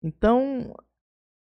Então, 0.02 0.74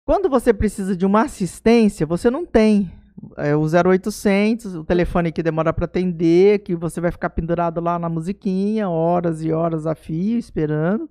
quando 0.05 0.29
você 0.29 0.53
precisa 0.53 0.95
de 0.95 1.05
uma 1.05 1.23
assistência, 1.23 2.05
você 2.05 2.29
não 2.29 2.45
tem. 2.45 2.91
É 3.37 3.55
o 3.55 3.61
0800, 3.61 4.75
o 4.75 4.83
telefone 4.83 5.31
que 5.31 5.43
demora 5.43 5.71
para 5.71 5.85
atender, 5.85 6.59
que 6.59 6.75
você 6.75 6.99
vai 6.99 7.11
ficar 7.11 7.29
pendurado 7.29 7.79
lá 7.79 7.99
na 7.99 8.09
musiquinha, 8.09 8.89
horas 8.89 9.43
e 9.43 9.51
horas 9.51 9.85
a 9.85 9.95
fio, 9.95 10.37
esperando. 10.37 11.09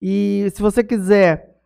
E 0.00 0.48
se 0.54 0.60
você 0.60 0.84
quiser 0.84 1.58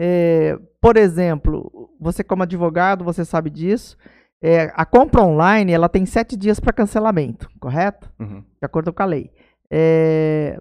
é, 0.00 0.56
por 0.80 0.96
exemplo, 0.96 1.90
você 1.98 2.22
como 2.22 2.44
advogado, 2.44 3.04
você 3.04 3.24
sabe 3.24 3.50
disso. 3.50 3.96
é, 4.40 4.72
a 4.76 4.86
compra 4.86 5.22
online 5.22 5.72
ela 5.72 5.88
tem 5.88 6.06
sete 6.06 6.36
dias 6.36 6.60
para 6.60 6.72
cancelamento, 6.72 7.50
correto? 7.58 8.08
Uhum. 8.20 8.40
De 8.40 8.64
acordo 8.64 8.92
com 8.92 9.02
a 9.02 9.06
lei. 9.06 9.32
É, 9.68 10.60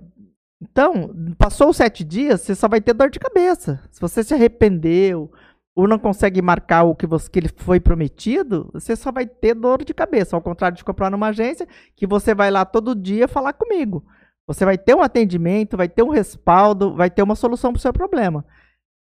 então, 0.59 1.13
passou 1.37 1.69
os 1.69 1.77
sete 1.77 2.03
dias, 2.03 2.41
você 2.41 2.55
só 2.55 2.67
vai 2.67 2.81
ter 2.81 2.93
dor 2.93 3.11
de 3.11 3.19
cabeça. 3.19 3.79
Se 3.91 4.01
você 4.01 4.23
se 4.23 4.33
arrependeu 4.33 5.31
ou 5.77 5.87
não 5.87 5.99
consegue 5.99 6.41
marcar 6.41 6.83
o 6.83 6.95
que, 6.95 7.05
você, 7.05 7.29
que 7.29 7.37
ele 7.37 7.49
foi 7.55 7.79
prometido, 7.79 8.67
você 8.73 8.95
só 8.95 9.11
vai 9.11 9.27
ter 9.27 9.53
dor 9.53 9.83
de 9.83 9.93
cabeça. 9.93 10.35
Ao 10.35 10.41
contrário 10.41 10.75
de 10.75 10.83
comprar 10.83 11.11
numa 11.11 11.27
agência, 11.27 11.67
que 11.95 12.07
você 12.07 12.33
vai 12.33 12.49
lá 12.49 12.65
todo 12.65 12.95
dia 12.95 13.27
falar 13.27 13.53
comigo. 13.53 14.03
Você 14.47 14.65
vai 14.65 14.75
ter 14.77 14.95
um 14.95 15.03
atendimento, 15.03 15.77
vai 15.77 15.87
ter 15.87 16.01
um 16.01 16.09
respaldo, 16.09 16.95
vai 16.95 17.11
ter 17.11 17.21
uma 17.21 17.35
solução 17.35 17.71
para 17.71 17.77
o 17.77 17.81
seu 17.81 17.93
problema. 17.93 18.43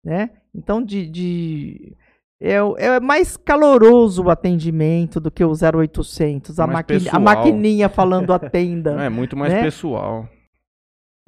Né? 0.02 0.30
Então, 0.56 0.82
de, 0.82 1.06
de- 1.08 1.98
é, 2.40 2.56
é 2.78 3.00
mais 3.02 3.36
caloroso 3.36 4.24
o 4.24 4.30
atendimento 4.30 5.20
do 5.20 5.30
que 5.30 5.44
o 5.44 5.52
0800. 5.52 6.58
A, 6.58 6.68
maqui- 6.68 7.10
a 7.12 7.20
maquininha 7.20 7.90
falando 7.90 8.32
atenda. 8.34 8.92
É 9.04 9.10
muito 9.10 9.36
mais 9.36 9.52
Né? 9.52 9.62
pessoal. 9.62 10.26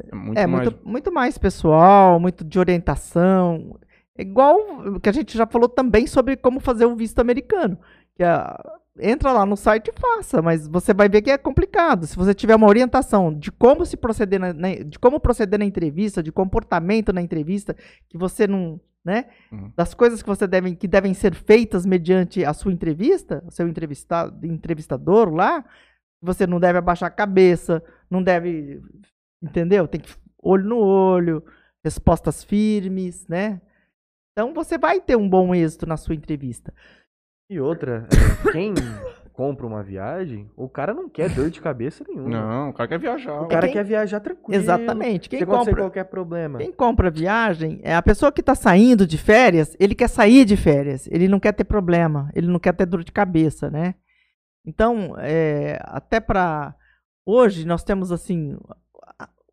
É 0.10 0.16
muito 0.16 0.38
É, 0.40 0.48
mais. 0.48 0.70
muito, 0.70 0.88
muito 0.88 1.12
mais 1.12 1.38
pessoal, 1.38 2.18
muito 2.20 2.44
de 2.46 2.58
orientação. 2.58 3.78
É 4.18 4.22
Igual 4.22 4.58
o 4.96 5.00
que 5.00 5.10
a 5.10 5.12
gente 5.14 5.38
já 5.38 5.46
falou 5.48 5.68
também 5.68 6.06
sobre 6.08 6.36
como 6.38 6.60
fazer 6.60 6.86
o 6.86 6.96
visto 6.96 7.20
americano. 7.20 7.78
que 8.16 8.24
a- 8.24 8.56
entra 9.00 9.32
lá 9.32 9.44
no 9.44 9.58
site 9.58 9.88
e 9.88 10.00
faça, 10.00 10.40
mas 10.40 10.68
você 10.68 10.94
vai 10.94 11.10
ver 11.10 11.24
que 11.24 11.32
é 11.32 11.38
complicado. 11.38 12.06
Se 12.06 12.16
você 12.16 12.32
tiver 12.32 12.56
uma 12.56 12.68
orientação 12.68 13.34
de 13.34 13.52
como 13.52 13.84
se 13.88 13.98
proceder 13.98 14.40
na, 14.40 14.54
na- 14.54 14.76
de 14.76 15.00
como 15.00 15.20
proceder 15.20 15.58
na 15.58 15.66
entrevista, 15.66 16.22
de 16.22 16.32
comportamento 16.32 17.12
na 17.12 17.24
entrevista, 17.24 17.76
que 18.08 18.16
você 18.16 18.46
não, 18.46 18.80
né, 19.04 19.26
Uhum. 19.52 19.72
das 19.76 19.96
coisas 19.96 20.22
que 20.22 20.30
você 20.30 20.46
devem 20.46 20.76
que 20.76 20.88
devem 20.88 21.16
ser 21.16 21.34
feitas 21.34 21.88
mediante 21.88 22.46
a 22.46 22.54
sua 22.54 22.72
entrevista, 22.72 23.44
o 23.48 23.52
seu 23.52 23.68
entrevistado, 23.68 24.46
entrevistador 24.46 25.34
lá, 25.34 25.66
você 26.22 26.46
não 26.46 26.60
deve 26.60 26.78
abaixar 26.78 27.08
a 27.08 27.12
cabeça, 27.12 27.84
não 28.12 28.22
deve, 28.22 28.80
entendeu? 29.42 29.88
Tem 29.88 30.00
que 30.00 30.14
olho 30.40 30.66
no 30.66 30.78
olho, 30.78 31.44
respostas 31.84 32.44
firmes, 32.44 33.28
né? 33.28 33.60
Então 34.34 34.54
você 34.54 34.78
vai 34.78 35.00
ter 35.00 35.16
um 35.16 35.30
bom 35.30 35.54
êxito 35.54 35.86
na 35.86 35.96
sua 35.96 36.16
entrevista. 36.16 36.74
E 37.50 37.60
outra, 37.60 38.08
é, 38.48 38.52
quem 38.52 38.74
compra 39.32 39.66
uma 39.66 39.84
viagem, 39.84 40.50
o 40.56 40.68
cara 40.68 40.92
não 40.94 41.08
quer 41.08 41.30
dor 41.30 41.52
de 41.52 41.62
cabeça 41.62 42.04
nenhuma. 42.08 42.30
Não, 42.30 42.70
o 42.70 42.74
cara 42.74 42.88
quer 42.90 42.98
viajar. 43.00 43.42
O 43.42 43.48
cara 43.48 43.68
Quem- 43.68 43.74
quer 43.74 43.84
viajar 43.84 44.20
tranquilo. 44.20 44.60
Exatamente. 44.60 45.30
Quem 45.30 45.46
compra, 45.46 45.76
qualquer 45.76 46.06
problema. 46.06 46.58
quem 46.58 46.72
compra 46.72 47.12
viagem 47.12 47.80
é 47.84 47.96
a 47.96 48.02
pessoa 48.02 48.32
que 48.32 48.42
está 48.42 48.56
saindo 48.56 49.06
de 49.06 49.18
férias, 49.20 49.76
ele 49.80 49.94
quer 49.94 50.08
sair 50.10 50.46
de 50.46 50.58
férias, 50.58 51.08
ele 51.12 51.28
não 51.28 51.40
quer 51.40 51.52
ter 51.52 51.64
problema, 51.64 52.32
ele 52.34 52.48
não 52.48 52.60
quer 52.60 52.74
ter 52.74 52.88
dor 52.88 53.04
de 53.04 53.12
cabeça, 53.12 53.70
né? 53.70 53.94
Então, 54.66 55.16
é, 55.20 55.78
até 55.84 56.20
para 56.20 56.74
hoje 57.26 57.68
nós 57.68 57.84
temos 57.84 58.12
assim 58.12 58.58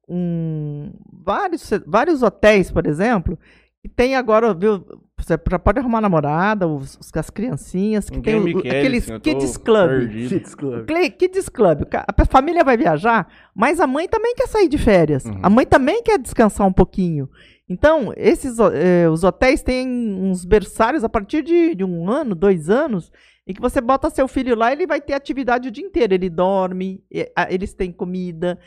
um, 0.08 0.92
vários, 1.24 1.70
vários 1.86 2.22
hotéis, 2.22 2.70
por 2.70 2.86
exemplo, 2.86 3.38
que 3.82 3.88
tem 3.88 4.14
agora, 4.14 4.52
viu? 4.52 4.84
Você 5.18 5.38
já 5.50 5.58
pode 5.58 5.78
arrumar 5.78 6.00
namorada, 6.00 6.66
os, 6.66 6.96
os- 6.98 7.10
as 7.14 7.30
criancinhas, 7.30 8.08
que 8.08 8.16
Ninguém 8.16 8.34
tem 8.34 8.42
me 8.44 8.54
o- 8.58 8.62
quer, 8.62 8.78
aqueles 8.78 9.10
assim, 9.10 9.20
kids 9.20 9.56
club. 9.56 10.08
Kids 10.28 10.54
Club. 10.54 10.86
Kids 11.18 11.48
Club. 11.48 11.82
A 12.18 12.24
família 12.24 12.64
vai 12.64 12.76
viajar, 12.76 13.28
mas 13.54 13.80
a 13.80 13.86
mãe 13.86 14.08
também 14.08 14.34
quer 14.34 14.46
sair 14.48 14.68
de 14.68 14.78
férias. 14.78 15.24
Uhum. 15.24 15.38
A 15.42 15.50
mãe 15.50 15.66
também 15.66 16.02
quer 16.02 16.18
descansar 16.18 16.66
um 16.66 16.72
pouquinho. 16.72 17.28
Então, 17.68 18.12
esses 18.16 18.58
eh, 18.58 19.08
os 19.08 19.22
hotéis 19.22 19.62
têm 19.62 19.86
uns 19.88 20.44
berçários 20.44 21.04
a 21.04 21.08
partir 21.08 21.42
de, 21.42 21.74
de 21.74 21.84
um 21.84 22.10
ano, 22.10 22.34
dois 22.34 22.68
anos, 22.68 23.12
em 23.46 23.54
que 23.54 23.60
você 23.60 23.80
bota 23.80 24.10
seu 24.10 24.26
filho 24.26 24.56
lá, 24.56 24.72
ele 24.72 24.86
vai 24.86 25.00
ter 25.00 25.12
atividade 25.14 25.68
o 25.68 25.70
dia 25.70 25.84
inteiro. 25.84 26.12
Ele 26.14 26.28
dorme, 26.28 27.02
eles 27.48 27.72
têm 27.72 27.92
comida, 27.92 28.58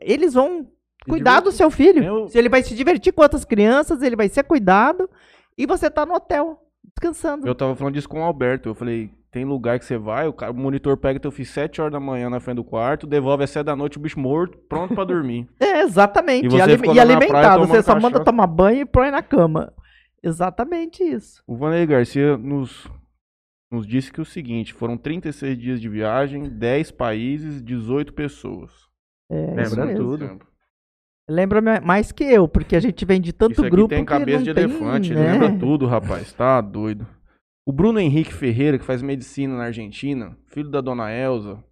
eles 0.00 0.34
vão 0.34 0.68
cuidar 1.08 1.40
do 1.40 1.52
seu 1.52 1.70
filho. 1.70 2.02
Eu- 2.02 2.28
Se 2.28 2.38
ele 2.38 2.48
vai 2.48 2.62
se 2.62 2.74
divertir 2.74 3.12
com 3.12 3.22
outras 3.22 3.44
crianças, 3.44 4.02
ele 4.02 4.16
vai 4.16 4.28
ser 4.28 4.42
cuidado 4.44 5.08
e 5.56 5.66
você 5.66 5.90
tá 5.90 6.04
no 6.06 6.14
hotel, 6.14 6.58
descansando. 6.94 7.46
Eu 7.46 7.54
tava 7.54 7.74
falando 7.76 7.94
disso 7.94 8.08
com 8.08 8.20
o 8.20 8.24
Alberto. 8.24 8.68
Eu 8.68 8.74
falei, 8.74 9.10
tem 9.30 9.44
lugar 9.44 9.78
que 9.78 9.84
você 9.84 9.98
vai, 9.98 10.28
o, 10.28 10.32
cara, 10.32 10.52
o 10.52 10.54
monitor 10.54 10.96
pega 10.96 11.18
teu 11.18 11.30
filho 11.32 11.48
7 11.48 11.80
horas 11.80 11.92
da 11.92 11.98
manhã 12.00 12.30
na 12.30 12.38
frente 12.40 12.56
do 12.56 12.64
quarto, 12.64 13.06
devolve 13.06 13.42
às 13.44 13.50
7 13.50 13.64
da 13.66 13.74
noite, 13.74 13.98
o 13.98 14.00
bicho 14.00 14.18
morto, 14.20 14.56
pronto 14.68 14.94
pra 14.94 15.04
dormir. 15.04 15.48
É, 15.60 15.80
exatamente. 15.82 16.44
E 16.44 16.46
E, 16.46 16.50
você 16.50 16.62
ali- 16.62 16.74
e 16.74 16.86
lá 16.86 16.94
na 16.94 17.02
alimentado. 17.02 17.66
Você 17.66 17.82
só 17.82 17.94
manda 17.94 18.10
cachaça. 18.12 18.24
tomar 18.24 18.46
banho 18.46 18.82
e 18.82 18.84
põe 18.86 19.10
na 19.10 19.22
cama. 19.22 19.72
Exatamente 20.22 21.02
isso. 21.02 21.42
O 21.46 21.56
Vanderlei 21.56 21.86
Garcia 21.86 22.36
nos, 22.38 22.88
nos 23.70 23.86
disse 23.86 24.10
que 24.12 24.20
o 24.20 24.24
seguinte, 24.24 24.72
foram 24.72 24.96
36 24.96 25.58
dias 25.58 25.80
de 25.80 25.88
viagem, 25.88 26.48
10 26.48 26.90
países, 26.92 27.62
18 27.62 28.12
pessoas. 28.14 28.70
É, 29.30 29.34
Lembra 29.48 29.62
isso 29.64 29.76
mesmo. 29.80 29.96
tudo. 29.98 30.28
Tempo. 30.28 30.46
Lembra 31.28 31.62
mais 31.80 32.12
que 32.12 32.22
eu, 32.24 32.46
porque 32.46 32.76
a 32.76 32.80
gente 32.80 33.04
vem 33.04 33.20
de 33.20 33.32
tanto 33.32 33.52
Isso 33.52 33.62
aqui 33.62 33.70
grupo 33.70 33.88
tem 33.88 34.04
que 34.04 34.12
cabeça 34.12 34.38
não 34.38 34.44
de 34.44 34.54
tem, 34.54 34.64
elefante, 34.64 35.12
ele 35.12 35.20
né? 35.20 35.32
lembra 35.32 35.58
tudo, 35.58 35.86
rapaz. 35.86 36.32
Tá 36.32 36.60
doido. 36.60 37.06
O 37.66 37.72
Bruno 37.72 37.98
Henrique 37.98 38.32
Ferreira, 38.34 38.78
que 38.78 38.84
faz 38.84 39.00
medicina 39.00 39.56
na 39.56 39.64
Argentina, 39.64 40.36
filho 40.48 40.70
da 40.70 40.82
dona 40.82 41.10
Elza, 41.10 41.54
não 41.54 41.64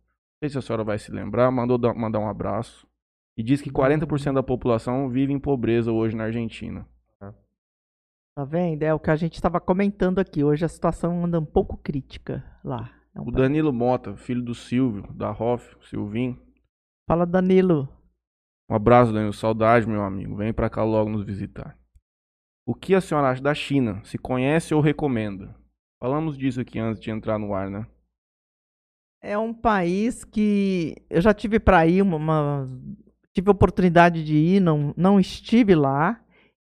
sei 0.43 0.49
se 0.49 0.57
a 0.59 0.63
senhora 0.63 0.83
vai 0.83 0.99
se 0.99 1.13
lembrar, 1.13 1.51
mandou 1.51 1.77
da- 1.77 1.93
mandar 1.93 2.19
um 2.19 2.29
abraço. 2.29 2.87
E 3.37 3.43
diz 3.43 3.61
que 3.61 3.71
40% 3.71 4.35
da 4.35 4.43
população 4.43 5.09
vive 5.11 5.33
em 5.33 5.39
pobreza 5.39 5.93
hoje 5.93 6.17
na 6.17 6.25
Argentina. 6.25 6.87
Tá 8.35 8.45
vendo? 8.47 8.83
É 8.83 8.95
o 8.95 8.99
que 8.99 9.11
a 9.11 9.17
gente 9.17 9.35
estava 9.35 9.61
comentando 9.61 10.19
aqui. 10.19 10.43
Hoje 10.43 10.65
a 10.65 10.69
situação 10.69 11.23
anda 11.27 11.39
um 11.39 11.45
pouco 11.45 11.77
crítica 11.77 12.43
lá. 12.65 12.91
É 13.15 13.21
um 13.21 13.29
O 13.29 13.31
Danilo 13.31 13.71
Mota, 13.75 14.17
filho 14.17 14.43
do 14.43 14.55
Silvio, 14.55 15.07
da 15.13 15.31
Hoff, 15.31 15.77
Silvinho. 15.83 16.39
Fala, 17.07 17.27
Danilo. 17.27 17.87
Um 18.73 18.75
abraço, 18.75 19.13
Danilo. 19.13 19.35
Saudade, 19.35 19.87
meu 19.87 20.03
amigo. 20.03 20.35
Vem 20.35 20.51
pra 20.51 20.71
cá 20.71 20.83
logo 20.83 21.11
nos 21.11 21.27
visitar. 21.27 21.79
O 22.67 22.75
que 22.75 22.95
a 22.95 23.03
senhora 23.03 23.29
acha 23.29 23.43
da 23.43 23.55
China? 23.55 24.03
Se 24.03 24.17
conhece 24.17 24.73
ou 24.73 24.81
recomenda? 24.81 25.55
Falamos 26.01 26.39
disso 26.39 26.59
aqui 26.59 26.79
antes 26.79 26.99
de 27.03 27.11
entrar 27.11 27.39
no 27.39 27.53
ar, 27.53 27.69
né? 27.69 27.87
É 29.23 29.37
um 29.37 29.53
país 29.53 30.25
que 30.25 30.97
eu 31.11 31.21
já 31.21 31.35
tive 31.35 31.61
para 31.61 31.87
ir, 31.87 32.01
uma, 32.01 32.17
uma- 32.17 32.67
tive 33.35 33.51
a 33.51 33.53
oportunidade 33.53 34.25
de 34.25 34.35
ir, 34.37 34.61
não, 34.61 34.95
não 34.97 35.21
estive 35.21 35.75
lá. 35.75 36.25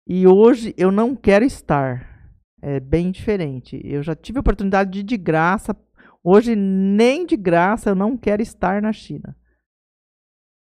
E 0.08 0.28
hoje 0.28 0.76
eu 0.78 0.92
não 0.92 1.16
quero 1.16 1.44
estar. 1.44 2.32
É 2.62 2.80
bem 2.80 3.10
diferente. 3.10 3.82
Eu 3.84 4.04
já 4.04 4.16
tive 4.16 4.38
a 4.38 4.42
oportunidade 4.42 4.92
de 4.92 5.00
ir 5.00 5.04
de 5.04 5.18
graça. 5.18 5.76
Hoje, 6.24 6.56
nem 6.56 7.26
de 7.26 7.36
graça, 7.36 7.90
eu 7.90 7.96
não 7.96 8.16
quero 8.16 8.44
estar 8.44 8.80
na 8.80 8.94
China. 8.94 9.36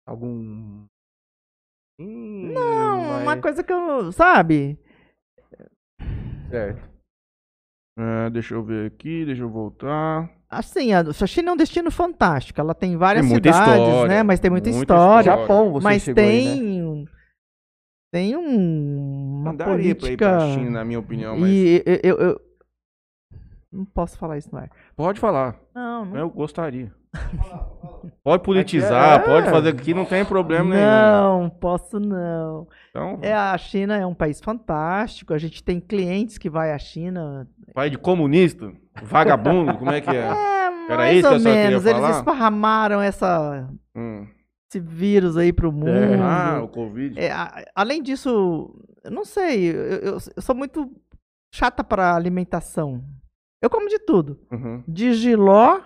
Algum. 0.06 0.86
Hum, 2.00 2.52
Não, 2.52 3.00
uma 3.00 3.24
mas- 3.24 3.40
coisa 3.40 3.62
que 3.62 3.72
eu. 3.72 4.12
Sabe? 4.12 4.78
Certo. 6.50 6.88
É, 7.98 8.30
deixa 8.30 8.54
eu 8.54 8.62
ver 8.62 8.86
aqui, 8.86 9.24
deixa 9.24 9.42
eu 9.42 9.50
voltar. 9.50 10.30
Assim, 10.48 10.92
a, 10.92 11.00
a 11.00 11.26
China 11.26 11.50
é 11.50 11.52
um 11.52 11.56
destino 11.56 11.90
fantástico. 11.90 12.60
Ela 12.60 12.74
tem 12.74 12.96
várias 12.96 13.26
Tem 13.26 13.34
cidades, 13.34 13.58
história, 13.60 14.08
né? 14.08 14.22
Mas 14.22 14.38
tem 14.40 14.50
muita, 14.50 14.70
muita 14.70 14.82
história. 14.82 15.20
história. 15.30 15.40
Japão, 15.42 15.72
você 15.72 15.84
mas 15.84 16.02
chegou 16.02 16.22
aí, 16.24 16.44
né? 16.44 16.54
tem. 16.54 16.82
um- 16.84 17.04
Tem 18.12 18.36
um. 18.36 19.40
Uma 19.40 19.50
Não 19.50 19.56
daria 19.56 19.74
pra 19.74 19.82
ir 19.82 19.94
política. 19.96 20.36
pra 20.38 20.54
China, 20.54 20.70
na 20.70 20.84
minha 20.84 20.98
opinião, 21.00 21.36
mas. 21.38 21.50
E 21.50 21.82
eu, 21.84 22.00
eu- 22.02 22.18
eu- 22.28 22.40
Não 23.70 23.84
posso 23.84 24.16
falar 24.16 24.38
isso 24.38 24.48
no 24.50 24.58
ar. 24.58 24.70
Pode 24.96 25.20
falar. 25.20 25.60
Não, 25.74 26.04
não. 26.06 26.16
Eu 26.16 26.30
gostaria. 26.30 26.90
Pode 28.22 28.42
politizar, 28.42 29.20
É. 29.20 29.24
pode 29.24 29.50
fazer 29.50 29.70
aqui, 29.70 29.94
não 29.94 30.04
tem 30.04 30.24
problema 30.24 30.74
nenhum. 30.74 30.86
Não, 30.86 31.50
posso 31.50 31.98
não. 31.98 32.66
Então, 32.90 33.18
É, 33.22 33.32
a 33.32 33.56
China 33.56 33.96
é 33.96 34.04
um 34.06 34.14
país 34.14 34.40
fantástico. 34.40 35.32
A 35.32 35.38
gente 35.38 35.62
tem 35.64 35.80
clientes 35.80 36.36
que 36.38 36.50
vai 36.50 36.72
à 36.72 36.78
China. 36.78 37.48
pai 37.74 37.88
de 37.90 37.96
comunista, 37.98 38.70
vagabundo, 39.02 39.76
como 39.78 39.90
é 39.90 40.00
que 40.00 40.10
é? 40.10 40.28
É, 40.88 40.92
Era 40.92 40.96
mais 41.02 41.18
isso 41.18 41.28
que 41.28 41.34
ou 41.34 41.40
queria 41.40 41.54
menos. 41.68 41.84
Eles 41.84 42.00
falar? 42.00 42.10
esparramaram 42.18 43.02
essa, 43.02 43.68
Hum. 43.94 44.26
esse 44.70 44.80
vírus 44.80 45.36
aí 45.36 45.52
pro 45.52 45.70
mundo. 45.70 45.90
Ah, 46.22 46.62
o 46.62 46.68
Covid. 46.68 47.20
É, 47.20 47.30
a- 47.30 47.62
além 47.74 48.02
disso, 48.02 48.74
eu 49.04 49.10
não 49.10 49.22
sei, 49.22 49.68
eu, 49.70 49.74
eu- 49.82 50.18
eu 50.36 50.40
sou 50.42 50.54
muito 50.54 50.90
chata 51.54 51.84
para 51.84 52.14
alimentação. 52.16 53.04
Eu 53.60 53.68
como 53.68 53.86
de 53.86 53.98
tudo. 53.98 54.38
Uhum. 54.50 54.82
De 54.88 55.12
giló 55.12 55.78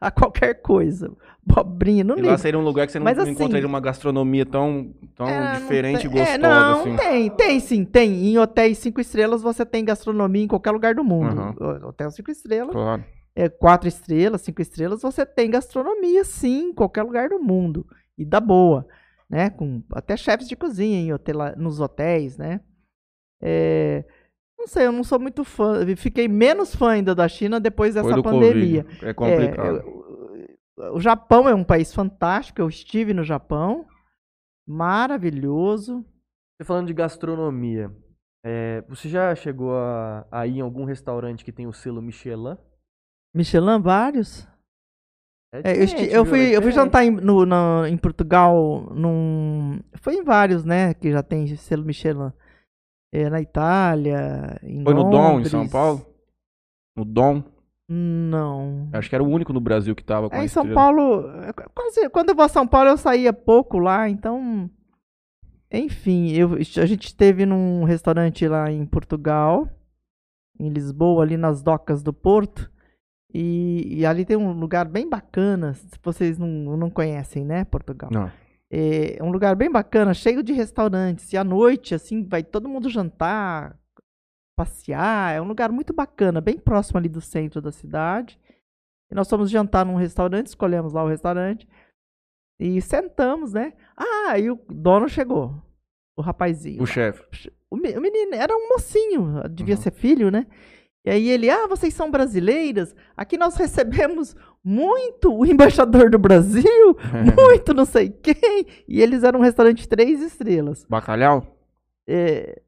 a 0.00 0.10
qualquer 0.10 0.54
coisa. 0.62 1.10
Bobrinha, 1.44 2.04
não 2.04 2.14
E 2.16 2.20
ligo. 2.20 2.28
lá 2.28 2.38
seria 2.38 2.58
um 2.58 2.62
lugar 2.64 2.86
que 2.86 2.92
você 2.92 2.98
não 2.98 3.04
Mas, 3.04 3.18
assim, 3.18 3.30
encontraria 3.30 3.66
uma 3.66 3.80
gastronomia 3.80 4.44
tão, 4.46 4.94
tão 5.14 5.26
É, 5.28 5.40
não 5.44 5.52
diferente 5.60 6.06
e 6.06 6.10
tem- 6.10 6.10
gostosa 6.10 6.34
é, 6.34 6.38
não, 6.38 6.80
assim. 6.80 6.96
tem, 6.96 7.30
tem 7.30 7.60
sim, 7.60 7.84
tem. 7.84 8.26
Em 8.26 8.38
hotéis 8.38 8.78
cinco 8.78 9.00
estrelas 9.00 9.42
você 9.42 9.64
tem 9.66 9.84
gastronomia 9.84 10.44
em 10.44 10.48
qualquer 10.48 10.70
lugar 10.70 10.94
do 10.94 11.02
mundo. 11.04 11.40
Uhum. 11.60 11.88
Hotel 11.88 12.10
cinco 12.10 12.30
estrelas, 12.30 12.72
Claro. 12.72 13.04
é, 13.34 13.48
quatro 13.48 13.88
estrelas, 13.88 14.42
cinco 14.42 14.60
estrelas, 14.62 15.02
você 15.02 15.24
tem 15.26 15.50
gastronomia 15.50 16.24
sim, 16.24 16.68
em 16.68 16.74
qualquer 16.74 17.02
lugar 17.02 17.28
do 17.30 17.38
mundo. 17.40 17.86
E 18.18 18.24
da 18.24 18.38
boa, 18.40 18.86
né? 19.28 19.48
Com 19.50 19.82
até 19.94 20.16
chefes 20.16 20.46
de 20.46 20.54
cozinha 20.56 20.98
em 21.00 21.12
hotel, 21.12 21.36
nos 21.56 21.80
hotéis, 21.80 22.36
né? 22.36 22.60
É, 23.42 24.04
não 24.60 24.66
sei, 24.68 24.86
eu 24.86 24.92
não 24.92 25.02
sou 25.02 25.18
muito 25.18 25.42
fã. 25.44 25.84
Fiquei 25.96 26.28
menos 26.28 26.74
fã 26.74 26.90
ainda 26.90 27.14
da 27.14 27.26
China 27.28 27.58
depois 27.58 27.94
Foi 27.94 28.02
dessa 28.02 28.14
do 28.14 28.22
pandemia. 28.22 28.84
Covid. 28.84 29.06
É 29.06 29.14
complicado. 29.14 29.76
É, 29.78 29.80
eu- 30.86 30.94
o 30.94 31.00
Japão 31.00 31.48
é 31.48 31.54
um 31.54 31.64
país 31.64 31.92
fantástico. 31.92 32.60
Eu 32.60 32.68
estive 32.68 33.12
no 33.12 33.22
Japão, 33.24 33.86
maravilhoso. 34.66 36.04
Você 36.56 36.64
falando 36.64 36.86
de 36.88 36.94
gastronomia, 36.94 37.90
é, 38.44 38.82
você 38.88 39.08
já 39.08 39.34
chegou 39.34 39.74
a, 39.74 40.26
a 40.30 40.46
ir 40.46 40.58
em 40.58 40.60
algum 40.60 40.84
restaurante 40.84 41.44
que 41.44 41.52
tem 41.52 41.66
o 41.66 41.72
selo 41.72 42.00
Michelin? 42.02 42.56
Michelin, 43.34 43.80
vários. 43.80 44.46
É, 45.52 45.76
eu, 45.76 45.82
esti- 45.82 45.96
diferente, 45.96 46.14
eu 46.14 46.24
fui, 46.24 46.52
É 46.52 46.56
eu 46.56 46.62
fui 46.62 46.70
jantar 46.70 47.04
em, 47.04 47.10
no, 47.10 47.44
na- 47.44 47.88
em 47.88 47.96
Portugal, 47.96 48.88
num, 48.94 49.80
foi 49.96 50.14
em 50.14 50.22
vários, 50.22 50.64
né, 50.64 50.94
que 50.94 51.10
já 51.10 51.22
tem 51.22 51.46
selo 51.56 51.84
Michelin. 51.84 52.32
É, 53.12 53.28
na 53.28 53.40
Itália, 53.40 54.58
em 54.62 54.84
Foi 54.84 54.94
no 54.94 55.10
Dom, 55.10 55.40
em 55.40 55.44
São. 55.44 55.68
Paulo? 55.68 56.06
No 56.96 57.04
Dom? 57.04 57.42
Não. 57.88 58.88
Acho 58.92 59.08
que 59.08 59.14
era 59.16 59.24
o 59.24 59.28
único 59.28 59.52
no 59.52 59.60
Brasil 59.60 59.96
que 59.96 60.04
tava 60.04 60.30
com 60.30 60.36
É, 60.36 60.44
em 60.44 60.48
São 60.48 60.62
estrela. 60.62 60.80
Paulo, 60.80 61.28
é, 61.42 61.52
quase, 61.52 62.08
quando 62.10 62.28
eu 62.28 62.36
vou 62.36 62.44
a 62.44 62.48
São 62.48 62.66
Paulo 62.66 62.90
eu 62.90 62.96
saía 62.96 63.32
pouco 63.32 63.78
lá, 63.78 64.08
então... 64.08 64.70
Enfim, 65.72 66.30
eu, 66.32 66.54
a 66.54 66.86
gente 66.86 67.06
esteve 67.06 67.44
num 67.44 67.84
restaurante 67.84 68.46
lá 68.46 68.70
em 68.70 68.84
Portugal, 68.86 69.68
em 70.58 70.68
Lisboa, 70.68 71.22
ali 71.22 71.36
nas 71.36 71.62
docas 71.62 72.02
do 72.02 72.12
Porto, 72.12 72.70
E, 73.32 73.98
e 74.00 74.06
ali 74.06 74.24
tem 74.24 74.36
um 74.36 74.52
lugar 74.52 74.88
bem 74.88 75.08
bacana, 75.08 75.74
se 75.74 75.88
vocês 76.02 76.36
não, 76.36 76.76
não 76.76 76.90
conhecem, 76.90 77.44
né, 77.44 77.64
Portugal? 77.64 78.10
Não. 78.12 78.30
É 78.72 79.18
um 79.22 79.30
lugar 79.32 79.56
bem 79.56 79.70
bacana, 79.70 80.14
cheio 80.14 80.42
de 80.42 80.52
restaurantes. 80.52 81.32
E 81.32 81.36
à 81.36 81.42
noite, 81.42 81.94
assim, 81.94 82.22
vai 82.24 82.42
todo 82.44 82.68
mundo 82.68 82.88
jantar, 82.88 83.76
passear. 84.56 85.34
É 85.34 85.40
um 85.40 85.46
lugar 85.48 85.72
muito 85.72 85.92
bacana, 85.92 86.40
bem 86.40 86.58
próximo 86.58 86.98
ali 86.98 87.08
do 87.08 87.20
centro 87.20 87.60
da 87.60 87.72
cidade. 87.72 88.38
E 89.10 89.14
nós 89.14 89.28
fomos 89.28 89.50
jantar 89.50 89.84
num 89.84 89.96
restaurante, 89.96 90.46
escolhemos 90.48 90.92
lá 90.92 91.02
o 91.02 91.08
restaurante. 91.08 91.68
E 92.60 92.80
sentamos, 92.80 93.52
né? 93.54 93.72
Ah, 93.96 94.38
e 94.38 94.50
o 94.50 94.60
dono 94.68 95.08
chegou. 95.08 95.54
O 96.16 96.22
rapazinho. 96.22 96.82
O 96.82 96.86
chefe. 96.86 97.50
O 97.70 97.76
menino 97.76 98.34
era 98.34 98.54
um 98.54 98.68
mocinho, 98.68 99.48
devia 99.48 99.74
Uhum. 99.76 99.80
ser 99.80 99.92
filho, 99.92 100.30
né? 100.30 100.46
E 101.04 101.10
aí 101.10 101.28
ele, 101.30 101.48
ah, 101.48 101.66
vocês 101.66 101.94
são 101.94 102.10
brasileiras? 102.10 102.94
Aqui 103.16 103.38
nós 103.38 103.56
recebemos 103.56 104.36
muito 104.64 105.34
o 105.34 105.46
embaixador 105.46 106.10
do 106.10 106.18
Brasil, 106.18 106.96
muito 107.36 107.74
não 107.74 107.84
sei 107.84 108.10
quem. 108.10 108.66
E 108.86 109.00
eles 109.00 109.22
eram 109.22 109.40
um 109.40 109.42
restaurante 109.42 109.88
três 109.88 110.20
estrelas. 110.20 110.86
Bacalhau? 110.88 111.56
É, 112.08 112.60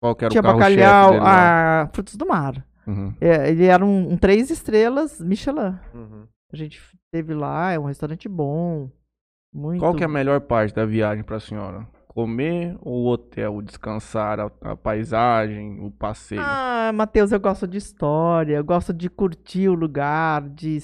Qual 0.00 0.14
que 0.14 0.24
era 0.24 0.30
tinha 0.30 0.40
o 0.40 0.44
bacalhau, 0.44 1.10
dele 1.12 1.22
a 1.24 1.90
frutos 1.92 2.16
do 2.16 2.26
mar. 2.26 2.64
Uhum. 2.86 3.12
É, 3.20 3.50
ele 3.50 3.64
era 3.64 3.84
um, 3.84 4.12
um 4.12 4.16
três 4.16 4.50
estrelas 4.50 5.20
Michelin. 5.20 5.76
Uhum. 5.92 6.26
A 6.52 6.56
gente 6.56 6.80
teve 7.10 7.34
lá, 7.34 7.72
é 7.72 7.78
um 7.78 7.84
restaurante 7.84 8.28
bom. 8.28 8.90
Muito. 9.52 9.80
Qual 9.80 9.94
que 9.94 10.02
é 10.02 10.06
a 10.06 10.08
melhor 10.08 10.40
parte 10.42 10.74
da 10.74 10.84
viagem 10.84 11.24
pra 11.24 11.40
senhora? 11.40 11.86
Comer 12.06 12.76
ou 12.80 13.06
hotel? 13.06 13.60
Descansar, 13.60 14.38
a, 14.38 14.50
a 14.60 14.76
paisagem, 14.76 15.80
o 15.80 15.90
passeio? 15.90 16.40
Ah, 16.44 16.92
Matheus, 16.94 17.32
eu 17.32 17.40
gosto 17.40 17.66
de 17.66 17.78
história, 17.78 18.56
eu 18.56 18.64
gosto 18.64 18.92
de 18.92 19.10
curtir 19.10 19.68
o 19.68 19.74
lugar, 19.74 20.42
de, 20.42 20.78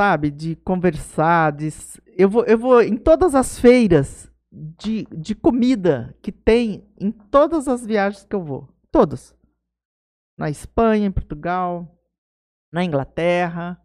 sabe, 0.00 0.30
de 0.30 0.56
conversar, 0.56 1.52
de... 1.52 1.68
Eu 2.16 2.28
vou, 2.30 2.42
eu 2.46 2.58
vou 2.58 2.80
em 2.82 2.96
todas 2.96 3.34
as 3.34 3.58
feiras 3.58 4.30
de, 4.50 5.06
de 5.14 5.34
comida 5.34 6.16
que 6.22 6.32
tem 6.32 6.82
em 6.98 7.10
todas 7.10 7.68
as 7.68 7.84
viagens 7.84 8.24
que 8.24 8.34
eu 8.34 8.42
vou. 8.42 8.66
Todas. 8.90 9.34
Na 10.38 10.48
Espanha, 10.48 11.06
em 11.06 11.10
Portugal, 11.12 11.86
na 12.72 12.82
Inglaterra, 12.82 13.78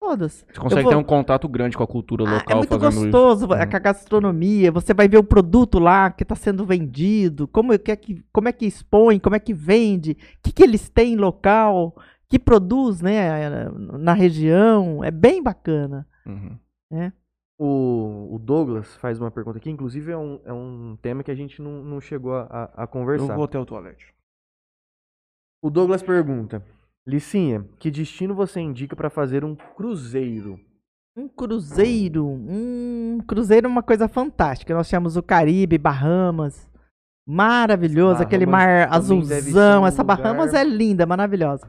todas. 0.00 0.46
Você 0.48 0.60
consegue 0.60 0.82
vou- 0.84 0.92
ter 0.92 0.96
um 0.98 1.02
contato 1.04 1.48
grande 1.48 1.76
com 1.76 1.82
a 1.82 1.86
cultura 1.86 2.22
Ah, 2.24 2.34
local 2.34 2.52
é 2.52 2.54
muito 2.54 2.78
gostoso 2.78 3.44
isso. 3.46 3.54
é 3.54 3.64
Uhum. 3.64 3.70
com 3.70 3.76
a 3.76 3.80
gastronomia. 3.80 4.70
Você 4.70 4.94
vai 4.94 5.08
ver 5.08 5.18
o 5.18 5.24
produto 5.24 5.80
lá 5.80 6.10
que 6.12 6.22
está 6.22 6.36
sendo 6.36 6.64
vendido, 6.64 7.48
como 7.48 7.72
é, 7.72 7.78
que 7.78 7.90
é 7.90 7.96
que, 7.96 8.24
como 8.32 8.48
é 8.48 8.52
que 8.52 8.66
expõe, 8.66 9.18
como 9.18 9.34
é 9.34 9.40
que 9.40 9.52
vende, 9.52 10.12
o 10.12 10.16
que, 10.44 10.52
que 10.52 10.62
eles 10.62 10.88
têm 10.88 11.16
local, 11.16 11.96
que 12.30 12.38
produz 12.38 13.00
né, 13.00 13.68
na 13.98 14.12
região. 14.12 15.02
É 15.04 15.10
bem 15.10 15.42
bacana. 15.42 16.06
Uhum. 16.26 16.58
O, 17.58 18.34
o 18.34 18.38
Douglas 18.38 18.94
faz 18.96 19.18
uma 19.20 19.30
pergunta 19.30 19.56
aqui, 19.58 19.70
inclusive 19.70 20.12
é 20.12 20.16
um, 20.16 20.40
é 20.44 20.52
um 20.52 20.96
tema 21.00 21.22
que 21.22 21.30
a 21.30 21.34
gente 21.34 21.62
não, 21.62 21.82
não 21.82 22.00
chegou 22.00 22.34
a, 22.34 22.42
a- 22.42 22.70
a 22.76 22.82
Eu 22.82 22.88
conversar. 22.88 23.34
vou 23.34 23.44
até 23.44 23.58
o 23.58 23.64
toalete. 23.64 24.12
O 25.62 25.70
Douglas 25.70 26.02
pergunta: 26.02 26.62
Licinha, 27.06 27.64
que 27.78 27.90
destino 27.90 28.34
você 28.34 28.60
indica 28.60 28.94
pra 28.94 29.08
fazer 29.08 29.42
um 29.44 29.54
cruzeiro? 29.54 30.60
Um 31.16 31.28
cruzeiro, 31.28 32.26
um 32.28 33.20
cruzeiro 33.26 33.66
é 33.66 33.70
uma 33.70 33.82
coisa 33.82 34.06
fantástica. 34.06 34.74
Nós 34.74 34.86
tínhamos 34.86 35.16
o 35.16 35.22
Caribe, 35.22 35.78
Bahamas, 35.78 36.68
maravilhoso, 37.26 38.22
aquele 38.22 38.44
mar 38.44 38.86
Bahamas 38.86 39.06
deve 39.08 39.40
ser 39.44 39.48
azulzão. 39.48 39.82
um 39.82 39.86
Essa 39.86 40.02
lugar- 40.02 40.18
Bahamas 40.18 40.52
é 40.52 40.62
linda, 40.62 41.06
maravilhosa. 41.06 41.66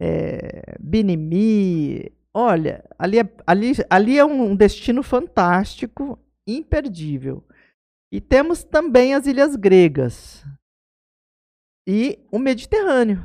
É, 0.00 0.76
Binimi, 0.80 2.12
olha, 2.34 2.84
ali 2.98 3.18
é, 3.20 3.34
ali, 3.46 3.72
ali 3.88 4.18
é 4.18 4.24
um 4.24 4.54
destino 4.56 5.02
fantástico, 5.02 6.18
imperdível. 6.46 7.44
E 8.12 8.20
temos 8.20 8.62
também 8.64 9.14
as 9.14 9.26
ilhas 9.26 9.56
gregas 9.56 10.44
e 11.86 12.18
o 12.30 12.38
Mediterrâneo. 12.38 13.24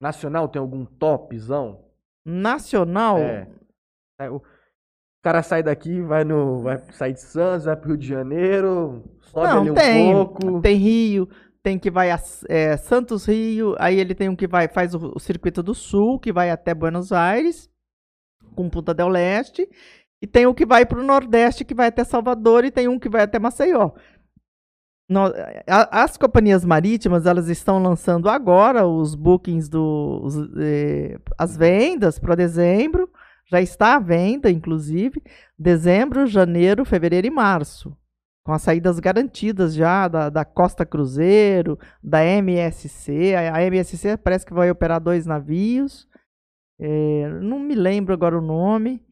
Nacional 0.00 0.48
tem 0.48 0.60
algum 0.60 0.84
topzão? 0.84 1.84
Nacional, 2.24 3.18
É. 3.18 3.48
É, 4.20 4.30
O 4.30 4.42
cara 5.22 5.42
sai 5.42 5.62
daqui, 5.62 6.00
vai 6.00 6.24
no. 6.24 6.60
Vai 6.62 6.82
sair 6.92 7.12
de 7.12 7.20
Santos, 7.20 7.66
vai 7.66 7.76
pro 7.76 7.88
Rio 7.90 7.96
de 7.98 8.06
Janeiro, 8.06 9.04
sobe 9.20 9.46
ali 9.46 9.66
Não, 9.66 9.72
um 9.72 9.74
tem. 9.74 10.12
pouco. 10.12 10.60
Tem 10.62 10.76
Rio, 10.76 11.28
tem 11.62 11.78
que 11.78 11.90
vai 11.90 12.10
a 12.10 12.18
é, 12.48 12.76
Santos 12.76 13.26
Rio, 13.26 13.74
aí 13.78 13.98
ele 13.98 14.14
tem 14.14 14.28
um 14.28 14.36
que 14.36 14.46
vai 14.46 14.68
faz 14.68 14.94
o, 14.94 15.12
o 15.14 15.20
circuito 15.20 15.62
do 15.62 15.74
Sul, 15.74 16.18
que 16.18 16.32
vai 16.32 16.50
até 16.50 16.74
Buenos 16.74 17.12
Aires, 17.12 17.68
com 18.54 18.68
Punta 18.70 18.94
del 18.94 19.08
Leste, 19.08 19.68
e 20.22 20.26
tem 20.26 20.46
o 20.46 20.54
que 20.54 20.66
vai 20.66 20.84
para 20.86 21.00
o 21.00 21.04
Nordeste, 21.04 21.64
que 21.64 21.74
vai 21.74 21.88
até 21.88 22.04
Salvador, 22.04 22.64
e 22.64 22.70
tem 22.70 22.88
um 22.88 22.98
que 22.98 23.08
vai 23.08 23.22
até 23.22 23.38
Maceió. 23.38 23.92
No- 25.10 25.32
a- 25.66 26.02
as 26.02 26.16
companhias 26.18 26.64
marítimas 26.66 27.24
elas 27.24 27.48
estão 27.48 27.82
lançando 27.82 28.28
agora 28.28 28.86
os 28.86 29.14
bookings 29.14 29.66
do 29.68 30.20
os, 30.22 30.36
eh, 30.60 31.18
as 31.38 31.56
vendas 31.56 32.18
para 32.18 32.34
dezembro 32.34 33.10
já 33.50 33.58
está 33.58 33.96
à 33.96 33.98
venda 33.98 34.50
inclusive 34.50 35.22
dezembro 35.58 36.26
janeiro 36.26 36.84
fevereiro 36.84 37.26
e 37.26 37.30
março 37.30 37.96
com 38.48 38.54
as 38.54 38.62
saídas 38.62 38.98
garantidas 38.98 39.74
já 39.74 40.08
da, 40.08 40.30
da 40.30 40.42
Costa 40.42 40.86
Cruzeiro, 40.86 41.78
da 42.02 42.24
MSC. 42.24 43.34
A, 43.34 43.56
a 43.56 43.62
MSC 43.62 44.16
parece 44.16 44.46
que 44.46 44.54
vai 44.54 44.70
operar 44.70 44.98
dois 45.02 45.26
navios. 45.26 46.08
É, 46.80 47.28
não 47.42 47.58
me 47.58 47.74
lembro 47.74 48.14
agora 48.14 48.38
o 48.38 48.40
nome, 48.40 49.04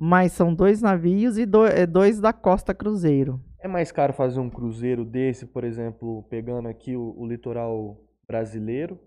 mas 0.00 0.30
são 0.30 0.54
dois 0.54 0.80
navios 0.80 1.36
e 1.36 1.44
do- 1.44 1.66
é, 1.66 1.84
dois 1.84 2.20
da 2.20 2.32
Costa 2.32 2.72
Cruzeiro. 2.72 3.40
É 3.58 3.66
mais 3.66 3.90
caro 3.90 4.12
fazer 4.12 4.38
um 4.38 4.48
cruzeiro 4.48 5.04
desse, 5.04 5.46
por 5.46 5.64
exemplo, 5.64 6.22
pegando 6.30 6.68
aqui 6.68 6.94
o, 6.94 7.12
o 7.18 7.26
litoral 7.26 8.00
brasileiro? 8.24 9.00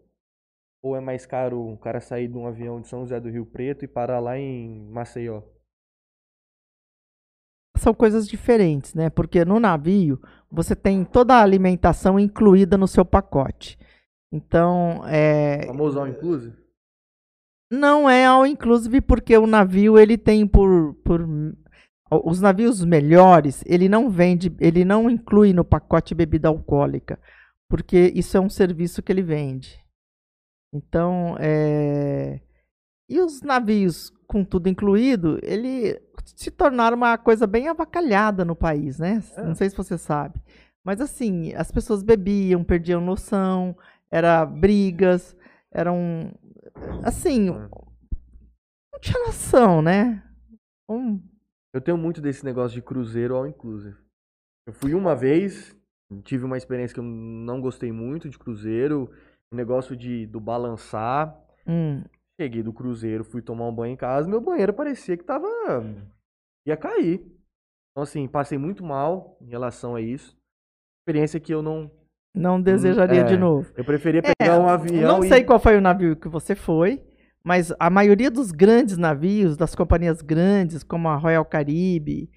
Ou 0.84 0.94
é 0.94 1.00
mais 1.00 1.26
caro 1.26 1.58
o 1.58 1.78
cara 1.78 2.02
sair 2.02 2.28
de 2.28 2.38
um 2.38 2.46
avião 2.46 2.82
de 2.82 2.90
São 2.90 3.00
José 3.04 3.18
do 3.18 3.30
Rio 3.30 3.46
Preto 3.46 3.86
e 3.86 3.88
parar 3.88 4.20
lá 4.20 4.38
em 4.38 4.92
Maceió? 4.92 5.42
São 7.80 7.94
coisas 7.94 8.28
diferentes, 8.28 8.94
né? 8.94 9.10
Porque 9.10 9.44
no 9.44 9.60
navio 9.60 10.22
você 10.52 10.76
tem 10.76 11.04
toda 11.04 11.36
a 11.36 11.42
alimentação 11.42 12.20
incluída 12.20 12.78
no 12.78 12.88
seu 12.88 13.06
pacote. 13.06 13.78
Então, 14.32 15.02
é, 15.08 15.66
Famoso 15.66 16.00
all 16.00 16.08
inclusive? 16.08 16.56
Não 17.72 18.10
é 18.10 18.26
all 18.26 18.46
inclusive 18.46 19.02
porque 19.02 19.38
o 19.38 19.48
navio 19.48 19.98
ele 19.98 20.18
tem 20.18 20.46
por, 20.48 20.96
por 21.04 21.26
os 22.12 22.42
navios 22.42 22.84
melhores, 22.84 23.64
ele 23.66 23.88
não 23.88 24.10
vende, 24.10 24.52
ele 24.60 24.84
não 24.84 25.10
inclui 25.10 25.54
no 25.54 25.64
pacote 25.64 26.16
bebida 26.16 26.48
alcoólica, 26.48 27.20
porque 27.70 28.12
isso 28.16 28.36
é 28.36 28.40
um 28.40 28.50
serviço 28.50 29.04
que 29.04 29.12
ele 29.12 29.22
vende. 29.22 29.80
Então, 30.74 31.36
é... 31.40 32.42
e 33.10 33.20
os 33.20 33.42
navios 33.42 34.12
com 34.28 34.44
tudo 34.44 34.70
incluído, 34.70 35.40
ele 35.42 36.00
se 36.36 36.52
tornaram 36.52 36.96
uma 36.96 37.18
coisa 37.18 37.48
bem 37.48 37.68
avacalhada 37.68 38.46
no 38.46 38.56
país, 38.56 39.00
né? 39.00 39.24
É. 39.36 39.42
Não 39.42 39.56
sei 39.56 39.70
se 39.70 39.76
você 39.76 39.98
sabe. 39.98 40.40
Mas 40.86 41.02
assim, 41.02 41.54
as 41.56 41.72
pessoas 41.72 42.04
bebiam, 42.04 42.64
perdiam 42.64 43.02
noção, 43.02 43.76
era 44.12 44.46
brigas, 44.46 45.36
eram 45.72 46.32
assim, 47.04 47.50
É. 47.50 47.52
não 47.52 49.00
tinha 49.02 49.26
noção, 49.26 49.82
né? 49.82 50.24
Um, 50.88 51.20
Eu 51.74 51.82
tenho 51.82 51.98
muito 51.98 52.22
desse 52.22 52.44
negócio 52.46 52.76
de 52.76 52.82
cruzeiro 52.82 53.36
all 53.36 53.48
inclusive. 53.48 53.98
Eu 54.68 54.74
fui 54.74 54.94
uma 54.94 55.16
vez, 55.16 55.76
tive 56.24 56.46
uma 56.46 56.58
experiência 56.58 56.94
que 56.94 57.00
eu 57.00 57.04
não 57.04 57.60
gostei 57.62 57.92
muito 57.92 58.30
de 58.30 58.38
cruzeiro, 58.40 59.10
o 59.52 59.56
negócio 59.56 59.96
de 59.96 60.26
do 60.28 60.40
balançar. 60.40 61.36
hum, 61.68 62.04
Cheguei 62.40 62.64
do 62.64 62.72
cruzeiro, 62.72 63.26
fui 63.26 63.42
tomar 63.42 63.68
um 63.68 63.76
banho 63.76 63.94
em 63.94 63.98
casa, 63.98 64.30
meu 64.30 64.40
banheiro 64.40 64.72
parecia 64.72 65.18
que 65.18 65.26
tava 65.26 65.46
ia 66.66 66.78
cair. 66.78 67.22
Então 67.92 68.04
assim, 68.04 68.28
passei 68.30 68.58
muito 68.58 68.82
mal 68.82 69.38
em 69.42 69.50
relação 69.50 69.94
a 69.94 70.02
isso. 70.02 70.38
Experiência 71.02 71.38
que 71.40 71.54
eu 71.54 71.62
não 71.62 71.92
não 72.34 72.62
desejaria 72.62 73.22
é, 73.22 73.24
de 73.24 73.36
novo. 73.36 73.70
eu 73.76 73.84
preferia 73.84 74.22
É, 74.24 74.32
pegar 74.38 74.58
um 74.60 74.70
avião 74.70 75.18
Não 75.18 75.26
e 75.26 75.28
sei 75.28 75.44
qual 75.44 75.60
foi 75.60 75.76
o 75.76 75.82
navio 75.82 76.16
que 76.16 76.30
você 76.30 76.56
foi, 76.56 77.04
mas 77.44 77.74
a 77.78 77.90
maioria 77.90 78.32
dos 78.32 78.52
grandes 78.52 78.98
navios, 78.98 79.58
das 79.58 79.76
companhias 79.76 80.22
grandes, 80.22 80.82
como 80.82 81.10
a 81.10 81.18
Royal 81.18 81.44
Caribe, 81.44 82.30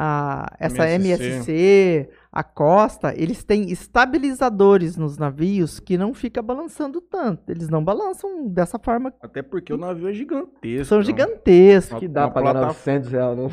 a, 0.00 0.54
essa 0.60 0.88
MSC. 0.88 1.24
MSC, 1.24 2.08
a 2.30 2.44
Costa, 2.44 3.12
eles 3.16 3.42
têm 3.42 3.68
estabilizadores 3.72 4.96
nos 4.96 5.18
navios 5.18 5.80
que 5.80 5.98
não 5.98 6.14
fica 6.14 6.40
balançando 6.40 7.00
tanto. 7.00 7.50
Eles 7.50 7.68
não 7.68 7.82
balançam 7.82 8.46
dessa 8.46 8.78
forma. 8.78 9.12
Até 9.20 9.42
porque 9.42 9.72
o 9.72 9.76
navio 9.76 10.08
é 10.08 10.12
gigantesco. 10.12 10.84
São 10.84 10.98
né? 10.98 11.04
gigantescos. 11.04 11.98
que 11.98 12.06
dá 12.06 12.26
Uma 12.26 12.30
pra 12.30 12.42
pagar 12.42 12.52
plata- 12.52 12.66
900 12.68 13.10
reais, 13.10 13.36
não? 13.36 13.50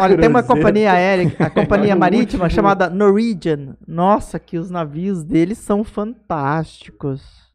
Olha, 0.00 0.16
tem 0.16 0.28
uma 0.28 0.42
companhia 0.44 0.92
aérea, 0.92 1.32
a 1.40 1.50
companhia 1.50 1.96
marítima 1.96 2.48
chamada 2.48 2.88
Norwegian. 2.88 3.76
Nossa, 3.84 4.38
que 4.38 4.56
os 4.56 4.70
navios 4.70 5.24
deles 5.24 5.58
são 5.58 5.82
fantásticos. 5.82 7.47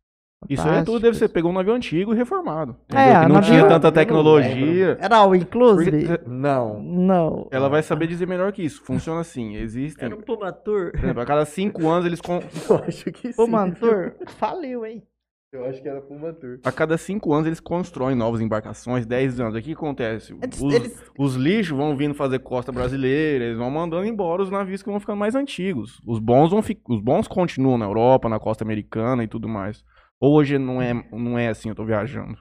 Isso 0.50 0.68
aí 0.68 0.80
é 0.80 0.84
tudo 0.84 1.00
deve 1.00 1.18
ser 1.18 1.30
pegou 1.30 1.52
um 1.52 1.54
navio 1.54 1.74
antigo 1.74 2.14
e 2.14 2.18
reformado. 2.18 2.76
É, 2.94 3.14
que 3.22 3.28
não 3.28 3.36
navio- 3.36 3.42
tinha 3.52 3.62
tanta 3.68 3.88
Eu 3.88 3.92
não 3.92 3.92
tecnologia. 3.92 4.98
Era 5.00 5.18
all 5.18 5.36
inclusive? 5.36 6.08
Porque- 6.08 6.30
Não. 6.30 6.82
Não. 6.82 7.48
Ela 7.52 7.70
vai 7.70 7.82
saber 7.84 8.08
dizer 8.08 8.28
melhor 8.28 8.52
que 8.52 8.64
isso. 8.64 8.82
Funciona 8.84 9.22
assim. 9.22 9.56
Existem. 9.56 10.06
Era 10.06 10.16
um 10.16 10.22
Pumatur. 10.22 10.92
Por 10.92 11.00
exemplo, 11.04 11.22
a 11.22 11.26
cada 11.26 11.46
cinco 11.46 11.88
anos 11.90 12.06
eles. 12.06 12.22
con- 12.22 12.42
Eu 12.70 12.78
acho 12.88 13.06
que 13.12 13.32
sim. 13.32 13.36
Pumatur 13.36 14.14
faliu, 14.38 14.86
hein? 14.86 15.04
Eu 15.52 15.66
acho 15.70 15.80
que 15.84 15.88
era 15.88 16.02
Pumatur. 16.02 16.60
A 16.66 16.72
cada 16.72 16.98
cinco 16.98 17.32
anos 17.32 17.46
eles 17.46 17.60
constroem 17.60 18.16
novas 18.16 18.42
embarcações, 18.42 19.06
10 19.06 19.40
anos. 19.40 19.54
O 19.56 19.62
que 19.62 19.74
acontece? 19.74 20.36
Eles, 20.42 20.60
Os, 20.60 20.74
eles- 20.74 21.04
os 21.16 21.36
lixos 21.36 21.78
vão 21.78 21.96
vindo 21.96 22.16
fazer 22.16 22.40
costa 22.40 22.72
brasileira, 22.72 23.46
eles 23.46 23.58
vão 23.60 23.70
mandando 23.70 24.04
embora 24.08 24.42
os 24.42 24.50
navios 24.50 24.82
que 24.82 24.90
vão 24.90 25.00
ficando 25.00 25.20
mais 25.20 25.36
antigos. 25.36 26.02
Os 26.08 26.18
bons 26.18 26.50
vão 26.50 26.64
fi- 26.64 26.82
os 26.90 27.00
bons 27.00 27.28
continuam 27.28 27.78
na 27.78 27.86
Europa, 27.86 28.28
na 28.28 28.40
costa 28.40 28.64
americana 28.64 29.24
e 29.24 29.28
tudo 29.28 29.48
mais. 29.48 29.84
Ou 30.24 30.36
hoje 30.36 30.58
não 30.58 30.82
é, 30.82 30.94
não 31.12 31.38
é 31.38 31.50
assim, 31.50 31.68
eu 31.70 31.76
tô 31.76 31.84
viajando. 31.84 32.38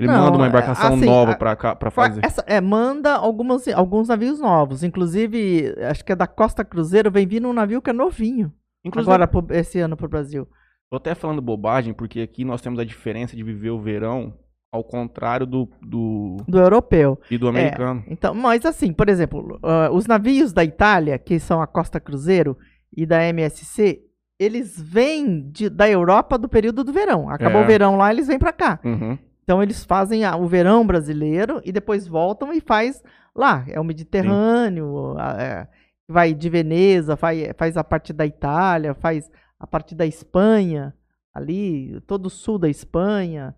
Ele 0.00 0.08
Não, 0.08 0.24
manda 0.24 0.36
uma 0.38 0.46
é, 0.46 0.48
embarcação 0.48 0.94
assim, 0.94 1.04
nova 1.06 1.32
a- 1.32 1.36
pra, 1.36 1.54
cá, 1.56 1.74
pra 1.76 1.90
Fa- 1.90 2.04
fazer. 2.08 2.24
essa- 2.24 2.44
é, 2.46 2.60
manda 2.60 3.14
algumas, 3.14 3.66
alguns 3.68 4.08
navios 4.08 4.40
novos. 4.40 4.82
Inclusive, 4.84 5.74
acho 5.88 6.04
que 6.04 6.12
é 6.12 6.16
da 6.16 6.26
Costa 6.26 6.64
Cruzeiro, 6.64 7.10
vem 7.10 7.26
vindo 7.26 7.48
um 7.48 7.52
navio 7.52 7.80
que 7.82 7.90
é 7.90 7.92
novinho. 7.92 8.52
Inclusive, 8.84 9.12
agora, 9.12 9.30
esse 9.56 9.78
ano 9.80 9.96
pro 9.96 10.08
Brasil. 10.08 10.46
tô 10.90 10.96
até 10.96 11.14
falando 11.14 11.42
bobagem, 11.42 11.92
porque 11.92 12.20
aqui 12.20 12.44
nós 12.44 12.60
temos 12.62 12.78
a 12.80 12.84
diferença 12.84 13.36
de 13.36 13.42
viver 13.42 13.70
o 13.70 13.80
verão 13.80 14.34
ao 14.72 14.82
contrário 14.84 15.46
do, 15.46 15.68
do 15.82 16.36
Do 16.48 16.58
europeu. 16.58 17.18
e 17.30 17.36
do 17.38 17.46
americano. 17.48 18.02
Então, 18.08 18.34
mas 18.34 18.64
assim, 18.64 18.92
por 18.92 19.08
exemplo, 19.08 19.58
ah, 19.62 19.90
os 19.92 20.06
navios 20.06 20.52
da 20.52 20.64
Itália, 20.64 21.18
que 21.18 21.38
são 21.40 21.60
a 21.60 21.66
Costa 21.66 21.98
Cruzeiro 22.00 22.56
e 22.96 23.04
da 23.04 23.22
MSC, 23.24 24.00
eles 24.38 24.80
vêm 24.80 25.50
de- 25.50 25.68
da 25.68 25.88
Europa 25.88 26.38
do 26.38 26.48
período 26.48 26.84
do 26.84 26.92
verão. 26.92 27.28
Acabou 27.28 27.60
É. 27.60 27.64
o 27.64 27.66
verão 27.66 27.96
lá, 27.96 28.12
eles 28.12 28.26
vêm 28.26 28.38
pra 28.38 28.52
cá. 28.52 28.78
Uhum. 28.84 29.18
Então 29.42 29.62
eles 29.62 29.84
fazem 29.84 30.24
a- 30.24 30.36
o 30.36 30.46
verão 30.46 30.86
brasileiro 30.86 31.60
e 31.64 31.72
depois 31.72 32.06
voltam 32.06 32.52
e 32.52 32.60
faz 32.60 33.02
lá. 33.34 33.64
É 33.68 33.80
o 33.80 33.84
Mediterrâneo, 33.84 35.16
a- 35.18 35.42
é, 35.42 35.68
vai 36.08 36.34
de 36.34 36.48
Veneza, 36.48 37.16
faz, 37.16 37.38
faz 37.56 37.76
a 37.76 37.84
parte 37.84 38.12
da 38.12 38.26
Itália, 38.26 38.94
faz 38.94 39.30
a 39.58 39.66
parte 39.66 39.94
da 39.94 40.06
Espanha, 40.06 40.94
ali, 41.34 42.00
todo 42.06 42.26
o 42.26 42.30
sul 42.30 42.58
da 42.58 42.68
Espanha. 42.68 43.54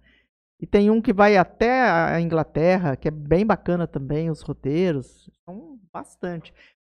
E 0.61 0.67
tem 0.67 0.91
um 0.91 1.01
que 1.01 1.13
vai 1.13 1.37
até 1.37 1.83
a 1.89 2.21
Inglaterra, 2.21 2.95
que 2.97 3.09
é 3.09 3.11
bem 3.11 3.47
bacana 3.47 3.87
também, 3.87 4.31
os 4.31 4.43
roteiros. 4.43 5.31
São 5.45 5.79
bastante. 5.93 6.53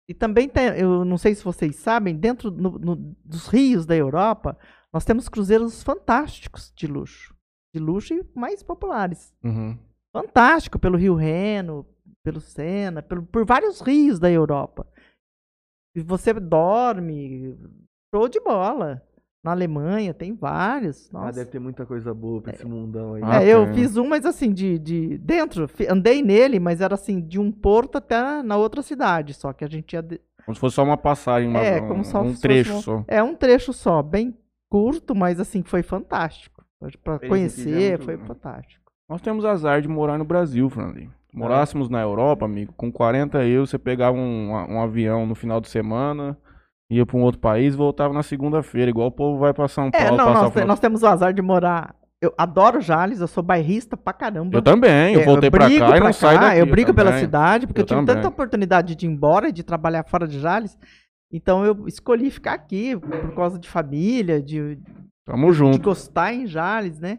E 0.09 0.15
também 0.15 0.49
tem, 0.49 0.67
eu 0.79 1.05
não 1.05 1.17
sei 1.17 1.35
se 1.35 1.45
vocês 1.45 1.77
sabem, 1.77 2.17
dentro 2.17 2.51
no- 2.51 2.79
no- 2.79 2.97
dos 3.25 3.47
rios 3.47 3.87
da 3.87 3.95
Europa, 3.97 4.59
nós 4.93 5.05
temos 5.05 5.29
cruzeiros 5.29 5.83
fantásticos 5.83 6.73
de 6.75 6.87
luxo. 6.87 7.35
De 7.75 7.81
luxo 7.81 8.13
e 8.13 8.27
mais 8.35 8.63
populares. 8.63 9.33
Uhum. 9.43 9.79
Fantástico, 10.15 10.79
pelo 10.79 10.99
Rio 10.99 11.15
Reno, 11.15 11.87
pelo 12.23 12.41
Sena, 12.41 13.03
pelo, 13.03 13.23
por 13.25 13.47
vários 13.47 13.81
rios 13.81 14.19
da 14.19 14.31
Europa. 14.31 14.87
E 15.97 16.01
você 16.03 16.33
dorme, 16.35 17.57
show 18.15 18.29
de 18.29 18.41
bola. 18.41 19.03
Na 19.43 19.51
Alemanha 19.51 20.15
tem 20.15 20.35
vários. 20.35 21.11
Ah, 21.13 21.19
Nossa. 21.25 21.39
deve 21.41 21.51
ter 21.51 21.59
muita 21.59 21.85
coisa 21.85 22.15
boa 22.15 22.41
pra 22.41 22.53
esse 22.53 22.65
mundão 22.65 23.15
aí. 23.15 23.23
Ah, 23.25 23.43
É, 23.43 23.49
eu 23.53 23.65
tem. 23.67 23.75
fiz 23.75 23.97
um, 23.97 24.07
mas 24.09 24.25
assim, 24.25 24.53
de, 24.53 24.79
de 24.79 25.19
dentro, 25.19 25.69
andei 25.91 26.23
nele, 26.23 26.61
mas 26.61 26.81
era 26.81 26.95
assim, 26.95 27.21
de 27.21 27.41
um 27.41 27.51
porto 27.51 27.99
até 27.99 28.41
na 28.43 28.57
outra 28.57 28.83
cidade, 28.83 29.35
só 29.35 29.53
que 29.53 29.65
a 29.65 29.69
gente 29.69 29.95
ia. 29.95 30.03
de- 30.03 30.21
Como 30.47 30.55
se 30.55 30.61
fosse 30.61 30.77
só 30.77 30.85
uma 30.85 30.97
passagem, 30.97 31.49
uma- 31.49 31.59
É, 31.61 31.81
um, 31.83 31.89
como 31.89 32.05
só 32.05 32.21
um 32.21 32.27
se 32.27 32.31
fosse 32.35 32.43
trecho 32.43 32.73
uma- 32.73 32.83
só. 32.83 33.05
É 33.09 33.21
um 33.23 33.35
trecho 33.35 33.73
só, 33.73 34.01
bem 34.01 34.33
curto, 34.71 35.13
mas 35.15 35.41
assim, 35.41 35.63
foi 35.65 35.83
fantástico. 35.83 36.65
Pra 37.03 37.15
é 37.21 37.29
conhecer, 37.29 37.91
muito- 37.99 38.05
foi 38.05 38.17
fantástico. 38.19 38.93
Nós 39.09 39.21
temos 39.21 39.45
azar 39.45 39.83
de 39.83 39.89
morar 39.89 40.19
no 40.19 40.25
Brasil, 40.25 40.71
Franley. 40.71 41.09
Morássemos 41.35 41.89
na 41.89 42.01
Europa, 42.01 42.45
amigo, 42.45 42.73
com 42.77 42.93
40 42.93 43.45
euros, 43.45 43.71
você 43.71 43.79
pegava 43.79 44.17
um, 44.17 44.51
um 44.53 44.81
avião 44.83 45.27
no 45.27 45.35
final 45.35 45.61
de 45.61 45.69
semana, 45.69 46.37
ia 46.91 47.07
pra 47.07 47.17
um 47.17 47.23
outro 47.23 47.41
país 47.41 47.75
e 47.75 47.77
voltava 47.77 48.13
na 48.13 48.23
segunda-feira, 48.23 48.91
igual 48.91 49.09
o 49.09 49.13
povo 49.13 49.39
vai 49.39 49.53
pra 49.55 49.69
São 49.69 49.91
Paulo 49.91 50.07
É, 50.07 50.11
não, 50.17 50.33
nós, 50.35 50.55
nós 50.67 50.81
temos 50.81 51.03
o 51.03 51.07
azar 51.07 51.33
de 51.33 51.41
morar. 51.43 51.95
Eu 52.21 52.33
adoro 52.39 52.81
Jales, 52.81 53.21
eu 53.21 53.27
sou 53.27 53.43
bairrista 53.43 53.97
pra 53.97 54.13
caramba. 54.13 54.57
Eu 54.57 54.63
também, 54.63 55.15
eu 55.15 55.23
É, 55.23 55.25
voltei 55.25 55.51
pra 55.51 55.65
brigo 55.67 55.81
cá 55.81 55.89
e 55.89 55.95
não 55.95 56.07
pra 56.07 56.13
saio 56.13 56.39
daqui. 56.41 56.59
Eu 56.61 56.67
brigo 56.67 56.95
pela 56.95 57.19
cidade, 57.19 57.67
porque 57.67 57.81
eu, 57.81 57.83
Eu 57.83 57.87
tive 57.87 58.01
também. 58.01 58.15
tanta 58.15 58.29
oportunidade 58.29 58.95
de 58.95 59.07
ir 59.07 59.09
embora 59.09 59.49
e 59.49 59.53
de 59.53 59.63
trabalhar 59.65 60.05
fora 60.05 60.29
de 60.29 60.39
Jales. 60.39 60.79
Então 61.33 61.65
eu 61.65 61.89
escolhi 61.89 62.31
ficar 62.31 62.53
aqui 62.53 62.97
por 62.97 63.35
causa 63.35 63.59
de 63.59 63.69
família, 63.69 64.41
de, 64.41 64.79
Tamo 65.27 65.51
de 65.51 65.53
junto. 65.59 65.81
gostar 65.83 66.33
em 66.33 66.47
Jales, 66.47 67.01
né? 67.01 67.19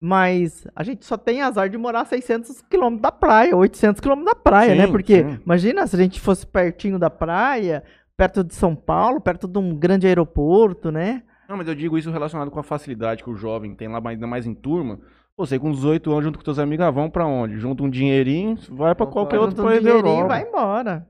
Mas 0.00 0.66
a 0.74 0.82
gente 0.82 1.04
só 1.04 1.16
tem 1.16 1.42
azar 1.42 1.68
de 1.68 1.78
morar 1.78 2.00
a 2.00 2.04
600 2.04 2.60
quilômetros 2.62 3.02
da 3.02 3.12
praia, 3.12 3.56
800 3.56 4.00
quilômetros 4.00 4.34
da 4.34 4.40
praia, 4.40 4.74
né? 4.74 4.86
Sim, 4.86 4.92
Porque 4.92 5.22
sim. 5.22 5.38
imagina 5.44 5.86
se 5.86 5.94
a 5.94 5.98
gente 5.98 6.20
fosse 6.20 6.44
pertinho 6.46 6.98
da 6.98 7.08
praia, 7.08 7.84
perto 8.22 8.44
de 8.44 8.54
São 8.54 8.76
Paulo, 8.76 9.20
perto 9.20 9.48
de 9.48 9.58
um 9.58 9.74
grande 9.74 10.06
aeroporto, 10.06 10.92
né? 10.92 11.24
Não, 11.48 11.56
mas 11.56 11.66
eu 11.66 11.74
digo 11.74 11.98
isso 11.98 12.08
relacionado 12.12 12.52
com 12.52 12.60
a 12.60 12.62
facilidade 12.62 13.24
que 13.24 13.28
o 13.28 13.34
jovem 13.34 13.74
tem 13.74 13.88
lá, 13.88 14.00
ainda 14.04 14.28
mais 14.28 14.46
em 14.46 14.54
turma. 14.54 15.00
Você 15.36 15.58
com 15.58 15.72
18 15.72 16.08
anos 16.12 16.24
junto 16.24 16.38
com 16.38 16.44
teus 16.44 16.58
amigos, 16.60 16.86
ah, 16.86 16.90
vão 16.90 17.10
pra 17.10 17.26
onde? 17.26 17.58
Junta 17.58 17.82
um 17.82 17.90
dinheirinho, 17.90 18.56
vai 18.70 18.94
pra 18.94 19.06
Vão 19.06 19.12
qualquer 19.12 19.40
outro 19.40 19.56
Junta 19.56 19.62
um 19.62 19.64
país 19.66 19.82
da 19.82 19.88
dinheirinho 19.90 20.14
e 20.14 20.18
Europa. 20.20 20.28
vai 20.28 20.48
embora. 20.48 21.08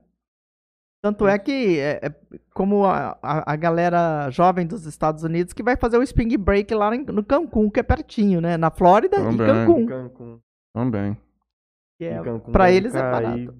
Tanto 1.03 1.27
é 1.27 1.37
que, 1.37 1.77
é, 1.79 1.99
é 2.01 2.13
como 2.53 2.83
a, 2.85 3.15
a, 3.21 3.53
a 3.53 3.55
galera 3.55 4.29
jovem 4.31 4.65
dos 4.65 4.85
Estados 4.87 5.23
Unidos 5.23 5.53
que 5.53 5.61
vai 5.61 5.75
fazer 5.77 5.97
o 5.99 6.03
Spring 6.03 6.35
Break 6.37 6.73
lá 6.73 6.95
em- 6.95 7.03
no 7.05 7.23
Cancún, 7.23 7.69
que 7.69 7.79
é 7.79 7.83
pertinho, 7.83 8.41
né? 8.41 8.57
Na 8.57 8.71
Flórida 8.71 9.17
e 9.17 9.23
Também. 9.23 9.37
Cancún. 9.47 9.85
Cancún. 9.85 10.39
Também. 10.73 11.17
É, 12.01 12.19
deve 12.21 12.75
eles 12.75 12.95
é 12.95 13.01
cair. 13.01 13.11
barato. 13.11 13.55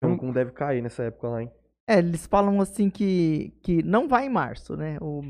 Cancún 0.00 0.32
deve 0.32 0.52
cair 0.52 0.82
nessa 0.82 1.02
época 1.04 1.28
lá, 1.28 1.42
hein? 1.42 1.50
É, 1.88 1.98
eles 1.98 2.26
falam 2.26 2.60
assim 2.60 2.88
que, 2.88 3.52
que 3.62 3.82
não 3.82 4.08
vai 4.08 4.26
em 4.26 4.30
março, 4.30 4.76
né? 4.76 4.96
O, 5.00 5.22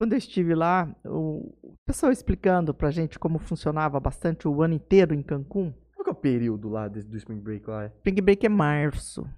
quando 0.00 0.12
eu 0.12 0.18
estive 0.18 0.54
lá, 0.54 0.88
o, 1.04 1.54
o 1.62 1.74
pessoal 1.86 2.10
explicando 2.10 2.72
pra 2.72 2.90
gente 2.90 3.18
como 3.18 3.38
funcionava 3.38 4.00
bastante 4.00 4.48
o 4.48 4.62
ano 4.62 4.74
inteiro 4.74 5.14
em 5.14 5.22
Cancún. 5.22 5.72
Qual 5.94 6.04
que 6.04 6.10
é 6.10 6.12
o 6.12 6.16
período 6.16 6.68
lá 6.68 6.88
desse- 6.88 7.06
do 7.08 7.16
Spring 7.16 7.38
Break 7.40 7.68
lá? 7.68 7.86
Spring 7.86 8.20
Break 8.22 8.46
é 8.46 8.48
março. 8.48 9.28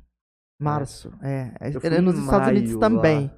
Março, 0.61 1.13
é. 1.21 1.53
É, 1.61 1.69
é 1.69 2.01
nos 2.01 2.19
Estados 2.19 2.49
Unidos 2.49 2.71
maio 2.71 2.81
também. 2.81 3.25
lá. 3.27 3.35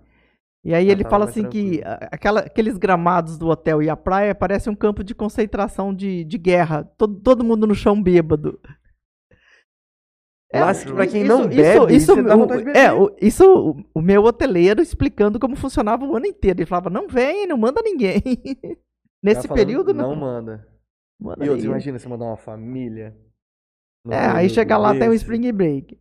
E 0.63 0.75
aí 0.75 0.87
Já 0.87 0.93
ele 0.93 1.05
fala 1.05 1.25
assim 1.25 1.49
que 1.49 1.79
tranquilo. 1.79 1.85
a- 1.87 2.09
aquela, 2.13 2.41
aqueles 2.41 2.77
gramados 2.77 3.39
do 3.39 3.49
hotel 3.49 3.83
e 3.83 3.89
a 3.89 3.97
praia 3.97 4.35
parecem 4.35 4.71
um 4.73 4.77
campo 4.77 5.03
de 5.03 5.15
concentração 5.15 5.95
de, 5.95 6.23
de 6.25 6.37
guerra. 6.39 6.85
Todo, 6.85 7.19
todo 7.21 7.45
mundo 7.45 7.67
no 7.67 7.75
chão 7.75 8.01
bêbado. 8.01 8.61
Lá, 10.61 10.73
isso- 10.73 10.95
pra 10.95 11.07
quem 11.07 11.23
isso- 11.23 11.29
não 11.33 11.41
isso- 11.49 11.49
bebe, 11.57 11.95
isso, 11.97 12.15
você 12.15 12.23
dá 12.23 12.35
o- 12.35 12.39
vontade 12.39 12.59
de 12.61 12.65
beber. 12.67 12.79
é, 12.81 12.93
o- 12.93 13.17
isso 13.21 13.45
o, 13.71 13.85
o 13.95 14.01
meu 14.03 14.25
hoteleiro 14.25 14.81
explicando 14.83 15.39
como 15.39 15.57
funcionava 15.57 16.05
o 16.05 16.17
ano 16.17 16.27
inteiro. 16.27 16.59
Ele 16.61 16.67
falava, 16.67 16.91
não 16.91 17.09
vem, 17.09 17.47
não 17.47 17.57
manda 17.57 17.81
ninguém. 17.83 18.23
Nesse 19.23 19.49
falando, 19.49 19.59
período, 19.65 19.95
não. 19.95 20.11
Não 20.11 20.17
manda. 20.17 20.69
manda 21.21 21.45
E 21.45 21.49
outros, 21.49 21.65
imagina 21.65 21.99
você 21.99 22.09
mandar 22.09 22.27
uma 22.27 22.37
família. 22.37 23.17
É, 24.09 24.17
aí 24.27 24.49
chega 24.49 24.77
lá, 24.77 24.95
tem 24.97 25.09
um. 25.09 25.13
Spring 25.13 25.51
Break. 25.53 25.99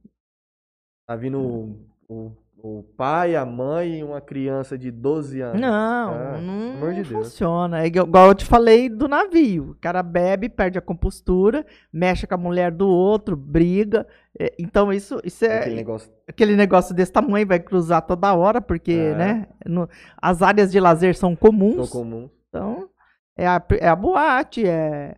Tá 1.07 1.15
vindo 1.15 1.39
o, 1.39 1.87
o, 2.07 2.31
o 2.67 2.81
pai, 2.97 3.35
a 3.35 3.45
mãe 3.45 3.99
e 3.99 4.03
uma 4.03 4.19
criança 4.19 4.75
de 4.75 4.89
12 4.89 5.39
anos. 5.39 5.61
Não, 5.61 5.69
Ah, 6.13 6.39
não, 6.41 6.93
de 6.93 7.03
funciona. 7.03 7.83
É 7.83 7.85
igual 7.85 8.27
eu 8.29 8.33
te 8.33 8.43
falei 8.43 8.89
do 8.89 9.07
navio. 9.07 9.71
O 9.71 9.75
cara 9.75 10.01
bebe, 10.01 10.49
perde 10.49 10.77
a 10.79 10.81
compostura, 10.81 11.63
mexe 11.93 12.25
com 12.25 12.33
a 12.33 12.37
mulher 12.37 12.71
do 12.71 12.87
outro, 12.87 13.35
briga. 13.35 14.07
É, 14.39 14.51
Então 14.57 14.91
isso, 14.91 15.19
isso 15.23 15.45
é 15.45 15.59
Aquele 15.59 15.75
negócio. 15.75 16.11
aquele 16.27 16.55
negócio 16.55 16.95
desse 16.95 17.11
tamanho, 17.11 17.45
vai 17.45 17.59
cruzar 17.59 18.01
toda 18.01 18.33
hora, 18.33 18.59
porque, 18.59 18.91
É. 18.93 19.15
né? 19.15 19.47
no- 19.65 19.87
as 20.19 20.41
áreas 20.41 20.71
de 20.71 20.79
lazer 20.79 21.15
são 21.15 21.35
comuns. 21.35 21.75
tão 21.91 22.01
comum. 22.01 22.29
Então, 22.49 22.89
é 23.37 23.45
a, 23.45 23.63
é 23.79 23.87
a 23.87 23.95
boate, 23.95 24.65
é 24.67 25.15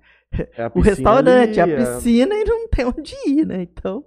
É 0.58 0.70
o 0.76 0.82
restaurante, 0.82 1.62
ali, 1.62 1.74
a 1.74 1.78
piscina 1.78 2.36
e 2.36 2.44
não 2.44 2.68
tem 2.68 2.86
onde 2.86 3.16
ir, 3.26 3.46
né? 3.46 3.62
Então, 3.62 4.04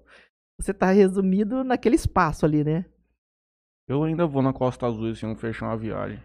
você 0.61 0.75
tá 0.75 0.91
resumido 0.91 1.65
naquele 1.65 1.97
espaço 1.97 2.45
ali, 2.45 2.63
né? 2.63 2.85
Eu 3.91 4.05
ainda 4.05 4.25
vou 4.27 4.41
na 4.41 4.53
Costa 4.53 4.87
Azul 4.87 5.11
esse 5.11 5.27
ano 5.27 5.35
fechar 5.35 5.67
uma 5.67 5.77
viagem. 5.77 6.23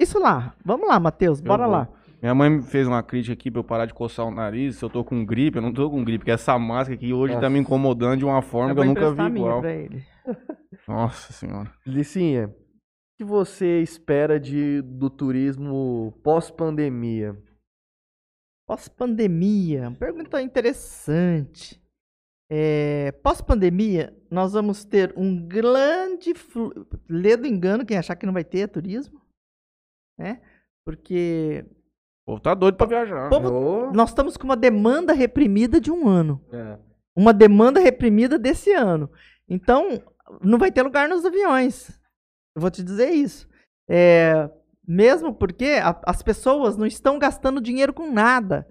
Isso 0.00 0.18
lá. 0.20 0.54
Vamos 0.64 0.86
lá, 0.88 1.00
Matheus, 1.00 1.40
Eu 1.40 1.44
bora 1.46 1.64
vou. 1.64 1.72
lá. 1.72 1.88
Minha 2.22 2.34
mãe 2.34 2.48
me 2.50 2.62
fez 2.62 2.86
uma 2.86 3.02
crítica 3.02 3.32
aqui 3.32 3.50
pra 3.50 3.58
eu 3.60 3.64
parar 3.64 3.86
de 3.86 3.94
coçar 3.94 4.24
o 4.26 4.30
nariz. 4.30 4.76
Se 4.76 4.84
eu 4.84 4.88
tô 4.90 5.04
com 5.04 5.24
gripe, 5.24 5.58
eu 5.58 5.62
não 5.62 5.72
tô 5.72 5.90
com 5.90 6.04
gripe, 6.04 6.18
porque 6.20 6.30
essa 6.30 6.56
máscara 6.58 6.94
aqui 6.94 7.12
hoje 7.12 7.34
tá 7.34 7.40
Nossa. 7.42 7.50
me 7.50 7.58
incomodando 7.58 8.18
de 8.18 8.24
uma 8.24 8.40
forma 8.40 8.70
Eu 8.70 8.74
que 8.76 8.80
eu 8.80 8.84
nunca 8.84 9.00
vi 9.00 9.06
emprestar 9.06 9.26
a 9.26 9.30
minha 9.30 9.46
igual. 9.46 9.60
pra 9.60 9.74
ele. 9.74 10.04
Nossa 10.86 11.32
senhora. 11.32 11.72
Licinha, 11.84 12.48
o 12.48 12.52
que 13.18 13.24
você 13.24 13.80
espera 13.82 14.38
de, 14.38 14.80
do 14.82 15.10
turismo 15.10 16.14
pós-pandemia? 16.22 17.36
Pós-pandemia, 18.66 19.90
pergunta 19.98 20.42
interessante. 20.42 21.80
É, 22.50 23.12
Pós-pandemia, 23.22 24.14
nós 24.30 24.52
vamos 24.52 24.84
ter 24.84 25.12
um 25.16 25.46
grande. 25.46 26.34
flu- 26.34 26.86
Lê 27.08 27.36
do 27.36 27.46
engano 27.46 27.84
quem 27.86 27.96
achar 27.98 28.16
que 28.16 28.26
não 28.26 28.32
vai 28.32 28.44
ter 28.44 28.68
turismo, 28.68 29.20
né? 30.18 30.40
Porque 30.84 31.64
O 32.26 32.32
povo 32.32 32.40
tá 32.40 32.54
doido 32.54 32.76
pra 32.76 32.86
viajar. 32.86 33.28
Povo- 33.30 33.48
Nós 33.92 34.10
estamos 34.10 34.36
com 34.36 34.44
uma 34.44 34.56
demanda 34.56 35.12
reprimida 35.12 35.80
de 35.80 35.90
um 35.90 36.06
ano. 36.08 36.44
é. 36.52 36.78
Uma 37.16 37.32
demanda 37.32 37.80
reprimida 37.80 38.38
desse 38.38 38.72
ano. 38.72 39.10
Então, 39.48 40.00
não 40.40 40.56
vai 40.56 40.70
ter 40.70 40.82
lugar 40.82 41.08
nos 41.08 41.24
aviões. 41.24 41.88
Eu 42.54 42.60
vou 42.60 42.70
te 42.70 42.80
dizer 42.82 43.10
isso. 43.10 43.48
É, 43.90 44.48
mesmo 44.86 45.34
porque 45.34 45.80
a- 45.82 46.00
as 46.06 46.22
pessoas 46.22 46.76
não 46.76 46.86
estão 46.86 47.18
gastando 47.18 47.60
dinheiro 47.60 47.92
com 47.92 48.08
nada. 48.12 48.68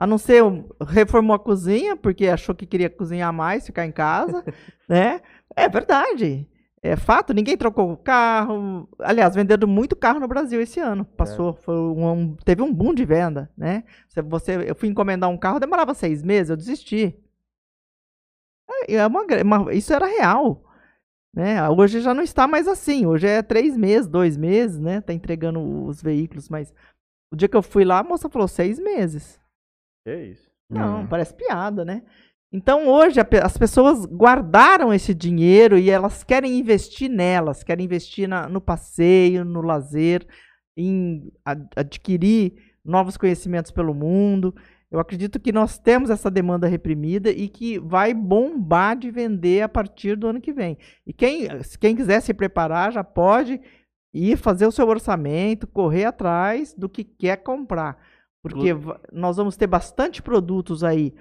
A 0.00 0.06
não 0.06 0.16
ser 0.16 0.42
reformou 0.88 1.36
a 1.36 1.38
cozinha, 1.38 1.94
porque 1.94 2.26
achou 2.26 2.54
que 2.54 2.64
queria 2.66 2.88
cozinhar 2.88 3.30
mais, 3.34 3.66
ficar 3.66 3.84
em 3.84 3.92
casa, 3.92 4.42
né? 4.88 5.20
É 5.54 5.68
verdade. 5.68 6.48
É 6.82 6.96
fato, 6.96 7.34
ninguém 7.34 7.58
trocou 7.58 7.92
o 7.92 7.96
carro. 7.98 8.88
Aliás, 9.00 9.34
venderam 9.34 9.68
muito 9.68 9.94
carro 9.94 10.18
no 10.18 10.26
Brasil 10.26 10.58
esse 10.62 10.80
ano. 10.80 11.04
Passou, 11.04 11.52
foi 11.52 11.74
um- 11.76 12.34
teve 12.36 12.62
um 12.62 12.72
boom 12.72 12.94
de 12.94 13.04
venda, 13.04 13.50
né? 13.54 13.84
Você, 14.24 14.52
eu 14.66 14.74
fui 14.74 14.88
encomendar 14.88 15.28
um 15.28 15.36
carro, 15.36 15.60
demorava 15.60 15.92
seis 15.92 16.22
meses, 16.22 16.48
eu 16.48 16.56
desisti. 16.56 17.14
É, 18.88 18.94
é 18.94 19.06
uma 19.06 19.22
uma- 19.44 19.74
isso 19.74 19.92
era 19.92 20.06
real. 20.06 20.64
Né? 21.34 21.68
Hoje 21.68 22.00
já 22.00 22.12
não 22.14 22.22
está 22.22 22.48
mais 22.48 22.66
assim. 22.66 23.06
Hoje 23.06 23.26
é 23.26 23.42
três 23.42 23.76
meses, 23.76 24.08
dois 24.08 24.36
meses, 24.36 24.78
né? 24.80 25.00
Tá 25.00 25.12
entregando 25.12 25.60
os 25.86 26.02
veículos, 26.02 26.48
mas 26.48 26.72
o 27.32 27.36
dia 27.36 27.48
que 27.48 27.56
eu 27.56 27.62
fui 27.62 27.84
lá, 27.84 27.98
a 28.00 28.02
moça 28.02 28.28
falou 28.28 28.48
seis 28.48 28.78
meses. 28.78 29.39
Que 30.04 30.14
isso. 30.24 30.48
Não, 30.68 31.00
Hum. 31.02 31.06
parece 31.06 31.34
piada, 31.34 31.84
né? 31.84 32.02
Então 32.52 32.88
hoje 32.88 33.20
as 33.42 33.56
pessoas 33.56 34.04
guardaram 34.06 34.92
esse 34.92 35.14
dinheiro 35.14 35.78
e 35.78 35.88
elas 35.90 36.24
querem 36.24 36.58
investir 36.58 37.08
nelas, 37.08 37.62
querem 37.62 37.84
investir 37.84 38.28
na- 38.28 38.48
no 38.48 38.60
passeio, 38.60 39.44
no 39.44 39.60
lazer, 39.60 40.26
em 40.76 41.32
ad- 41.44 41.68
adquirir 41.76 42.54
novos 42.84 43.16
conhecimentos 43.16 43.70
pelo 43.70 43.94
mundo. 43.94 44.54
Eu 44.90 44.98
acredito 44.98 45.38
que 45.38 45.52
nós 45.52 45.78
temos 45.78 46.10
essa 46.10 46.28
demanda 46.28 46.66
reprimida 46.66 47.30
e 47.30 47.48
que 47.48 47.78
vai 47.78 48.12
bombar 48.12 48.96
de 48.96 49.10
vender 49.10 49.62
a 49.62 49.68
partir 49.68 50.16
do 50.16 50.26
ano 50.26 50.40
que 50.40 50.52
vem. 50.52 50.76
E 51.06 51.12
quem, 51.12 51.46
quem 51.80 51.94
quiser 51.94 52.20
se 52.20 52.34
preparar 52.34 52.90
já 52.92 53.04
pode 53.04 53.60
ir 54.12 54.36
fazer 54.36 54.66
o 54.66 54.72
seu 54.72 54.88
orçamento, 54.88 55.68
correr 55.68 56.06
atrás 56.06 56.74
do 56.74 56.88
que 56.88 57.04
quer 57.04 57.36
comprar. 57.36 57.96
Porque 58.42 58.70
nós 59.12 59.36
vamos 59.36 59.56
ter 59.56 59.66
bastante 59.66 60.22
produtos 60.22 60.82
aí, 60.82 61.14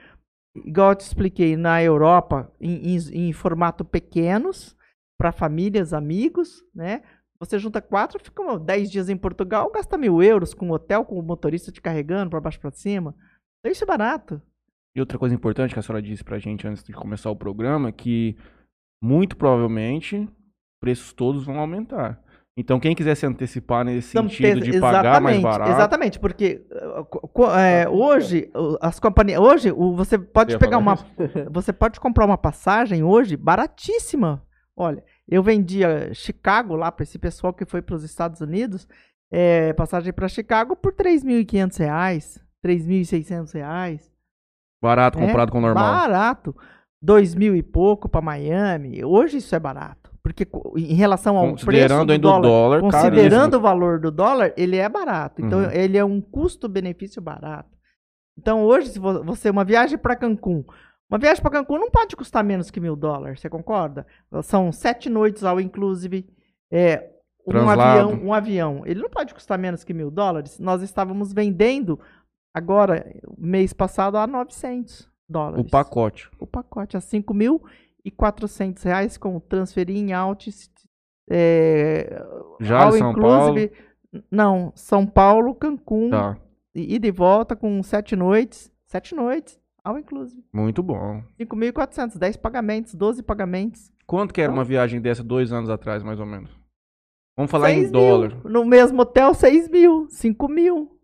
igual 0.56 0.92
eu 0.92 0.96
te 0.96 1.02
expliquei, 1.02 1.58
na 1.58 1.84
Europa, 1.84 2.52
em, 2.60 2.96
em- 2.96 3.28
em 3.28 3.34
formato 3.34 3.84
pequenos, 3.84 4.76
para 5.20 5.32
famílias, 5.32 5.94
amigos, 5.94 6.64
né? 6.74 7.02
Você 7.42 7.58
junta 7.60 7.82
quatro, 7.82 8.20
fica 8.24 8.42
uma- 8.42 8.58
dez 8.60 8.90
dias 8.90 9.10
em 9.10 9.18
Portugal, 9.18 9.70
gasta 9.72 9.98
mil 9.98 10.22
euros 10.24 10.54
com 10.54 10.70
hotel, 10.72 11.04
com 11.06 11.20
o 11.20 11.24
motorista 11.24 11.72
te 11.72 11.82
carregando 11.82 12.30
para 12.30 12.40
baixo 12.42 12.60
para 12.60 12.72
cima. 12.72 13.14
Então 13.60 13.72
isso 13.72 13.84
é 13.84 13.88
barato. 13.88 14.42
E 14.96 15.00
outra 15.00 15.18
coisa 15.20 15.36
importante 15.36 15.74
que 15.74 15.80
a 15.80 15.82
senhora 15.84 16.02
disse 16.02 16.24
pra 16.24 16.40
gente 16.40 16.68
antes 16.68 16.84
de 16.84 16.94
começar 16.94 17.30
o 17.30 17.36
programa, 17.36 17.92
que 17.92 18.36
muito 19.02 19.38
provavelmente 19.38 20.28
preços 20.82 21.14
todos 21.14 21.46
vão 21.46 21.60
aumentar. 21.60 22.22
Então 22.60 22.78
quem 22.78 22.94
quiser 22.94 23.16
se 23.16 23.26
antecipar 23.26 23.86
nesse 23.86 24.18
Então, 24.18 24.28
sentido 24.30 24.60
de 24.60 24.82
pagar 24.82 25.22
mais 25.22 25.38
exatamente, 25.38 25.42
barato, 25.42 25.72
Exatamente, 25.72 26.20
porque 26.20 26.62
uh, 26.70 27.46
é, 27.58 27.88
hoje 27.88 28.52
as 28.82 29.00
companhias, 29.00 29.40
hoje 29.40 29.72
você 29.72 30.20
pode 30.20 30.58
pegar 30.58 30.78
uma, 30.78 30.96
isso? 30.96 31.06
você 31.50 31.72
pode 31.72 32.02
comprar 32.02 32.26
uma 32.26 32.38
passagem 32.38 33.02
hoje 33.02 33.38
baratíssima. 33.38 34.44
Olha, 34.76 35.02
eu 35.26 35.42
vendia 35.42 36.14
Chicago 36.14 36.76
lá 36.76 36.92
para 36.92 37.04
esse 37.04 37.18
pessoal 37.18 37.54
que 37.54 37.64
foi 37.64 37.82
para 37.82 37.96
os 37.96 38.04
Estados 38.04 38.42
Unidos, 38.42 38.86
é, 39.32 39.72
passagem 39.72 40.12
para 40.12 40.28
Chicago 40.28 40.76
por 40.76 40.92
3.500 40.92 41.78
reais, 41.78 42.44
3.600 42.66 43.54
reais. 43.54 44.12
barato 44.84 45.18
É, 45.18 45.26
comparado 45.26 45.52
com 45.54 45.60
o 45.60 45.62
normal. 45.62 45.94
Barato. 45.94 46.54
Dois 47.02 47.34
mil 47.34 47.56
e 47.56 47.64
pouco 47.64 48.10
para 48.10 48.22
Miami. 48.22 49.02
Hoje 49.06 49.38
isso 49.38 49.56
é 49.56 49.60
barato. 49.60 50.09
Porque 50.34 50.48
em 50.78 50.94
relação 50.94 51.38
ao 51.38 51.48
preço 51.54 51.66
Considerando 51.66 52.08
do 52.08 52.14
ainda 52.14 52.28
o 52.28 52.40
dólar, 52.42 52.82
considerando 52.82 53.30
caríssimo. 53.30 53.58
o 53.58 53.62
valor 53.62 54.00
do 54.00 54.12
dólar, 54.12 54.54
ele 54.56 54.78
é 54.78 54.88
barato. 54.88 55.42
Então, 55.42 55.60
Uhum. 55.60 55.72
ele 55.72 55.98
é 55.98 56.06
um 56.06 56.22
custo-benefício 56.22 57.22
barato. 57.22 57.70
Então, 58.38 58.64
hoje, 58.64 58.90
se 58.90 59.00
vo- 59.00 59.24
você, 59.24 59.50
uma 59.50 59.64
viagem 59.66 59.98
para 59.98 60.16
Cancún, 60.16 60.64
uma 61.10 61.18
viagem 61.18 61.42
para 61.42 61.52
Cancún 61.52 61.80
não 61.80 61.90
pode 61.90 62.16
custar 62.16 62.44
menos 62.44 62.70
que 62.70 62.80
mil 62.80 62.96
dólares, 62.96 63.40
você 63.42 63.50
concorda? 63.50 64.06
São 64.44 64.72
sete 64.72 65.10
noites 65.10 65.44
ao 65.44 65.60
inclusive. 65.60 66.26
É, 66.72 67.10
um 67.48 67.52
Translado. 67.52 67.82
avião, 67.82 68.24
um 68.28 68.34
avião, 68.34 68.84
ele 68.86 69.02
não 69.02 69.10
pode 69.10 69.34
custar 69.34 69.58
menos 69.58 69.84
que 69.84 69.94
mil 69.94 70.12
dólares. 70.12 70.60
Nós 70.60 70.84
estávamos 70.84 71.34
vendendo 71.34 72.00
agora, 72.54 73.04
mês 73.38 73.74
passado, 73.74 74.18
a 74.18 74.28
900 74.28 75.10
dólares. 75.28 75.66
O 75.66 75.70
pacote. 75.70 76.30
O 76.40 76.46
pacote 76.46 76.96
a 76.96 77.02
5.400 78.08 78.84
reais 78.84 79.18
com 79.18 79.40
transferir 79.40 79.98
em 79.98 80.14
Altis. 80.14 80.70
É, 81.30 82.24
Já 82.60 82.90
de 82.90 82.98
São 82.98 83.12
inclusive. 83.12 83.72
Não, 84.32 84.72
São 84.76 85.06
Paulo, 85.06 85.54
Cancún. 85.54 86.10
Tá. 86.10 86.38
E 86.74 86.96
ida 86.96 87.08
e 87.08 87.12
volta 87.12 87.56
com 87.56 87.82
sete 87.84 88.16
noites. 88.16 88.72
Sete 88.86 89.14
noites, 89.14 89.60
all 89.84 90.00
inclusive. 90.00 90.44
Muito 90.52 90.82
bom. 90.82 91.22
5.400, 91.40 92.18
10 92.18 92.38
pagamentos, 92.38 92.96
12 92.96 93.22
pagamentos. 93.22 93.92
Quanto 94.08 94.34
que 94.34 94.42
era 94.42 94.52
uma 94.52 94.64
viagem 94.64 95.00
dessa 95.00 95.24
dois 95.24 95.54
anos 95.54 95.70
atrás, 95.70 96.02
mais 96.02 96.20
ou 96.20 96.26
menos? 96.26 96.50
Vamos 97.38 97.52
falar 97.52 97.72
em 97.72 97.82
6 97.82 97.92
mil. 97.92 98.02
dólar. 98.02 98.42
No 98.44 98.66
mesmo 98.66 99.02
hotel, 99.02 99.34
6 99.36 99.70
mil, 99.70 100.08
5 100.10 100.48
mil. 100.48 100.99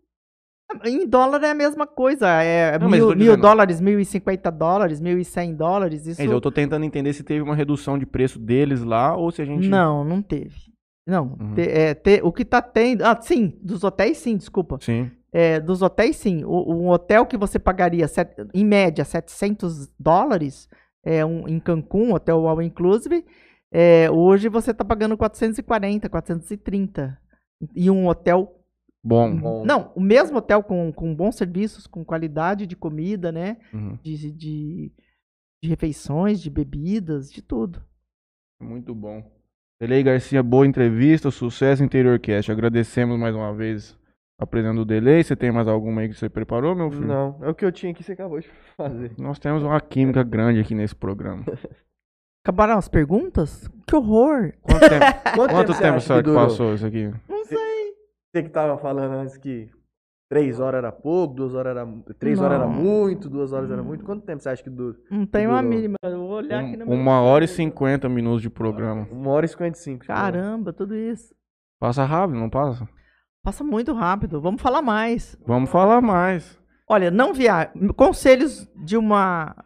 Em 0.84 1.06
dólar 1.06 1.42
é 1.44 1.50
a 1.50 1.54
mesma 1.54 1.86
coisa. 1.86 2.26
É 2.42 2.78
Não, 2.78 2.88
mil, 2.88 2.98
eu 2.98 3.06
tô 3.08 3.14
mil 3.14 3.18
dizendo- 3.26 3.40
dólares, 3.42 3.80
1.050 3.80 4.50
dólares, 4.50 5.00
1.100 5.00 5.54
dólares. 5.54 6.06
Isso 6.06 6.20
É, 6.20 6.26
eu 6.26 6.40
tô 6.40 6.50
tentando 6.50 6.84
entender 6.84 7.12
se 7.12 7.22
teve 7.22 7.40
uma 7.40 7.54
redução 7.54 7.96
de 7.98 8.04
preço 8.04 8.38
deles 8.38 8.82
lá 8.82 9.16
ou 9.16 9.30
se 9.30 9.40
a 9.40 9.44
gente. 9.44 9.68
Não, 9.68 10.04
não 10.04 10.20
teve. 10.20 10.56
Não, 11.08 11.36
Uhum. 11.40 11.54
te- 11.54 11.68
é, 11.68 11.94
te- 11.94 12.20
o 12.22 12.32
que 12.32 12.44
tá 12.44 12.60
tendo. 12.60 13.02
Ah, 13.04 13.16
sim, 13.20 13.56
dos 13.62 13.84
hotéis 13.84 14.18
sim, 14.18 14.36
desculpa. 14.36 14.76
Sim. 14.80 15.08
É, 15.32 15.60
dos 15.60 15.82
hotéis 15.82 16.16
sim. 16.16 16.42
O, 16.44 16.72
um 16.74 16.88
hotel 16.88 17.24
que 17.26 17.36
você 17.36 17.58
pagaria, 17.58 18.08
set- 18.08 18.34
em 18.52 18.64
média, 18.64 19.04
700 19.04 19.88
dólares 19.98 20.68
é, 21.04 21.24
um, 21.24 21.46
em 21.46 21.60
Cancún, 21.60 22.12
hotel 22.12 22.48
all 22.48 22.60
inclusive, 22.60 23.24
é, 23.72 24.10
hoje 24.10 24.48
você 24.48 24.74
tá 24.74 24.84
pagando 24.84 25.16
440, 25.16 26.08
430. 26.08 27.16
E 27.74 27.88
um 27.90 28.08
hotel. 28.08 28.55
Bom. 29.06 29.36
Bom. 29.36 29.64
Não, 29.64 29.92
o 29.94 30.00
mesmo 30.00 30.38
hotel 30.38 30.64
com, 30.64 30.92
com 30.92 31.14
bons 31.14 31.36
serviços, 31.36 31.86
com 31.86 32.04
qualidade 32.04 32.66
de 32.66 32.74
comida, 32.74 33.30
né? 33.30 33.56
Uhum. 33.72 33.96
De, 34.02 34.32
de, 34.32 34.92
de 35.62 35.68
refeições, 35.68 36.40
de 36.40 36.50
bebidas, 36.50 37.30
de 37.30 37.40
tudo. 37.40 37.80
Muito 38.60 38.92
bom. 38.92 39.22
Delei 39.80 40.02
Garcia, 40.02 40.42
boa 40.42 40.66
entrevista, 40.66 41.30
sucesso 41.30 41.84
Interiorcast. 41.84 42.50
Agradecemos 42.50 43.16
mais 43.16 43.32
uma 43.34 43.54
vez 43.54 43.96
a 44.40 44.46
presença 44.46 44.74
do 44.74 44.84
Delei. 44.84 45.22
Você 45.22 45.36
tem 45.36 45.52
mais 45.52 45.68
alguma 45.68 46.00
aí 46.00 46.08
que 46.08 46.14
você 46.14 46.28
preparou, 46.28 46.74
meu 46.74 46.90
filho? 46.90 47.06
Não, 47.06 47.38
é 47.42 47.48
o 47.48 47.54
que 47.54 47.64
eu 47.64 47.70
tinha 47.70 47.92
aqui, 47.92 48.02
você 48.02 48.12
acabou 48.12 48.40
de 48.40 48.48
fazer. 48.76 49.12
Nós 49.16 49.38
temos 49.38 49.62
uma 49.62 49.80
química 49.80 50.24
grande 50.24 50.58
aqui 50.58 50.74
nesse 50.74 50.96
programa. 50.96 51.44
Acabaram 52.44 52.78
as 52.78 52.88
perguntas? 52.88 53.68
Que 53.86 53.94
horror! 53.94 54.52
Quanto 54.62 54.88
tempo, 54.88 55.04
Quanto, 55.34 55.50
quanto 55.52 55.74
você 55.74 55.82
tempo 55.82 55.96
acha 55.96 56.06
será 56.06 56.18
que 56.18 56.24
durou? 56.24 56.42
passou 56.46 56.74
isso 56.74 56.86
aqui? 56.86 57.12
Não 57.28 57.44
sei. 57.44 57.65
Você 58.36 58.42
que 58.42 58.50
tava 58.50 58.76
falando 58.76 59.14
antes 59.14 59.38
que 59.38 59.70
três 60.28 60.60
horas 60.60 60.76
era 60.78 60.92
pouco, 60.92 61.32
duas 61.34 61.54
horas 61.54 61.74
era. 61.74 61.88
Três 62.18 62.38
horas 62.38 62.56
era 62.58 62.66
Não. 62.66 62.74
muito, 62.74 63.30
duas 63.30 63.50
horas 63.50 63.70
era 63.70 63.82
muito. 63.82 64.04
Quanto 64.04 64.26
tempo 64.26 64.42
você 64.42 64.50
acha 64.50 64.62
que 64.62 64.68
dura? 64.68 64.94
Não 65.10 65.24
tem 65.24 65.46
uma 65.46 65.62
mínima. 65.62 65.94
Eu 66.02 66.18
vou 66.18 66.32
olhar 66.32 66.60
aqui 66.62 66.76
no 66.76 66.84
Um- 66.84 66.88
meu 66.88 66.98
uma 66.98 67.22
hora 67.22 67.46
e 67.46 67.48
cinquenta 67.48 68.10
minutos 68.10 68.42
de 68.42 68.50
programa. 68.50 69.08
Uma 69.10 69.30
hora 69.30 69.46
e 69.46 69.48
cinquenta 69.48 69.78
e 69.78 69.80
cinco. 69.80 70.04
Caramba, 70.04 70.70
tudo 70.70 70.94
isso. 70.94 71.34
Passa 71.80 72.04
rápido, 72.04 72.38
não 72.38 72.50
passa? 72.50 72.86
Passa 73.42 73.64
muito 73.64 73.94
rápido. 73.94 74.38
Vamos 74.38 74.60
falar 74.60 74.82
mais. 74.82 75.34
Vamos 75.46 75.70
falar 75.70 76.02
mais. 76.02 76.58
Olha, 76.86 77.10
não 77.10 77.32
viaje. 77.32 77.70
Conselhos 77.96 78.68
de 78.84 78.98
uma 78.98 79.56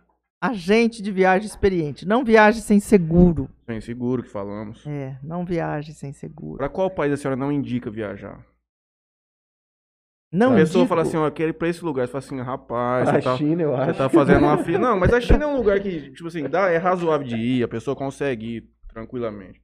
agente 0.41 1.03
de 1.03 1.11
viagem 1.11 1.45
experiente. 1.49 2.07
Não 2.07 2.23
viaje 2.25 2.61
sem 2.61 2.79
seguro. 2.79 3.51
Bem 3.67 3.81
seguro 3.81 4.23
que 4.23 4.29
falamos. 4.29 4.87
É, 4.87 5.19
não 5.25 5.45
viaje 5.45 5.93
sem 5.93 6.13
seguro. 6.13 6.59
Pra 6.59 6.69
qual 6.69 6.89
país 6.89 7.13
a 7.13 7.17
senhora 7.17 7.37
não 7.37 7.51
indica 7.51 7.91
viajar? 7.91 8.47
Não 10.33 10.53
a 10.53 10.57
pessoa 10.57 10.83
indico- 10.83 10.89
fala 10.89 11.03
assim, 11.03 11.17
ó, 11.17 11.27
eu 11.27 11.33
quero 11.33 11.51
ir 11.51 11.55
pra 11.55 11.69
esse 11.69 11.85
lugar. 11.85 12.07
Você 12.07 12.13
fala 12.13 12.25
assim, 12.25 12.41
rapaz, 12.41 13.09
você 13.09 13.17
A 13.17 13.23
tá, 13.23 13.37
China, 13.37 13.63
eu 13.63 13.71
você 13.71 13.91
acho. 13.91 13.99
tá 13.99 14.09
fazendo 14.09 14.43
uma 14.45 14.59
fila. 14.59 14.79
Não, 14.79 14.99
mas 14.99 15.13
a 15.13 15.21
China 15.21 15.45
é 15.45 15.47
um 15.47 15.57
lugar 15.59 15.81
que, 15.81 16.13
tipo 16.13 16.29
assim, 16.29 16.49
dá, 16.49 16.71
é 16.71 16.77
razoável 16.77 17.27
de 17.27 17.37
ir, 17.37 17.63
a 17.65 17.69
pessoa 17.69 17.97
consegue 17.97 18.57
ir 18.59 18.71
tranquilamente. 18.89 19.61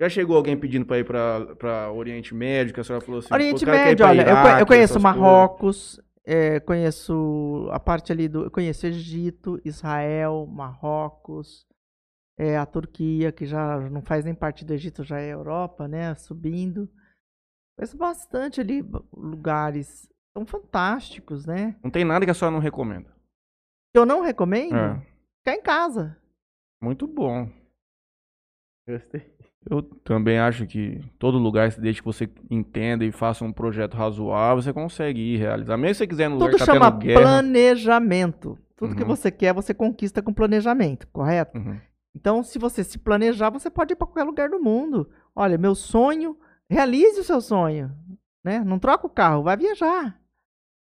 Já 0.00 0.08
chegou 0.08 0.36
alguém 0.36 0.56
pedindo 0.58 0.84
pra 0.86 0.98
ir 0.98 1.04
pra, 1.04 1.54
pra 1.56 1.92
Oriente 1.92 2.34
Médio, 2.34 2.72
que 2.74 2.80
a 2.80 2.84
senhora 2.84 3.04
falou 3.04 3.18
assim, 3.20 3.32
Oriente 3.32 3.60
"Pô, 3.60 3.62
o 3.62 3.66
cara 3.66 3.78
quer 3.78 3.84
ir 3.84 3.88
Médio, 3.90 4.06
olha, 4.06 4.20
eu, 4.22 4.28
Iraque, 4.28 4.60
eu 4.62 4.66
conheço 4.66 4.92
essas 4.98 5.02
coisas." 5.02 5.20
Marrocos, 5.20 6.00
é, 6.26 6.60
conheço 6.60 7.68
a 7.70 7.80
parte 7.80 8.12
ali 8.12 8.28
do. 8.28 8.44
Eu 8.44 8.50
conheço 8.50 8.86
Egito, 8.86 9.58
Israel, 9.64 10.46
Marrocos, 10.50 11.64
é, 12.38 12.56
a 12.58 12.66
Turquia, 12.66 13.32
que 13.32 13.46
já 13.46 13.78
não 13.90 14.02
faz 14.02 14.24
nem 14.24 14.34
parte 14.34 14.64
do 14.64 14.74
Egito, 14.74 15.02
já 15.04 15.18
é 15.20 15.32
Europa, 15.32 15.86
né? 15.88 16.14
Subindo. 16.14 16.88
Conheço 17.76 17.96
bastante 17.96 18.60
ali 18.60 18.84
lugares. 19.14 20.08
são 20.36 20.44
fantásticos, 20.44 21.46
né? 21.46 21.76
Não 21.82 21.90
tem 21.90 22.04
nada 22.04 22.24
que 22.24 22.30
a 22.30 22.34
senhora 22.34 22.52
não 22.54 22.60
recomenda. 22.60 23.10
Eu 23.94 24.04
não 24.04 24.20
recomendo 24.22 24.74
É. 24.76 25.00
ficar 25.38 25.54
em 25.58 25.62
casa. 25.62 26.16
Muito 26.82 27.06
bom. 27.06 27.48
Gostei. 28.86 29.34
Eu 29.68 29.82
também 29.82 30.38
acho 30.38 30.66
que 30.66 31.02
todo 31.18 31.38
lugar, 31.38 31.70
desde 31.72 32.00
que 32.02 32.06
você 32.06 32.30
entenda 32.50 33.04
e 33.04 33.10
faça 33.10 33.44
um 33.44 33.52
projeto 33.52 33.96
razoável, 33.96 34.62
você 34.62 34.72
consegue 34.72 35.20
ir 35.20 35.38
realizar. 35.38 35.76
Mesmo 35.76 35.94
se 35.94 35.98
você 35.98 36.06
quiser 36.06 36.28
no 36.28 36.36
lugar 36.36 36.50
Tudo 36.50 36.58
que 36.60 36.66
tá 36.66 36.72
chama 36.72 36.92
planejamento. 36.98 38.58
Tudo 38.76 38.94
que 38.94 39.02
Uhum. 39.02 39.08
você 39.08 39.30
quer, 39.30 39.54
você 39.54 39.72
conquista 39.72 40.22
com 40.22 40.32
planejamento, 40.32 41.08
correto? 41.08 41.56
Uhum. 41.58 41.80
Então, 42.14 42.42
se 42.42 42.58
você 42.58 42.84
se 42.84 42.98
planejar, 42.98 43.50
você 43.50 43.70
pode 43.70 43.94
ir 43.94 43.96
para 43.96 44.06
qualquer 44.06 44.24
lugar 44.24 44.48
do 44.50 44.60
mundo. 44.60 45.10
Olha, 45.34 45.56
meu 45.58 45.74
sonho, 45.74 46.36
realize 46.70 47.20
o 47.20 47.24
seu 47.24 47.40
sonho, 47.40 47.94
né? 48.44 48.60
Não 48.60 48.78
troca 48.78 49.06
o 49.06 49.10
carro, 49.10 49.42
vai 49.42 49.56
viajar. 49.56 50.20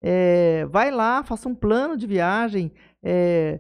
É, 0.02 0.66
vai 0.66 0.92
lá, 0.92 1.24
faça 1.24 1.50
um 1.50 1.56
plano 1.56 1.98
de 1.98 2.06
viagem, 2.06 2.72
é, 3.04 3.60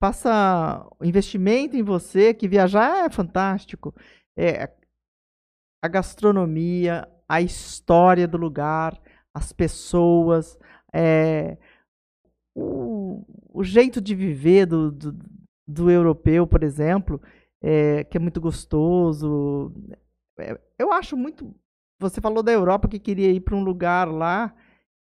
faça 0.00 0.86
investimento 1.02 1.76
em 1.76 1.82
você, 1.82 2.34
que 2.34 2.48
viajar 2.48 3.06
é 3.06 3.10
fantástico. 3.10 3.94
É, 4.36 4.70
a 5.82 5.88
gastronomia, 5.88 7.08
a 7.28 7.40
história 7.40 8.26
do 8.26 8.36
lugar, 8.36 9.00
as 9.34 9.52
pessoas, 9.52 10.58
é, 10.92 11.56
o, 12.54 13.24
o 13.52 13.62
jeito 13.62 14.00
de 14.00 14.14
viver 14.14 14.66
do, 14.66 14.90
do, 14.90 15.16
do 15.66 15.90
europeu, 15.90 16.46
por 16.46 16.62
exemplo, 16.62 17.20
é, 17.62 18.04
que 18.04 18.16
é 18.16 18.20
muito 18.20 18.40
gostoso. 18.40 19.72
É, 20.38 20.58
eu 20.78 20.92
acho 20.92 21.16
muito. 21.16 21.54
Você 22.00 22.20
falou 22.20 22.42
da 22.42 22.52
Europa 22.52 22.88
que 22.88 22.98
queria 22.98 23.30
ir 23.30 23.40
para 23.40 23.56
um 23.56 23.62
lugar 23.62 24.06
lá. 24.08 24.54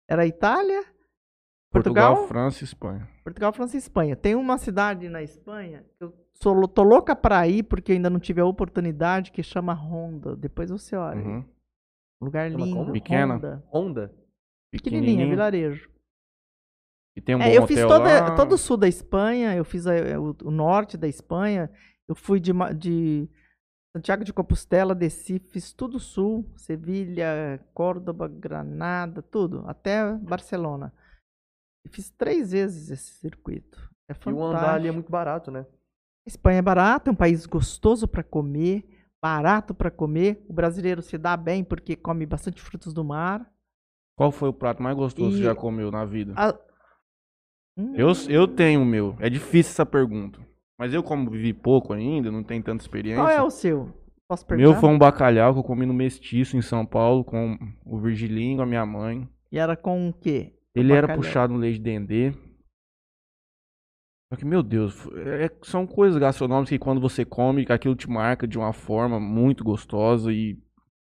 Era 0.08 0.26
Itália? 0.26 0.84
Portugal, 1.72 2.16
Portugal? 2.16 2.28
França 2.28 2.62
e 2.62 2.64
Espanha. 2.64 3.08
Portugal, 3.24 3.52
França 3.52 3.76
e 3.76 3.78
Espanha. 3.78 4.14
Tem 4.14 4.34
uma 4.34 4.58
cidade 4.58 5.08
na 5.08 5.22
Espanha 5.22 5.84
que 5.96 6.04
eu 6.04 6.12
sou, 6.34 6.68
tô 6.68 6.82
louca 6.82 7.16
para 7.16 7.46
ir 7.48 7.62
porque 7.62 7.92
ainda 7.92 8.10
não 8.10 8.20
tive 8.20 8.40
a 8.40 8.44
oportunidade 8.44 9.32
que 9.32 9.42
chama 9.42 9.72
Honda. 9.72 10.36
Depois 10.36 10.70
você 10.70 10.94
olha. 10.96 11.22
Uhum. 11.24 11.44
Um 12.20 12.24
lugar 12.26 12.50
Chama 12.50 12.64
lindo. 12.64 12.76
como? 12.76 12.92
Pequena? 12.92 13.34
Honda. 13.36 13.64
Honda? 13.72 14.14
Pequenininha, 14.70 15.26
vilarejo. 15.26 15.90
E 17.16 17.20
tem 17.20 17.34
um 17.36 17.40
É, 17.42 17.48
bom 17.48 17.54
eu 17.54 17.66
fiz 17.66 17.80
toda- 17.80 17.98
lá. 18.20 18.34
todo 18.34 18.52
o 18.52 18.58
sul 18.58 18.76
da 18.76 18.88
Espanha, 18.88 19.54
eu 19.54 19.64
fiz 19.64 19.86
a- 19.86 19.92
o, 20.20 20.34
o 20.44 20.50
norte 20.50 20.96
da 20.96 21.06
Espanha, 21.08 21.70
eu 22.08 22.14
fui 22.14 22.38
de, 22.40 22.52
de 22.76 23.28
Santiago 23.94 24.24
de 24.24 24.32
Compostela, 24.32 24.94
desci, 24.94 25.38
fiz 25.38 25.72
tudo 25.72 25.98
sul, 26.00 26.46
Sevilha, 26.56 27.60
Córdoba, 27.74 28.26
Granada, 28.26 29.20
tudo, 29.20 29.64
até 29.66 30.12
Barcelona. 30.14 30.92
E 31.84 31.88
fiz 31.90 32.08
três 32.10 32.52
vezes 32.52 32.90
esse 32.90 33.14
circuito. 33.20 33.78
É 34.08 34.12
E 34.12 34.14
fantástico. 34.14 34.40
o 34.40 34.44
andar 34.44 34.74
ali 34.74 34.88
é 34.88 34.92
muito 34.92 35.10
barato, 35.10 35.50
né? 35.50 35.66
Espanha 36.26 36.60
é 36.60 36.62
barato, 36.62 37.10
é 37.10 37.12
um 37.12 37.16
país 37.16 37.44
gostoso 37.44 38.08
para 38.08 38.22
comer, 38.22 38.84
barato 39.20 39.74
para 39.74 39.90
comer. 39.90 40.42
O 40.48 40.52
brasileiro 40.54 41.02
se 41.02 41.18
dá 41.18 41.36
bem 41.36 41.62
porque 41.62 41.94
come 41.94 42.24
bastante 42.24 42.62
frutos 42.62 42.94
do 42.94 43.04
mar. 43.04 43.46
Qual 44.16 44.32
foi 44.32 44.48
o 44.48 44.52
prato 44.54 44.82
mais 44.82 44.96
gostoso 44.96 45.32
que 45.32 45.36
E- 45.36 45.38
você 45.40 45.44
já 45.44 45.54
comeu 45.54 45.90
na 45.90 46.04
vida? 46.04 46.32
A- 46.36 46.58
Hum, 47.76 47.94
Eu, 47.96 48.08
eu 48.28 48.46
tenho 48.46 48.82
o 48.82 48.86
meu. 48.86 49.16
É 49.18 49.30
difícil 49.30 49.70
essa 49.72 49.86
pergunta. 49.86 50.38
Mas 50.82 50.92
eu, 50.92 51.00
como 51.00 51.30
vivi 51.30 51.52
pouco 51.52 51.92
ainda, 51.92 52.28
não 52.28 52.42
tenho 52.42 52.60
tanta 52.60 52.82
experiência. 52.82 53.22
Qual 53.22 53.30
é 53.30 53.40
o 53.40 53.50
seu? 53.50 53.94
Posso 54.28 54.44
perguntar? 54.44 54.68
Meu 54.72 54.80
foi 54.80 54.90
um 54.90 54.98
bacalhau 54.98 55.52
que 55.52 55.60
eu 55.60 55.62
comi 55.62 55.86
no 55.86 55.94
Mestiço, 55.94 56.56
em 56.56 56.60
São 56.60 56.84
Paulo, 56.84 57.22
com 57.22 57.56
o 57.86 58.00
Virgilinho, 58.00 58.60
a 58.60 58.66
minha 58.66 58.84
mãe. 58.84 59.28
E 59.52 59.58
era 59.60 59.76
com 59.76 60.08
o 60.08 60.12
quê? 60.12 60.52
Ele 60.74 60.92
era 60.92 61.06
puxado 61.14 61.52
no 61.52 61.60
leite 61.60 61.78
de 61.78 61.84
dendê. 61.84 62.32
Só 64.32 64.36
que, 64.36 64.44
meu 64.44 64.60
Deus, 64.60 64.92
f- 64.92 65.08
é- 65.20 65.50
são 65.62 65.86
coisas 65.86 66.18
gastronômicas 66.18 66.70
que 66.70 66.78
quando 66.80 67.00
você 67.00 67.24
come, 67.24 67.64
aquilo 67.68 67.94
te 67.94 68.10
marca 68.10 68.44
de 68.44 68.58
uma 68.58 68.72
forma 68.72 69.20
muito 69.20 69.62
gostosa. 69.62 70.32
E 70.32 70.58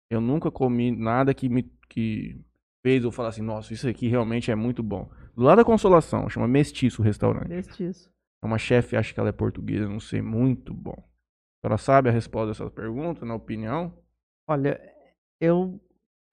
eu 0.10 0.20
nunca 0.20 0.50
comi 0.50 0.90
nada 0.90 1.36
que 1.36 1.48
me 1.48 1.72
que 1.88 2.36
fez 2.84 3.04
eu 3.04 3.12
falar 3.12 3.30
assim, 3.30 3.44
nossa, 3.44 3.74
isso 3.76 3.88
aqui 3.88 4.08
realmente 4.08 4.50
é 4.50 4.56
muito 4.56 4.82
bom. 4.82 5.08
Do 5.36 5.44
lado 5.44 5.58
da 5.58 5.64
Consolação, 5.64 6.28
chama 6.30 6.48
Mestiço 6.48 7.04
o 7.04 7.06
restaurante. 7.06 7.50
Mestiço. 7.50 8.10
É 8.44 8.46
uma 8.46 8.58
chefe, 8.58 8.96
acho 8.96 9.14
que 9.14 9.20
ela 9.20 9.30
é 9.30 9.34
portuguesa, 9.34 9.90
não 9.90 10.00
sei, 10.00 10.22
muito 10.22 10.74
bom. 10.74 10.98
A 10.98 11.68
senhora 11.68 11.78
sabe 11.78 12.10
a 12.10 12.12
resposta 12.12 12.48
dessa 12.48 12.70
pergunta, 12.70 13.26
na 13.26 13.36
opinião? 13.36 13.94
Olha, 14.48 14.80
eu. 15.42 15.80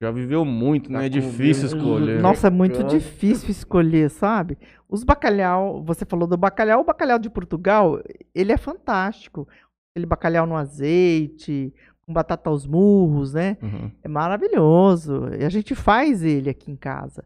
Já 0.01 0.11
viveu 0.11 0.45
muito, 0.45 0.91
não 0.91 0.99
Já 0.99 1.05
é 1.05 1.09
difícil 1.09 1.65
escolher. 1.67 2.21
Nossa, 2.21 2.47
é 2.47 2.49
muito 2.49 2.83
difícil 2.83 3.49
escolher, 3.49 4.09
sabe? 4.09 4.57
Os 4.87 5.03
bacalhau, 5.03 5.83
você 5.83 6.05
falou 6.05 6.27
do 6.27 6.37
bacalhau, 6.37 6.81
o 6.81 6.85
bacalhau 6.85 7.17
de 7.17 7.29
Portugal, 7.29 7.99
ele 8.33 8.51
é 8.51 8.57
fantástico. 8.57 9.47
Aquele 9.91 10.05
bacalhau 10.05 10.45
no 10.45 10.55
azeite, 10.55 11.73
com 12.05 12.13
batata 12.13 12.49
aos 12.49 12.67
murros, 12.67 13.33
né? 13.33 13.57
Uhum. 13.61 13.91
É 14.03 14.07
maravilhoso. 14.07 15.29
E 15.39 15.43
a 15.43 15.49
gente 15.49 15.73
faz 15.73 16.23
ele 16.23 16.49
aqui 16.49 16.71
em 16.71 16.75
casa. 16.75 17.25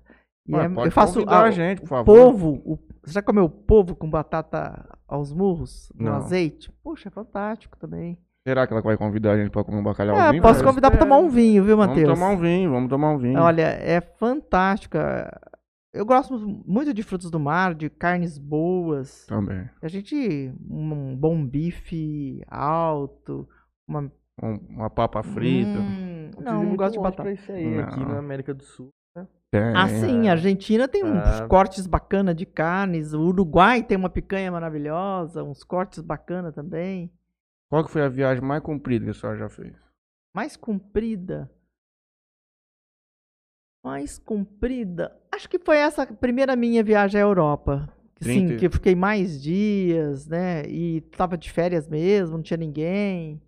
E 0.49 0.55
Ué, 0.55 0.65
é- 0.65 0.87
eu 0.87 0.91
faço 0.91 1.13
convidar 1.13 1.41
a- 1.41 1.47
a 1.47 1.51
gente, 1.51 1.81
por 1.81 1.87
favor. 1.87 2.05
Polvo, 2.05 2.61
o- 2.65 2.79
você 3.03 3.13
já 3.13 3.21
comeu 3.21 3.47
polvo 3.49 3.95
com 3.95 4.09
batata 4.09 4.83
aos 5.07 5.31
murros, 5.31 5.91
no 5.95 6.05
Não. 6.05 6.15
azeite? 6.15 6.71
Poxa, 6.83 7.09
é 7.09 7.11
fantástico 7.11 7.77
também. 7.77 8.17
Será 8.47 8.65
que 8.65 8.73
ela 8.73 8.81
vai 8.81 8.97
convidar 8.97 9.33
a 9.33 9.37
gente 9.37 9.51
pra 9.51 9.63
comer 9.63 9.77
um 9.77 9.81
É, 9.81 9.83
bacalhauzinho? 9.83 10.41
posso 10.41 10.63
convidar 10.63 10.89
para 10.89 10.97
espero. 10.99 11.11
tomar 11.11 11.25
um 11.25 11.29
vinho, 11.29 11.63
viu, 11.63 11.77
Vamos 11.77 11.95
Matheus? 11.95 12.13
tomar 12.19 12.31
um 12.31 12.37
vinho, 12.37 12.71
vamos 12.71 12.89
tomar 12.89 13.11
um 13.11 13.17
vinho. 13.19 13.39
Olha, 13.39 13.61
é 13.63 14.01
fantástica. 14.01 15.39
Eu 15.93 16.05
gosto 16.05 16.37
muito 16.65 16.93
de 16.93 17.03
frutos 17.03 17.29
do 17.31 17.39
mar, 17.39 17.73
de 17.75 17.89
carnes 17.89 18.37
boas. 18.37 19.25
Também. 19.27 19.69
A 19.81 19.87
gente, 19.87 20.51
um 20.69 21.15
bom 21.15 21.45
bife 21.45 22.41
alto, 22.47 23.47
uma... 23.87 24.11
Um- 24.41 24.59
uma 24.69 24.89
papa 24.89 25.21
frita. 25.21 25.77
Hum, 25.79 26.31
não, 26.39 26.63
não 26.63 26.75
gosto 26.75 26.93
de 26.93 26.99
batata. 26.99 27.23
pra 27.23 27.33
isso 27.33 27.51
aí, 27.51 27.77
aqui 27.79 27.99
Não. 27.99 28.07
na 28.09 28.19
América 28.19 28.53
do 28.53 28.63
Sul. 28.63 28.89
Tem. 29.51 29.61
Ah, 29.75 29.87
sim, 29.89 30.27
a 30.27 30.33
Argentina 30.33 30.87
tem 30.87 31.03
uns 31.03 31.41
Ah. 31.41 31.47
cortes 31.47 31.87
bacanas 31.87 32.35
de 32.35 32.45
carnes. 32.45 33.13
O 33.13 33.21
Uruguai 33.21 33.81
tem 33.81 33.97
uma 33.97 34.09
picanha 34.09 34.51
maravilhosa, 34.51 35.43
uns 35.43 35.63
cortes 35.63 36.01
bacanas 36.01 36.53
também. 36.53 37.11
Qual 37.69 37.83
que 37.83 37.91
foi 37.91 38.03
a 38.03 38.09
viagem 38.09 38.43
mais 38.43 38.61
comprida 38.61 39.05
que 39.05 39.11
a 39.11 39.13
senhora 39.13 39.37
já 39.39 39.49
fez? 39.49 39.73
Mais 40.35 40.55
comprida. 40.55 41.49
Mais 43.83 44.19
comprida. 44.19 45.17
Acho 45.33 45.49
que 45.49 45.57
foi 45.59 45.77
essa 45.77 46.05
primeira 46.05 46.55
minha 46.55 46.83
viagem 46.83 47.19
à 47.19 47.23
Europa. 47.23 47.91
Que, 48.15 48.25
Sim, 48.25 48.45
30. 48.47 48.59
que 48.59 48.67
eu 48.67 48.71
fiquei 48.71 48.95
mais 48.95 49.41
dias, 49.41 50.27
né? 50.27 50.63
E 50.67 51.01
tava 51.17 51.37
de 51.37 51.49
férias 51.51 51.87
mesmo, 51.87 52.35
não 52.37 52.43
tinha 52.43 52.57
ninguém. 52.57 53.41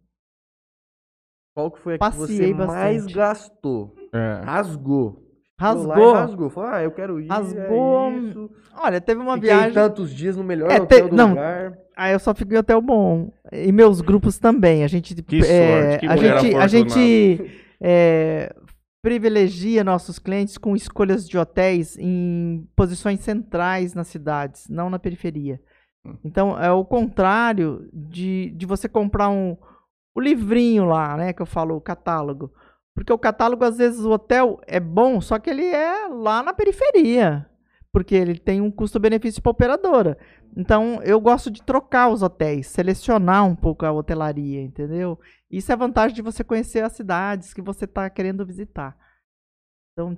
Qual 1.53 1.69
que 1.69 1.79
foi 1.79 1.95
a 1.95 1.97
que 1.97 1.99
Passei 1.99 2.37
você 2.37 2.53
mais 2.53 2.95
bastante. 3.03 3.13
gastou? 3.13 3.95
É. 4.13 4.41
Rasgou. 4.45 5.27
Rasgou. 5.61 6.09
E 6.11 6.13
rasgou. 6.13 6.49
Falou, 6.49 6.69
ah, 6.71 6.81
eu 6.81 6.91
quero 6.91 7.19
ir, 7.19 7.27
Rasgou. 7.27 8.11
é 8.11 8.17
isso. 8.17 8.49
Olha, 8.77 8.99
teve 9.01 9.21
uma 9.21 9.35
Fiquei 9.35 9.49
viagem. 9.49 9.73
tantos 9.73 10.13
dias 10.13 10.35
no 10.35 10.43
melhor 10.43 10.71
É, 10.71 10.81
hotel 10.81 11.03
te- 11.05 11.09
do 11.09 11.15
não. 11.15 11.29
lugar. 11.29 11.77
Aí 11.95 12.13
eu 12.13 12.19
só 12.19 12.33
fiquei 12.33 12.55
em 12.57 12.59
hotel 12.59 12.81
bom. 12.81 13.31
E 13.51 13.71
meus 13.71 14.01
grupos 14.01 14.39
também. 14.39 14.83
A 14.83 14.88
gente. 14.88 15.13
Que 15.21 15.39
é, 15.45 15.89
sorte, 15.91 15.99
que 15.99 16.07
a 16.07 16.15
gente, 16.15 16.55
a 16.55 16.67
gente 16.67 17.51
é, 17.79 18.55
privilegia 19.03 19.83
nossos 19.83 20.17
clientes 20.19 20.57
com 20.57 20.75
escolhas 20.75 21.27
de 21.27 21.38
hotéis 21.38 21.97
em 21.99 22.67
posições 22.75 23.19
centrais 23.19 23.93
nas 23.93 24.07
cidades, 24.07 24.67
não 24.69 24.89
na 24.89 24.97
periferia. 24.99 25.59
Então, 26.23 26.57
é 26.59 26.71
o 26.71 26.83
contrário 26.83 27.88
de, 27.93 28.51
de 28.55 28.65
você 28.65 28.89
comprar 28.89 29.29
um, 29.29 29.55
o 30.15 30.19
livrinho 30.21 30.85
lá, 30.85 31.15
né? 31.17 31.33
Que 31.33 31.41
eu 31.41 31.45
falo, 31.45 31.75
o 31.75 31.81
catálogo. 31.81 32.51
Porque 32.95 33.13
o 33.13 33.18
catálogo, 33.18 33.63
às 33.63 33.77
vezes, 33.77 34.01
o 34.01 34.11
hotel 34.11 34.59
é 34.68 34.80
bom, 34.80 35.22
só 35.22 35.39
que 35.39 35.49
ele 35.49 35.65
é 35.65 36.07
lá 36.07 36.43
na 36.43 36.53
periferia. 36.53 37.47
Porque 37.91 38.15
ele 38.15 38.38
tem 38.38 38.61
um 38.61 38.72
custo-benefício 38.72 39.41
para 39.41 39.51
operadora. 39.51 40.18
Então, 40.55 41.01
eu 41.03 41.19
gosto 41.19 41.49
de 41.49 41.63
trocar 41.63 42.09
os 42.09 42.22
hotéis, 42.22 42.68
selecionar 42.68 43.45
um 43.45 43.55
pouco 43.55 43.85
a 43.85 43.91
hotelaria, 43.91 44.61
entendeu? 44.61 45.19
Isso 45.49 45.72
é 45.72 45.73
a 45.73 45.77
vantagem 45.77 46.15
de 46.15 46.22
você 46.22 46.43
conhecer 46.43 46.84
as 46.84 46.93
cidades 46.93 47.53
que 47.53 47.61
você 47.61 47.85
está 47.85 48.09
querendo 48.09 48.45
visitar. 48.45 48.97
Então, 49.93 50.18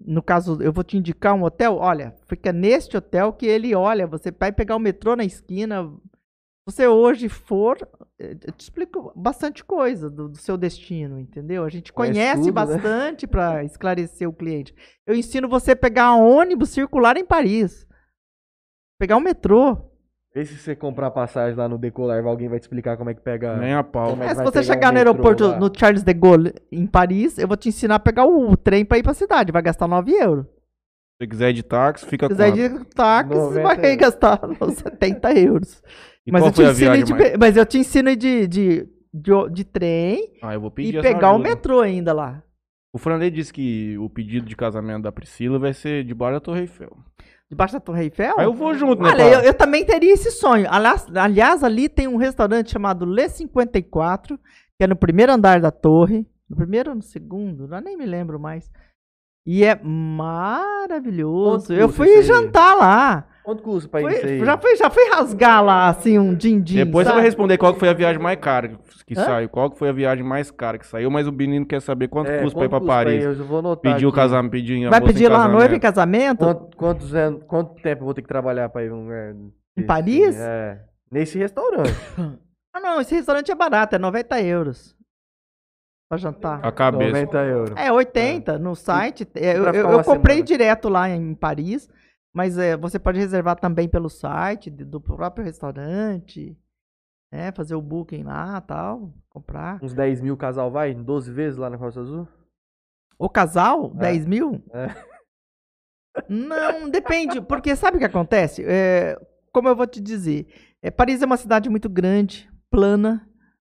no 0.00 0.22
caso, 0.22 0.62
eu 0.62 0.72
vou 0.72 0.84
te 0.84 0.96
indicar 0.96 1.34
um 1.34 1.42
hotel. 1.42 1.76
Olha, 1.76 2.14
fica 2.28 2.52
neste 2.52 2.96
hotel 2.96 3.32
que 3.32 3.46
ele 3.46 3.74
olha. 3.74 4.06
Você 4.06 4.30
vai 4.30 4.52
pegar 4.52 4.76
o 4.76 4.80
metrô 4.80 5.16
na 5.16 5.24
esquina. 5.24 5.92
Se 6.68 6.74
você 6.74 6.86
hoje 6.88 7.28
for, 7.28 7.76
eh, 8.18 8.36
eu 8.44 8.52
te 8.52 8.62
explico 8.62 9.12
bastante 9.14 9.62
coisa 9.64 10.10
do, 10.10 10.28
do 10.28 10.36
seu 10.36 10.56
destino, 10.56 11.16
entendeu? 11.16 11.64
A 11.64 11.68
gente 11.68 11.92
Conhece 11.92 12.18
conhece 12.18 12.40
tudo, 12.40 12.46
né? 12.46 12.52
bastante 12.52 13.26
para 13.26 13.62
esclarecer 13.62 14.28
o 14.28 14.32
cliente. 14.32 14.74
Eu 15.06 15.14
ensino 15.14 15.48
você 15.48 15.72
a 15.72 15.76
pegar 15.76 16.12
um 16.16 16.26
ônibus 16.28 16.70
circular 16.70 17.16
em 17.16 17.24
Paris. 17.24 17.86
Pegar 18.98 19.16
o 19.16 19.20
metrô. 19.20 19.78
Vê 20.34 20.44
se 20.44 20.58
você 20.58 20.74
comprar 20.74 21.12
passagem 21.12 21.56
lá 21.56 21.68
no 21.68 21.78
Decolar, 21.78 22.26
alguém 22.26 22.48
vai 22.48 22.58
te 22.58 22.62
explicar 22.62 22.96
como 22.96 23.10
é 23.10 23.14
que 23.14 23.20
pega. 23.20 23.56
Nem 23.58 23.72
a 23.72 23.84
pau. 23.84 24.20
É 24.20 24.26
É, 24.26 24.34
se 24.34 24.42
você 24.42 24.60
chegar 24.64 24.88
o 24.88 24.92
no 24.92 24.98
aeroporto 24.98 25.46
lá? 25.46 25.58
no 25.60 25.70
Charles 25.72 26.02
de 26.02 26.12
Gaulle 26.12 26.52
em 26.72 26.84
Paris, 26.84 27.38
eu 27.38 27.46
vou 27.46 27.56
te 27.56 27.68
ensinar 27.68 27.94
a 27.94 28.00
pegar 28.00 28.26
o 28.26 28.56
trem 28.56 28.84
para 28.84 28.98
ir 28.98 29.04
para 29.04 29.12
a 29.12 29.14
cidade. 29.14 29.52
Vai 29.52 29.62
gastar 29.62 29.86
9 29.86 30.12
euros. 30.12 30.46
você 31.16 31.28
quiser 31.28 31.52
de 31.52 31.62
táxi, 31.62 32.04
fica 32.06 32.26
Se 32.26 32.32
quiser 32.34 32.50
quanto? 32.50 32.78
de 32.80 32.84
táxi, 32.92 33.34
você 33.34 33.62
90 33.62 33.80
vai 33.82 33.96
gastar 33.96 34.40
uns 34.60 34.74
70 34.78 35.32
euros. 35.38 35.82
E 36.26 36.32
Mas 36.32 36.42
qual 36.42 36.48
eu, 36.48 36.52
te 36.52 36.56
foi 36.56 36.66
a 36.66 36.70
ensino 36.70 36.92
viagem 36.92 37.04
de, 37.04 37.12
mais... 37.14 37.36
mas 37.38 37.56
eu 37.56 37.64
te 37.64 37.78
ensino 37.78 38.16
de, 38.16 38.48
de, 38.48 38.88
de, 39.14 39.50
de 39.52 39.64
trem 39.64 40.32
Ah, 40.42 40.54
eu 40.54 40.60
vou 40.60 40.72
e 40.78 41.00
pegar 41.00 41.32
o 41.32 41.38
metrô 41.38 41.80
ainda 41.80 42.12
lá. 42.12 42.42
O 42.92 42.98
Franley 42.98 43.30
disse 43.30 43.52
que 43.52 43.96
o 43.98 44.08
pedido 44.08 44.46
de 44.46 44.56
casamento 44.56 45.02
da 45.02 45.12
Priscila 45.12 45.58
vai 45.58 45.72
ser 45.74 46.02
debaixo 46.02 46.34
da 46.34 46.40
Torre 46.40 46.62
Eiffel. 46.62 46.96
Debaixo 47.48 47.74
da 47.74 47.80
Torre 47.80 48.04
Eiffel? 48.04 48.34
Aí 48.38 48.46
eu 48.46 48.54
vou 48.54 48.74
junto, 48.74 49.02
né, 49.02 49.10
Olha, 49.10 49.34
eu, 49.34 49.40
eu 49.40 49.54
também 49.54 49.84
teria 49.84 50.12
esse 50.14 50.30
sonho. 50.30 50.66
Aliás, 50.68 51.06
aliás, 51.14 51.62
ali 51.62 51.88
tem 51.88 52.08
um 52.08 52.16
restaurante 52.16 52.72
chamado 52.72 53.04
Le 53.04 53.28
54, 53.28 54.38
que 54.38 54.84
é 54.84 54.86
no 54.86 54.96
primeiro 54.96 55.32
andar 55.32 55.60
da 55.60 55.70
torre. 55.70 56.26
No 56.48 56.56
primeiro 56.56 56.90
ou 56.90 56.96
no 56.96 57.02
segundo? 57.02 57.72
Eu 57.72 57.80
nem 57.80 57.96
me 57.96 58.06
lembro 58.06 58.40
mais. 58.40 58.70
E 59.46 59.62
é 59.62 59.78
maravilhoso. 59.80 61.72
Eu 61.72 61.88
fui 61.88 62.22
jantar 62.22 62.74
lá. 62.74 63.28
Quanto 63.46 63.62
custa 63.62 63.88
pra 63.88 64.00
ir 64.00 64.02
Fui- 64.02 64.12
nisso 64.14 64.26
aí? 64.26 64.44
já, 64.44 64.58
fui, 64.58 64.74
já 64.76 64.90
fui 64.90 65.08
rasgar 65.08 65.64
lá, 65.64 65.88
assim, 65.88 66.18
um 66.18 66.34
din-din. 66.34 66.84
Depois 66.84 67.04
você 67.06 67.10
sabe? 67.10 67.18
vai 67.20 67.24
responder 67.26 67.56
qual 67.56 67.72
que 67.72 67.78
foi 67.78 67.88
a 67.88 67.92
viagem 67.92 68.20
mais 68.20 68.40
cara 68.40 68.76
que 69.06 69.16
Hã? 69.16 69.24
saiu. 69.24 69.48
Qual 69.48 69.70
que 69.70 69.78
foi 69.78 69.88
a 69.88 69.92
viagem 69.92 70.24
mais 70.24 70.50
cara 70.50 70.76
que 70.78 70.84
saiu, 70.84 71.08
mas 71.12 71.28
o 71.28 71.32
menino 71.32 71.64
quer 71.64 71.80
saber 71.80 72.08
quanto 72.08 72.28
É, 72.28 72.42
custa 72.42 72.58
pra 72.58 72.66
ir 72.66 72.68
quanto 72.68 72.84
pra 72.84 72.94
Paris. 72.94 73.24
aí? 73.24 73.38
Eu 73.38 73.44
vou 73.44 73.60
anotar 73.60 73.92
Pedir 73.92 74.04
o 74.04 74.08
aqui. 74.08 74.16
casamento, 74.16 74.50
pedir 74.50 74.84
a 74.86 74.90
Vai 74.90 74.98
em 74.98 75.04
pedir 75.04 75.28
lá 75.28 75.44
a 75.44 75.48
noiva 75.48 75.76
em 75.76 75.78
casamento. 75.78 76.38
Quanto, 76.44 76.76
quantos 76.76 77.14
anos, 77.14 77.42
quanto 77.46 77.74
tempo 77.80 78.00
eu 78.02 78.04
vou 78.06 78.14
ter 78.14 78.22
que 78.22 78.28
trabalhar 78.28 78.68
pra 78.68 78.82
ir 78.84 78.90
num 78.90 79.04
lugar 79.04 79.30
Em 79.32 79.52
desse? 79.76 79.86
Paris? 79.86 80.36
É. 80.40 80.80
Nesse 81.12 81.38
restaurante. 81.38 81.94
Ah, 82.74 82.80
não, 82.80 83.00
esse 83.00 83.14
restaurante 83.14 83.50
é 83.50 83.54
barato, 83.54 83.94
é 83.96 83.98
90 83.98 84.38
euros. 84.42 84.94
Pra 86.10 86.18
jantar. 86.18 86.60
A 86.62 86.70
cabeça. 86.70 87.10
90 87.10 87.38
euros. 87.44 87.72
É, 87.74 87.90
80 87.90 88.58
no 88.58 88.74
site. 88.74 89.26
É, 89.34 89.56
eu 89.56 89.64
eu, 89.64 89.74
eu 89.92 90.04
comprei 90.04 90.36
semana? 90.36 90.42
direto 90.46 90.88
lá 90.90 91.08
em 91.08 91.34
Paris, 91.34 91.88
mas 92.36 92.58
é, 92.58 92.76
você 92.76 92.98
pode 92.98 93.18
reservar 93.18 93.58
também 93.58 93.88
pelo 93.88 94.10
site 94.10 94.68
do 94.70 95.00
próprio 95.00 95.42
restaurante, 95.42 96.54
né? 97.32 97.50
Fazer 97.52 97.74
o 97.74 97.80
booking 97.80 98.24
lá 98.24 98.60
tal, 98.60 99.14
comprar. 99.30 99.82
Uns 99.82 99.94
10 99.94 100.20
mil 100.20 100.36
casal 100.36 100.70
vai? 100.70 100.92
12 100.92 101.32
vezes 101.32 101.56
lá 101.58 101.70
na 101.70 101.78
Costa 101.78 102.02
Azul? 102.02 102.28
O 103.18 103.30
casal, 103.30 103.90
É. 103.94 104.00
10 104.00 104.26
mil? 104.26 104.62
É. 104.74 104.88
Não, 106.28 106.90
depende, 106.90 107.40
porque 107.40 107.74
sabe 107.74 107.96
o 107.96 108.00
que 108.00 108.04
acontece? 108.04 108.62
É, 108.66 109.18
como 109.50 109.68
eu 109.70 109.76
vou 109.76 109.86
te 109.86 109.98
dizer, 109.98 110.46
é, 110.82 110.90
Paris 110.90 111.22
é 111.22 111.26
uma 111.26 111.38
cidade 111.38 111.70
muito 111.70 111.88
grande, 111.88 112.50
plana, 112.70 113.26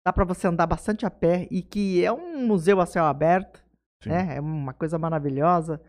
dá 0.07 0.13
pra 0.13 0.25
você 0.25 0.47
andar 0.47 0.69
bastante 0.69 1.05
a 1.05 1.11
pé 1.11 1.49
e 1.51 1.63
que 1.63 2.05
é 2.05 2.13
um 2.13 2.47
museu 2.47 2.81
a 2.81 2.87
céu 2.87 3.07
aberto, 3.07 3.61
Sim. 4.05 4.11
né? 4.11 4.37
É 4.37 4.41
uma 4.41 4.73
coisa 4.73 5.01
maravilhosa. 5.01 5.81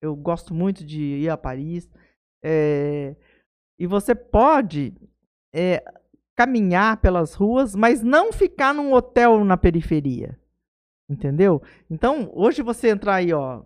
Eu 0.00 0.14
gosto 0.14 0.54
muito 0.54 0.84
de 0.86 1.00
ir 1.00 1.28
a 1.28 1.36
Paris. 1.36 1.90
É, 2.42 3.14
e 3.78 3.86
você 3.86 4.14
pode 4.14 4.94
é, 5.54 5.82
caminhar 6.36 6.98
pelas 6.98 7.34
ruas, 7.34 7.74
mas 7.74 8.02
não 8.02 8.32
ficar 8.32 8.74
num 8.74 8.92
hotel 8.92 9.44
na 9.44 9.56
periferia. 9.56 10.38
Entendeu? 11.08 11.60
Então, 11.90 12.30
hoje 12.32 12.62
você 12.62 12.88
entrar 12.88 13.16
aí, 13.16 13.32
ó, 13.32 13.62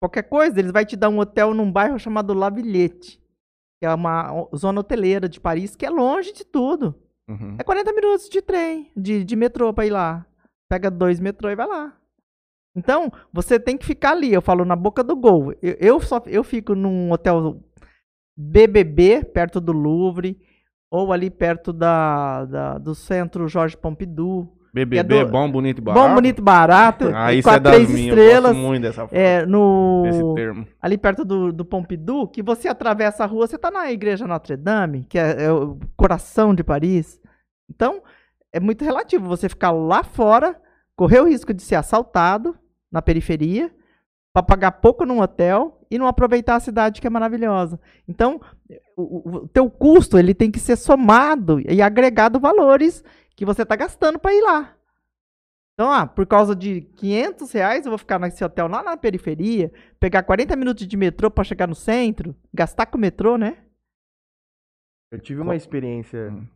qualquer 0.00 0.22
coisa, 0.22 0.58
eles 0.58 0.72
vai 0.72 0.86
te 0.86 0.96
dar 0.96 1.10
um 1.10 1.18
hotel 1.18 1.52
num 1.52 1.70
bairro 1.70 1.98
chamado 1.98 2.32
La 2.32 2.48
Villette, 2.48 3.20
que 3.80 3.86
é 3.86 3.94
uma 3.94 4.48
zona 4.56 4.80
hoteleira 4.80 5.28
de 5.28 5.38
Paris, 5.38 5.76
que 5.76 5.84
é 5.84 5.90
longe 5.90 6.32
de 6.32 6.44
tudo. 6.44 6.94
Uhum. 7.28 7.56
É 7.58 7.62
40 7.62 7.92
minutos 7.92 8.28
de 8.28 8.40
trem, 8.40 8.90
de, 8.96 9.22
de 9.22 9.36
metrô 9.36 9.72
pra 9.72 9.86
ir 9.86 9.90
lá. 9.90 10.26
Pega 10.70 10.90
dois 10.90 11.20
metrô 11.20 11.50
e 11.50 11.56
vai 11.56 11.66
lá. 11.66 11.96
Então, 12.74 13.12
você 13.32 13.60
tem 13.60 13.76
que 13.76 13.84
ficar 13.84 14.12
ali, 14.12 14.32
eu 14.32 14.40
falo 14.40 14.64
na 14.64 14.74
boca 14.74 15.04
do 15.04 15.14
gol. 15.14 15.52
Eu, 15.62 15.76
eu 15.78 16.00
só 16.00 16.22
eu 16.26 16.42
fico 16.42 16.74
num 16.74 17.12
hotel 17.12 17.62
BBB, 18.36 19.24
perto 19.24 19.60
do 19.60 19.72
Louvre, 19.72 20.38
ou 20.90 21.12
ali 21.12 21.30
perto 21.30 21.72
da, 21.72 22.44
da- 22.44 22.78
do 22.78 22.94
centro 22.94 23.48
Jorge 23.48 23.76
Pompidou. 23.76 24.56
BBB 24.74 25.16
É 25.18 25.24
do- 25.24 25.30
bom, 25.30 25.50
bonito 25.50 25.78
e 25.78 25.80
barato. 25.82 26.08
Bom, 26.08 26.14
bonito, 26.14 26.42
barato. 26.42 27.10
Ah, 27.14 27.32
isso 27.32 27.48
é 27.50 27.60
das 27.60 27.74
três 27.74 27.90
minhas. 27.90 28.16
Eu 28.16 28.22
estrelas. 28.24 28.52
gosto 28.52 28.66
muito 28.66 28.82
dessa, 28.82 29.08
É, 29.12 29.44
no, 29.44 30.02
desse 30.04 30.34
termo. 30.34 30.66
ali 30.80 30.96
perto 30.96 31.24
do, 31.26 31.52
do 31.52 31.62
Pompidou, 31.64 32.26
que 32.26 32.42
você 32.42 32.68
atravessa 32.68 33.22
a 33.22 33.26
rua, 33.26 33.46
você 33.46 33.58
tá 33.58 33.70
na 33.70 33.92
igreja 33.92 34.26
Notre 34.26 34.56
Dame, 34.56 35.04
que 35.04 35.18
é, 35.18 35.44
é 35.44 35.52
o 35.52 35.78
coração 35.94 36.54
de 36.54 36.64
Paris. 36.64 37.20
Então, 37.70 38.02
é 38.50 38.58
muito 38.58 38.82
relativo 38.82 39.26
você 39.28 39.46
ficar 39.46 39.72
lá 39.72 40.02
fora, 40.02 40.58
correr 40.96 41.20
o 41.20 41.28
risco 41.28 41.52
de 41.52 41.60
ser 41.62 41.74
assaltado 41.74 42.56
na 42.90 43.02
periferia, 43.02 43.70
para 44.32 44.42
pagar 44.42 44.72
pouco 44.72 45.04
num 45.04 45.20
hotel 45.20 45.78
e 45.90 45.98
não 45.98 46.06
aproveitar 46.06 46.56
a 46.56 46.60
cidade 46.60 47.00
que 47.00 47.06
é 47.06 47.10
maravilhosa. 47.10 47.78
Então, 48.08 48.40
o, 48.96 49.28
o- 49.42 49.48
teu 49.48 49.70
custo 49.70 50.18
ele 50.18 50.34
tem 50.34 50.50
que 50.50 50.58
ser 50.58 50.76
somado 50.76 51.60
e 51.60 51.82
agregado 51.82 52.40
valores 52.40 53.04
que 53.36 53.44
você 53.44 53.64
tá 53.64 53.76
gastando 53.76 54.18
para 54.18 54.32
ir 54.34 54.40
lá. 54.42 54.76
Então, 55.74 55.90
ah, 55.90 56.06
por 56.06 56.26
causa 56.26 56.54
de 56.54 56.82
500 56.82 57.50
reais, 57.52 57.84
eu 57.84 57.90
vou 57.90 57.98
ficar 57.98 58.18
nesse 58.18 58.42
hotel 58.44 58.68
lá 58.68 58.82
na 58.82 58.96
periferia, 58.96 59.72
pegar 59.98 60.22
40 60.22 60.54
minutos 60.56 60.86
de 60.86 60.96
metrô 60.96 61.30
para 61.30 61.44
chegar 61.44 61.66
no 61.66 61.74
centro, 61.74 62.34
gastar 62.54 62.86
com 62.86 62.96
o 62.98 63.00
metrô, 63.00 63.36
né? 63.36 63.58
Eu 65.10 65.20
tive 65.20 65.40
uma 65.40 65.56
experiência 65.56 66.30
Hum. 66.30 66.46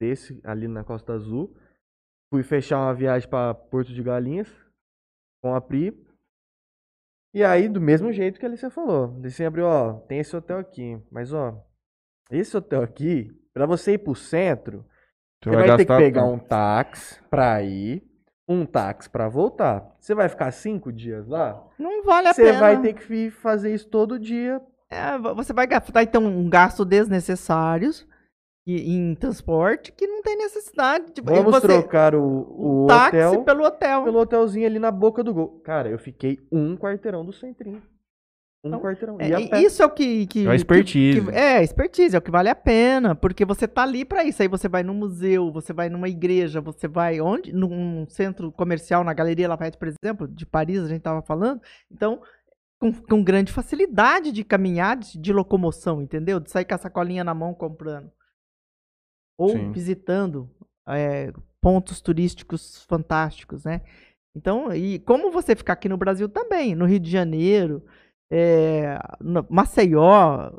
desse 0.00 0.40
ali 0.44 0.66
na 0.66 0.82
Costa 0.82 1.12
Azul. 1.12 1.54
Fui 2.32 2.42
fechar 2.42 2.78
uma 2.78 2.94
viagem 2.94 3.28
pra 3.28 3.54
Porto 3.54 3.92
de 3.92 4.02
Galinhas 4.02 4.48
com 5.42 5.54
a 5.54 5.60
Pri. 5.60 5.92
E 7.32 7.44
aí, 7.44 7.68
do 7.68 7.80
mesmo 7.80 8.12
jeito 8.12 8.38
que 8.40 8.46
a 8.46 8.48
Alicia 8.48 8.70
falou. 8.70 9.14
A 9.14 9.18
Alicia 9.18 9.46
abriu, 9.46 9.66
ó, 9.66 9.92
tem 10.08 10.18
esse 10.18 10.34
hotel 10.36 10.58
aqui. 10.58 10.98
Mas, 11.10 11.32
ó, 11.32 11.54
esse 12.30 12.56
hotel 12.56 12.82
aqui, 12.82 13.30
pra 13.54 13.66
você 13.66 13.92
ir 13.92 13.98
pro 13.98 14.14
centro, 14.14 14.84
Você 15.42 15.50
você 15.50 15.56
vai, 15.56 15.76
ter 15.76 15.84
que 15.86 15.96
pegar 15.96 16.24
um 16.24 16.38
táxi 16.38 17.20
pra 17.30 17.62
ir, 17.62 18.02
um 18.48 18.66
táxi 18.66 19.08
pra 19.08 19.28
voltar. 19.28 19.94
Você 20.00 20.14
vai 20.14 20.28
ficar 20.28 20.50
cinco 20.50 20.92
dias 20.92 21.26
lá? 21.28 21.62
Não 21.78 22.02
vale 22.04 22.28
a 22.28 22.34
Você 22.34 22.42
pena. 22.44 22.58
vai 22.60 22.80
ter 22.82 22.94
que 22.94 23.30
fazer 23.30 23.72
isso 23.72 23.88
todo 23.88 24.18
dia. 24.18 24.60
É, 24.90 25.16
vo- 25.16 25.34
você 25.36 25.52
vai 25.52 25.68
gastar 25.68 26.02
então 26.02 26.24
um 26.24 26.48
gasto 26.50 26.84
desnecessário 26.84 27.90
e- 27.90 28.04
em 28.66 29.14
transporte 29.14 29.90
que 29.92 30.06
não 30.06 30.22
tem 30.22 30.36
necessidade. 30.36 31.12
Tipo, 31.12 31.30
Vamos 31.34 31.52
você, 31.52 31.66
trocar 31.66 32.14
o, 32.14 32.84
o 32.84 32.86
táxi 32.86 33.16
hotel 33.16 33.44
pelo 33.44 33.64
hotel. 33.64 34.04
pelo 34.04 34.18
hotelzinho 34.20 34.66
ali 34.66 34.78
na 34.78 34.90
boca 34.90 35.22
do 35.24 35.32
gol. 35.34 35.60
Cara, 35.64 35.88
eu 35.88 35.98
fiquei 35.98 36.38
um 36.52 36.76
quarteirão 36.76 37.24
do 37.24 37.32
centrinho. 37.32 37.82
Um 38.62 38.68
Então, 38.68 38.80
quarteirão. 38.80 39.16
É, 39.18 39.60
isso 39.62 39.82
é 39.82 39.86
o 39.86 39.90
que, 39.90 40.26
que, 40.26 40.40
É 40.44 40.48
a 40.48 40.50
que- 40.50 40.56
expertise. 40.56 41.20
que- 41.22 41.30
é, 41.30 41.62
expertise, 41.62 42.14
é 42.14 42.18
o 42.18 42.22
que 42.22 42.30
vale 42.30 42.50
a 42.50 42.54
pena, 42.54 43.14
porque 43.14 43.42
você 43.46 43.66
tá 43.66 43.82
ali 43.82 44.04
pra 44.04 44.22
isso. 44.22 44.42
Aí 44.42 44.48
você 44.48 44.68
vai 44.68 44.82
num 44.82 44.92
museu, 44.92 45.50
você 45.50 45.72
vai 45.72 45.88
numa 45.88 46.10
igreja, 46.10 46.60
você 46.60 46.86
vai 46.86 47.20
onde? 47.22 47.54
Num 47.54 48.06
centro 48.10 48.52
comercial, 48.52 49.02
na 49.02 49.14
Galeria 49.14 49.48
Lafayette, 49.48 49.78
por 49.78 49.88
exemplo, 49.88 50.28
de 50.28 50.44
Paris, 50.44 50.80
a 50.84 50.88
gente 50.88 51.00
tava 51.00 51.22
falando. 51.22 51.62
Então, 51.90 52.20
com, 52.78 52.92
com 52.92 53.24
grande 53.24 53.50
facilidade 53.50 54.30
de 54.30 54.44
caminhar, 54.44 54.98
de, 54.98 55.18
de 55.18 55.32
locomoção, 55.32 56.02
entendeu? 56.02 56.38
De 56.38 56.50
sair 56.50 56.66
com 56.66 56.74
a 56.74 56.78
sacolinha 56.78 57.24
na 57.24 57.32
mão 57.34 57.54
comprando. 57.54 58.10
Ou 59.40 59.48
Sim. 59.50 59.72
visitando 59.72 60.50
é, 60.86 61.32
pontos 61.62 62.00
turísticos 62.02 62.84
fantásticos, 62.84 63.64
né? 63.64 63.80
Então, 64.36 64.72
e 64.74 64.98
como 64.98 65.30
você 65.30 65.56
ficar 65.56 65.72
aqui 65.72 65.88
no 65.88 65.96
Brasil 65.96 66.28
também, 66.28 66.74
no 66.74 66.84
Rio 66.84 67.00
de 67.00 67.10
Janeiro, 67.10 67.82
é, 68.30 68.98
Maceió, 69.48 70.50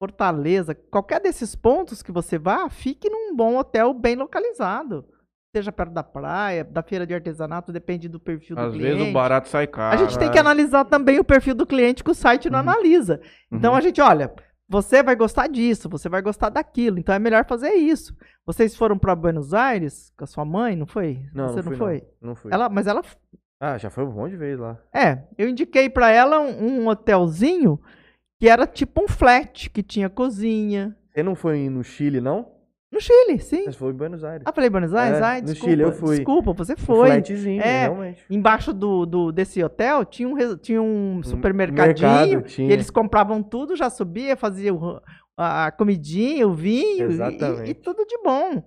Fortaleza, 0.00 0.74
qualquer 0.74 1.20
desses 1.20 1.54
pontos 1.54 2.02
que 2.02 2.12
você 2.12 2.38
vá, 2.38 2.68
fique 2.70 3.10
num 3.10 3.34
bom 3.36 3.56
hotel 3.56 3.92
bem 3.92 4.16
localizado. 4.16 5.04
Seja 5.54 5.72
perto 5.72 5.92
da 5.92 6.02
praia, 6.02 6.62
da 6.62 6.82
feira 6.82 7.06
de 7.06 7.14
artesanato, 7.14 7.72
depende 7.72 8.08
do 8.08 8.20
perfil 8.20 8.54
do 8.56 8.62
Às 8.62 8.72
cliente. 8.72 8.96
vezes 8.96 9.10
o 9.10 9.12
barato 9.12 9.48
sai 9.48 9.66
caro. 9.66 9.94
A 9.96 10.04
gente 10.04 10.18
tem 10.18 10.30
que 10.30 10.38
analisar 10.38 10.84
também 10.84 11.18
o 11.18 11.24
perfil 11.24 11.54
do 11.54 11.66
cliente 11.66 12.04
que 12.04 12.10
o 12.10 12.14
site 12.14 12.48
não 12.50 12.60
Uhum. 12.60 12.68
analisa. 12.70 13.20
Então 13.50 13.72
Uhum. 13.72 13.76
a 13.78 13.80
gente, 13.80 14.00
olha, 14.00 14.32
você 14.68 15.02
vai 15.02 15.16
gostar 15.16 15.46
disso, 15.48 15.88
você 15.88 16.08
vai 16.08 16.20
gostar 16.22 16.48
daquilo, 16.50 16.98
então 16.98 17.14
é 17.14 17.18
melhor 17.18 17.46
fazer 17.46 17.72
isso. 17.74 18.14
Vocês 18.46 18.76
foram 18.76 18.98
para 18.98 19.14
Buenos 19.16 19.54
Aires 19.54 20.12
com 20.16 20.24
a 20.24 20.26
sua 20.26 20.44
mãe, 20.44 20.76
não 20.76 20.86
foi? 20.86 21.20
Não, 21.34 21.48
você 21.48 21.62
não, 21.62 21.70
não, 21.70 21.78
foi? 21.78 22.04
Não, 22.20 22.28
não 22.28 22.34
fui. 22.34 22.52
Ela, 22.52 22.68
mas 22.68 22.86
ela 22.86 23.02
Ah, 23.60 23.78
já 23.78 23.90
foi 23.90 24.04
um 24.04 24.12
monte 24.12 24.32
de 24.32 24.36
vezes 24.36 24.60
lá. 24.60 24.78
é, 24.92 25.24
eu 25.36 25.48
indiquei 25.48 25.88
pra 25.90 26.10
ela 26.10 26.40
um, 26.40 26.82
um 26.82 26.88
hotelzinho 26.88 27.80
que 28.40 28.48
era 28.48 28.66
tipo 28.66 29.02
um 29.02 29.08
flat, 29.08 29.68
que 29.70 29.82
tinha 29.82 30.08
cozinha. 30.08 30.96
Você 31.12 31.22
não 31.22 31.34
foi 31.34 31.68
no 31.68 31.82
Chile, 31.82 32.20
não? 32.20 32.52
No 32.90 33.00
Chile, 33.02 33.38
sim. 33.38 33.64
Você 33.66 33.72
foi 33.72 33.90
em 33.92 33.96
Buenos 33.96 34.24
Aires. 34.24 34.42
Ah, 34.46 34.52
falei 34.52 34.70
Buenos 34.70 34.94
Aires? 34.94 35.18
É, 35.18 35.22
Ai, 35.22 35.40
no 35.42 35.46
desculpa. 35.48 35.70
Chile 35.70 35.82
eu 35.82 35.92
fui. 35.92 36.16
Desculpa, 36.16 36.52
você 36.54 36.72
Um 36.72 36.76
foi. 36.78 37.08
flatzinho, 37.10 37.60
É, 37.62 37.82
realmente. 37.82 38.24
Embaixo 38.30 38.72
do, 38.72 39.04
do- 39.04 39.30
desse 39.30 39.62
hotel 39.62 40.04
tinha 40.06 40.26
um, 40.28 40.56
tinha 40.56 40.80
um 40.80 41.20
supermercadinho. 41.22 42.08
mercado, 42.38 42.42
tinha. 42.48 42.68
E 42.70 42.72
eles 42.72 42.88
compravam 42.88 43.42
tudo, 43.42 43.76
já 43.76 43.90
subia, 43.90 44.36
fazia 44.38 44.72
o- 44.72 45.00
a, 45.36 45.70
comidinha, 45.70 46.48
o 46.48 46.54
vinho 46.54 46.96
e- 46.96 47.00
e, 47.00 47.02
Exatamente. 47.12 47.70
e 47.70 47.74
tudo 47.74 48.06
de 48.06 48.16
bom. 48.24 48.62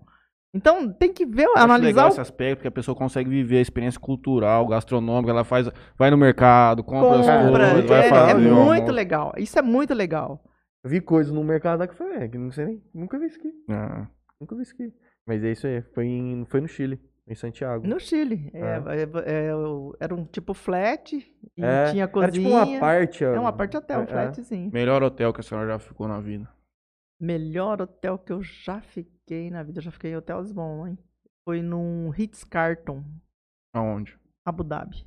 Então 0.53 0.91
tem 0.91 1.11
que 1.11 1.25
ver, 1.25 1.45
Eu 1.45 1.53
acho 1.55 1.63
analisar 1.63 1.87
legal 1.87 2.05
o 2.05 2.09
esse 2.09 2.21
aspecto, 2.21 2.57
porque 2.57 2.67
a 2.67 2.71
pessoa 2.71 2.93
consegue 2.93 3.29
viver 3.29 3.57
a 3.57 3.61
experiência 3.61 3.99
cultural, 3.99 4.67
gastronômica, 4.67 5.31
ela 5.31 5.43
faz, 5.45 5.67
vai 5.97 6.11
no 6.11 6.17
mercado, 6.17 6.83
compra, 6.83 7.21
as 7.21 7.25
compra. 7.45 7.69
coisas, 7.71 7.89
vai 7.89 7.99
É, 8.05 8.09
fazer 8.09 8.31
é 8.31 8.35
muito 8.35 8.91
legal. 8.91 9.33
Isso 9.37 9.57
é 9.57 9.61
muito 9.63 9.93
legal. 9.95 10.43
Vi 10.83 10.99
coisas 11.01 11.31
no 11.31 11.43
mercado 11.43 11.79
lá 11.79 11.87
que 11.87 11.95
foi, 11.95 12.15
é, 12.15 12.27
que 12.27 12.37
não 12.37 12.51
sei 12.51 12.65
nem. 12.65 12.83
Nunca 12.93 13.19
vi 13.19 13.27
isso 13.27 13.37
aqui. 13.39 13.53
Ah, 13.69 14.07
Nunca 14.39 14.55
vi 14.55 14.63
isso 14.63 14.73
aqui. 14.73 14.93
Mas 15.27 15.43
é 15.43 15.51
isso 15.51 15.67
aí. 15.67 15.81
Foi, 15.93 16.05
em, 16.07 16.43
foi 16.45 16.59
no 16.61 16.67
Chile, 16.67 16.99
em 17.27 17.35
Santiago. 17.35 17.85
No 17.87 17.99
Chile. 17.99 18.49
É, 18.53 18.61
é, 19.29 19.45
é, 19.47 19.55
o- 19.55 19.95
era 19.99 20.15
um 20.15 20.25
tipo 20.25 20.53
flat 20.55 21.13
e 21.15 21.63
É, 21.63 21.91
tinha 21.91 22.03
Era 22.05 22.11
cozinha. 22.11 22.31
tipo 22.31 22.49
uma 22.49 22.79
parte. 22.79 23.23
É 23.23 23.39
uma 23.39 23.53
parte 23.53 23.77
hotel, 23.77 23.99
um 23.99 24.01
É, 24.01 24.05
é. 24.05 24.07
flatzinho. 24.07 24.71
melhor 24.73 25.03
hotel 25.03 25.31
que 25.31 25.39
a 25.39 25.43
senhora 25.43 25.67
já 25.67 25.77
ficou 25.79 26.07
na 26.07 26.19
vida. 26.19 26.49
Melhor 27.19 27.79
hotel 27.81 28.17
que 28.17 28.33
eu 28.33 28.41
já 28.41 28.81
fiquei 28.81 29.51
na 29.51 29.61
vida. 29.61 29.77
Eu 29.77 29.83
já 29.83 29.91
fiquei 29.91 30.11
em 30.11 30.15
hotéis 30.15 30.51
bons, 30.51 30.87
hein? 30.87 30.97
Foi 31.45 31.61
num 31.61 32.09
Ritz 32.09 32.43
Carlton, 32.43 33.03
Aonde? 33.73 34.17
Abu 34.43 34.63
Dhabi. 34.63 35.05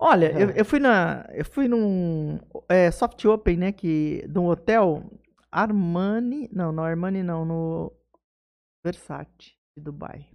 Olha, 0.00 0.30
eu, 0.38 0.50
eu 0.50 0.64
fui 0.64 0.78
na. 0.78 1.26
Eu 1.32 1.44
fui 1.44 1.66
num 1.68 2.38
é, 2.68 2.90
soft 2.90 3.24
open, 3.24 3.56
né? 3.56 3.72
Que, 3.72 4.26
de 4.28 4.38
um 4.38 4.46
hotel 4.46 5.10
Armani. 5.50 6.48
Não, 6.52 6.70
no 6.70 6.82
Armani 6.82 7.22
não, 7.22 7.44
no 7.44 7.92
Versace 8.84 9.56
de 9.76 9.82
Dubai. 9.82 10.28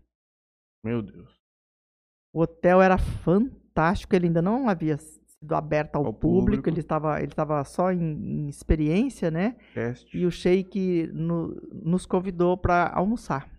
Meu 0.84 1.02
Deus. 1.02 1.32
O 2.34 2.42
hotel 2.42 2.82
era 2.82 2.98
fantástico, 2.98 4.16
ele 4.16 4.26
ainda 4.28 4.42
não 4.42 4.68
havia 4.68 4.98
sido 4.98 5.54
aberto 5.56 5.96
ao, 5.96 6.06
Ao 6.08 6.14
público, 6.14 6.46
público. 6.46 6.70
ele 6.70 6.80
estava 6.80 7.20
ele 7.20 7.32
estava 7.32 7.64
só 7.64 7.92
em, 7.92 8.02
em 8.46 8.50
experiência, 8.50 9.30
né? 9.32 9.56
Teste. 9.74 10.18
E 10.18 10.26
o 10.26 10.32
Sheik 10.32 11.08
no- 11.14 11.54
nos 11.72 12.06
convidou 12.06 12.58
para 12.58 12.92
almoçar. 12.94 13.50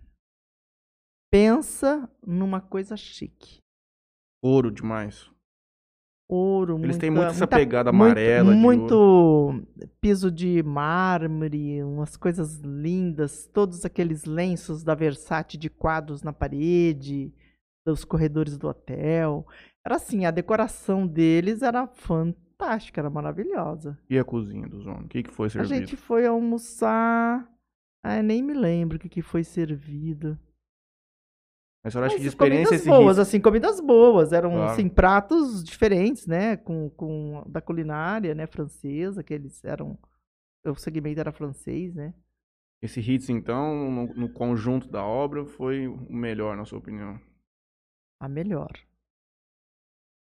Pensa 1.31 2.09
numa 2.25 2.61
coisa 2.61 2.95
chique. 2.95 3.59
Ouro 4.43 4.69
demais. 4.71 5.31
Ouro, 6.27 6.79
Eles 6.83 6.97
têm 6.97 7.09
muita- 7.11 7.25
muito 7.27 7.35
essa 7.35 7.43
muita- 7.45 7.55
pegada 7.57 7.91
muito- 7.91 8.05
amarela 8.05 8.51
de 8.53 8.59
Muito 8.59 9.61
piso 10.01 10.31
de 10.31 10.63
mármore, 10.63 11.83
umas 11.83 12.17
coisas 12.17 12.59
lindas, 12.61 13.45
todos 13.53 13.85
aqueles 13.85 14.25
lenços 14.25 14.83
da 14.83 14.95
Versace 14.95 15.55
de 15.57 15.69
quadros 15.69 16.23
na 16.23 16.33
parede, 16.33 17.31
dos 17.85 18.03
corredores 18.03 18.57
do 18.57 18.67
hotel. 18.67 19.45
Era 19.85 19.97
assim, 19.97 20.25
a 20.25 20.31
decoração 20.31 21.05
deles 21.05 21.61
era 21.61 21.85
fantástica, 21.85 23.01
era 23.01 23.09
maravilhosa. 23.11 23.95
E 24.09 24.17
a 24.17 24.23
cozinha 24.23 24.67
dos 24.67 24.87
homens? 24.87 25.05
O 25.05 25.09
que, 25.09 25.21
que 25.21 25.31
foi 25.31 25.45
A 25.45 25.49
servido? 25.51 25.75
gente 25.75 25.95
foi 25.95 26.25
almoçar. 26.25 27.47
Ah, 28.03 28.21
nem 28.23 28.41
me 28.41 28.53
lembro 28.55 28.97
o 28.97 28.99
que, 28.99 29.09
que 29.09 29.21
foi 29.21 29.43
servido. 29.43 30.39
Mas 31.85 31.91
a 31.91 31.91
senhora 31.91 32.07
acha 32.07 32.15
que 32.15 32.21
de 32.23 32.27
experiência 32.27 32.79
comidas 32.79 32.87
boas, 32.87 33.07
risco- 33.17 33.21
assim, 33.21 33.39
comidas 33.41 33.79
boas. 33.79 34.33
Eram, 34.33 34.49
Claro. 34.53 34.71
assim, 34.71 34.89
pratos 34.89 35.63
diferentes, 35.63 36.25
né? 36.25 36.57
Com, 36.57 36.89
com 36.89 37.43
da 37.47 37.61
culinária, 37.61 38.33
né? 38.33 38.47
Francesa, 38.47 39.23
que 39.23 39.31
eles 39.35 39.63
eram... 39.63 39.95
O 40.65 40.73
segmento 40.75 41.19
era 41.19 41.31
francês, 41.31 41.93
né? 41.93 42.13
esse 42.81 42.99
hits, 42.99 43.29
então, 43.29 43.89
no, 43.91 44.13
no 44.15 44.29
conjunto 44.33 44.87
da 44.87 45.03
obra, 45.03 45.43
foi 45.45 45.87
o 45.87 45.97
melhor, 46.11 46.55
na 46.57 46.65
sua 46.65 46.77
opinião? 46.79 47.19
A 48.19 48.27
melhor. 48.27 48.71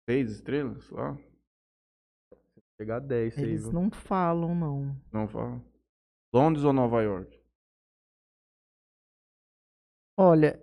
Seis 0.08 0.30
estrelas 0.30 0.88
lá? 0.90 1.16
Pegar 2.76 2.98
10, 3.00 3.36
aí, 3.38 3.44
Eles 3.44 3.62
viu? 3.64 3.72
não 3.72 3.90
falam, 3.90 4.54
não. 4.56 4.96
Não 5.12 5.28
fala. 5.28 5.60
Londres 6.32 6.64
ou 6.64 6.72
Nova 6.72 7.00
York? 7.02 7.40
Olha, 10.16 10.60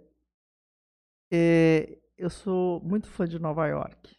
é, 1.35 1.97
eu 2.17 2.29
sou 2.29 2.81
muito 2.81 3.07
fã 3.07 3.27
de 3.27 3.39
Nova 3.39 3.67
York. 3.67 4.15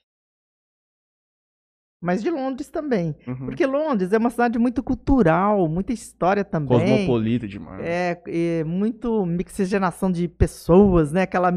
Mas 2.03 2.23
de 2.23 2.31
Londres 2.31 2.69
também. 2.69 3.17
Uhum. 3.27 3.47
Porque 3.47 3.65
Londres 3.65 4.13
é 4.13 4.19
uma 4.19 4.29
cidade 4.31 4.59
muito 4.59 4.83
cultural, 4.83 5.67
muita 5.69 5.93
história 5.93 6.45
também. 6.45 6.79
Cosmopolita 6.79 7.49
demais. 7.49 7.83
É, 7.85 8.23
é 8.27 8.65
muito 8.65 9.25
mixigenação 9.25 10.13
de 10.13 10.29
pessoas, 10.29 11.11
né? 11.11 11.23
Aquela 11.23 11.51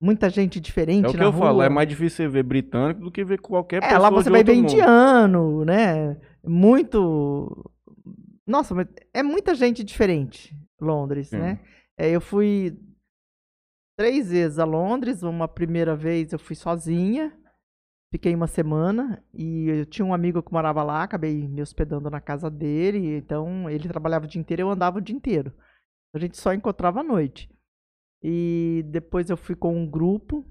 muita 0.00 0.28
gente 0.28 0.60
diferente 0.60 1.06
É 1.06 1.08
o 1.08 1.12
que 1.12 1.22
eu 1.22 1.32
falo, 1.32 1.56
rua. 1.56 1.66
é 1.66 1.68
mais 1.68 1.88
difícil 1.88 2.16
você 2.24 2.28
ver 2.28 2.42
britânico 2.42 3.00
do 3.00 3.10
que 3.10 3.24
ver 3.24 3.38
qualquer 3.40 3.78
É, 3.78 3.80
pessoa 3.80 3.98
lá 4.00 4.10
você 4.10 4.28
vai 4.30 4.42
ver 4.44 4.56
mundo. 4.56 4.64
indiano, 4.72 5.64
né? 5.64 6.16
Muito. 6.44 7.70
Nossa, 8.46 8.74
mas 8.74 8.86
é 9.14 9.22
muita 9.22 9.54
gente 9.54 9.84
diferente, 9.84 10.54
Londres, 10.80 11.28
Sim. 11.28 11.38
né? 11.38 11.60
É, 11.96 12.10
eu 12.10 12.20
fui 12.20 12.76
três 13.98 14.30
vezes 14.30 14.58
a 14.60 14.64
Londres. 14.64 15.22
Uma 15.22 15.48
primeira 15.48 15.96
vez 15.96 16.32
eu 16.32 16.38
fui 16.38 16.54
sozinha, 16.54 17.36
fiquei 18.12 18.34
uma 18.34 18.46
semana 18.46 19.22
e 19.34 19.68
eu 19.68 19.86
tinha 19.86 20.06
um 20.06 20.14
amigo 20.14 20.42
que 20.42 20.52
morava 20.52 20.84
lá, 20.84 21.02
acabei 21.02 21.48
me 21.48 21.60
hospedando 21.60 22.08
na 22.08 22.20
casa 22.20 22.48
dele. 22.48 23.16
Então 23.16 23.68
ele 23.68 23.88
trabalhava 23.88 24.24
o 24.24 24.28
dia 24.28 24.40
inteiro, 24.40 24.62
eu 24.62 24.70
andava 24.70 24.98
o 24.98 25.02
dia 25.02 25.16
inteiro. 25.16 25.52
A 26.14 26.18
gente 26.18 26.38
só 26.38 26.54
encontrava 26.54 27.00
à 27.00 27.02
noite. 27.02 27.50
E 28.22 28.84
depois 28.86 29.28
eu 29.28 29.36
fui 29.36 29.54
com 29.54 29.76
um 29.76 29.88
grupo, 29.88 30.44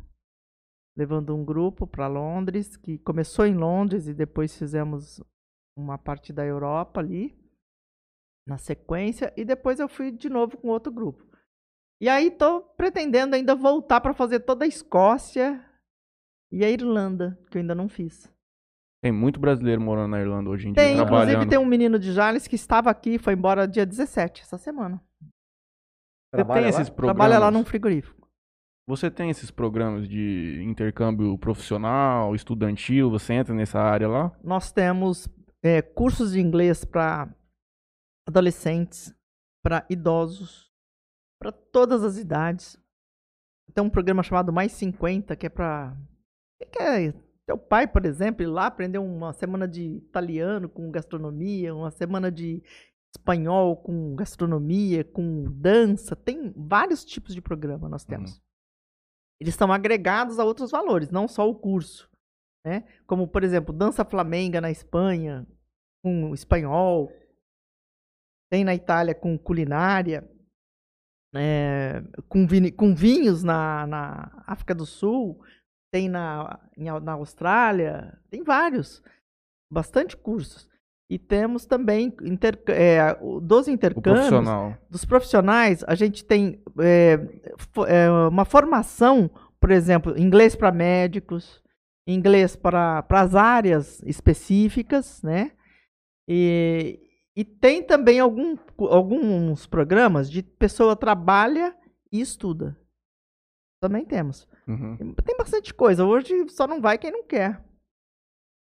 levando 0.95 1.35
um 1.35 1.43
grupo 1.43 1.87
para 1.87 2.07
Londres, 2.07 2.75
que 2.77 2.97
começou 2.99 3.45
em 3.45 3.55
Londres 3.55 4.07
e 4.07 4.13
depois 4.13 4.55
fizemos 4.57 5.21
uma 5.75 5.97
parte 5.97 6.33
da 6.33 6.45
Europa 6.45 6.99
ali, 6.99 7.37
na 8.47 8.57
sequência, 8.57 9.33
e 9.35 9.43
depois 9.43 9.79
eu 9.79 9.89
fui 9.89 10.11
de 10.11 10.29
novo 10.29 10.57
com 10.57 10.69
outro 10.69 10.91
grupo. 10.91 11.26
E 11.99 12.07
aí 12.07 12.29
tô 12.29 12.61
pretendendo 12.61 13.35
ainda 13.35 13.55
voltar 13.55 14.01
para 14.01 14.13
fazer 14.13 14.41
toda 14.41 14.65
a 14.65 14.67
Escócia 14.67 15.63
e 16.51 16.63
a 16.63 16.69
Irlanda, 16.69 17.37
que 17.49 17.57
eu 17.57 17.61
ainda 17.61 17.73
não 17.73 17.89
fiz. 17.89 18.31
Tem 19.01 19.11
muito 19.11 19.39
brasileiro 19.39 19.81
morando 19.81 20.11
na 20.11 20.19
Irlanda 20.21 20.49
hoje 20.49 20.67
em 20.67 20.73
dia, 20.73 20.83
Tem, 20.83 20.95
trabalhando. 20.95 21.29
inclusive 21.29 21.49
tem 21.49 21.59
um 21.59 21.65
menino 21.65 21.99
de 21.99 22.11
Jales 22.13 22.47
que 22.47 22.55
estava 22.55 22.89
aqui 22.89 23.15
e 23.15 23.19
foi 23.19 23.33
embora 23.33 23.67
dia 23.67 23.85
17, 23.85 24.41
essa 24.41 24.57
semana. 24.57 24.97
Você 25.19 26.37
tem 26.37 26.45
Trabalha 26.45 26.67
esses 26.67 26.89
lá? 26.89 26.93
programas? 26.95 27.15
Trabalha 27.17 27.39
lá 27.39 27.51
num 27.51 27.63
frigorífico. 27.65 28.27
Você 28.87 29.11
tem 29.11 29.29
esses 29.29 29.51
programas 29.51 30.07
de 30.07 30.61
intercâmbio 30.63 31.37
profissional, 31.37 32.33
estudantil, 32.33 33.09
você 33.09 33.33
entra 33.33 33.53
nessa 33.53 33.79
área 33.79 34.07
lá? 34.07 34.31
Nós 34.43 34.71
temos 34.71 35.27
é, 35.61 35.81
cursos 35.81 36.31
de 36.31 36.39
inglês 36.39 36.85
para 36.85 37.29
adolescentes, 38.27 39.13
para 39.63 39.85
idosos, 39.89 40.66
para 41.39 41.51
todas 41.51 42.03
as 42.03 42.17
idades. 42.17 42.77
Tem 43.73 43.83
um 43.83 43.89
programa 43.89 44.23
chamado 44.23 44.51
Mais 44.51 44.71
50, 44.71 45.35
que 45.35 45.45
é 45.45 45.49
para. 45.49 45.95
Que 46.71 46.81
é 46.81 47.13
teu 47.47 47.57
pai, 47.57 47.87
por 47.87 48.05
exemplo, 48.05 48.43
ir 48.43 48.47
lá 48.47 48.65
aprender 48.65 48.97
uma 48.97 49.31
semana 49.31 49.65
de 49.65 49.81
italiano 49.81 50.67
com 50.67 50.91
gastronomia, 50.91 51.73
uma 51.73 51.89
semana 51.89 52.29
de 52.29 52.61
espanhol 53.15 53.77
com 53.77 54.15
gastronomia, 54.15 55.03
com 55.05 55.45
dança. 55.49 56.13
Tem 56.13 56.53
vários 56.55 57.05
tipos 57.05 57.33
de 57.33 57.41
programa 57.41 57.87
nós 57.87 58.03
temos. 58.03 58.41
Eles 59.39 59.53
estão 59.53 59.71
agregados 59.71 60.39
a 60.39 60.43
outros 60.43 60.71
valores, 60.71 61.09
não 61.09 61.25
só 61.25 61.49
o 61.49 61.55
curso. 61.55 62.09
Né? 62.65 62.83
Como, 63.05 63.25
por 63.27 63.43
exemplo, 63.43 63.73
dança 63.73 64.03
flamenga 64.03 64.59
na 64.59 64.69
Espanha, 64.69 65.47
com 66.03 66.33
espanhol. 66.33 67.09
Tem 68.51 68.65
na 68.65 68.75
Itália 68.75 69.15
com 69.15 69.37
culinária. 69.37 70.29
É, 71.37 72.03
com, 72.27 72.45
vini- 72.47 72.71
com 72.71 72.93
vinhos 72.95 73.43
na, 73.43 73.85
na 73.87 74.43
África 74.45 74.73
do 74.75 74.85
Sul. 74.85 75.39
Tem 75.91 76.09
na, 76.09 76.59
em 76.77 76.85
na 77.01 77.13
Austrália. 77.13 78.17
Tem 78.29 78.43
vários. 78.43 79.01
Bastante 79.71 80.17
cursos. 80.17 80.67
E 81.09 81.17
temos 81.17 81.65
também 81.65 82.13
inter, 82.21 82.61
é, 82.67 83.17
dos 83.41 83.69
intercâmbios 83.69 84.27
profissional. 84.27 84.77
dos 84.89 85.05
profissionais, 85.05 85.81
a 85.87 85.95
gente 85.95 86.25
tem 86.25 86.61
é, 86.79 87.17
é, 87.87 88.09
uma 88.27 88.43
formação, 88.43 89.29
por 89.57 89.71
exemplo, 89.71 90.19
inglês 90.19 90.53
para 90.53 90.69
médicos, 90.69 91.63
inglês 92.05 92.57
para 92.57 93.05
as 93.09 93.35
áreas 93.35 94.01
específicas, 94.03 95.23
né? 95.23 95.51
E, 96.27 96.99
e 97.37 97.45
tem 97.45 97.83
também 97.83 98.19
algum, 98.19 98.57
alguns 98.79 99.67
programas 99.67 100.29
de 100.29 100.41
pessoa 100.41 100.95
trabalha 100.95 101.73
e 102.11 102.19
estuda. 102.19 102.75
Também 103.79 104.03
temos. 104.03 104.47
Uhum. 104.67 104.97
Tem 105.23 105.37
bastante 105.37 105.71
coisa. 105.73 106.03
Hoje 106.03 106.33
só 106.49 106.65
não 106.65 106.81
vai 106.81 106.97
quem 106.97 107.11
não 107.11 107.23
quer. 107.23 107.61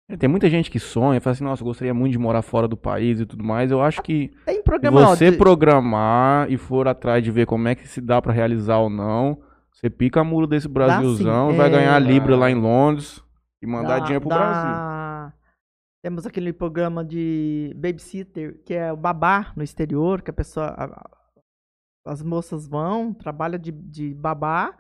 É, 0.09 0.17
Tem 0.17 0.29
muita 0.29 0.49
gente 0.49 0.71
que 0.71 0.79
sonha, 0.79 1.21
fala 1.21 1.33
assim, 1.33 1.45
nossa, 1.45 1.63
eu 1.63 1.67
gostaria 1.67 1.93
muito 1.93 2.13
de 2.13 2.19
morar 2.19 2.43
fora 2.43 2.69
do 2.69 2.77
país 2.77 3.19
e 3.21 3.27
tudo 3.27 3.43
mais. 3.43 3.71
Eu 3.71 3.83
acho 3.83 4.01
que 4.03 4.31
Tem 4.47 4.63
programa 4.63 5.07
você 5.07 5.31
de- 5.33 5.37
programar 5.37 6.51
e 6.51 6.57
for 6.57 6.87
atrás 6.87 7.23
de 7.25 7.31
ver 7.33 7.47
como 7.47 7.67
é 7.67 7.75
que 7.75 7.89
se 7.89 8.01
dá 8.01 8.23
pra 8.23 8.33
realizar 8.33 8.79
ou 8.79 8.89
não, 8.91 9.43
você 9.73 9.91
pica 9.91 10.23
muro 10.23 10.47
desse 10.47 10.69
Brasilzão, 10.69 11.51
sim, 11.51 11.57
vai 11.57 11.67
é. 11.67 11.71
ganhar 11.71 11.99
Libra 11.99 12.37
lá 12.37 12.49
em 12.51 12.55
Londres 12.55 13.21
e 13.61 13.67
mandar 13.67 13.99
da- 13.99 14.05
dinheiro 14.05 14.21
pro 14.21 14.29
da- 14.31 14.39
Brasil. 14.39 14.73
Temos 16.03 16.27
aquele 16.27 16.53
programa 16.53 17.05
de 17.05 17.73
babysitter, 17.77 18.61
que 18.65 18.75
é 18.75 18.93
o 18.93 18.97
babá 18.97 19.53
no 19.57 19.63
exterior, 19.63 20.21
que 20.23 20.31
a 20.31 20.35
pessoa. 20.35 20.67
a- 20.77 21.11
as 22.05 22.21
moças 22.21 22.67
vão, 22.67 23.15
trabalha 23.15 23.57
de, 23.57 23.71
de 23.71 24.13
babá 24.13 24.77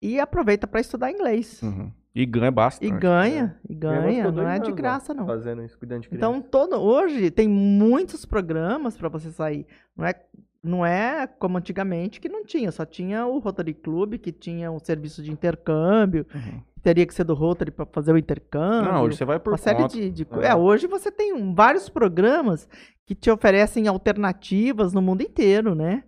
e 0.00 0.20
aproveita 0.20 0.64
para 0.64 0.78
estudar 0.80 1.10
inglês. 1.10 1.60
Uhum. 1.60 1.90
E 2.14 2.24
ganha 2.24 2.52
bastante. 2.52 2.86
E 2.86 2.96
ganha, 2.96 3.60
e 3.68 3.74
Minha 3.74 3.94
irmã 3.96 4.06
ganha, 4.06 4.30
não 4.30 4.48
é 4.48 4.58
de 4.60 4.70
graça, 4.70 5.12
não. 5.12 5.26
Fazendo 5.26 5.64
isso, 5.64 5.76
cuidando 5.76 6.02
de 6.02 6.08
criança. 6.08 6.24
Então, 6.24 6.40
todo, 6.40 6.76
hoje 6.80 7.32
tem 7.32 7.48
muitos 7.48 8.24
programas 8.24 8.96
para 8.96 9.08
você 9.08 9.32
sair. 9.32 9.66
Não 9.96 10.06
é, 10.06 10.14
não 10.62 10.84
é 10.84 11.26
como 11.26 11.58
antigamente 11.58 12.20
que 12.20 12.28
não 12.28 12.44
tinha, 12.44 12.72
só 12.72 12.84
tinha 12.84 13.26
o 13.26 13.38
Rotary 13.38 13.74
Club, 13.74 14.14
que 14.18 14.32
tinha 14.32 14.70
um 14.70 14.78
serviço 14.78 15.22
de 15.22 15.30
intercâmbio, 15.30 16.26
Uhum. 16.34 16.60
teria 16.82 17.06
que 17.06 17.14
ser 17.14 17.24
do 17.24 17.34
Rotary 17.34 17.70
para 17.70 17.86
fazer 17.86 18.12
o 18.12 18.18
intercâmbio. 18.18 18.92
Não, 18.92 19.02
hoje 19.04 19.16
você 19.16 19.24
vai 19.24 19.38
por 19.38 19.52
uma 19.52 19.58
série 19.58 19.82
conta. 19.82 19.94
de, 19.94 20.10
de 20.10 20.24
co- 20.24 20.40
É. 20.40 20.48
é, 20.48 20.54
hoje 20.54 20.86
você 20.86 21.10
tem 21.12 21.32
um- 21.32 21.54
vários 21.54 21.88
programas 21.88 22.68
que 23.06 23.14
te 23.14 23.30
oferecem 23.30 23.86
alternativas 23.86 24.92
no 24.92 25.00
mundo 25.00 25.22
inteiro, 25.22 25.74
né? 25.74 26.02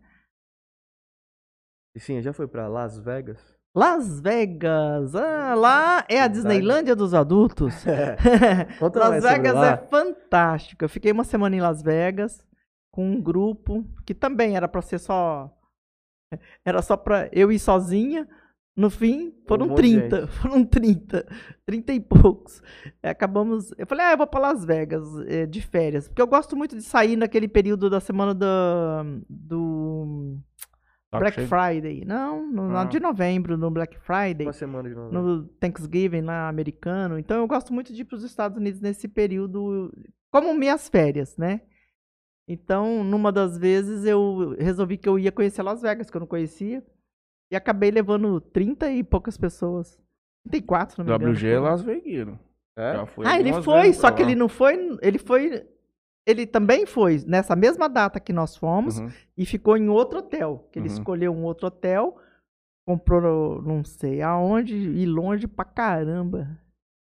E 1.94 2.00
sim, 2.00 2.20
já 2.20 2.32
foi 2.32 2.46
pra 2.46 2.68
Las 2.68 2.98
Vegas? 2.98 3.38
Las 3.76 4.20
Vegas, 4.20 5.14
ah, 5.14 5.54
lá 5.54 6.04
é 6.08 6.16
a 6.18 6.22
Verdade. 6.22 6.32
Disneylândia 6.34 6.96
dos 6.96 7.14
adultos. 7.14 7.74
Las 8.80 9.22
Vegas 9.22 9.56
é 9.56 9.76
fantástico. 9.88 10.84
Eu 10.84 10.88
fiquei 10.88 11.12
uma 11.12 11.22
semana 11.24 11.54
em 11.54 11.60
Las 11.60 11.82
Vegas 11.82 12.44
com 12.90 13.10
um 13.10 13.20
grupo 13.20 13.84
que 14.04 14.14
também 14.14 14.56
era 14.56 14.66
pra 14.68 14.82
ser 14.82 14.98
só 14.98 15.54
era 16.64 16.82
só 16.82 16.96
pra 16.96 17.28
eu 17.32 17.50
ir 17.52 17.58
sozinha. 17.58 18.28
No 18.76 18.90
fim, 18.90 19.34
foram 19.48 19.66
Um 19.66 19.68
monte 19.70 19.82
de 19.82 20.08
30, 20.08 20.26
foram 20.38 20.64
30, 20.64 21.26
30 21.66 21.92
e 21.94 21.98
poucos. 22.00 22.62
Acabamos, 23.02 23.72
eu 23.76 23.84
falei: 23.88 24.06
"Ah, 24.06 24.12
eu 24.12 24.18
vou 24.18 24.26
pra 24.26 24.38
Las 24.38 24.64
Vegas 24.64 25.02
é, 25.26 25.46
de 25.46 25.60
férias", 25.60 26.06
porque 26.06 26.22
eu 26.22 26.28
gosto 26.28 26.54
muito 26.56 26.76
de 26.76 26.82
sair 26.82 27.16
naquele 27.16 27.48
período 27.48 27.90
da 27.90 27.98
semana 27.98 28.32
do 29.28 30.38
Saco 31.10 31.20
Black. 31.24 31.46
Friday. 31.46 32.04
Não, 32.04 32.46
no, 32.46 32.76
Ah. 32.76 32.84
de 32.84 33.00
novembro, 33.00 33.56
no 33.56 33.68
Black 33.68 33.98
Friday 33.98 34.46
Uma 34.46 34.52
semana 34.52 34.88
de 34.88 34.94
no 34.94 35.44
Thanksgiving 35.58 36.20
lá 36.22 36.48
americano. 36.48 37.18
Então 37.18 37.38
eu 37.38 37.48
gosto 37.48 37.72
muito 37.72 37.92
de 37.92 38.02
ir 38.02 38.04
para 38.04 38.16
os 38.16 38.22
Estados 38.22 38.58
Unidos 38.58 38.80
nesse 38.80 39.08
período, 39.08 39.92
como 40.30 40.54
minhas 40.54 40.88
férias, 40.88 41.36
né? 41.36 41.62
Então, 42.48 43.04
numa 43.04 43.30
das 43.30 43.58
vezes 43.58 44.04
eu 44.06 44.56
resolvi 44.58 44.96
que 44.96 45.08
eu 45.08 45.18
ia 45.18 45.30
conhecer 45.30 45.62
Las 45.62 45.82
Vegas, 45.82 46.08
que 46.10 46.16
eu 46.16 46.20
não 46.20 46.26
conhecia, 46.26 46.82
e 47.52 47.56
acabei 47.56 47.90
levando 47.90 48.40
30 48.40 48.90
e 48.90 49.04
poucas 49.04 49.36
pessoas. 49.36 49.98
34, 50.48 50.94
se 50.94 50.98
não 50.98 51.04
me 51.06 51.12
engano. 51.14 51.32
WG 51.34 51.46
é 51.48 51.58
Las 51.60 51.82
Vegueiro. 51.82 52.38
É? 52.76 52.92
Já 52.94 53.06
foi 53.06 53.26
Ah, 53.26 53.38
ele 53.38 53.52
foi, 53.62 53.92
só 53.92 54.10
que 54.10 54.22
lá. 54.22 54.28
ele 54.30 54.38
não 54.38 54.48
foi, 54.48 54.98
ele 55.02 55.18
foi 55.18 55.66
ele 56.26 56.46
também 56.46 56.84
foi 56.84 57.22
nessa 57.26 57.56
mesma 57.56 57.88
data 57.88 58.20
que 58.20 58.32
nós 58.34 58.54
fomos 58.54 58.98
Uhum. 58.98 59.08
e 59.36 59.46
ficou 59.46 59.76
em 59.78 59.88
outro 59.88 60.18
hotel. 60.18 60.68
Que 60.70 60.78
ele 60.78 60.88
Uhum. 60.88 60.94
escolheu 60.94 61.32
um 61.32 61.42
outro 61.42 61.66
hotel, 61.68 62.16
comprou 62.86 63.60
não 63.62 63.82
sei 63.84 64.20
aonde 64.22 64.74
e 64.76 65.06
longe 65.06 65.46
pra 65.46 65.64
caramba. 65.64 66.48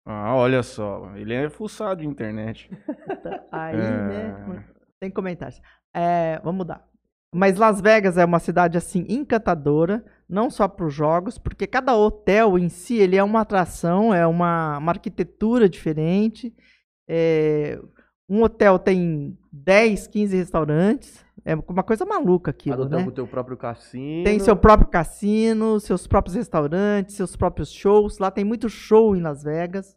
Ah, 0.05 0.35
olha 0.35 0.62
só. 0.64 1.12
Ele 1.16 1.32
é 1.35 1.48
fuçado 1.48 2.01
de 2.02 2.06
internet. 2.09 2.69
Aí, 3.52 3.77
É. 3.77 3.78
né? 3.81 4.64
Tem 5.02 5.10
comentários. 5.10 5.60
É, 5.92 6.38
vamos 6.44 6.58
mudar. 6.58 6.86
Mas 7.34 7.58
Las 7.58 7.80
Vegas 7.80 8.16
é 8.16 8.24
uma 8.24 8.38
cidade 8.38 8.78
assim 8.78 9.04
encantadora, 9.08 10.04
não 10.28 10.48
só 10.48 10.68
para 10.68 10.86
os 10.86 10.94
jogos, 10.94 11.38
porque 11.38 11.66
cada 11.66 11.96
hotel 11.96 12.56
em 12.56 12.68
si 12.68 12.98
ele 12.98 13.16
é 13.16 13.24
uma 13.24 13.40
atração, 13.40 14.14
é 14.14 14.24
uma, 14.24 14.78
uma 14.78 14.92
arquitetura 14.92 15.68
diferente. 15.68 16.54
É, 17.08 17.80
um 18.28 18.44
hotel 18.44 18.78
tem 18.78 19.36
10, 19.50 20.06
15 20.06 20.36
restaurantes. 20.36 21.24
É 21.44 21.56
uma 21.56 21.82
coisa 21.82 22.06
maluca 22.06 22.52
aquilo, 22.52 22.76
Cada 22.76 22.86
hotel 22.86 22.98
né? 22.98 23.04
com 23.04 23.10
o 23.10 23.14
teu 23.14 23.26
próprio 23.26 23.56
cassino. 23.56 24.22
Tem 24.22 24.38
seu 24.38 24.54
próprio 24.54 24.88
cassino, 24.88 25.80
seus 25.80 26.06
próprios 26.06 26.36
restaurantes, 26.36 27.16
seus 27.16 27.34
próprios 27.34 27.72
shows. 27.72 28.20
Lá 28.20 28.30
tem 28.30 28.44
muito 28.44 28.68
show 28.68 29.16
em 29.16 29.20
Las 29.20 29.42
Vegas. 29.42 29.96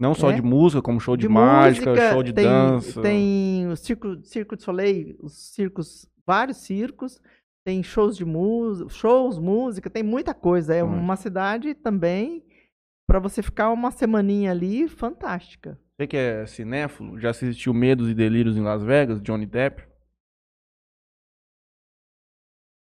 Não 0.00 0.14
só 0.14 0.30
É. 0.30 0.34
de 0.34 0.40
música, 0.40 0.80
como 0.80 0.98
show 0.98 1.14
de, 1.14 1.22
de 1.22 1.28
mágica, 1.28 1.90
música, 1.90 2.10
show 2.10 2.22
de 2.22 2.32
tem, 2.32 2.44
dança. 2.44 3.02
Tem 3.02 3.68
o 3.68 3.76
Circo, 3.76 4.16
Circo 4.24 4.56
de 4.56 4.62
Soleil, 4.62 5.14
os 5.20 5.52
circos, 5.52 6.08
vários 6.26 6.56
circos, 6.56 7.20
tem 7.66 7.82
shows 7.82 8.16
de 8.16 8.24
música, 8.24 8.88
shows, 8.88 9.38
música, 9.38 9.90
tem 9.90 10.02
muita 10.02 10.32
coisa. 10.32 10.74
É 10.74 10.82
Muito. 10.82 10.98
uma 10.98 11.16
cidade 11.16 11.74
também 11.74 12.42
para 13.06 13.18
você 13.18 13.42
ficar 13.42 13.70
uma 13.70 13.90
semaninha 13.90 14.52
ali 14.52 14.88
fantástica. 14.88 15.78
Você 15.98 16.06
que 16.06 16.16
é 16.16 16.46
cinéfilo, 16.46 17.20
já 17.20 17.28
assistiu 17.28 17.74
Medos 17.74 18.08
e 18.08 18.14
Delírios 18.14 18.56
em 18.56 18.62
Las 18.62 18.82
Vegas, 18.82 19.20
Johnny 19.20 19.44
Depp? 19.44 19.86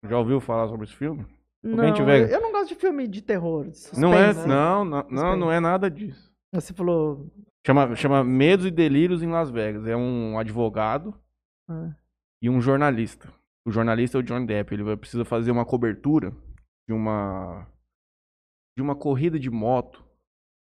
Já 0.10 0.18
ouviu 0.18 0.40
falar 0.42 0.68
sobre 0.68 0.86
esse 0.86 0.96
filme? 0.96 1.26
Não, 1.62 1.96
eu 1.96 2.42
não 2.42 2.52
gosto 2.52 2.70
de 2.70 2.76
filme 2.76 3.08
de 3.08 3.22
terror. 3.22 3.70
de 3.70 4.00
não 4.00 4.14
é, 4.14 4.34
suspense. 4.34 4.48
não, 4.48 4.84
não, 4.84 5.08
não, 5.10 5.36
não 5.38 5.52
é 5.52 5.60
nada 5.60 5.90
disso. 5.92 6.33
Você 6.54 6.74
falou. 6.74 7.32
Chama, 7.66 7.96
chama 7.96 8.24
Medos 8.24 8.66
e 8.66 8.72
Delírios 8.72 9.24
em 9.24 9.28
Las 9.30 9.50
Vegas. 9.50 9.88
É 9.88 9.96
um 9.96 10.38
advogado 10.38 11.14
ah, 11.70 11.96
e 12.42 12.50
um 12.50 12.60
jornalista. 12.62 13.34
O 13.66 13.72
jornalista 13.72 14.18
é 14.18 14.20
o 14.20 14.24
Johnny 14.24 14.46
Depp. 14.46 14.74
Ele 14.74 14.84
vai, 14.84 14.98
precisa 14.98 15.24
fazer 15.26 15.52
uma 15.52 15.66
cobertura 15.66 16.32
de 16.88 16.94
uma 16.94 17.68
de 18.78 18.82
uma 18.82 18.96
corrida 18.96 19.40
de 19.40 19.50
moto 19.50 20.04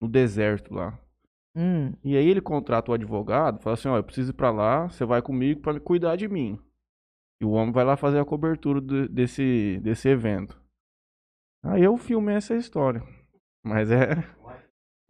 no 0.01 0.07
deserto 0.09 0.73
lá. 0.73 0.99
hum, 1.55 1.93
E 2.03 2.17
aí 2.17 2.27
ele 2.27 2.41
contrata 2.41 2.89
o 2.91 2.93
advogado, 2.95 3.61
fala 3.61 3.75
assim, 3.75 3.87
ó, 3.87 3.95
eu 3.97 4.03
preciso 4.03 4.31
ir 4.31 4.33
pra 4.33 4.49
lá, 4.49 4.89
você 4.89 5.05
vai 5.05 5.21
comigo 5.21 5.61
pra 5.61 5.79
cuidar 5.79 6.15
de 6.15 6.27
mim. 6.27 6.59
E 7.39 7.45
o 7.45 7.51
homem 7.51 7.71
vai 7.71 7.85
lá 7.85 7.95
fazer 7.95 8.19
a 8.19 8.25
cobertura 8.25 8.81
do- 8.81 9.07
desse, 9.07 9.79
desse 9.83 10.09
evento. 10.09 10.59
Aí 11.63 11.83
eu 11.83 11.95
filmei 11.95 12.35
essa 12.35 12.55
história. 12.55 13.03
Mas 13.63 13.91
é. 13.91 14.15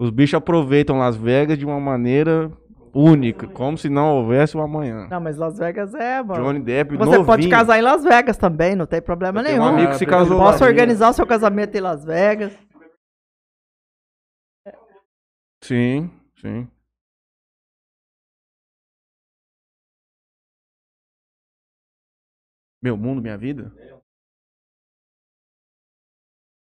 Os 0.02 0.10
bichos 0.10 0.34
aproveitam 0.34 0.98
Las 0.98 1.16
Vegas 1.16 1.60
de 1.60 1.64
uma 1.64 1.80
maneira 1.80 2.52
única, 2.92 3.46
como 3.48 3.78
se 3.78 3.88
não 3.88 4.16
houvesse 4.16 4.58
um 4.58 4.62
amanhã. 4.64 5.08
Não, 5.08 5.22
mas 5.22 5.38
Las 5.38 5.60
Vegas 5.60 5.94
é. 5.94 6.24
mano. 6.24 6.44
Johnny 6.44 6.60
Depp, 6.60 6.98
Você 6.98 7.06
novinho. 7.06 7.26
pode 7.28 7.48
casar 7.48 7.78
em 7.78 7.84
Las 7.84 8.04
Vegas 8.04 8.36
também, 8.36 8.76
não 8.76 8.88
tem 8.88 9.00
problema 9.00 9.42
Eu 9.42 9.44
nenhum. 9.44 9.62
um 9.62 9.68
amigo 9.68 9.92
que 9.92 10.00
se 10.00 10.08
casou 10.08 10.40
lá. 10.40 10.46
Posso 10.54 10.64
organizar 10.66 11.10
o 11.10 11.14
seu 11.14 11.28
casamento 11.28 11.76
em 11.76 11.82
Las 11.82 12.04
Vegas. 12.04 12.52
Sim, 15.64 16.10
sim. 16.38 16.68
Meu 22.82 22.98
mundo, 22.98 23.22
minha 23.22 23.38
vida? 23.38 23.72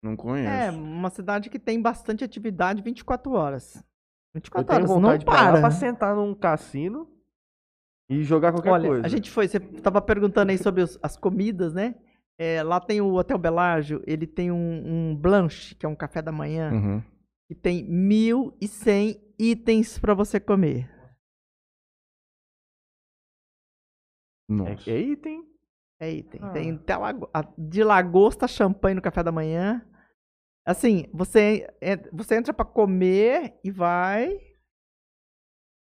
Não 0.07 0.13
É, 0.15 0.17
conheço. 0.17 0.79
uma 0.79 1.11
cidade 1.11 1.51
que 1.51 1.59
tem 1.59 1.81
bastante 1.81 2.23
atividade 2.25 2.83
24 2.83 3.33
horas. 3.33 3.77
Eu 3.77 3.83
24 4.35 4.67
tenho 4.67 4.79
horas, 4.81 4.91
vontade 4.91 5.03
não 5.19 5.23
ir 5.23 5.25
pra 5.25 5.35
lá 5.45 5.51
para. 5.53 5.61
pra 5.61 5.71
sentar 5.71 6.15
num 6.15 6.35
cassino 6.35 7.09
e 8.09 8.23
jogar 8.23 8.53
qualquer 8.53 8.71
Olha, 8.71 8.89
coisa. 8.89 9.07
a 9.07 9.09
gente 9.09 9.31
foi, 9.31 9.49
você 9.49 9.59
tava 9.59 10.01
perguntando 10.01 10.51
aí 10.51 10.59
sobre 10.59 10.83
os- 10.83 10.99
as 11.03 11.17
comidas, 11.17 11.73
né? 11.75 11.95
É, 12.39 12.63
lá 12.63 12.79
tem 12.79 13.01
o 13.01 13.15
Hotel 13.15 13.39
Belágio, 13.39 14.03
ele 14.07 14.27
tem 14.27 14.51
um, 14.53 15.11
um 15.13 15.17
blanche, 15.17 15.75
que 15.75 15.87
é 15.87 15.89
um 15.89 15.97
café 15.97 16.21
da 16.21 16.31
manhã, 16.31 16.71
Uhum. 16.71 17.03
que 17.49 17.55
tem 17.55 17.83
1.100 17.89 19.19
itens 19.39 19.99
pra 19.99 20.13
você 20.13 20.39
comer. 20.39 20.91
Nossa. 24.49 24.91
É, 24.91 24.95
é 24.95 25.01
item. 25.01 25.45
É 25.99 26.11
item. 26.11 26.41
Ah. 26.43 26.51
Tem 26.51 26.73
até 26.73 26.97
lago- 26.97 27.31
a- 27.33 27.49
de 27.57 27.83
lagosta, 27.83 28.47
champanhe 28.47 28.95
no 28.95 29.03
café 29.03 29.23
da 29.23 29.33
manhã. 29.33 29.85
Assim, 30.67 31.07
você, 31.13 31.67
é- 31.81 31.97
você 32.13 32.35
entra 32.37 32.53
pra 32.53 32.65
comer 32.65 33.55
e 33.63 33.71
vai. 33.71 34.37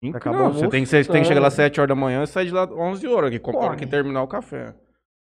Não, 0.02 0.54
você 0.54 0.70
tem, 0.70 0.84
que- 0.84 0.90
você 0.90 1.04
tem 1.04 1.22
que 1.22 1.28
chegar 1.28 1.42
lá 1.42 1.48
às 1.48 1.54
almoçando. 1.54 1.74
7 1.74 1.80
horas 1.82 1.90
da 1.90 1.96
manhã 1.96 2.24
e 2.24 2.28
sai 2.28 2.46
de 2.46 2.52
lá 2.52 2.64
11 2.72 3.06
horas, 3.08 3.32
que 3.32 3.40
compara 3.40 3.76
que 3.76 3.86
terminar 3.86 4.24
o 4.24 4.28
café. 4.28 4.74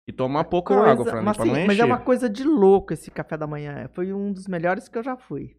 E 0.08 0.12
tomar 0.12 0.44
pouca 0.44 0.76
coisa- 0.76 0.92
água, 0.92 1.06
Fran, 1.06 1.22
mas, 1.22 1.38
pra 1.38 1.44
assim, 1.46 1.52
não 1.54 1.60
encher. 1.60 1.68
mas 1.68 1.80
é 1.80 1.86
uma 1.86 2.00
coisa 2.00 2.30
de 2.30 2.44
louco 2.44 2.94
esse 2.94 3.10
café 3.10 3.38
da 3.38 3.48
manhã. 3.48 3.88
Foi 3.94 4.12
um 4.14 4.32
dos 4.34 4.48
melhores 4.48 4.88
que 4.88 4.98
eu 4.98 5.04
já 5.04 5.16
fui. 5.16 5.56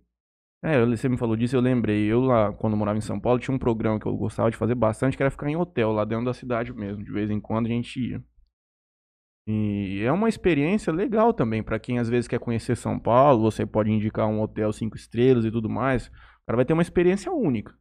É, 0.62 0.84
você 0.84 1.08
me 1.08 1.16
falou 1.16 1.36
disso, 1.36 1.56
eu 1.56 1.60
lembrei. 1.60 2.06
Eu 2.06 2.20
lá, 2.20 2.52
quando 2.52 2.76
morava 2.76 2.98
em 2.98 3.00
São 3.00 3.18
Paulo, 3.18 3.38
tinha 3.40 3.54
um 3.54 3.58
programa 3.58 3.98
que 3.98 4.06
eu 4.06 4.16
gostava 4.16 4.50
de 4.50 4.56
fazer 4.56 4.74
bastante, 4.74 5.16
que 5.16 5.22
era 5.22 5.30
ficar 5.30 5.48
em 5.48 5.56
hotel, 5.56 5.92
lá 5.92 6.04
dentro 6.04 6.24
da 6.24 6.34
cidade 6.34 6.72
mesmo. 6.72 7.02
De 7.04 7.10
vez 7.12 7.30
em 7.30 7.40
quando 7.40 7.66
a 7.66 7.68
gente 7.70 7.98
ia. 8.10 8.22
E 9.48 10.02
é 10.04 10.10
uma 10.10 10.28
experiência 10.28 10.92
legal 10.92 11.32
também, 11.32 11.62
pra 11.62 11.78
quem 11.78 11.98
às 12.00 12.08
vezes 12.08 12.26
quer 12.26 12.40
conhecer 12.40 12.76
São 12.76 12.98
Paulo, 12.98 13.42
você 13.42 13.64
pode 13.64 13.90
indicar 13.92 14.26
um 14.26 14.40
hotel 14.40 14.72
cinco 14.72 14.96
estrelas 14.96 15.44
e 15.44 15.50
tudo 15.52 15.68
mais. 15.68 16.08
O 16.08 16.46
cara 16.46 16.56
vai 16.56 16.64
ter 16.64 16.72
uma 16.72 16.82
experiência 16.82 17.32
única. 17.32 17.72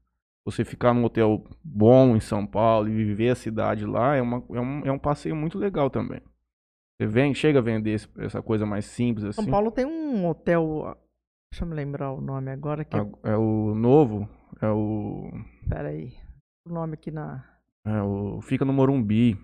Você 0.46 0.64
ficar 0.64 0.94
num 0.94 1.04
hotel 1.04 1.44
bom 1.64 2.16
em 2.16 2.20
São 2.20 2.46
Paulo 2.46 2.88
e 2.88 2.94
viver 2.94 3.30
a 3.30 3.36
cidade 3.36 3.84
lá 3.84 4.16
é, 4.16 4.22
uma, 4.22 4.46
é, 4.52 4.60
um, 4.62 4.80
é 4.86 4.92
um 4.92 5.00
passeio 5.00 5.36
muito 5.36 5.58
legal 5.58 5.90
também. 5.90 6.22
Você 6.98 7.08
vem, 7.08 7.34
chega 7.34 7.58
a 7.60 7.64
vender 7.64 8.00
essa 8.20 8.44
coisa 8.44 8.64
mais 8.64 8.86
simples 8.86 9.26
assim. 9.26 9.42
São 9.42 9.52
Paulo 9.52 9.72
tem 9.72 9.86
um 9.86 10.28
hotel. 10.28 10.96
Deixa 11.52 11.66
eu 11.66 11.68
me 11.68 11.76
lembrar 11.76 12.12
o 12.12 12.22
nome 12.22 12.52
agora. 12.52 12.86
Que 12.86 12.96
é, 12.96 13.00
É 13.24 13.36
o 13.36 13.74
novo, 13.74 14.30
é 14.62 14.70
o 14.70 15.32
peraí. 15.68 16.14
o 16.68 16.72
nome 16.72 16.94
aqui 16.94 17.10
na. 17.10 17.44
É, 17.84 18.02
o, 18.04 18.40
fica 18.42 18.64
no 18.64 18.72
Morumbi. 18.72 19.36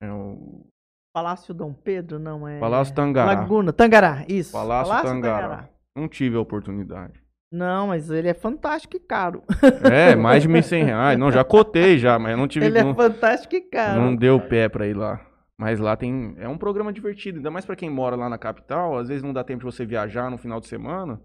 É 0.00 0.12
o 0.12 0.66
Palácio 1.12 1.52
Dom 1.54 1.72
Pedro, 1.72 2.18
não 2.18 2.46
é? 2.46 2.60
Palácio 2.60 2.94
Tangará. 2.94 3.32
Laguna, 3.32 3.72
Tangará, 3.72 4.24
isso. 4.28 4.52
Palácio, 4.52 5.02
Tangará. 5.02 5.68
Não 5.96 6.08
tive 6.08 6.36
a 6.36 6.40
oportunidade. 6.40 7.20
Não, 7.50 7.88
mas 7.88 8.10
ele 8.10 8.28
é 8.28 8.34
fantástico 8.34 8.96
e 8.96 9.00
caro. 9.00 9.42
É, 9.90 10.14
mais 10.14 10.42
de 10.42 10.48
1.100 10.48 10.84
reais. 10.84 11.18
Não, 11.18 11.32
já 11.32 11.42
cotei 11.42 11.98
já, 11.98 12.18
mas 12.18 12.32
eu 12.32 12.36
não 12.36 12.46
tive... 12.46 12.66
ele 12.66 12.82
não, 12.82 12.90
é 12.90 12.94
fantástico 12.94 13.54
e 13.56 13.62
caro. 13.62 14.00
não 14.00 14.14
deu 14.14 14.38
pé 14.38 14.68
pra 14.68 14.86
ir 14.86 14.94
lá. 14.94 15.24
Mas 15.58 15.80
lá 15.80 15.96
tem... 15.96 16.34
É 16.38 16.48
um 16.48 16.58
programa 16.58 16.92
divertido. 16.92 17.38
Ainda 17.38 17.50
mais 17.50 17.64
pra 17.64 17.74
quem 17.74 17.90
mora 17.90 18.14
lá 18.14 18.28
na 18.28 18.38
capital. 18.38 18.96
Às 18.98 19.08
vezes 19.08 19.22
não 19.22 19.32
dá 19.32 19.42
tempo 19.42 19.60
de 19.60 19.64
você 19.64 19.84
viajar 19.84 20.30
no 20.30 20.38
final 20.38 20.60
de 20.60 20.68
semana. 20.68 21.20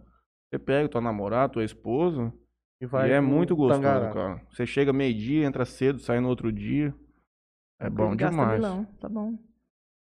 Você 0.50 0.58
pega 0.58 0.90
tua 0.90 1.02
namorada, 1.02 1.54
tua 1.54 1.64
esposa. 1.64 2.34
E, 2.82 2.86
e 2.86 3.12
é 3.12 3.22
muito 3.22 3.56
gostoso, 3.56 3.82
Tangará. 3.82 4.12
cara. 4.12 4.42
Você 4.50 4.66
chega 4.66 4.92
meio-dia, 4.92 5.46
entra 5.46 5.66
cedo, 5.66 6.00
sai 6.00 6.20
no 6.20 6.30
outro 6.30 6.52
dia. 6.52 6.96
É 7.80 7.90
bom 7.90 8.16
demais. 8.16 8.60
milão, 8.60 8.86
tá 9.00 9.10
bom. 9.10 9.38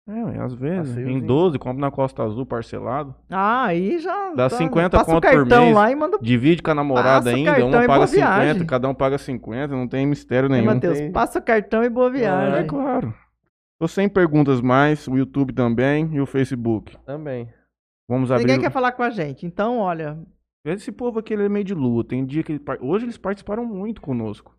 É, 0.10 0.40
às 0.40 0.54
vezes. 0.56 0.92
Em 0.92 1.02
Passeiozinho. 1.02 1.28
12, 1.28 1.60
compra 1.60 1.80
na 1.82 1.92
Costa 1.92 2.24
Azul 2.24 2.44
parcelado. 2.46 3.14
Ah, 3.30 3.66
aí 3.66 4.00
já. 4.00 4.34
Dá 4.34 4.50
tá, 4.50 4.58
50 4.58 4.98
passa 4.98 5.06
conto 5.06 5.18
o 5.18 5.22
por 5.22 5.38
cartão 5.38 5.66
mês. 5.66 5.76
lá 5.76 5.92
e 5.92 5.96
manda. 5.96 6.18
Divide 6.20 6.64
com 6.64 6.72
a 6.72 6.76
namorada 6.76 7.26
Passa 7.26 7.30
ainda, 7.36 7.66
um 7.66 7.72
paga 7.72 7.88
boa 7.88 8.08
50, 8.08 8.26
viagem. 8.32 8.66
cada 8.66 8.90
um 8.90 8.94
paga 8.96 9.18
50, 9.20 9.68
não 9.76 9.88
tem 9.88 10.08
mistério 10.08 10.50
nenhum. 10.50 10.66
Matheus, 10.66 10.98
tem- 10.98 11.12
passa 11.12 11.38
o 11.38 11.42
cartão 11.42 11.84
e 11.84 11.90
boa 11.90 12.10
viagem. 12.10 12.60
É 12.60 12.64
claro. 12.64 13.14
Tô 13.80 13.88
sem 13.88 14.10
perguntas 14.10 14.60
mais, 14.62 15.08
o 15.08 15.16
YouTube 15.16 15.54
também 15.54 16.10
e 16.14 16.20
o 16.20 16.26
Facebook. 16.26 16.98
Também. 17.06 17.48
Vamos 18.10 18.32
abrir. 18.32 18.46
Ninguém 18.48 18.62
quer 18.62 18.72
falar 18.72 18.92
com 18.94 19.04
a 19.04 19.10
gente. 19.12 19.46
Então, 19.46 19.78
olha. 19.78 20.18
Esse 20.66 20.92
povo 20.92 21.20
aqui 21.20 21.34
ele 21.34 21.46
é 21.46 21.50
meio 21.50 21.64
de 21.64 21.74
lua. 21.74 22.04
Tem 22.04 22.26
dia 22.26 22.44
que 22.44 22.52
ele 22.52 22.62
hoje 22.82 23.06
eles 23.06 23.18
participaram 23.18 23.64
muito 23.66 24.02
conosco. 24.02 24.54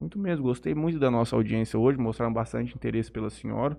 Muito 0.00 0.18
mesmo. 0.18 0.44
Gostei 0.44 0.74
muito 0.74 0.98
da 0.98 1.10
nossa 1.10 1.36
audiência 1.36 1.78
hoje, 1.78 1.98
mostraram 1.98 2.32
bastante 2.32 2.74
interesse 2.74 3.12
pela 3.12 3.30
senhora. 3.30 3.78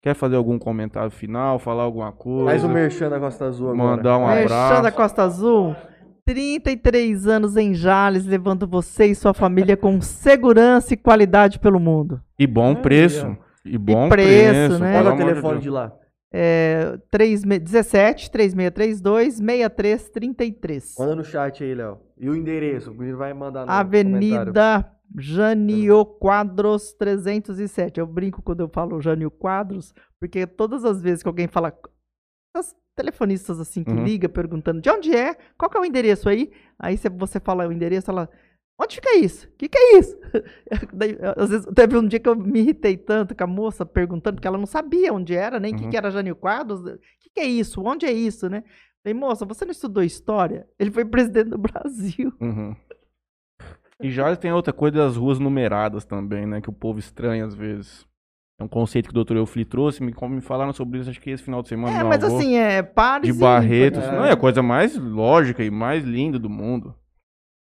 Quer 0.00 0.14
fazer 0.14 0.36
algum 0.36 0.58
comentário 0.58 1.10
final, 1.10 1.58
falar 1.58 1.82
alguma 1.82 2.12
coisa? 2.12 2.44
Mais 2.44 2.62
um 2.62 2.68
merchan 2.68 3.10
da 3.10 3.18
Costa 3.18 3.46
Azul 3.46 3.70
agora. 3.70 3.96
Mandar 3.96 4.18
um 4.18 4.28
Merchan 4.28 4.54
abraço. 4.54 4.82
da 4.82 4.92
Costa 4.92 5.22
Azul. 5.22 5.74
33 6.24 7.26
anos 7.26 7.56
em 7.56 7.74
Jales, 7.74 8.24
levando 8.24 8.66
você 8.66 9.06
e 9.06 9.14
sua 9.14 9.34
família 9.34 9.76
com 9.76 10.00
segurança 10.00 10.94
e 10.94 10.96
qualidade 10.96 11.58
pelo 11.58 11.80
mundo. 11.80 12.20
E 12.38 12.46
bom 12.46 12.76
preço. 12.76 13.36
E 13.64 13.76
bom 13.76 14.08
preço, 14.08 14.68
preço. 14.68 14.78
né? 14.78 15.00
Olha 15.00 15.14
o 15.14 15.16
telefone 15.16 15.60
de 15.60 15.70
lá. 15.70 15.92
É, 16.32 16.98
3, 17.10 17.42
17 17.42 18.30
3632 18.30 19.36
6333. 19.36 20.94
Manda 20.98 21.16
no 21.16 21.24
chat 21.24 21.64
aí, 21.64 21.74
Léo. 21.74 21.98
E 22.20 22.28
o 22.28 22.36
endereço, 22.36 22.92
o 22.92 22.94
menino 22.94 23.16
vai 23.16 23.32
mandar 23.32 23.66
no 23.66 23.72
comentário. 23.90 24.52
Janio 25.16 26.04
Quadros 26.04 26.92
307. 26.94 27.98
Eu 28.00 28.06
brinco 28.06 28.42
quando 28.42 28.60
eu 28.60 28.68
falo 28.68 29.00
Janio 29.00 29.30
Quadros, 29.30 29.94
porque 30.20 30.46
todas 30.46 30.84
as 30.84 31.00
vezes 31.00 31.22
que 31.22 31.28
alguém 31.28 31.48
fala. 31.48 31.72
As 32.56 32.74
telefonistas 32.96 33.60
assim 33.60 33.84
que 33.84 33.90
Uhum. 33.92 34.04
liga 34.04 34.28
perguntando 34.28 34.80
de 34.80 34.90
onde 34.90 35.14
é, 35.14 35.34
qual 35.56 35.70
que 35.70 35.76
é 35.76 35.80
o 35.80 35.84
endereço 35.84 36.28
aí? 36.28 36.50
Aí 36.78 36.96
cê- 36.96 37.08
você 37.08 37.38
fala 37.38 37.66
o 37.68 37.72
endereço, 37.72 38.10
ela. 38.10 38.28
Onde 38.80 38.94
fica 38.96 39.16
isso? 39.16 39.46
O 39.48 39.50
que, 39.56 39.68
que 39.68 39.76
é 39.78 39.98
isso? 39.98 40.16
Daí, 40.94 41.16
às 41.36 41.50
vezes, 41.50 41.66
teve 41.74 41.96
um 41.96 42.06
dia 42.06 42.20
que 42.20 42.28
eu 42.28 42.36
me 42.36 42.60
irritei 42.60 42.96
tanto 42.96 43.34
com 43.34 43.42
a 43.44 43.46
moça 43.46 43.84
perguntando, 43.84 44.36
porque 44.36 44.46
ela 44.46 44.58
não 44.58 44.66
sabia 44.66 45.12
onde 45.12 45.34
era, 45.34 45.58
nem 45.58 45.74
o 45.74 45.76
que, 45.76 45.84
Uhum. 45.84 45.90
que 45.90 45.96
era 45.96 46.10
Jânio 46.10 46.36
Quadros. 46.36 46.80
O 46.80 46.98
que, 47.20 47.30
que 47.34 47.40
é 47.40 47.44
isso? 47.46 47.82
Onde 47.82 48.06
é 48.06 48.12
isso, 48.12 48.48
né? 48.48 48.62
Falei, 49.02 49.14
moça, 49.18 49.44
você 49.44 49.64
não 49.64 49.72
estudou 49.72 50.02
história? 50.02 50.66
Ele 50.78 50.90
foi 50.92 51.04
presidente 51.04 51.50
do 51.50 51.58
Brasil. 51.58 52.32
Uhum. 52.40 52.74
E 54.00 54.10
já 54.10 54.34
tem 54.36 54.52
outra 54.52 54.72
coisa 54.72 54.96
das 54.98 55.16
ruas 55.16 55.38
numeradas 55.38 56.04
também, 56.04 56.46
né? 56.46 56.60
Que 56.60 56.70
o 56.70 56.72
povo 56.72 56.98
estranha 56.98 57.44
às 57.44 57.54
vezes. 57.54 58.06
É 58.60 58.64
um 58.64 58.68
conceito 58.68 59.08
que 59.12 59.16
o 59.18 59.24
Dr. 59.24 59.36
Eufli 59.36 59.64
trouxe, 59.64 60.02
me, 60.02 60.12
como 60.12 60.34
me 60.34 60.40
falaram 60.40 60.72
sobre 60.72 60.98
isso, 60.98 61.08
acho 61.10 61.20
que 61.20 61.30
esse 61.30 61.42
final 61.42 61.62
de 61.62 61.68
semana. 61.68 61.96
É, 61.96 62.02
mas 62.04 62.22
avô, 62.24 62.36
assim, 62.36 62.56
é 62.56 62.82
pares 62.82 63.32
De 63.32 63.40
Barretos. 63.40 63.98
ímpares, 64.00 64.16
Não, 64.16 64.22
né? 64.24 64.30
é 64.30 64.32
a 64.32 64.36
coisa 64.36 64.62
mais 64.62 64.96
lógica 64.96 65.62
e 65.64 65.70
mais 65.70 66.02
linda 66.04 66.38
do 66.38 66.50
mundo. 66.50 66.94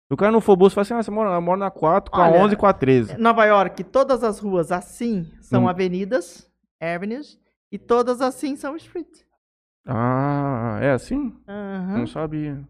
Se 0.07 0.13
o 0.13 0.17
cara 0.17 0.31
não 0.31 0.41
for 0.41 0.55
bolso, 0.55 0.75
fala 0.75 0.83
assim, 0.83 0.93
ah, 0.93 1.01
você 1.01 1.09
mora, 1.09 1.31
eu 1.33 1.41
moro 1.41 1.59
na 1.59 1.71
4, 1.71 2.11
com 2.11 2.21
a 2.21 2.27
Olha, 2.29 2.39
11 2.41 2.53
e 2.53 2.57
com 2.57 2.67
a 2.67 2.73
13. 2.73 3.17
Nova 3.17 3.43
York, 3.45 3.83
todas 3.85 4.23
as 4.23 4.37
ruas 4.39 4.71
assim 4.71 5.25
são 5.41 5.63
Hum. 5.63 5.67
avenidas, 5.67 6.47
avenues, 6.79 7.39
e 7.71 7.79
todas 7.79 8.21
assim 8.21 8.55
são 8.55 8.75
street. 8.75 9.07
Ah, 9.87 10.77
é 10.81 10.91
assim? 10.91 11.33
Aham. 11.47 11.97
Não 11.99 12.07
sabia. 12.07 12.61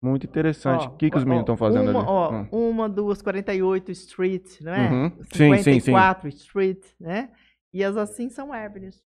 Muito 0.00 0.26
interessante. 0.26 0.86
O 0.86 0.90
que, 0.92 1.10
que 1.10 1.16
os 1.16 1.24
meninos 1.24 1.42
estão 1.42 1.56
fazendo 1.56 1.90
uma, 1.90 2.00
ali? 2.00 2.08
Ó, 2.08 2.32
Hum. 2.32 2.48
Uma, 2.70 2.88
duas, 2.88 3.20
48 3.20 3.90
Street, 3.92 4.60
não 4.60 4.72
é? 4.72 4.90
Uhum. 4.90 5.10
Sim, 5.32 5.56
sim, 5.56 5.62
sim. 5.62 5.80
54 5.80 6.28
Street, 6.28 6.84
né? 7.00 7.30
E 7.72 7.82
as 7.82 7.96
assim 7.96 8.28
são 8.28 8.52
avenues. 8.52 9.02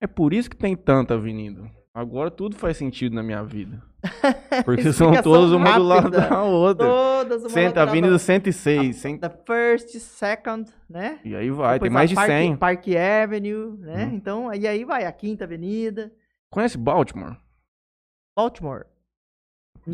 É 0.00 0.06
por 0.06 0.32
isso 0.32 0.48
que 0.48 0.56
tem 0.56 0.76
tanta 0.76 1.14
avenida. 1.14 1.68
Agora 1.92 2.30
tudo 2.30 2.54
faz 2.54 2.76
sentido 2.76 3.16
na 3.16 3.22
minha 3.24 3.42
vida. 3.42 3.82
Porque 4.64 4.92
são 4.92 5.10
todas 5.20 5.50
uma 5.50 5.76
do 5.76 5.82
lado 5.82 6.02
rápida. 6.16 6.28
da 6.28 6.42
outra. 6.44 6.86
Todas 6.86 7.44
uma 7.44 7.72
da 7.72 7.82
avenida 7.82 8.12
outra. 8.12 8.18
106. 8.20 8.96
cem- 8.96 9.18
The 9.18 9.28
first, 9.44 9.98
second, 9.98 10.70
né? 10.88 11.18
E 11.24 11.34
aí 11.34 11.50
vai, 11.50 11.74
Depois 11.74 11.88
tem 11.88 11.90
mais 11.90 12.04
a 12.04 12.10
de 12.10 12.14
Park, 12.14 12.28
100. 12.28 12.56
Park 12.56 12.84
Avenue, 13.24 13.76
né? 13.78 14.04
Uhum. 14.04 14.14
Então, 14.14 14.54
e 14.54 14.68
aí 14.68 14.84
vai 14.84 15.04
a 15.06 15.10
Quinta 15.12 15.42
Avenida. 15.44 16.12
Conhece 16.52 16.78
Baltimore? 16.78 17.36
Baltimore. 18.36 18.86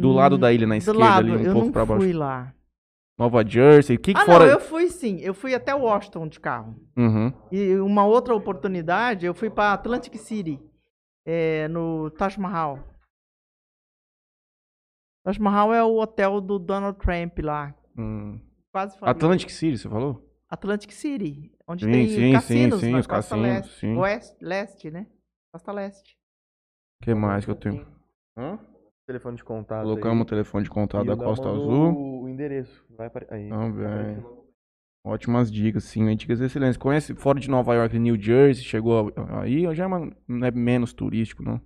Do 0.00 0.12
lado 0.12 0.36
Hum, 0.36 0.38
da 0.38 0.52
ilha, 0.52 0.66
na 0.66 0.76
esquerda 0.76 1.00
lado, 1.00 1.32
ali, 1.32 1.42
um 1.42 1.46
eu 1.46 1.52
pouco 1.52 1.72
pra 1.72 1.84
baixo. 1.86 2.02
fui 2.02 2.12
lá. 2.12 2.54
Nova 3.18 3.46
Jersey. 3.46 3.96
Que 3.96 4.12
que 4.12 4.20
Ah, 4.20 4.24
fora... 4.26 4.44
não, 4.46 4.52
eu 4.52 4.60
fui 4.60 4.88
sim. 4.88 5.18
Eu 5.20 5.32
fui 5.34 5.54
até 5.54 5.74
Washington 5.74 6.26
de 6.26 6.40
carro. 6.40 6.74
Uhum. 6.96 7.32
E 7.52 7.76
uma 7.76 8.04
outra 8.04 8.34
oportunidade, 8.34 9.24
eu 9.24 9.32
fui 9.34 9.48
para 9.50 9.72
Atlantic 9.72 10.16
City, 10.16 10.60
é, 11.24 11.68
no 11.68 12.10
Taj 12.10 12.38
Mahal. 12.40 12.78
Taj 15.24 15.38
Mahal 15.40 15.72
é 15.72 15.82
o 15.82 15.96
hotel 15.98 16.40
do 16.40 16.58
Donald 16.58 16.98
Trump 16.98 17.38
lá. 17.38 17.74
Hum. 17.96 18.40
Quase 18.72 18.98
falei. 18.98 19.12
Atlantic 19.12 19.50
City, 19.50 19.78
você 19.78 19.88
falou? 19.88 20.28
Atlantic 20.50 20.90
City, 20.92 21.52
onde 21.66 21.84
Sim, 21.84 21.92
tem 21.92 22.08
sim, 22.08 22.32
cassinos 22.32 22.80
sim, 22.80 22.86
sim, 22.86 22.92
na 22.92 22.98
os 22.98 23.06
cassinos, 23.06 23.42
leste, 23.42 23.78
sim. 23.80 23.96
oeste, 23.96 24.36
leste, 24.44 24.90
né? 24.90 25.06
Costa 25.52 25.72
leste. 25.72 26.16
O 27.00 27.04
que 27.04 27.14
mais 27.14 27.44
que 27.44 27.50
eu 27.50 27.54
tenho? 27.56 27.86
Hã? 28.36 28.58
Telefone 29.06 29.36
de 29.36 29.44
contato. 29.44 29.82
Colocamos 29.82 30.20
o 30.20 30.22
aí. 30.22 30.28
telefone 30.30 30.64
de 30.64 30.70
contato 30.70 31.04
E 31.04 31.08
da 31.08 31.14
o 31.14 31.18
Costa 31.18 31.48
Azul. 31.50 32.22
O 32.22 32.28
endereço. 32.28 32.84
Vai 32.96 33.06
apare- 33.08 33.26
aí. 33.30 33.48
Também. 33.50 34.24
Ótimas 35.06 35.52
dicas, 35.52 35.84
sim, 35.84 36.16
dicas 36.16 36.40
excelentes. 36.40 36.78
Conhece 36.78 37.14
fora 37.14 37.38
de 37.38 37.50
Nova 37.50 37.74
York, 37.74 37.98
New 37.98 38.18
Jersey, 38.18 38.64
chegou 38.64 39.12
aí, 39.42 39.62
já 39.74 39.84
é 39.84 39.86
uma- 39.86 40.10
não 40.26 40.46
é 40.46 40.50
menos 40.50 40.94
turístico, 40.94 41.42
não. 41.42 41.60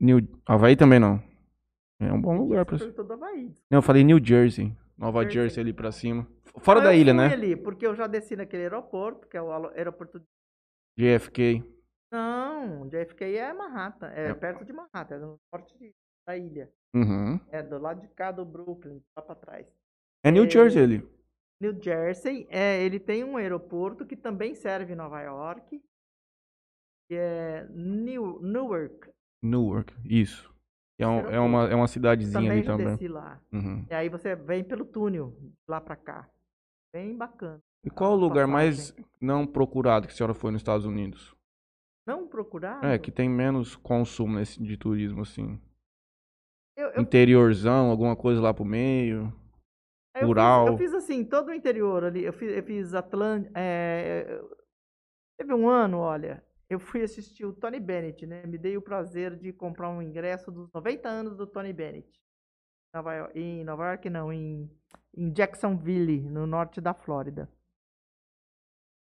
New, 0.00 0.20
Havaí 0.46 0.76
também 0.76 1.00
não. 1.00 1.20
É 1.98 2.12
um 2.12 2.20
bom 2.20 2.36
lugar 2.36 2.60
Havaí. 2.60 3.52
Não, 3.68 3.78
eu 3.78 3.82
falei 3.82 4.04
New 4.04 4.24
Jersey. 4.24 4.72
Nova 4.96 5.22
Jersey. 5.22 5.40
Jersey 5.40 5.60
ali 5.62 5.72
pra 5.72 5.90
cima. 5.90 6.26
Fora 6.60 6.78
Não, 6.78 6.86
da 6.86 6.94
eu 6.94 7.00
ilha, 7.00 7.12
né? 7.12 7.26
ali, 7.32 7.56
porque 7.56 7.86
eu 7.86 7.94
já 7.94 8.06
desci 8.06 8.36
naquele 8.36 8.62
aeroporto, 8.62 9.26
que 9.28 9.36
é 9.36 9.42
o 9.42 9.50
aeroporto 9.70 10.22
JFK. 10.96 11.62
Não, 12.12 12.88
JFK 12.88 13.24
é 13.36 13.52
Manhattan, 13.52 14.08
é 14.08 14.28
É. 14.28 14.34
perto 14.34 14.64
de 14.64 14.72
Manhattan, 14.72 15.14
é 15.16 15.18
no 15.18 15.40
norte 15.52 15.94
da 16.26 16.36
ilha. 16.36 16.70
Uhum. 16.94 17.38
É 17.50 17.62
do 17.62 17.78
lado 17.78 18.00
de 18.00 18.08
cá 18.08 18.30
do 18.32 18.44
Brooklyn, 18.44 19.02
lá 19.16 19.22
pra 19.22 19.34
trás. 19.34 19.66
É 20.24 20.30
New 20.30 20.44
É. 20.44 20.50
Jersey 20.50 20.82
ali. 20.82 21.08
New 21.60 21.82
Jersey, 21.82 22.46
é, 22.50 22.82
ele 22.82 23.00
tem 23.00 23.24
um 23.24 23.36
aeroporto 23.36 24.04
que 24.06 24.16
também 24.16 24.54
serve 24.54 24.94
Nova 24.94 25.20
York, 25.22 25.82
que 27.08 27.14
é 27.16 27.66
New, 27.70 28.40
Newark. 28.40 29.10
Newark, 29.42 29.94
isso. 30.04 30.54
É, 30.98 31.06
um- 31.06 31.28
é 31.28 31.38
uma, 31.40 31.68
é 31.68 31.74
uma 31.74 31.86
cidadezinha 31.88 32.40
Também 32.40 32.58
ali 32.58 32.66
também. 32.66 32.86
desci 32.86 33.08
lá. 33.08 33.40
Uhum. 33.52 33.84
E 33.90 33.94
aí 33.94 34.08
você 34.08 34.34
vem 34.34 34.64
pelo 34.64 34.84
túnel, 34.84 35.36
lá 35.68 35.80
pra 35.80 35.94
cá. 35.96 36.28
Bem 36.94 37.16
bacana. 37.16 37.60
E 37.84 37.90
qual 37.90 38.12
o 38.12 38.16
lugar 38.16 38.46
mais 38.46 38.94
não 39.20 39.46
procurado 39.46 40.06
que 40.06 40.12
a 40.14 40.16
senhora 40.16 40.34
foi 40.34 40.50
nos 40.50 40.60
Estados 40.60 40.86
Unidos? 40.86 41.35
Não 42.06 42.28
procurar? 42.28 42.84
É, 42.84 42.98
que 42.98 43.10
tem 43.10 43.28
menos 43.28 43.74
consumo 43.74 44.36
nesse, 44.36 44.62
de 44.62 44.76
turismo, 44.76 45.22
assim. 45.22 45.60
eu, 46.76 46.88
eu 46.90 47.02
Interiorzão, 47.02 47.90
alguma 47.90 48.14
coisa 48.14 48.40
lá 48.40 48.54
pro 48.54 48.64
meio. 48.64 49.32
Eu 50.14 50.28
Rural. 50.28 50.66
Fiz, 50.66 50.72
eu 50.72 50.78
fiz 50.78 50.94
assim, 50.94 51.24
todo 51.24 51.48
o 51.48 51.54
interior 51.54 52.04
ali. 52.04 52.24
Eu 52.24 52.32
fiz, 52.32 52.56
eu 52.56 52.62
fiz 52.62 52.94
Atlântico. 52.94 53.52
teve 55.38 55.52
um 55.52 55.68
ano, 55.68 55.98
olha. 55.98 56.42
Eu 56.68 56.80
fui 56.80 57.02
assistir 57.02 57.44
o 57.44 57.52
Tony 57.52 57.78
Bennett, 57.78 58.26
né? 58.26 58.44
Me 58.46 58.58
dei 58.58 58.76
o 58.76 58.82
prazer 58.82 59.36
de 59.36 59.52
comprar 59.52 59.88
um 59.88 60.02
ingresso 60.02 60.50
dos 60.50 60.68
90 60.72 61.08
anos 61.08 61.36
do 61.36 61.46
Tony 61.46 61.72
Bennett. 61.72 62.20
Nova 62.94 63.14
York, 63.14 63.38
em 63.38 63.64
Nova 63.64 63.88
York, 63.88 64.08
não, 64.08 64.32
em, 64.32 64.70
em 65.14 65.30
Jacksonville, 65.30 66.22
no 66.22 66.46
norte 66.46 66.80
da 66.80 66.94
Flórida. 66.94 67.48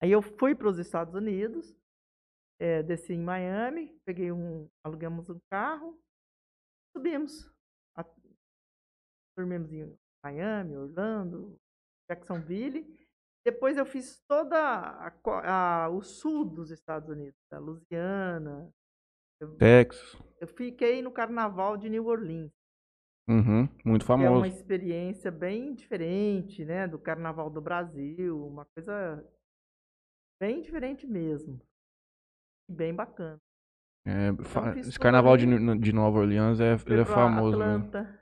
Aí 0.00 0.10
eu 0.10 0.22
fui 0.22 0.54
para 0.54 0.68
os 0.68 0.78
Estados 0.78 1.14
Unidos, 1.14 1.76
eh, 2.62 2.80
desci 2.82 3.12
em 3.14 3.20
Miami, 3.22 3.98
peguei 4.04 4.30
um, 4.30 4.68
alugamos 4.84 5.28
um 5.28 5.40
carro, 5.50 5.98
subimos, 6.96 7.50
a- 7.96 8.06
dormimos 9.36 9.72
em 9.72 9.98
Miami, 10.24 10.76
Orlando, 10.76 11.58
Jacksonville. 12.08 12.86
Depois 13.44 13.76
eu 13.76 13.84
fiz 13.84 14.22
toda 14.28 14.56
a 14.56 15.12
a- 15.42 15.88
o 15.88 16.02
sul 16.02 16.44
dos 16.44 16.70
Estados 16.70 17.08
Unidos, 17.08 17.36
a 17.50 17.58
Louisiana. 17.58 18.72
Eu, 19.40 19.56
Texas. 19.56 20.16
eu 20.40 20.46
fiquei 20.46 21.02
no 21.02 21.10
carnaval 21.10 21.76
de 21.76 21.88
New 21.90 22.06
Orleans, 22.06 22.52
Uhum, 23.28 23.66
muito 23.84 24.06
que 24.06 24.12
é 24.12 24.14
uma 24.14 24.24
famoso. 24.36 24.46
experiência 24.46 25.32
bem 25.32 25.74
diferente, 25.74 26.64
né, 26.64 26.86
do 26.86 26.96
carnaval 26.96 27.50
do 27.50 27.60
Brasil, 27.60 28.46
uma 28.46 28.64
coisa 28.66 29.28
bem 30.40 30.62
diferente 30.62 31.08
mesmo. 31.08 31.60
Bem 32.68 32.94
bacana. 32.94 33.40
É, 34.04 34.28
Então, 34.28 34.74
esse 34.78 34.98
carnaval 34.98 35.36
de, 35.36 35.46
de 35.78 35.92
Nova 35.92 36.18
Orleans 36.18 36.58
é, 36.60 36.74
ele 36.86 37.00
é 37.02 37.04
famoso. 37.04 37.56
mesmo. 37.58 37.86
Atlanta, 37.86 38.20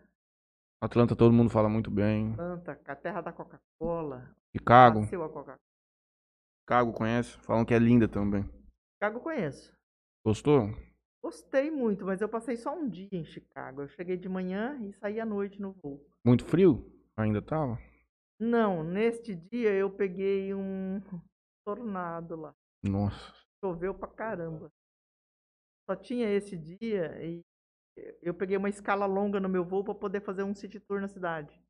Atlanta 0.82 1.16
todo 1.16 1.32
mundo 1.32 1.50
fala 1.50 1.68
muito 1.68 1.90
bem. 1.90 2.32
Atlanta, 2.32 2.80
a 2.86 2.96
terra 2.96 3.20
da 3.20 3.32
Coca-Cola. 3.32 4.34
Chicago. 4.54 5.00
Nasceu 5.00 5.22
a 5.22 5.28
Coca-Cola. 5.28 5.58
Chicago 6.62 6.92
conhece? 6.92 7.38
Falam 7.38 7.64
que 7.64 7.74
é 7.74 7.78
linda 7.78 8.06
também. 8.08 8.42
Chicago 8.94 9.20
conheço. 9.20 9.74
Gostou? 10.24 10.68
Gostei 11.22 11.70
muito, 11.70 12.04
mas 12.04 12.20
eu 12.20 12.28
passei 12.28 12.56
só 12.56 12.74
um 12.74 12.88
dia 12.88 13.08
em 13.12 13.24
Chicago. 13.24 13.82
Eu 13.82 13.88
cheguei 13.88 14.16
de 14.16 14.28
manhã 14.28 14.78
e 14.82 14.92
saí 14.94 15.20
à 15.20 15.24
noite 15.26 15.60
no 15.60 15.72
voo. 15.72 16.06
Muito 16.24 16.44
frio? 16.44 16.90
Ainda 17.16 17.42
tava? 17.42 17.78
Não, 18.38 18.82
neste 18.82 19.34
dia 19.34 19.70
eu 19.72 19.90
peguei 19.90 20.54
um 20.54 21.00
tornado 21.66 22.36
lá. 22.36 22.54
Nossa. 22.82 23.34
Choveu 23.62 23.94
pra 23.94 24.08
caramba. 24.08 24.70
Só 25.88 25.96
tinha 25.96 26.28
esse 26.30 26.56
dia 26.56 27.22
e 27.22 27.42
eu 28.22 28.32
peguei 28.34 28.56
uma 28.56 28.68
escala 28.68 29.06
longa 29.06 29.40
no 29.40 29.48
meu 29.48 29.64
voo 29.64 29.84
para 29.84 29.94
poder 29.94 30.20
fazer 30.22 30.42
um 30.42 30.54
city 30.54 30.80
tour 30.80 31.00
na 31.00 31.08
cidade. 31.08 31.60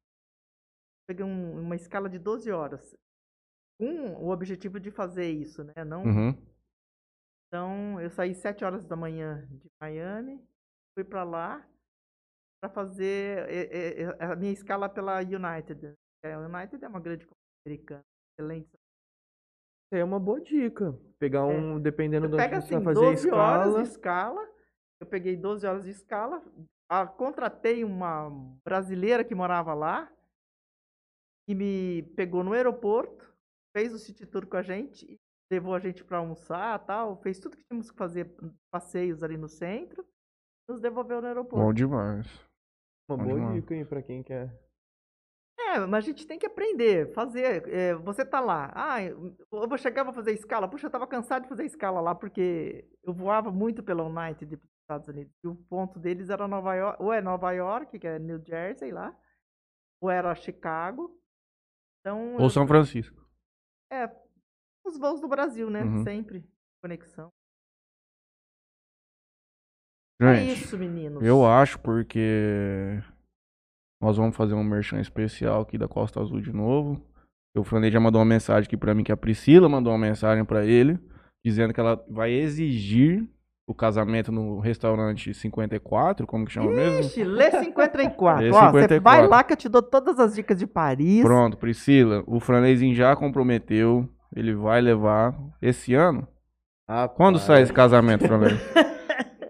Peguei 1.08 1.24
um- 1.24 1.60
uma 1.60 1.74
escala 1.74 2.08
de 2.08 2.18
12 2.18 2.50
horas. 2.50 2.96
Com 3.80 4.14
o 4.24 4.30
objetivo 4.30 4.78
de 4.78 4.90
fazer 4.90 5.30
isso, 5.30 5.64
né? 5.64 5.84
Não, 5.84 6.04
Uhum. 6.04 6.50
Então, 7.48 8.00
eu 8.00 8.08
saí 8.10 8.32
7 8.34 8.64
horas 8.64 8.84
da 8.84 8.94
manhã 8.94 9.44
de 9.48 9.68
Miami, 9.80 10.46
fui 10.94 11.02
pra 11.02 11.24
lá 11.24 11.66
para 12.62 12.70
fazer 12.72 13.48
a 14.20 14.36
minha 14.36 14.52
escala 14.52 14.88
pela 14.88 15.18
United. 15.20 15.94
A 16.24 16.38
United 16.38 16.84
é 16.84 16.88
uma 16.88 17.00
grande 17.00 17.26
companhia 17.26 17.66
americana, 17.66 18.04
excelente. 18.38 18.79
É 19.92 20.04
uma 20.04 20.20
boa 20.20 20.40
dica. 20.40 20.96
Pegar 21.18 21.44
um, 21.44 21.80
dependendo 21.80 22.28
do 22.28 22.36
pega 22.36 22.56
onde 22.56 22.66
você 22.66 22.74
assim, 22.74 22.84
vai 22.84 22.94
fazer 22.94 23.06
a 23.06 23.10
12 23.10 23.26
escala. 23.26 23.42
horas 23.42 23.74
de 23.74 23.82
escala. 23.90 24.48
Eu 25.00 25.06
peguei 25.06 25.36
12 25.36 25.66
horas 25.66 25.84
de 25.84 25.90
escala. 25.90 26.42
ah, 26.88 27.06
contratei 27.06 27.84
uma 27.84 28.30
brasileira 28.64 29.24
que 29.24 29.34
morava 29.34 29.74
lá, 29.74 30.10
que 31.48 31.54
me 31.54 32.02
pegou 32.16 32.44
no 32.44 32.52
aeroporto, 32.52 33.32
fez 33.76 33.92
o 33.92 33.98
city 33.98 34.26
tour 34.26 34.46
com 34.46 34.56
a 34.56 34.62
gente, 34.62 35.18
levou 35.50 35.74
a 35.74 35.78
gente 35.78 36.04
para 36.04 36.18
almoçar 36.18 36.78
tal, 36.86 37.16
fez 37.22 37.38
tudo 37.40 37.56
que 37.56 37.64
tínhamos 37.64 37.90
que 37.90 37.96
fazer, 37.96 38.30
passeios 38.72 39.22
ali 39.22 39.36
no 39.36 39.48
centro, 39.48 40.06
nos 40.68 40.80
devolveu 40.80 41.20
no 41.20 41.26
aeroporto. 41.26 41.64
Bom 41.64 41.72
demais. 41.72 42.26
Uma 43.08 43.16
Bom 43.18 43.24
boa 43.24 43.34
demais. 43.36 43.54
dica, 43.54 43.74
hein, 43.74 43.84
pra 43.84 44.02
quem 44.02 44.22
quer. 44.22 44.52
É, 45.68 45.78
mas 45.86 46.04
a 46.04 46.06
gente 46.06 46.26
tem 46.26 46.38
que 46.38 46.46
aprender, 46.46 47.12
fazer. 47.12 47.68
é, 47.68 47.94
você 47.94 48.24
tá 48.24 48.40
lá, 48.40 48.72
ah, 48.74 49.02
eu 49.02 49.36
vou 49.50 49.76
chegar, 49.78 50.02
vou 50.04 50.12
fazer 50.12 50.32
escala. 50.32 50.68
Puxa, 50.68 50.86
eu 50.86 50.90
tava 50.90 51.06
cansado 51.06 51.42
de 51.42 51.48
fazer 51.48 51.64
escala 51.64 52.00
lá, 52.00 52.14
porque 52.14 52.84
eu 53.04 53.12
voava 53.12 53.52
muito 53.52 53.82
pela 53.82 54.02
United 54.04 54.56
dos 54.56 54.68
Estados 54.82 55.06
Unidos. 55.08 55.32
E 55.44 55.48
o 55.48 55.54
ponto 55.54 55.98
deles 55.98 56.28
era 56.30 56.48
Nova 56.48 56.74
York, 56.74 57.02
ou 57.02 57.12
é 57.12 57.20
Nova 57.20 57.52
York, 57.52 57.98
que 57.98 58.06
é 58.06 58.18
New 58.18 58.42
Jersey 58.44 58.90
lá, 58.90 59.16
ou 60.00 60.10
era 60.10 60.34
Chicago. 60.34 61.16
Então, 62.00 62.34
Ou 62.34 62.40
eu- 62.42 62.50
São 62.50 62.66
Francisco. 62.66 63.24
é, 63.92 64.08
os 64.84 64.98
voos 64.98 65.20
do 65.20 65.28
Brasil, 65.28 65.68
né? 65.70 65.82
Uhum. 65.84 66.02
Sempre. 66.02 66.44
Conexão. 66.82 67.30
é 70.22 70.34
Gente, 70.34 70.64
isso, 70.64 70.78
meninos. 70.78 71.22
eu 71.22 71.46
acho 71.46 71.78
porque 71.80 72.98
nós 74.00 74.16
vamos 74.16 74.36
fazer 74.36 74.54
um 74.54 74.64
merchan 74.64 75.00
especial 75.00 75.60
aqui 75.62 75.76
da 75.76 75.86
Costa 75.88 76.20
Azul 76.20 76.40
de 76.40 76.52
novo. 76.52 77.00
O 77.56 77.64
Franei 77.64 77.90
já 77.90 77.98
mandou 78.00 78.20
uma 78.20 78.24
mensagem 78.26 78.66
aqui 78.66 78.76
pra 78.76 78.94
mim, 78.94 79.02
que 79.04 79.12
a 79.12 79.16
Priscila 79.16 79.68
mandou 79.68 79.92
uma 79.92 79.98
mensagem 79.98 80.44
pra 80.44 80.64
ele, 80.64 80.98
dizendo 81.44 81.74
que 81.74 81.80
ela 81.80 82.02
vai 82.08 82.30
exigir 82.32 83.28
o 83.68 83.74
casamento 83.74 84.32
no 84.32 84.58
restaurante 84.58 85.32
54, 85.34 86.26
como 86.26 86.44
que 86.44 86.52
chama 86.52 86.70
mesmo? 86.72 87.00
Ixi, 87.00 87.22
lê 87.24 87.50
54. 87.50 88.44
Lê 88.44 88.50
Ó, 88.50 88.52
você 88.72 88.82
54. 88.82 89.00
vai 89.02 89.26
lá 89.26 89.44
que 89.44 89.52
eu 89.52 89.56
te 89.56 89.68
dou 89.68 89.82
todas 89.82 90.18
as 90.18 90.34
dicas 90.34 90.58
de 90.58 90.66
Paris. 90.66 91.22
Pronto, 91.22 91.56
Priscila, 91.56 92.24
o 92.26 92.40
Franezinho 92.40 92.94
já 92.94 93.14
comprometeu, 93.14 94.08
ele 94.34 94.54
vai 94.54 94.80
levar 94.80 95.36
esse 95.62 95.94
ano. 95.94 96.26
Rapaz, 96.88 97.16
Quando 97.16 97.38
sai 97.38 97.62
esse 97.62 97.72
casamento, 97.72 98.26
Franei? 98.26 98.56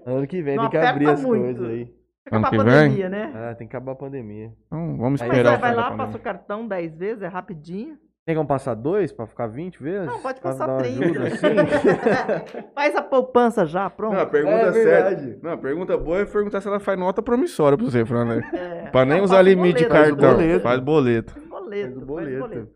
Ano 0.07 0.27
que 0.27 0.43
vem 0.43 0.57
Não 0.57 0.69
tem 0.69 0.81
que 0.81 0.87
abrir 0.87 1.09
as 1.09 1.23
muito. 1.23 1.43
coisas 1.59 1.69
aí. 1.69 1.95
Ano 2.31 2.47
Acabar 2.47 2.47
a 2.47 2.51
que 2.51 2.57
vem? 2.59 2.65
pandemia, 2.89 3.09
né? 3.09 3.33
Ah, 3.35 3.55
tem 3.55 3.67
que 3.67 3.75
acabar 3.77 3.93
a 3.93 3.97
pandemia. 3.97 4.53
Então, 4.67 4.97
vamos 4.99 5.21
Aí 5.23 5.29
Mas 5.29 5.39
esperar 5.39 5.51
você 5.53 5.57
o 5.57 5.61
vai 5.61 5.71
da 5.71 5.77
lá, 5.77 5.83
pandemia. 5.85 6.07
passa 6.07 6.19
o 6.19 6.21
cartão 6.21 6.69
10 6.69 6.97
vezes, 6.97 7.23
é 7.23 7.27
rapidinho. 7.27 7.99
Tem 8.27 8.37
como 8.37 8.47
passar 8.47 8.75
dois 8.75 9.11
pra 9.11 9.27
ficar 9.27 9.47
20 9.49 9.83
vezes? 9.83 10.07
Não, 10.07 10.21
pode 10.21 10.41
passar 10.41 10.67
dar 10.67 10.73
uma 10.75 10.83
30. 10.83 11.05
ajuda, 11.05 11.27
assim? 11.27 12.69
Faz 12.75 12.95
a 12.95 13.03
poupança 13.03 13.65
já, 13.67 13.89
pronto. 13.91 14.13
Não, 14.15 14.21
a 14.21 14.27
pergunta 14.27 14.57
É 14.57 14.73
certa. 14.73 15.09
verdade. 15.17 15.39
Não, 15.43 15.51
a 15.53 15.57
pergunta 15.57 15.97
boa 15.97 16.21
é 16.21 16.25
perguntar 16.27 16.61
se 16.61 16.69
ela 16.69 16.79
faz 16.79 16.99
nota 16.99 17.23
promissória 17.23 17.77
pra 17.77 17.87
você, 17.87 18.05
Franei. 18.05 18.41
É. 18.53 18.91
Pra 18.91 19.05
nem 19.05 19.17
Não, 19.19 19.25
usar 19.25 19.41
limite 19.43 19.79
de 19.83 19.89
boleto. 19.89 20.11
cartão. 20.17 20.35
boleto. 20.35 20.61
Faz 20.63 20.81
boleto. 20.81 21.33
Faz 21.33 21.49
boleto. 21.49 21.71
Faz 21.71 21.97
o 21.97 21.97
faz 21.97 22.07
boleto. 22.07 22.39
boleto. 22.41 22.71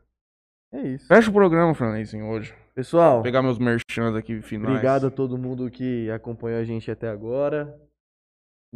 É 0.73 0.81
isso. 0.89 1.07
Fecha 1.07 1.31
o 1.31 1.33
programa, 1.33 1.75
Franeizinho, 1.75 2.27
hoje. 2.31 2.53
Pessoal, 2.75 3.15
Vou 3.17 3.23
pegar 3.23 3.43
meus 3.43 3.59
merchans 3.59 4.17
aqui 4.17 4.41
finais. 4.43 4.71
obrigado 4.75 5.07
a 5.07 5.11
todo 5.11 5.39
mundo 5.39 5.71
que 5.71 6.11
acompanhou 6.11 6.59
a 6.59 6.65
gente 6.65 6.91
até 6.91 7.09
agora. 7.09 7.73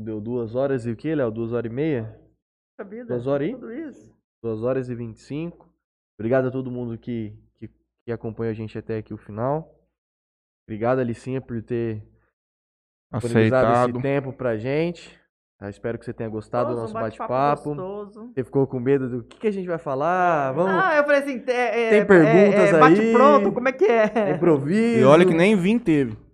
Deu 0.00 0.20
duas 0.20 0.54
horas 0.54 0.86
e 0.86 0.92
o 0.92 0.96
que, 0.96 1.12
Léo? 1.12 1.28
Duas 1.28 1.52
horas 1.52 1.70
e 1.70 1.74
meia? 1.74 2.16
Duas 3.08 3.26
horas 3.26 3.48
isso. 3.88 4.16
Duas 4.40 4.62
horas 4.62 4.88
e 4.88 4.94
25. 4.94 5.68
Obrigado 6.16 6.46
a 6.46 6.50
todo 6.52 6.70
mundo 6.70 6.96
que, 6.96 7.36
que, 7.56 7.68
que 8.04 8.12
acompanhou 8.12 8.52
a 8.52 8.54
gente 8.54 8.78
até 8.78 8.98
aqui 8.98 9.12
o 9.12 9.18
final. 9.18 9.74
Obrigado, 10.68 11.00
Alicinha, 11.00 11.40
por 11.40 11.60
ter 11.62 12.00
Aceitado. 13.10 13.90
esse 13.90 14.00
tempo 14.00 14.32
pra 14.32 14.56
gente. 14.56 15.18
Tá, 15.58 15.68
espero 15.68 15.98
que 15.98 16.04
você 16.04 16.12
tenha 16.12 16.30
gostado 16.30 16.70
do 16.70 16.80
Gostoso, 16.80 16.94
nosso 16.94 16.96
um 16.96 17.26
bate-papo. 17.26 17.74
Você 18.32 18.44
ficou 18.44 18.68
com 18.68 18.78
medo 18.78 19.08
do 19.08 19.24
que, 19.24 19.40
que 19.40 19.48
a 19.48 19.52
gente 19.52 19.66
vai 19.66 19.78
falar? 19.78 20.52
Vamos. 20.52 20.80
Ah, 20.80 20.96
eu 20.96 21.02
falei 21.02 21.20
assim, 21.22 21.42
é, 21.48 21.86
é, 21.86 21.90
Tem 21.90 22.00
é- 22.00 22.04
perguntas 22.04 22.72
é, 22.72 22.78
bate 22.78 23.00
aí? 23.00 23.12
pronto, 23.12 23.50
como 23.50 23.68
é 23.68 23.72
que 23.72 23.84
é? 23.84 24.30
Improviso. 24.36 25.00
E 25.00 25.04
olha 25.04 25.26
que 25.26 25.34
nem 25.34 25.56
vinho 25.56 25.80
teve. 25.80 26.27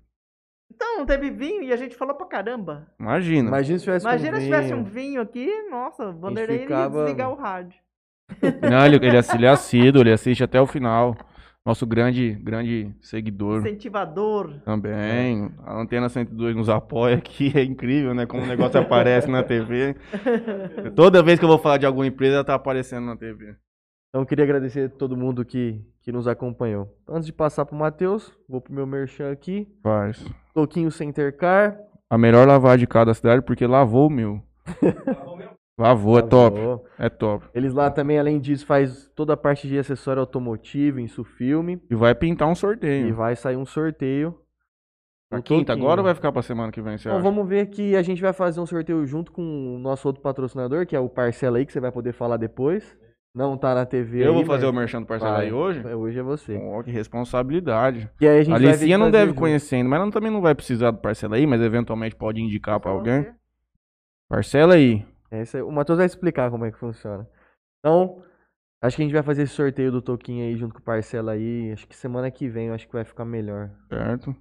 Então, 0.86 0.98
não 0.98 1.06
teve 1.06 1.31
vinho 1.31 1.62
e 1.62 1.73
a 1.73 1.77
gente 1.77 1.97
falou 1.97 2.15
pra 2.15 2.27
caramba. 2.27 2.86
Imagina. 3.01 3.48
Imagina 3.48 3.78
se 3.78 3.85
tivesse 3.85 4.05
Imagina 4.06 4.32
com 4.32 4.39
se 4.39 4.44
tivesse 4.44 4.69
vinho. 4.69 4.78
um 4.78 4.85
vinho 4.85 5.20
aqui, 5.23 5.51
nossa, 5.70 6.09
o 6.11 6.12
Vanderlei 6.12 6.59
ficava- 6.61 6.98
ia 6.98 7.05
desligar 7.05 7.31
o 7.31 7.35
rádio. 7.35 7.78
Não, 8.70 8.86
ele, 8.86 8.97
ele, 8.97 9.16
assi- 9.16 9.35
ele 9.36 9.47
é 9.47 9.51
assíduo, 9.51 10.02
ele 10.02 10.12
assiste 10.12 10.44
até 10.44 10.61
o 10.61 10.66
final. 10.66 11.16
Nosso 11.66 11.86
grande, 11.86 12.32
grande 12.43 12.94
seguidor 13.01 13.61
Incentivador. 13.61 14.61
também. 14.66 15.51
A 15.65 15.81
Antena 15.81 16.11
102 16.11 16.55
nos 16.55 16.69
apoia 16.69 17.16
aqui. 17.16 17.51
É 17.56 17.65
incrível, 17.65 18.15
né? 18.15 18.27
Como 18.27 18.43
o 18.43 18.47
negócio 18.47 18.78
aparece 18.78 19.31
na 19.31 19.43
TV. 19.43 19.97
Toda 20.94 21.23
vez 21.23 21.39
que 21.39 21.44
eu 21.44 21.48
vou 21.48 21.59
falar 21.59 21.78
de 21.78 21.86
alguma 21.86 22.06
empresa, 22.06 22.35
ela 22.36 22.44
tá 22.44 22.55
aparecendo 22.55 23.06
na 23.06 23.16
TV. 23.16 23.56
Então 24.11 24.20
eu 24.23 24.27
queria 24.27 24.44
agradecer 24.44 24.86
a 24.86 24.89
todo 24.90 25.16
mundo 25.16 25.43
que, 25.44 25.81
que 26.05 26.12
nos 26.12 26.28
acompanhou. 26.28 26.89
Antes 27.09 27.26
de 27.26 27.32
passar 27.32 27.64
pro 27.64 27.74
Matheus, 27.76 28.32
vou 28.48 28.60
pro 28.60 28.72
meu 28.72 28.86
merchan 28.86 29.32
aqui. 29.32 29.66
Faz. 29.82 30.24
Toquinho 30.52 30.90
Center 30.90 31.36
Car. 31.36 31.76
A 32.10 32.18
melhor 32.18 32.47
lavagem 32.47 32.81
de 32.81 32.86
cada 32.86 33.12
cidade, 33.14 33.43
porque 33.43 33.66
lavou 33.66 34.06
o 34.06 34.10
meu. 34.10 34.40
Lavou, 35.76 36.16
é 36.18 36.22
top. 36.22 36.56
Lavou. 36.56 36.85
É 36.97 37.09
top. 37.09 37.47
Eles 37.52 37.74
lá 37.74 37.90
também, 37.90 38.16
além 38.16 38.39
disso, 38.39 38.64
faz 38.64 39.10
toda 39.16 39.32
a 39.32 39.36
parte 39.36 39.66
de 39.66 39.76
acessório 39.76 40.20
automotivo, 40.20 41.01
insufilme. 41.01 41.82
E 41.90 41.94
vai 41.97 42.14
pintar 42.14 42.47
um 42.47 42.52
E 42.52 42.56
sorteio. 42.56 43.12
vai 43.14 43.35
sair 43.35 43.56
um 43.56 43.66
sorteio. 43.66 44.39
Na 45.32 45.43
quinta 45.43 45.72
Toquinho. 45.72 45.85
agora 45.85 46.01
ou 46.01 46.05
vai 46.05 46.14
ficar 46.14 46.31
pra 46.31 46.43
semana 46.43 46.70
que 46.70 46.81
vem, 46.81 46.97
você 46.97 47.09
Então 47.09 47.16
acha? 47.18 47.24
vamos 47.28 47.48
ver 47.48 47.66
que 47.70 47.97
a 47.97 48.02
gente 48.02 48.22
vai 48.22 48.32
fazer 48.32 48.60
um 48.60 48.66
sorteio 48.66 49.05
junto 49.05 49.32
com 49.32 49.43
o 49.74 49.78
nosso 49.81 50.06
outro 50.06 50.22
patrocinador, 50.22 50.86
que 50.86 50.94
é 50.94 51.01
o 51.01 51.09
Parcela 51.09 51.59
aí, 51.59 51.66
que 51.66 51.72
você 51.72 51.81
vai 51.81 51.90
poder 51.90 52.12
falar 52.12 52.36
depois. 52.36 52.97
Não 53.35 53.59
tá 53.59 53.74
na 53.74 53.85
TV 53.85 54.23
Eu 54.24 54.28
aí, 54.28 54.35
vou 54.35 54.44
fazer 54.44 54.65
o 54.66 54.73
merchan 54.73 55.02
do 55.02 55.12
aí 55.12 55.52
hoje? 55.52 55.81
É, 55.85 55.97
Hoje 55.97 56.19
é 56.19 56.23
você. 56.23 56.56
Ó, 56.56 56.82
que 56.85 56.90
responsabilidade. 56.93 58.09
E 58.20 58.28
aí 58.28 58.39
a 58.39 58.43
gente 58.44 58.55
A 58.55 58.59
vai 58.59 58.66
ver 58.66 58.69
Alicinha 58.69 58.97
não 58.97 59.11
deve 59.11 59.31
junto. 59.31 59.39
conhecer 59.40 59.74
ainda, 59.77 59.89
mas 59.89 60.01
ela 60.01 60.11
também 60.12 60.31
não 60.31 60.40
vai 60.40 60.55
precisar 60.55 60.93
do 60.93 60.98
parcela 60.98 61.35
aí, 61.35 61.44
mas 61.44 61.61
eventualmente 61.61 62.15
pode 62.15 62.40
indicar 62.40 62.78
pra 62.78 62.93
Só 62.93 62.97
alguém. 62.97 63.23
você. 63.23 63.35
Parcela 64.28 64.74
aí. 64.74 65.05
É 65.32 65.43
isso 65.43 65.56
aí. 65.56 65.62
O 65.65 65.73
Matheus 65.73 65.97
vai 65.98 66.06
explicar 66.06 66.48
como 66.48 66.65
é 66.65 66.70
que 66.70 66.78
funciona. 66.78 67.28
Então, 67.81 68.23
acho 68.81 68.97
que 68.97 69.02
a 69.02 69.05
gente 69.05 69.15
vai 69.15 69.23
fazer 69.24 69.43
esse 69.43 69.52
sorteio 69.55 69.90
do 69.90 70.01
Toquinho 70.01 70.44
aí 70.44 70.56
junto 70.56 70.73
com 70.73 70.81
o 70.81 70.85
Parcela 70.85 71.32
aí. 71.32 71.73
Acho 71.73 71.89
que 71.89 71.97
semana 71.97 72.31
que 72.31 72.48
vem 72.48 72.69
eu 72.69 72.74
acho 72.74 72.86
que 72.86 72.93
vai 72.93 73.05
ficar 73.05 73.24
melhor. 73.24 73.69
Certo. 73.89 74.35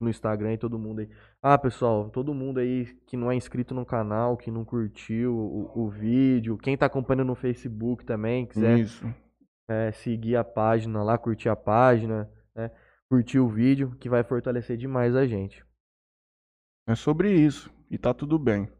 no 0.00 0.08
Instagram 0.08 0.54
e 0.54 0.58
todo 0.58 0.78
mundo 0.78 1.00
aí. 1.00 1.10
Ah, 1.42 1.56
pessoal, 1.56 2.10
todo 2.10 2.34
mundo 2.34 2.60
aí 2.60 2.84
que 3.06 3.16
não 3.16 3.32
é 3.32 3.34
inscrito 3.34 3.74
no 3.74 3.86
canal, 3.86 4.36
que 4.36 4.50
não 4.50 4.62
curtiu 4.62 5.34
o, 5.34 5.86
o 5.86 5.88
vídeo, 5.88 6.58
quem 6.58 6.76
tá 6.76 6.84
acompanhando 6.84 7.24
no 7.24 7.34
Facebook 7.34 8.04
também, 8.04 8.44
quiser 8.44 8.86
é, 9.66 9.90
seguir 9.92 10.36
a 10.36 10.44
página 10.44 11.02
lá, 11.02 11.16
curtir 11.16 11.48
a 11.48 11.56
página, 11.56 12.30
né? 12.54 12.70
Curtir 13.08 13.38
o 13.38 13.48
vídeo, 13.48 13.96
que 13.98 14.08
vai 14.08 14.22
fortalecer 14.22 14.76
demais 14.76 15.16
a 15.16 15.26
gente. 15.26 15.64
É 16.86 16.94
sobre 16.94 17.32
isso. 17.32 17.72
E 17.90 17.96
tá 17.96 18.12
tudo 18.12 18.38
bem. 18.38 18.70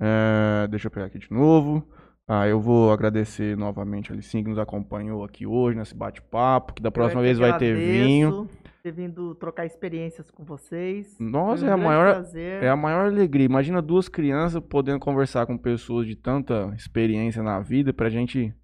É, 0.00 0.66
deixa 0.68 0.86
eu 0.86 0.90
pegar 0.90 1.06
aqui 1.06 1.18
de 1.18 1.30
novo. 1.30 1.86
Ah, 2.28 2.46
eu 2.46 2.60
vou 2.60 2.92
agradecer 2.92 3.56
novamente 3.56 4.10
a 4.10 4.14
Alicinha 4.14 4.42
que 4.42 4.48
nos 4.50 4.58
acompanhou 4.58 5.24
aqui 5.24 5.46
hoje 5.46 5.76
nesse 5.76 5.94
bate-papo. 5.94 6.72
Que 6.74 6.82
da 6.82 6.90
próxima 6.90 7.20
é 7.20 7.24
vez 7.24 7.36
que 7.38 7.42
vai 7.46 7.58
ter 7.58 7.74
vinho. 7.74 8.48
Ter 8.82 8.92
vindo 8.92 9.34
trocar 9.34 9.66
experiências 9.66 10.30
com 10.30 10.44
vocês. 10.44 11.16
Nossa, 11.20 11.60
Foi 11.60 11.68
um 11.68 11.70
é 11.70 11.74
a 11.74 11.76
maior- 11.76 12.12
prazer. 12.14 12.62
É 12.62 12.68
a 12.68 12.76
maior 12.76 13.06
alegria. 13.06 13.44
Imagina 13.46 13.82
duas 13.82 14.08
crianças 14.08 14.60
podendo 14.62 14.98
conversar 15.00 15.46
com 15.46 15.58
pessoas 15.58 16.06
de 16.06 16.16
tanta 16.16 16.72
experiência 16.76 17.42
na 17.42 17.60
vida. 17.60 17.92
Pra 17.92 18.08
gente, 18.08 18.54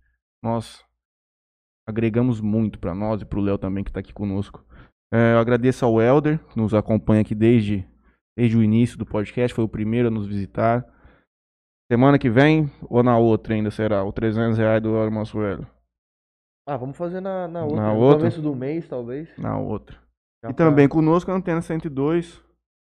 nós 0.43 0.85
agregamos 1.87 2.41
muito 2.41 2.79
pra 2.79 2.95
nós 2.95 3.23
e 3.23 3.25
pro 3.25 3.41
Léo 3.41 3.59
também 3.59 3.85
que 3.85 3.93
tá 3.93 4.01
aqui 4.01 4.13
conosco. 4.13 4.65
É, 5.13 5.35
eu 5.35 5.39
agradeço 5.39 5.85
ao 5.85 6.01
Elder, 6.01 6.39
que 6.49 6.59
nos 6.59 6.75
acompanha 6.75 7.23
aqui 7.23 7.35
desde, 7.35 7.87
desde 8.37 8.57
o 8.57 8.63
início 8.63 8.99
do 8.99 9.07
podcast. 9.07 9.55
Foi 9.55 9.65
o 9.65 9.69
primeiro 9.69 10.09
a 10.09 10.11
nos 10.11 10.27
visitar. 10.27 10.85
Semana 11.91 12.19
que 12.19 12.29
vem 12.29 12.71
ou 12.89 13.03
na 13.03 13.19
outra 13.19 13.55
ainda 13.55 13.71
será? 13.71 14.05
O 14.05 14.13
300 14.13 14.59
reais 14.59 14.83
do 14.83 14.93
Hora 14.93 15.11
Mansuelo. 15.11 15.67
Ah, 16.67 16.77
vamos 16.77 16.97
fazer 16.99 17.21
na, 17.21 17.49
na 17.49 17.65
outra. 17.65 17.77
Na 17.83 17.95
no 17.95 18.01
outra? 18.01 18.19
começo 18.19 18.43
do 18.43 18.55
mês, 18.55 18.87
talvez. 18.87 19.35
Na 19.39 19.59
outra. 19.59 19.97
Já 20.45 20.51
E 20.51 20.55
pra- 20.55 20.67
também 20.67 20.87
conosco 20.89 21.31
a 21.31 21.35
Antena 21.35 21.63
102, 21.63 22.45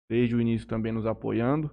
desde 0.09 0.35
o 0.35 0.41
início 0.41 0.67
também 0.67 0.91
nos 0.91 1.07
apoiando. 1.07 1.71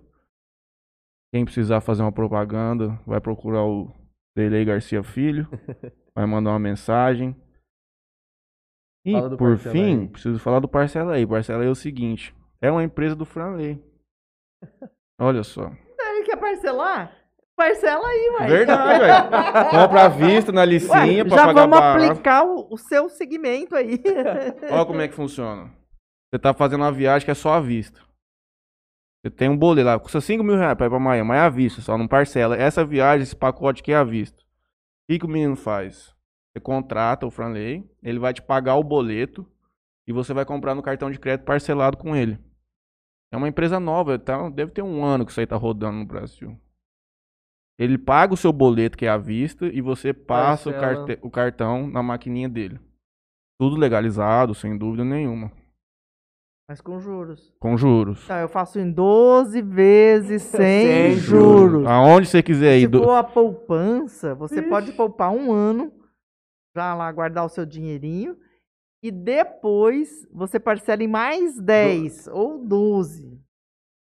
Quem 1.35 1.45
precisar 1.45 1.83
fazer 1.83 2.01
uma 2.03 2.11
propaganda, 2.13 2.99
vai 3.07 3.21
procurar 3.21 3.63
o 3.63 3.93
Delei 4.35 4.65
Garcia 4.65 5.03
Filho, 5.03 5.47
vai 6.17 6.25
mandar 6.25 6.51
uma 6.53 6.59
mensagem. 6.59 7.37
E 9.05 9.13
por 9.37 9.59
fim, 9.59 10.01
aí. 10.03 10.09
preciso 10.09 10.39
falar 10.39 10.61
do 10.61 10.69
Parcela 10.69 11.13
aí. 11.15 11.27
Parcela 11.27 11.63
aí 11.63 11.69
é 11.69 11.71
o 11.71 11.75
seguinte, 11.75 12.35
é 12.63 12.71
uma 12.71 12.83
empresa 12.83 13.15
do 13.15 13.27
Franley. 13.27 13.83
Olha 15.21 15.43
só. 15.45 15.71
Ele 16.01 16.25
quer 16.25 16.37
parcelar? 16.37 17.15
Parcela 17.59 18.07
aí, 18.07 18.31
ué. 18.39 18.47
Verdade, 18.47 19.01
velho. 19.03 19.71
Compra 19.71 20.05
à 20.05 20.09
vista 20.09 20.53
na 20.53 20.65
licinha 20.65 21.25
Ué, 21.25 21.25
pra 21.25 21.37
já 21.37 21.47
pagar 21.47 21.61
vamos 21.63 21.79
barato. 21.81 22.05
aplicar 22.05 22.45
o, 22.45 22.69
o 22.71 22.79
seu 22.79 23.09
segmento 23.09 23.75
aí. 23.75 24.01
Olha 24.71 24.87
como 24.87 25.01
é 25.01 25.09
que 25.09 25.15
funciona. 25.15 25.69
Você 26.31 26.39
tá 26.39 26.55
fazendo 26.55 26.83
uma 26.83 26.93
viagem 26.93 27.25
que 27.25 27.33
é 27.33 27.35
só 27.35 27.55
à 27.55 27.61
vista. 27.61 28.01
Você 29.21 29.31
tem 29.31 29.49
um 29.49 29.57
boleto 29.57 29.87
lá, 29.87 29.99
custa 29.99 30.21
5 30.21 30.45
mil 30.45 30.57
reais 30.57 30.77
pra 30.77 30.87
ir 30.87 30.89
pra 30.89 31.01
Miami, 31.01 31.27
mas 31.27 31.39
é 31.39 31.41
à 31.41 31.49
vista, 31.49 31.81
só 31.83 31.99
não 31.99 32.07
parcela. 32.07 32.57
Essa 32.57 32.85
viagem, 32.85 33.25
esse 33.25 33.35
pacote 33.35 33.83
que 33.83 33.91
é 33.91 33.97
à 33.97 34.05
vista. 34.05 34.41
O 34.41 35.13
que, 35.13 35.19
que 35.19 35.25
o 35.27 35.29
menino 35.29 35.57
faz? 35.57 36.15
Você 36.53 36.61
contrata 36.61 37.27
o 37.27 37.31
Franley, 37.31 37.85
ele 38.01 38.21
vai 38.21 38.33
te 38.33 38.41
pagar 38.41 38.77
o 38.77 38.85
boleto 38.85 39.45
e 40.07 40.13
você 40.13 40.33
vai 40.33 40.45
comprar 40.45 40.77
no 40.77 40.83
cartão 40.83 41.11
de 41.11 41.19
crédito 41.19 41.45
parcelado 41.45 41.97
com 41.97 42.15
ele. 42.15 42.39
É 43.33 43.37
uma 43.37 43.49
empresa 43.49 43.81
nova, 43.81 44.17
tá? 44.17 44.49
deve 44.49 44.71
ter 44.71 44.83
um 44.83 45.05
ano 45.05 45.27
que 45.27 45.33
isso 45.33 45.41
aí 45.41 45.47
tá 45.47 45.57
rodando 45.57 45.99
no 45.99 46.07
Brasil. 46.07 46.57
Ele 47.79 47.97
paga 47.97 48.35
o 48.35 48.37
seu 48.37 48.53
boleto, 48.53 48.99
que 48.99 49.07
é 49.07 49.09
à 49.09 49.17
vista, 49.17 49.67
e 49.67 49.81
você 49.81 50.13
passa 50.13 50.69
o, 50.71 50.73
carte- 50.81 51.19
o 51.23 51.31
cartão 51.31 51.87
na 51.87 52.03
maquininha 52.03 52.49
dele. 52.49 52.81
Tudo 53.61 53.77
legalizado, 53.77 54.55
sem 54.55 54.77
dúvida 54.77 55.05
nenhuma. 55.05 55.53
Mas 56.69 56.81
com 56.81 57.01
juros. 57.01 57.55
Com 57.59 57.77
juros. 57.79 58.27
Tá, 58.27 58.41
eu 58.41 58.49
faço 58.49 58.79
em 58.79 58.91
12 58.91 59.63
vezes 59.63 60.43
sem, 60.51 60.87
Sem 60.87 61.17
juros. 61.17 61.87
Aonde 61.87 62.27
você 62.29 62.43
quiser 62.43 62.77
ir. 62.79 62.83
Se 62.83 62.89
do- 62.89 63.05
for 63.05 63.15
a 63.15 63.25
poupança, 63.25 64.35
você 64.35 64.61
pode 64.61 64.93
poupar 64.93 65.31
um 65.33 65.51
ano, 65.53 65.93
já 66.77 66.95
lá 66.95 67.11
guardar 67.13 67.45
o 67.47 67.49
seu 67.49 67.65
dinheirinho, 67.65 68.37
e 69.03 69.11
depois 69.11 70.27
você 70.33 70.59
parcela 70.61 71.03
em 71.03 71.09
mais 71.09 71.59
10 71.61 72.27
ou 72.29 72.59
12. 72.59 73.41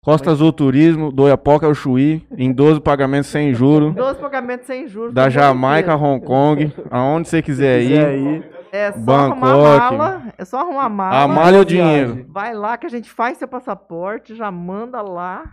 Costa 0.04 0.32
Azul 0.32 0.52
Turismo, 0.52 1.14
do 1.14 1.30
Iapoca 1.30 1.66
ao 1.66 1.74
Chuí, 1.74 2.28
em 2.38 2.52
12 2.52 2.82
pagamentos 2.82 3.30
sem 3.30 3.54
juros. 3.54 3.96
12 3.96 4.20
pagamentos 4.20 4.68
sem 4.68 4.86
juros. 4.86 5.14
Da 5.14 5.30
Jamaica 5.30 5.94
a. 5.94 5.96
Hong 5.96 6.20
Kong, 6.26 6.74
aonde 6.92 7.30
você 7.30 7.42
quiser 7.42 7.82
quiser 7.82 8.18
ir. 8.18 8.36
ir. 8.36 8.52
É 8.74 8.92
só 8.92 9.00
Bangkok. 9.00 9.46
arrumar 9.46 9.88
a 9.88 9.92
mala. 9.92 10.34
É 10.38 10.44
só 10.44 10.60
arrumar 10.60 10.84
a 10.84 10.90
mala. 10.90 11.22
A 11.22 11.28
malha 11.28 11.56
é 11.56 11.60
o 11.62 11.66
dinheiro. 11.66 12.26
Vai 12.28 12.54
lá 12.54 12.78
que 12.78 12.86
a 12.86 12.90
gente 12.90 13.10
faz 13.10 13.38
seu 13.38 13.48
passaporte, 13.48 14.36
já 14.36 14.52
manda 14.52 15.02
lá 15.02 15.50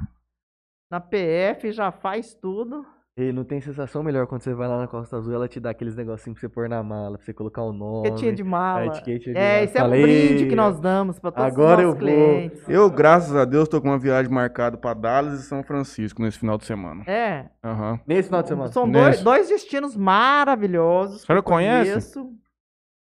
na 0.90 0.98
PF, 0.98 1.70
já 1.70 1.92
faz 1.92 2.34
tudo. 2.34 2.84
E 3.22 3.32
não 3.32 3.44
tem 3.44 3.60
sensação 3.60 4.02
melhor 4.02 4.26
quando 4.26 4.40
você 4.42 4.54
vai 4.54 4.66
lá 4.66 4.78
na 4.78 4.86
Costa 4.86 5.16
Azul, 5.18 5.34
ela 5.34 5.46
te 5.46 5.60
dá 5.60 5.70
aqueles 5.70 5.94
negocinhos 5.94 6.38
pra 6.38 6.48
você 6.48 6.48
pôr 6.48 6.68
na 6.70 6.82
mala, 6.82 7.18
pra 7.18 7.24
você 7.26 7.34
colocar 7.34 7.62
o 7.62 7.72
nome. 7.72 8.08
Etiquetinha 8.08 8.32
de 8.32 8.42
mala. 8.44 8.80
a 8.80 8.86
etiqueta 8.86 9.18
de 9.24 9.30
É, 9.36 9.52
mala. 9.52 9.62
esse 9.64 9.78
é 9.78 9.84
um 9.84 9.90
brinde 9.90 10.46
que 10.46 10.56
nós 10.56 10.80
damos 10.80 11.18
para 11.18 11.30
todos 11.30 11.52
agora 11.52 11.76
os 11.78 11.82
eu 11.82 11.88
nossos 11.88 12.00
vou. 12.00 12.08
clientes. 12.08 12.68
Eu, 12.68 12.90
graças 12.90 13.36
a 13.36 13.44
Deus, 13.44 13.68
tô 13.68 13.80
com 13.80 13.88
uma 13.88 13.98
viagem 13.98 14.32
marcada 14.32 14.78
pra 14.78 14.94
Dallas 14.94 15.40
e 15.40 15.42
São 15.42 15.62
Francisco 15.62 16.22
nesse 16.22 16.38
final 16.38 16.56
de 16.56 16.64
semana. 16.64 17.04
É, 17.06 17.46
Aham. 17.62 18.00
Nesse 18.06 18.28
final 18.28 18.42
de 18.42 18.48
semana. 18.48 18.72
são 18.72 18.90
dois, 18.90 19.22
dois 19.22 19.48
destinos 19.48 19.94
maravilhosos. 19.96 21.22
A 21.22 21.26
senhora 21.26 21.38
eu 21.40 21.42
conhece? 21.44 21.90
conheço. 21.90 22.30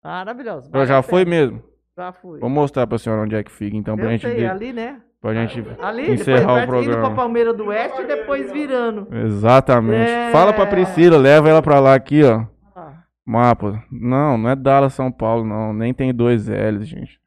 Maravilhosos. 0.04 0.64
Ela 0.72 0.84
vale 0.84 0.86
já 0.86 1.02
foi 1.02 1.24
mesmo? 1.24 1.62
Já 1.96 2.12
fui. 2.12 2.40
Vou 2.40 2.48
mostrar 2.50 2.86
pra 2.86 2.98
senhora 2.98 3.22
onde 3.22 3.34
é 3.36 3.42
que 3.42 3.50
fica, 3.50 3.76
então, 3.76 3.96
pra 3.96 4.06
eu 4.06 4.10
gente, 4.10 4.22
sei, 4.22 4.36
de- 4.36 4.46
ali, 4.46 4.72
né? 4.72 5.00
Pra 5.20 5.34
gente 5.34 5.62
Ali, 5.80 6.12
encerrar 6.12 6.54
o 6.54 6.60
depois 6.60 6.82
indo 6.86 6.92
pra 6.92 7.00
programa. 7.00 7.14
Palmeira 7.14 7.52
do 7.52 7.66
Oeste 7.66 8.02
e 8.02 8.06
depois 8.06 8.50
virando. 8.52 9.06
Exatamente. 9.14 10.10
É. 10.10 10.30
Fala 10.32 10.52
pra 10.52 10.66
Priscila, 10.66 11.16
leva 11.18 11.48
ela 11.48 11.62
pra 11.62 11.78
lá 11.80 11.94
aqui, 11.94 12.22
ó. 12.24 12.46
Ah, 12.74 13.02
Mapa. 13.26 13.82
Não, 13.90 14.38
não 14.38 14.48
é 14.50 14.56
Dallas, 14.56 14.94
São 14.94 15.10
Paulo, 15.12 15.44
não. 15.44 15.72
Nem 15.72 15.92
tem 15.92 16.12
dois 16.14 16.48
L's, 16.48 16.86
gente. 16.88 17.20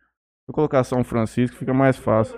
Vou 0.47 0.53
colocar 0.53 0.83
São 0.83 1.03
Francisco, 1.03 1.55
fica 1.57 1.73
mais 1.73 1.97
fácil. 1.97 2.37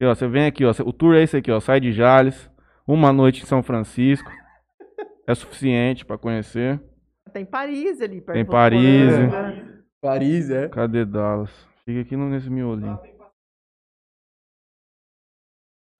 E, 0.00 0.06
ó, 0.06 0.14
você 0.14 0.28
vem 0.28 0.46
aqui, 0.46 0.64
ó. 0.64 0.70
O 0.84 0.92
tour 0.92 1.14
é 1.16 1.22
esse 1.22 1.36
aqui, 1.36 1.50
ó. 1.50 1.58
Sai 1.58 1.80
de 1.80 1.90
Jales, 1.92 2.48
uma 2.86 3.12
noite 3.12 3.42
em 3.42 3.46
São 3.46 3.62
Francisco. 3.62 4.30
É 5.26 5.34
suficiente 5.34 6.04
pra 6.06 6.16
conhecer. 6.16 6.80
tem 7.32 7.44
Paris 7.44 8.00
ali. 8.00 8.20
perto 8.20 8.34
Tem 8.36 8.44
Paris. 8.44 9.12
Paris, 10.00 10.50
é. 10.50 10.68
Cadê 10.68 11.04
Dallas? 11.04 11.50
Fica 11.84 12.00
aqui 12.00 12.16
no- 12.16 12.28
nesse 12.30 12.48
miolinho. 12.48 12.98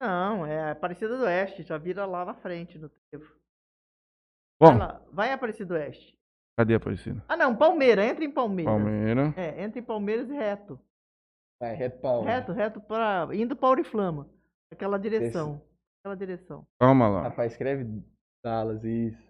Não, 0.00 0.46
é 0.46 0.70
Aparecida 0.70 1.16
do 1.16 1.24
Oeste. 1.24 1.62
Já 1.62 1.76
vira 1.78 2.06
lá 2.06 2.24
na 2.24 2.34
frente 2.34 2.78
no 2.78 2.88
trevo. 2.88 3.34
Bom, 4.60 4.68
Vai 4.70 4.78
lá, 4.78 5.02
vai 5.12 5.32
Aparecida 5.32 5.66
do 5.66 5.74
Oeste. 5.74 6.16
cadê 6.56 6.74
a 6.74 6.76
Aparecida? 6.76 7.24
Ah, 7.28 7.36
não, 7.36 7.56
Palmeira. 7.56 8.04
Entra 8.04 8.24
em 8.24 8.30
Palmeiras. 8.30 8.72
Palmeira. 8.72 9.34
É, 9.36 9.62
entra 9.62 9.78
em 9.78 9.82
Palmeiras 9.84 10.28
e 10.30 10.34
reto. 10.34 10.80
Vai, 11.60 11.74
reto 11.74 12.00
pra 12.00 12.10
onde? 12.10 12.26
Reto, 12.26 12.52
reto 12.52 12.80
para 12.80 13.34
indo 13.34 13.56
para 13.56 13.68
Oriflama. 13.68 14.28
Aquela 14.72 14.98
direção. 14.98 15.60
Aquela 16.00 16.16
direção. 16.16 16.66
Calma 16.80 17.08
lá. 17.08 17.22
Rapaz, 17.22 17.52
escreve 17.52 17.84
Dallas, 18.44 18.84
isso. 18.84 19.28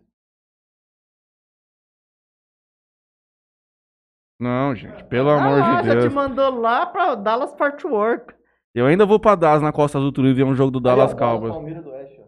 Não, 4.41 4.75
gente, 4.75 5.03
pelo 5.05 5.31
Ah 5.31 5.41
amor 5.45 5.83
de 5.83 5.89
já 5.89 5.95
te 5.97 6.01
Deus. 6.03 6.15
mandou 6.15 6.51
lá 6.61 6.87
para 6.87 7.15
Dallas 7.17 7.53
Fort 7.57 7.83
Worth. 7.85 8.38
Eu 8.78 8.86
ainda 8.86 9.05
vou 9.07 9.18
pra 9.18 9.34
Dallas 9.34 9.62
na 9.62 9.73
Costa 9.73 9.98
Azul 9.98 10.12
Turismo 10.12 10.36
ver 10.36 10.44
um 10.44 10.55
jogo 10.55 10.70
do 10.70 10.81
Dallas 10.81 11.12
ó, 11.12 11.16
Cowboys. 11.16 11.52
Palmeiras 11.52 11.84
do 11.84 11.90
Oeste, 11.90 12.20
ó. 12.20 12.24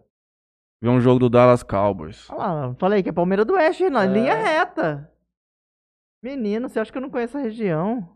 Ver 0.81 0.89
um 0.89 0.99
jogo 0.99 1.19
do 1.19 1.29
Dallas 1.29 1.63
Cowboys. 1.63 2.29
Olha 2.29 2.37
lá, 2.67 2.75
falei 2.75 3.03
que 3.03 3.09
é 3.09 3.11
Palmeira 3.13 3.45
do 3.45 3.53
Oeste, 3.53 3.89
na 3.89 4.03
É. 4.03 4.07
linha 4.07 4.35
reta. 4.35 5.09
Menino, 6.23 6.69
você 6.69 6.79
acha 6.79 6.91
que 6.91 6.97
eu 6.97 7.01
não 7.01 7.09
conheço 7.09 7.37
a 7.37 7.41
região? 7.41 8.07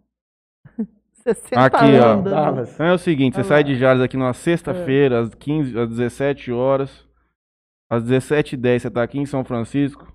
60 1.23 1.59
Aqui, 1.65 1.97
ó. 1.99 2.22
Dallas. 2.22 2.80
É 2.80 2.91
o 2.91 2.97
seguinte, 2.97 3.33
você 3.33 3.41
Olha 3.41 3.47
sai 3.47 3.57
lá. 3.59 3.64
de 3.64 3.75
Jales 3.75 4.03
aqui 4.03 4.15
numa 4.17 4.33
sexta-feira, 4.33 5.22
às 5.22 5.33
15, 5.33 5.77
às 5.80 5.89
17 5.89 6.51
horas. 6.51 7.05
Às 7.89 8.03
17h10 8.03 8.80
você 8.81 8.91
tá 8.91 9.01
aqui 9.03 9.19
em 9.19 9.25
São 9.25 9.43
Francisco. 9.43 10.11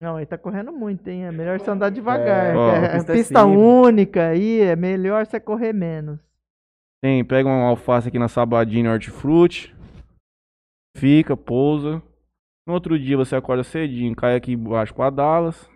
Não, 0.00 0.18
ele 0.18 0.26
tá 0.26 0.36
correndo 0.36 0.72
muito, 0.72 1.06
hein? 1.08 1.26
É 1.26 1.30
melhor 1.32 1.60
você 1.60 1.70
andar 1.70 1.90
devagar. 1.90 2.54
É, 2.54 2.56
ó, 2.56 2.70
é, 2.74 2.92
pista 2.96 3.12
pista 3.12 3.38
é 3.40 3.44
única 3.44 4.28
aí, 4.28 4.60
é 4.60 4.74
melhor 4.74 5.24
você 5.24 5.38
correr 5.38 5.72
menos. 5.72 6.18
Tem, 7.02 7.24
pega 7.24 7.48
um 7.48 7.64
alface 7.64 8.08
aqui 8.08 8.18
na 8.18 8.28
Sabadinha 8.28 8.92
Hortifruti. 8.92 9.74
Fica, 10.96 11.36
pousa. 11.36 12.00
No 12.66 12.74
outro 12.74 12.96
dia 12.98 13.16
você 13.16 13.34
acorda 13.34 13.64
cedinho, 13.64 14.14
cai 14.14 14.36
aqui 14.36 14.52
embaixo 14.52 14.94
pra 14.94 15.10
Dallas. 15.10 15.68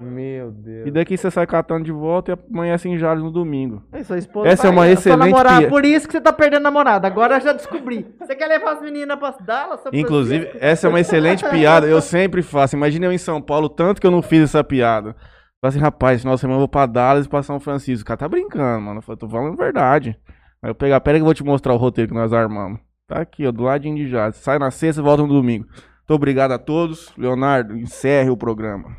Meu 0.00 0.50
Deus. 0.50 0.86
E 0.88 0.90
daqui 0.90 1.16
você 1.18 1.30
sai 1.30 1.46
catando 1.46 1.84
de 1.84 1.92
volta 1.92 2.32
e 2.32 2.38
amanhece 2.50 2.88
em 2.88 2.96
Jales 2.96 3.22
no 3.22 3.30
domingo. 3.30 3.82
Aí, 3.92 4.02
sua 4.02 4.16
esposa 4.16 4.48
Essa 4.48 4.68
é 4.68 4.70
vai- 4.70 4.76
uma 4.76 4.84
sua 4.86 4.92
excelente 4.94 5.30
namorada, 5.30 5.58
pia- 5.60 5.68
Por 5.68 5.84
isso 5.84 6.06
que 6.06 6.12
você 6.12 6.20
tá 6.22 6.32
perdendo 6.32 6.62
namorada. 6.62 7.06
Agora 7.06 7.36
eu 7.36 7.40
já 7.42 7.52
descobri. 7.52 8.06
Você 8.18 8.34
quer 8.34 8.46
levar 8.46 8.72
as 8.76 8.80
meninas 8.82 9.18
pra 9.18 9.32
Dallas? 9.32 9.80
Inclusive, 9.92 10.50
essa 10.58 10.86
é 10.86 10.88
uma 10.88 11.00
excelente 11.00 11.46
piada. 11.50 11.86
Eu 11.86 12.00
sempre 12.00 12.40
faço. 12.42 12.74
Imagina 12.74 13.04
eu 13.06 13.12
em 13.12 13.18
São 13.18 13.42
Paulo, 13.42 13.68
tanto 13.68 14.00
que 14.00 14.06
eu 14.06 14.10
não 14.10 14.22
fiz 14.22 14.44
essa 14.44 14.64
piada. 14.64 15.14
Falei 15.62 15.76
assim, 15.76 15.78
rapaz, 15.78 16.20
final 16.20 16.34
de 16.34 16.40
semana 16.40 16.56
eu 16.56 16.60
vou 16.60 16.68
pra 16.68 16.86
Dallas 16.86 17.26
e 17.26 17.28
pra 17.28 17.42
São 17.42 17.60
Francisco. 17.60 18.02
O 18.02 18.06
cara 18.06 18.18
tá 18.18 18.28
brincando, 18.28 18.80
mano. 18.80 18.98
Eu 18.98 19.02
falei, 19.02 19.18
tô 19.18 19.28
falando 19.28 19.56
verdade. 19.56 20.18
Aí 20.62 20.70
eu 20.70 20.74
pegar, 20.74 21.00
pera 21.00 21.18
que 21.18 21.22
eu 21.22 21.26
vou 21.26 21.34
te 21.34 21.44
mostrar 21.44 21.74
o 21.74 21.76
roteiro 21.76 22.08
que 22.08 22.14
nós 22.14 22.32
armamos. 22.32 22.80
Tá 23.06 23.20
aqui, 23.20 23.46
ó, 23.46 23.52
do 23.52 23.64
ladinho 23.64 23.96
de 23.96 24.08
Jazz. 24.08 24.36
Sai 24.36 24.58
na 24.58 24.70
sexta 24.70 25.00
e 25.00 25.04
volta 25.04 25.22
no 25.22 25.28
domingo. 25.28 25.66
Muito 25.66 26.14
obrigado 26.14 26.52
a 26.52 26.58
todos. 26.58 27.14
Leonardo, 27.16 27.76
encerre 27.76 28.30
o 28.30 28.36
programa. 28.36 28.96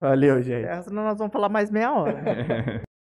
Valeu, 0.00 0.40
gente. 0.42 0.84
Senão 0.84 1.04
nós 1.04 1.18
vamos 1.18 1.32
falar 1.32 1.48
mais 1.48 1.70
meia 1.70 1.92
hora. 1.92 2.82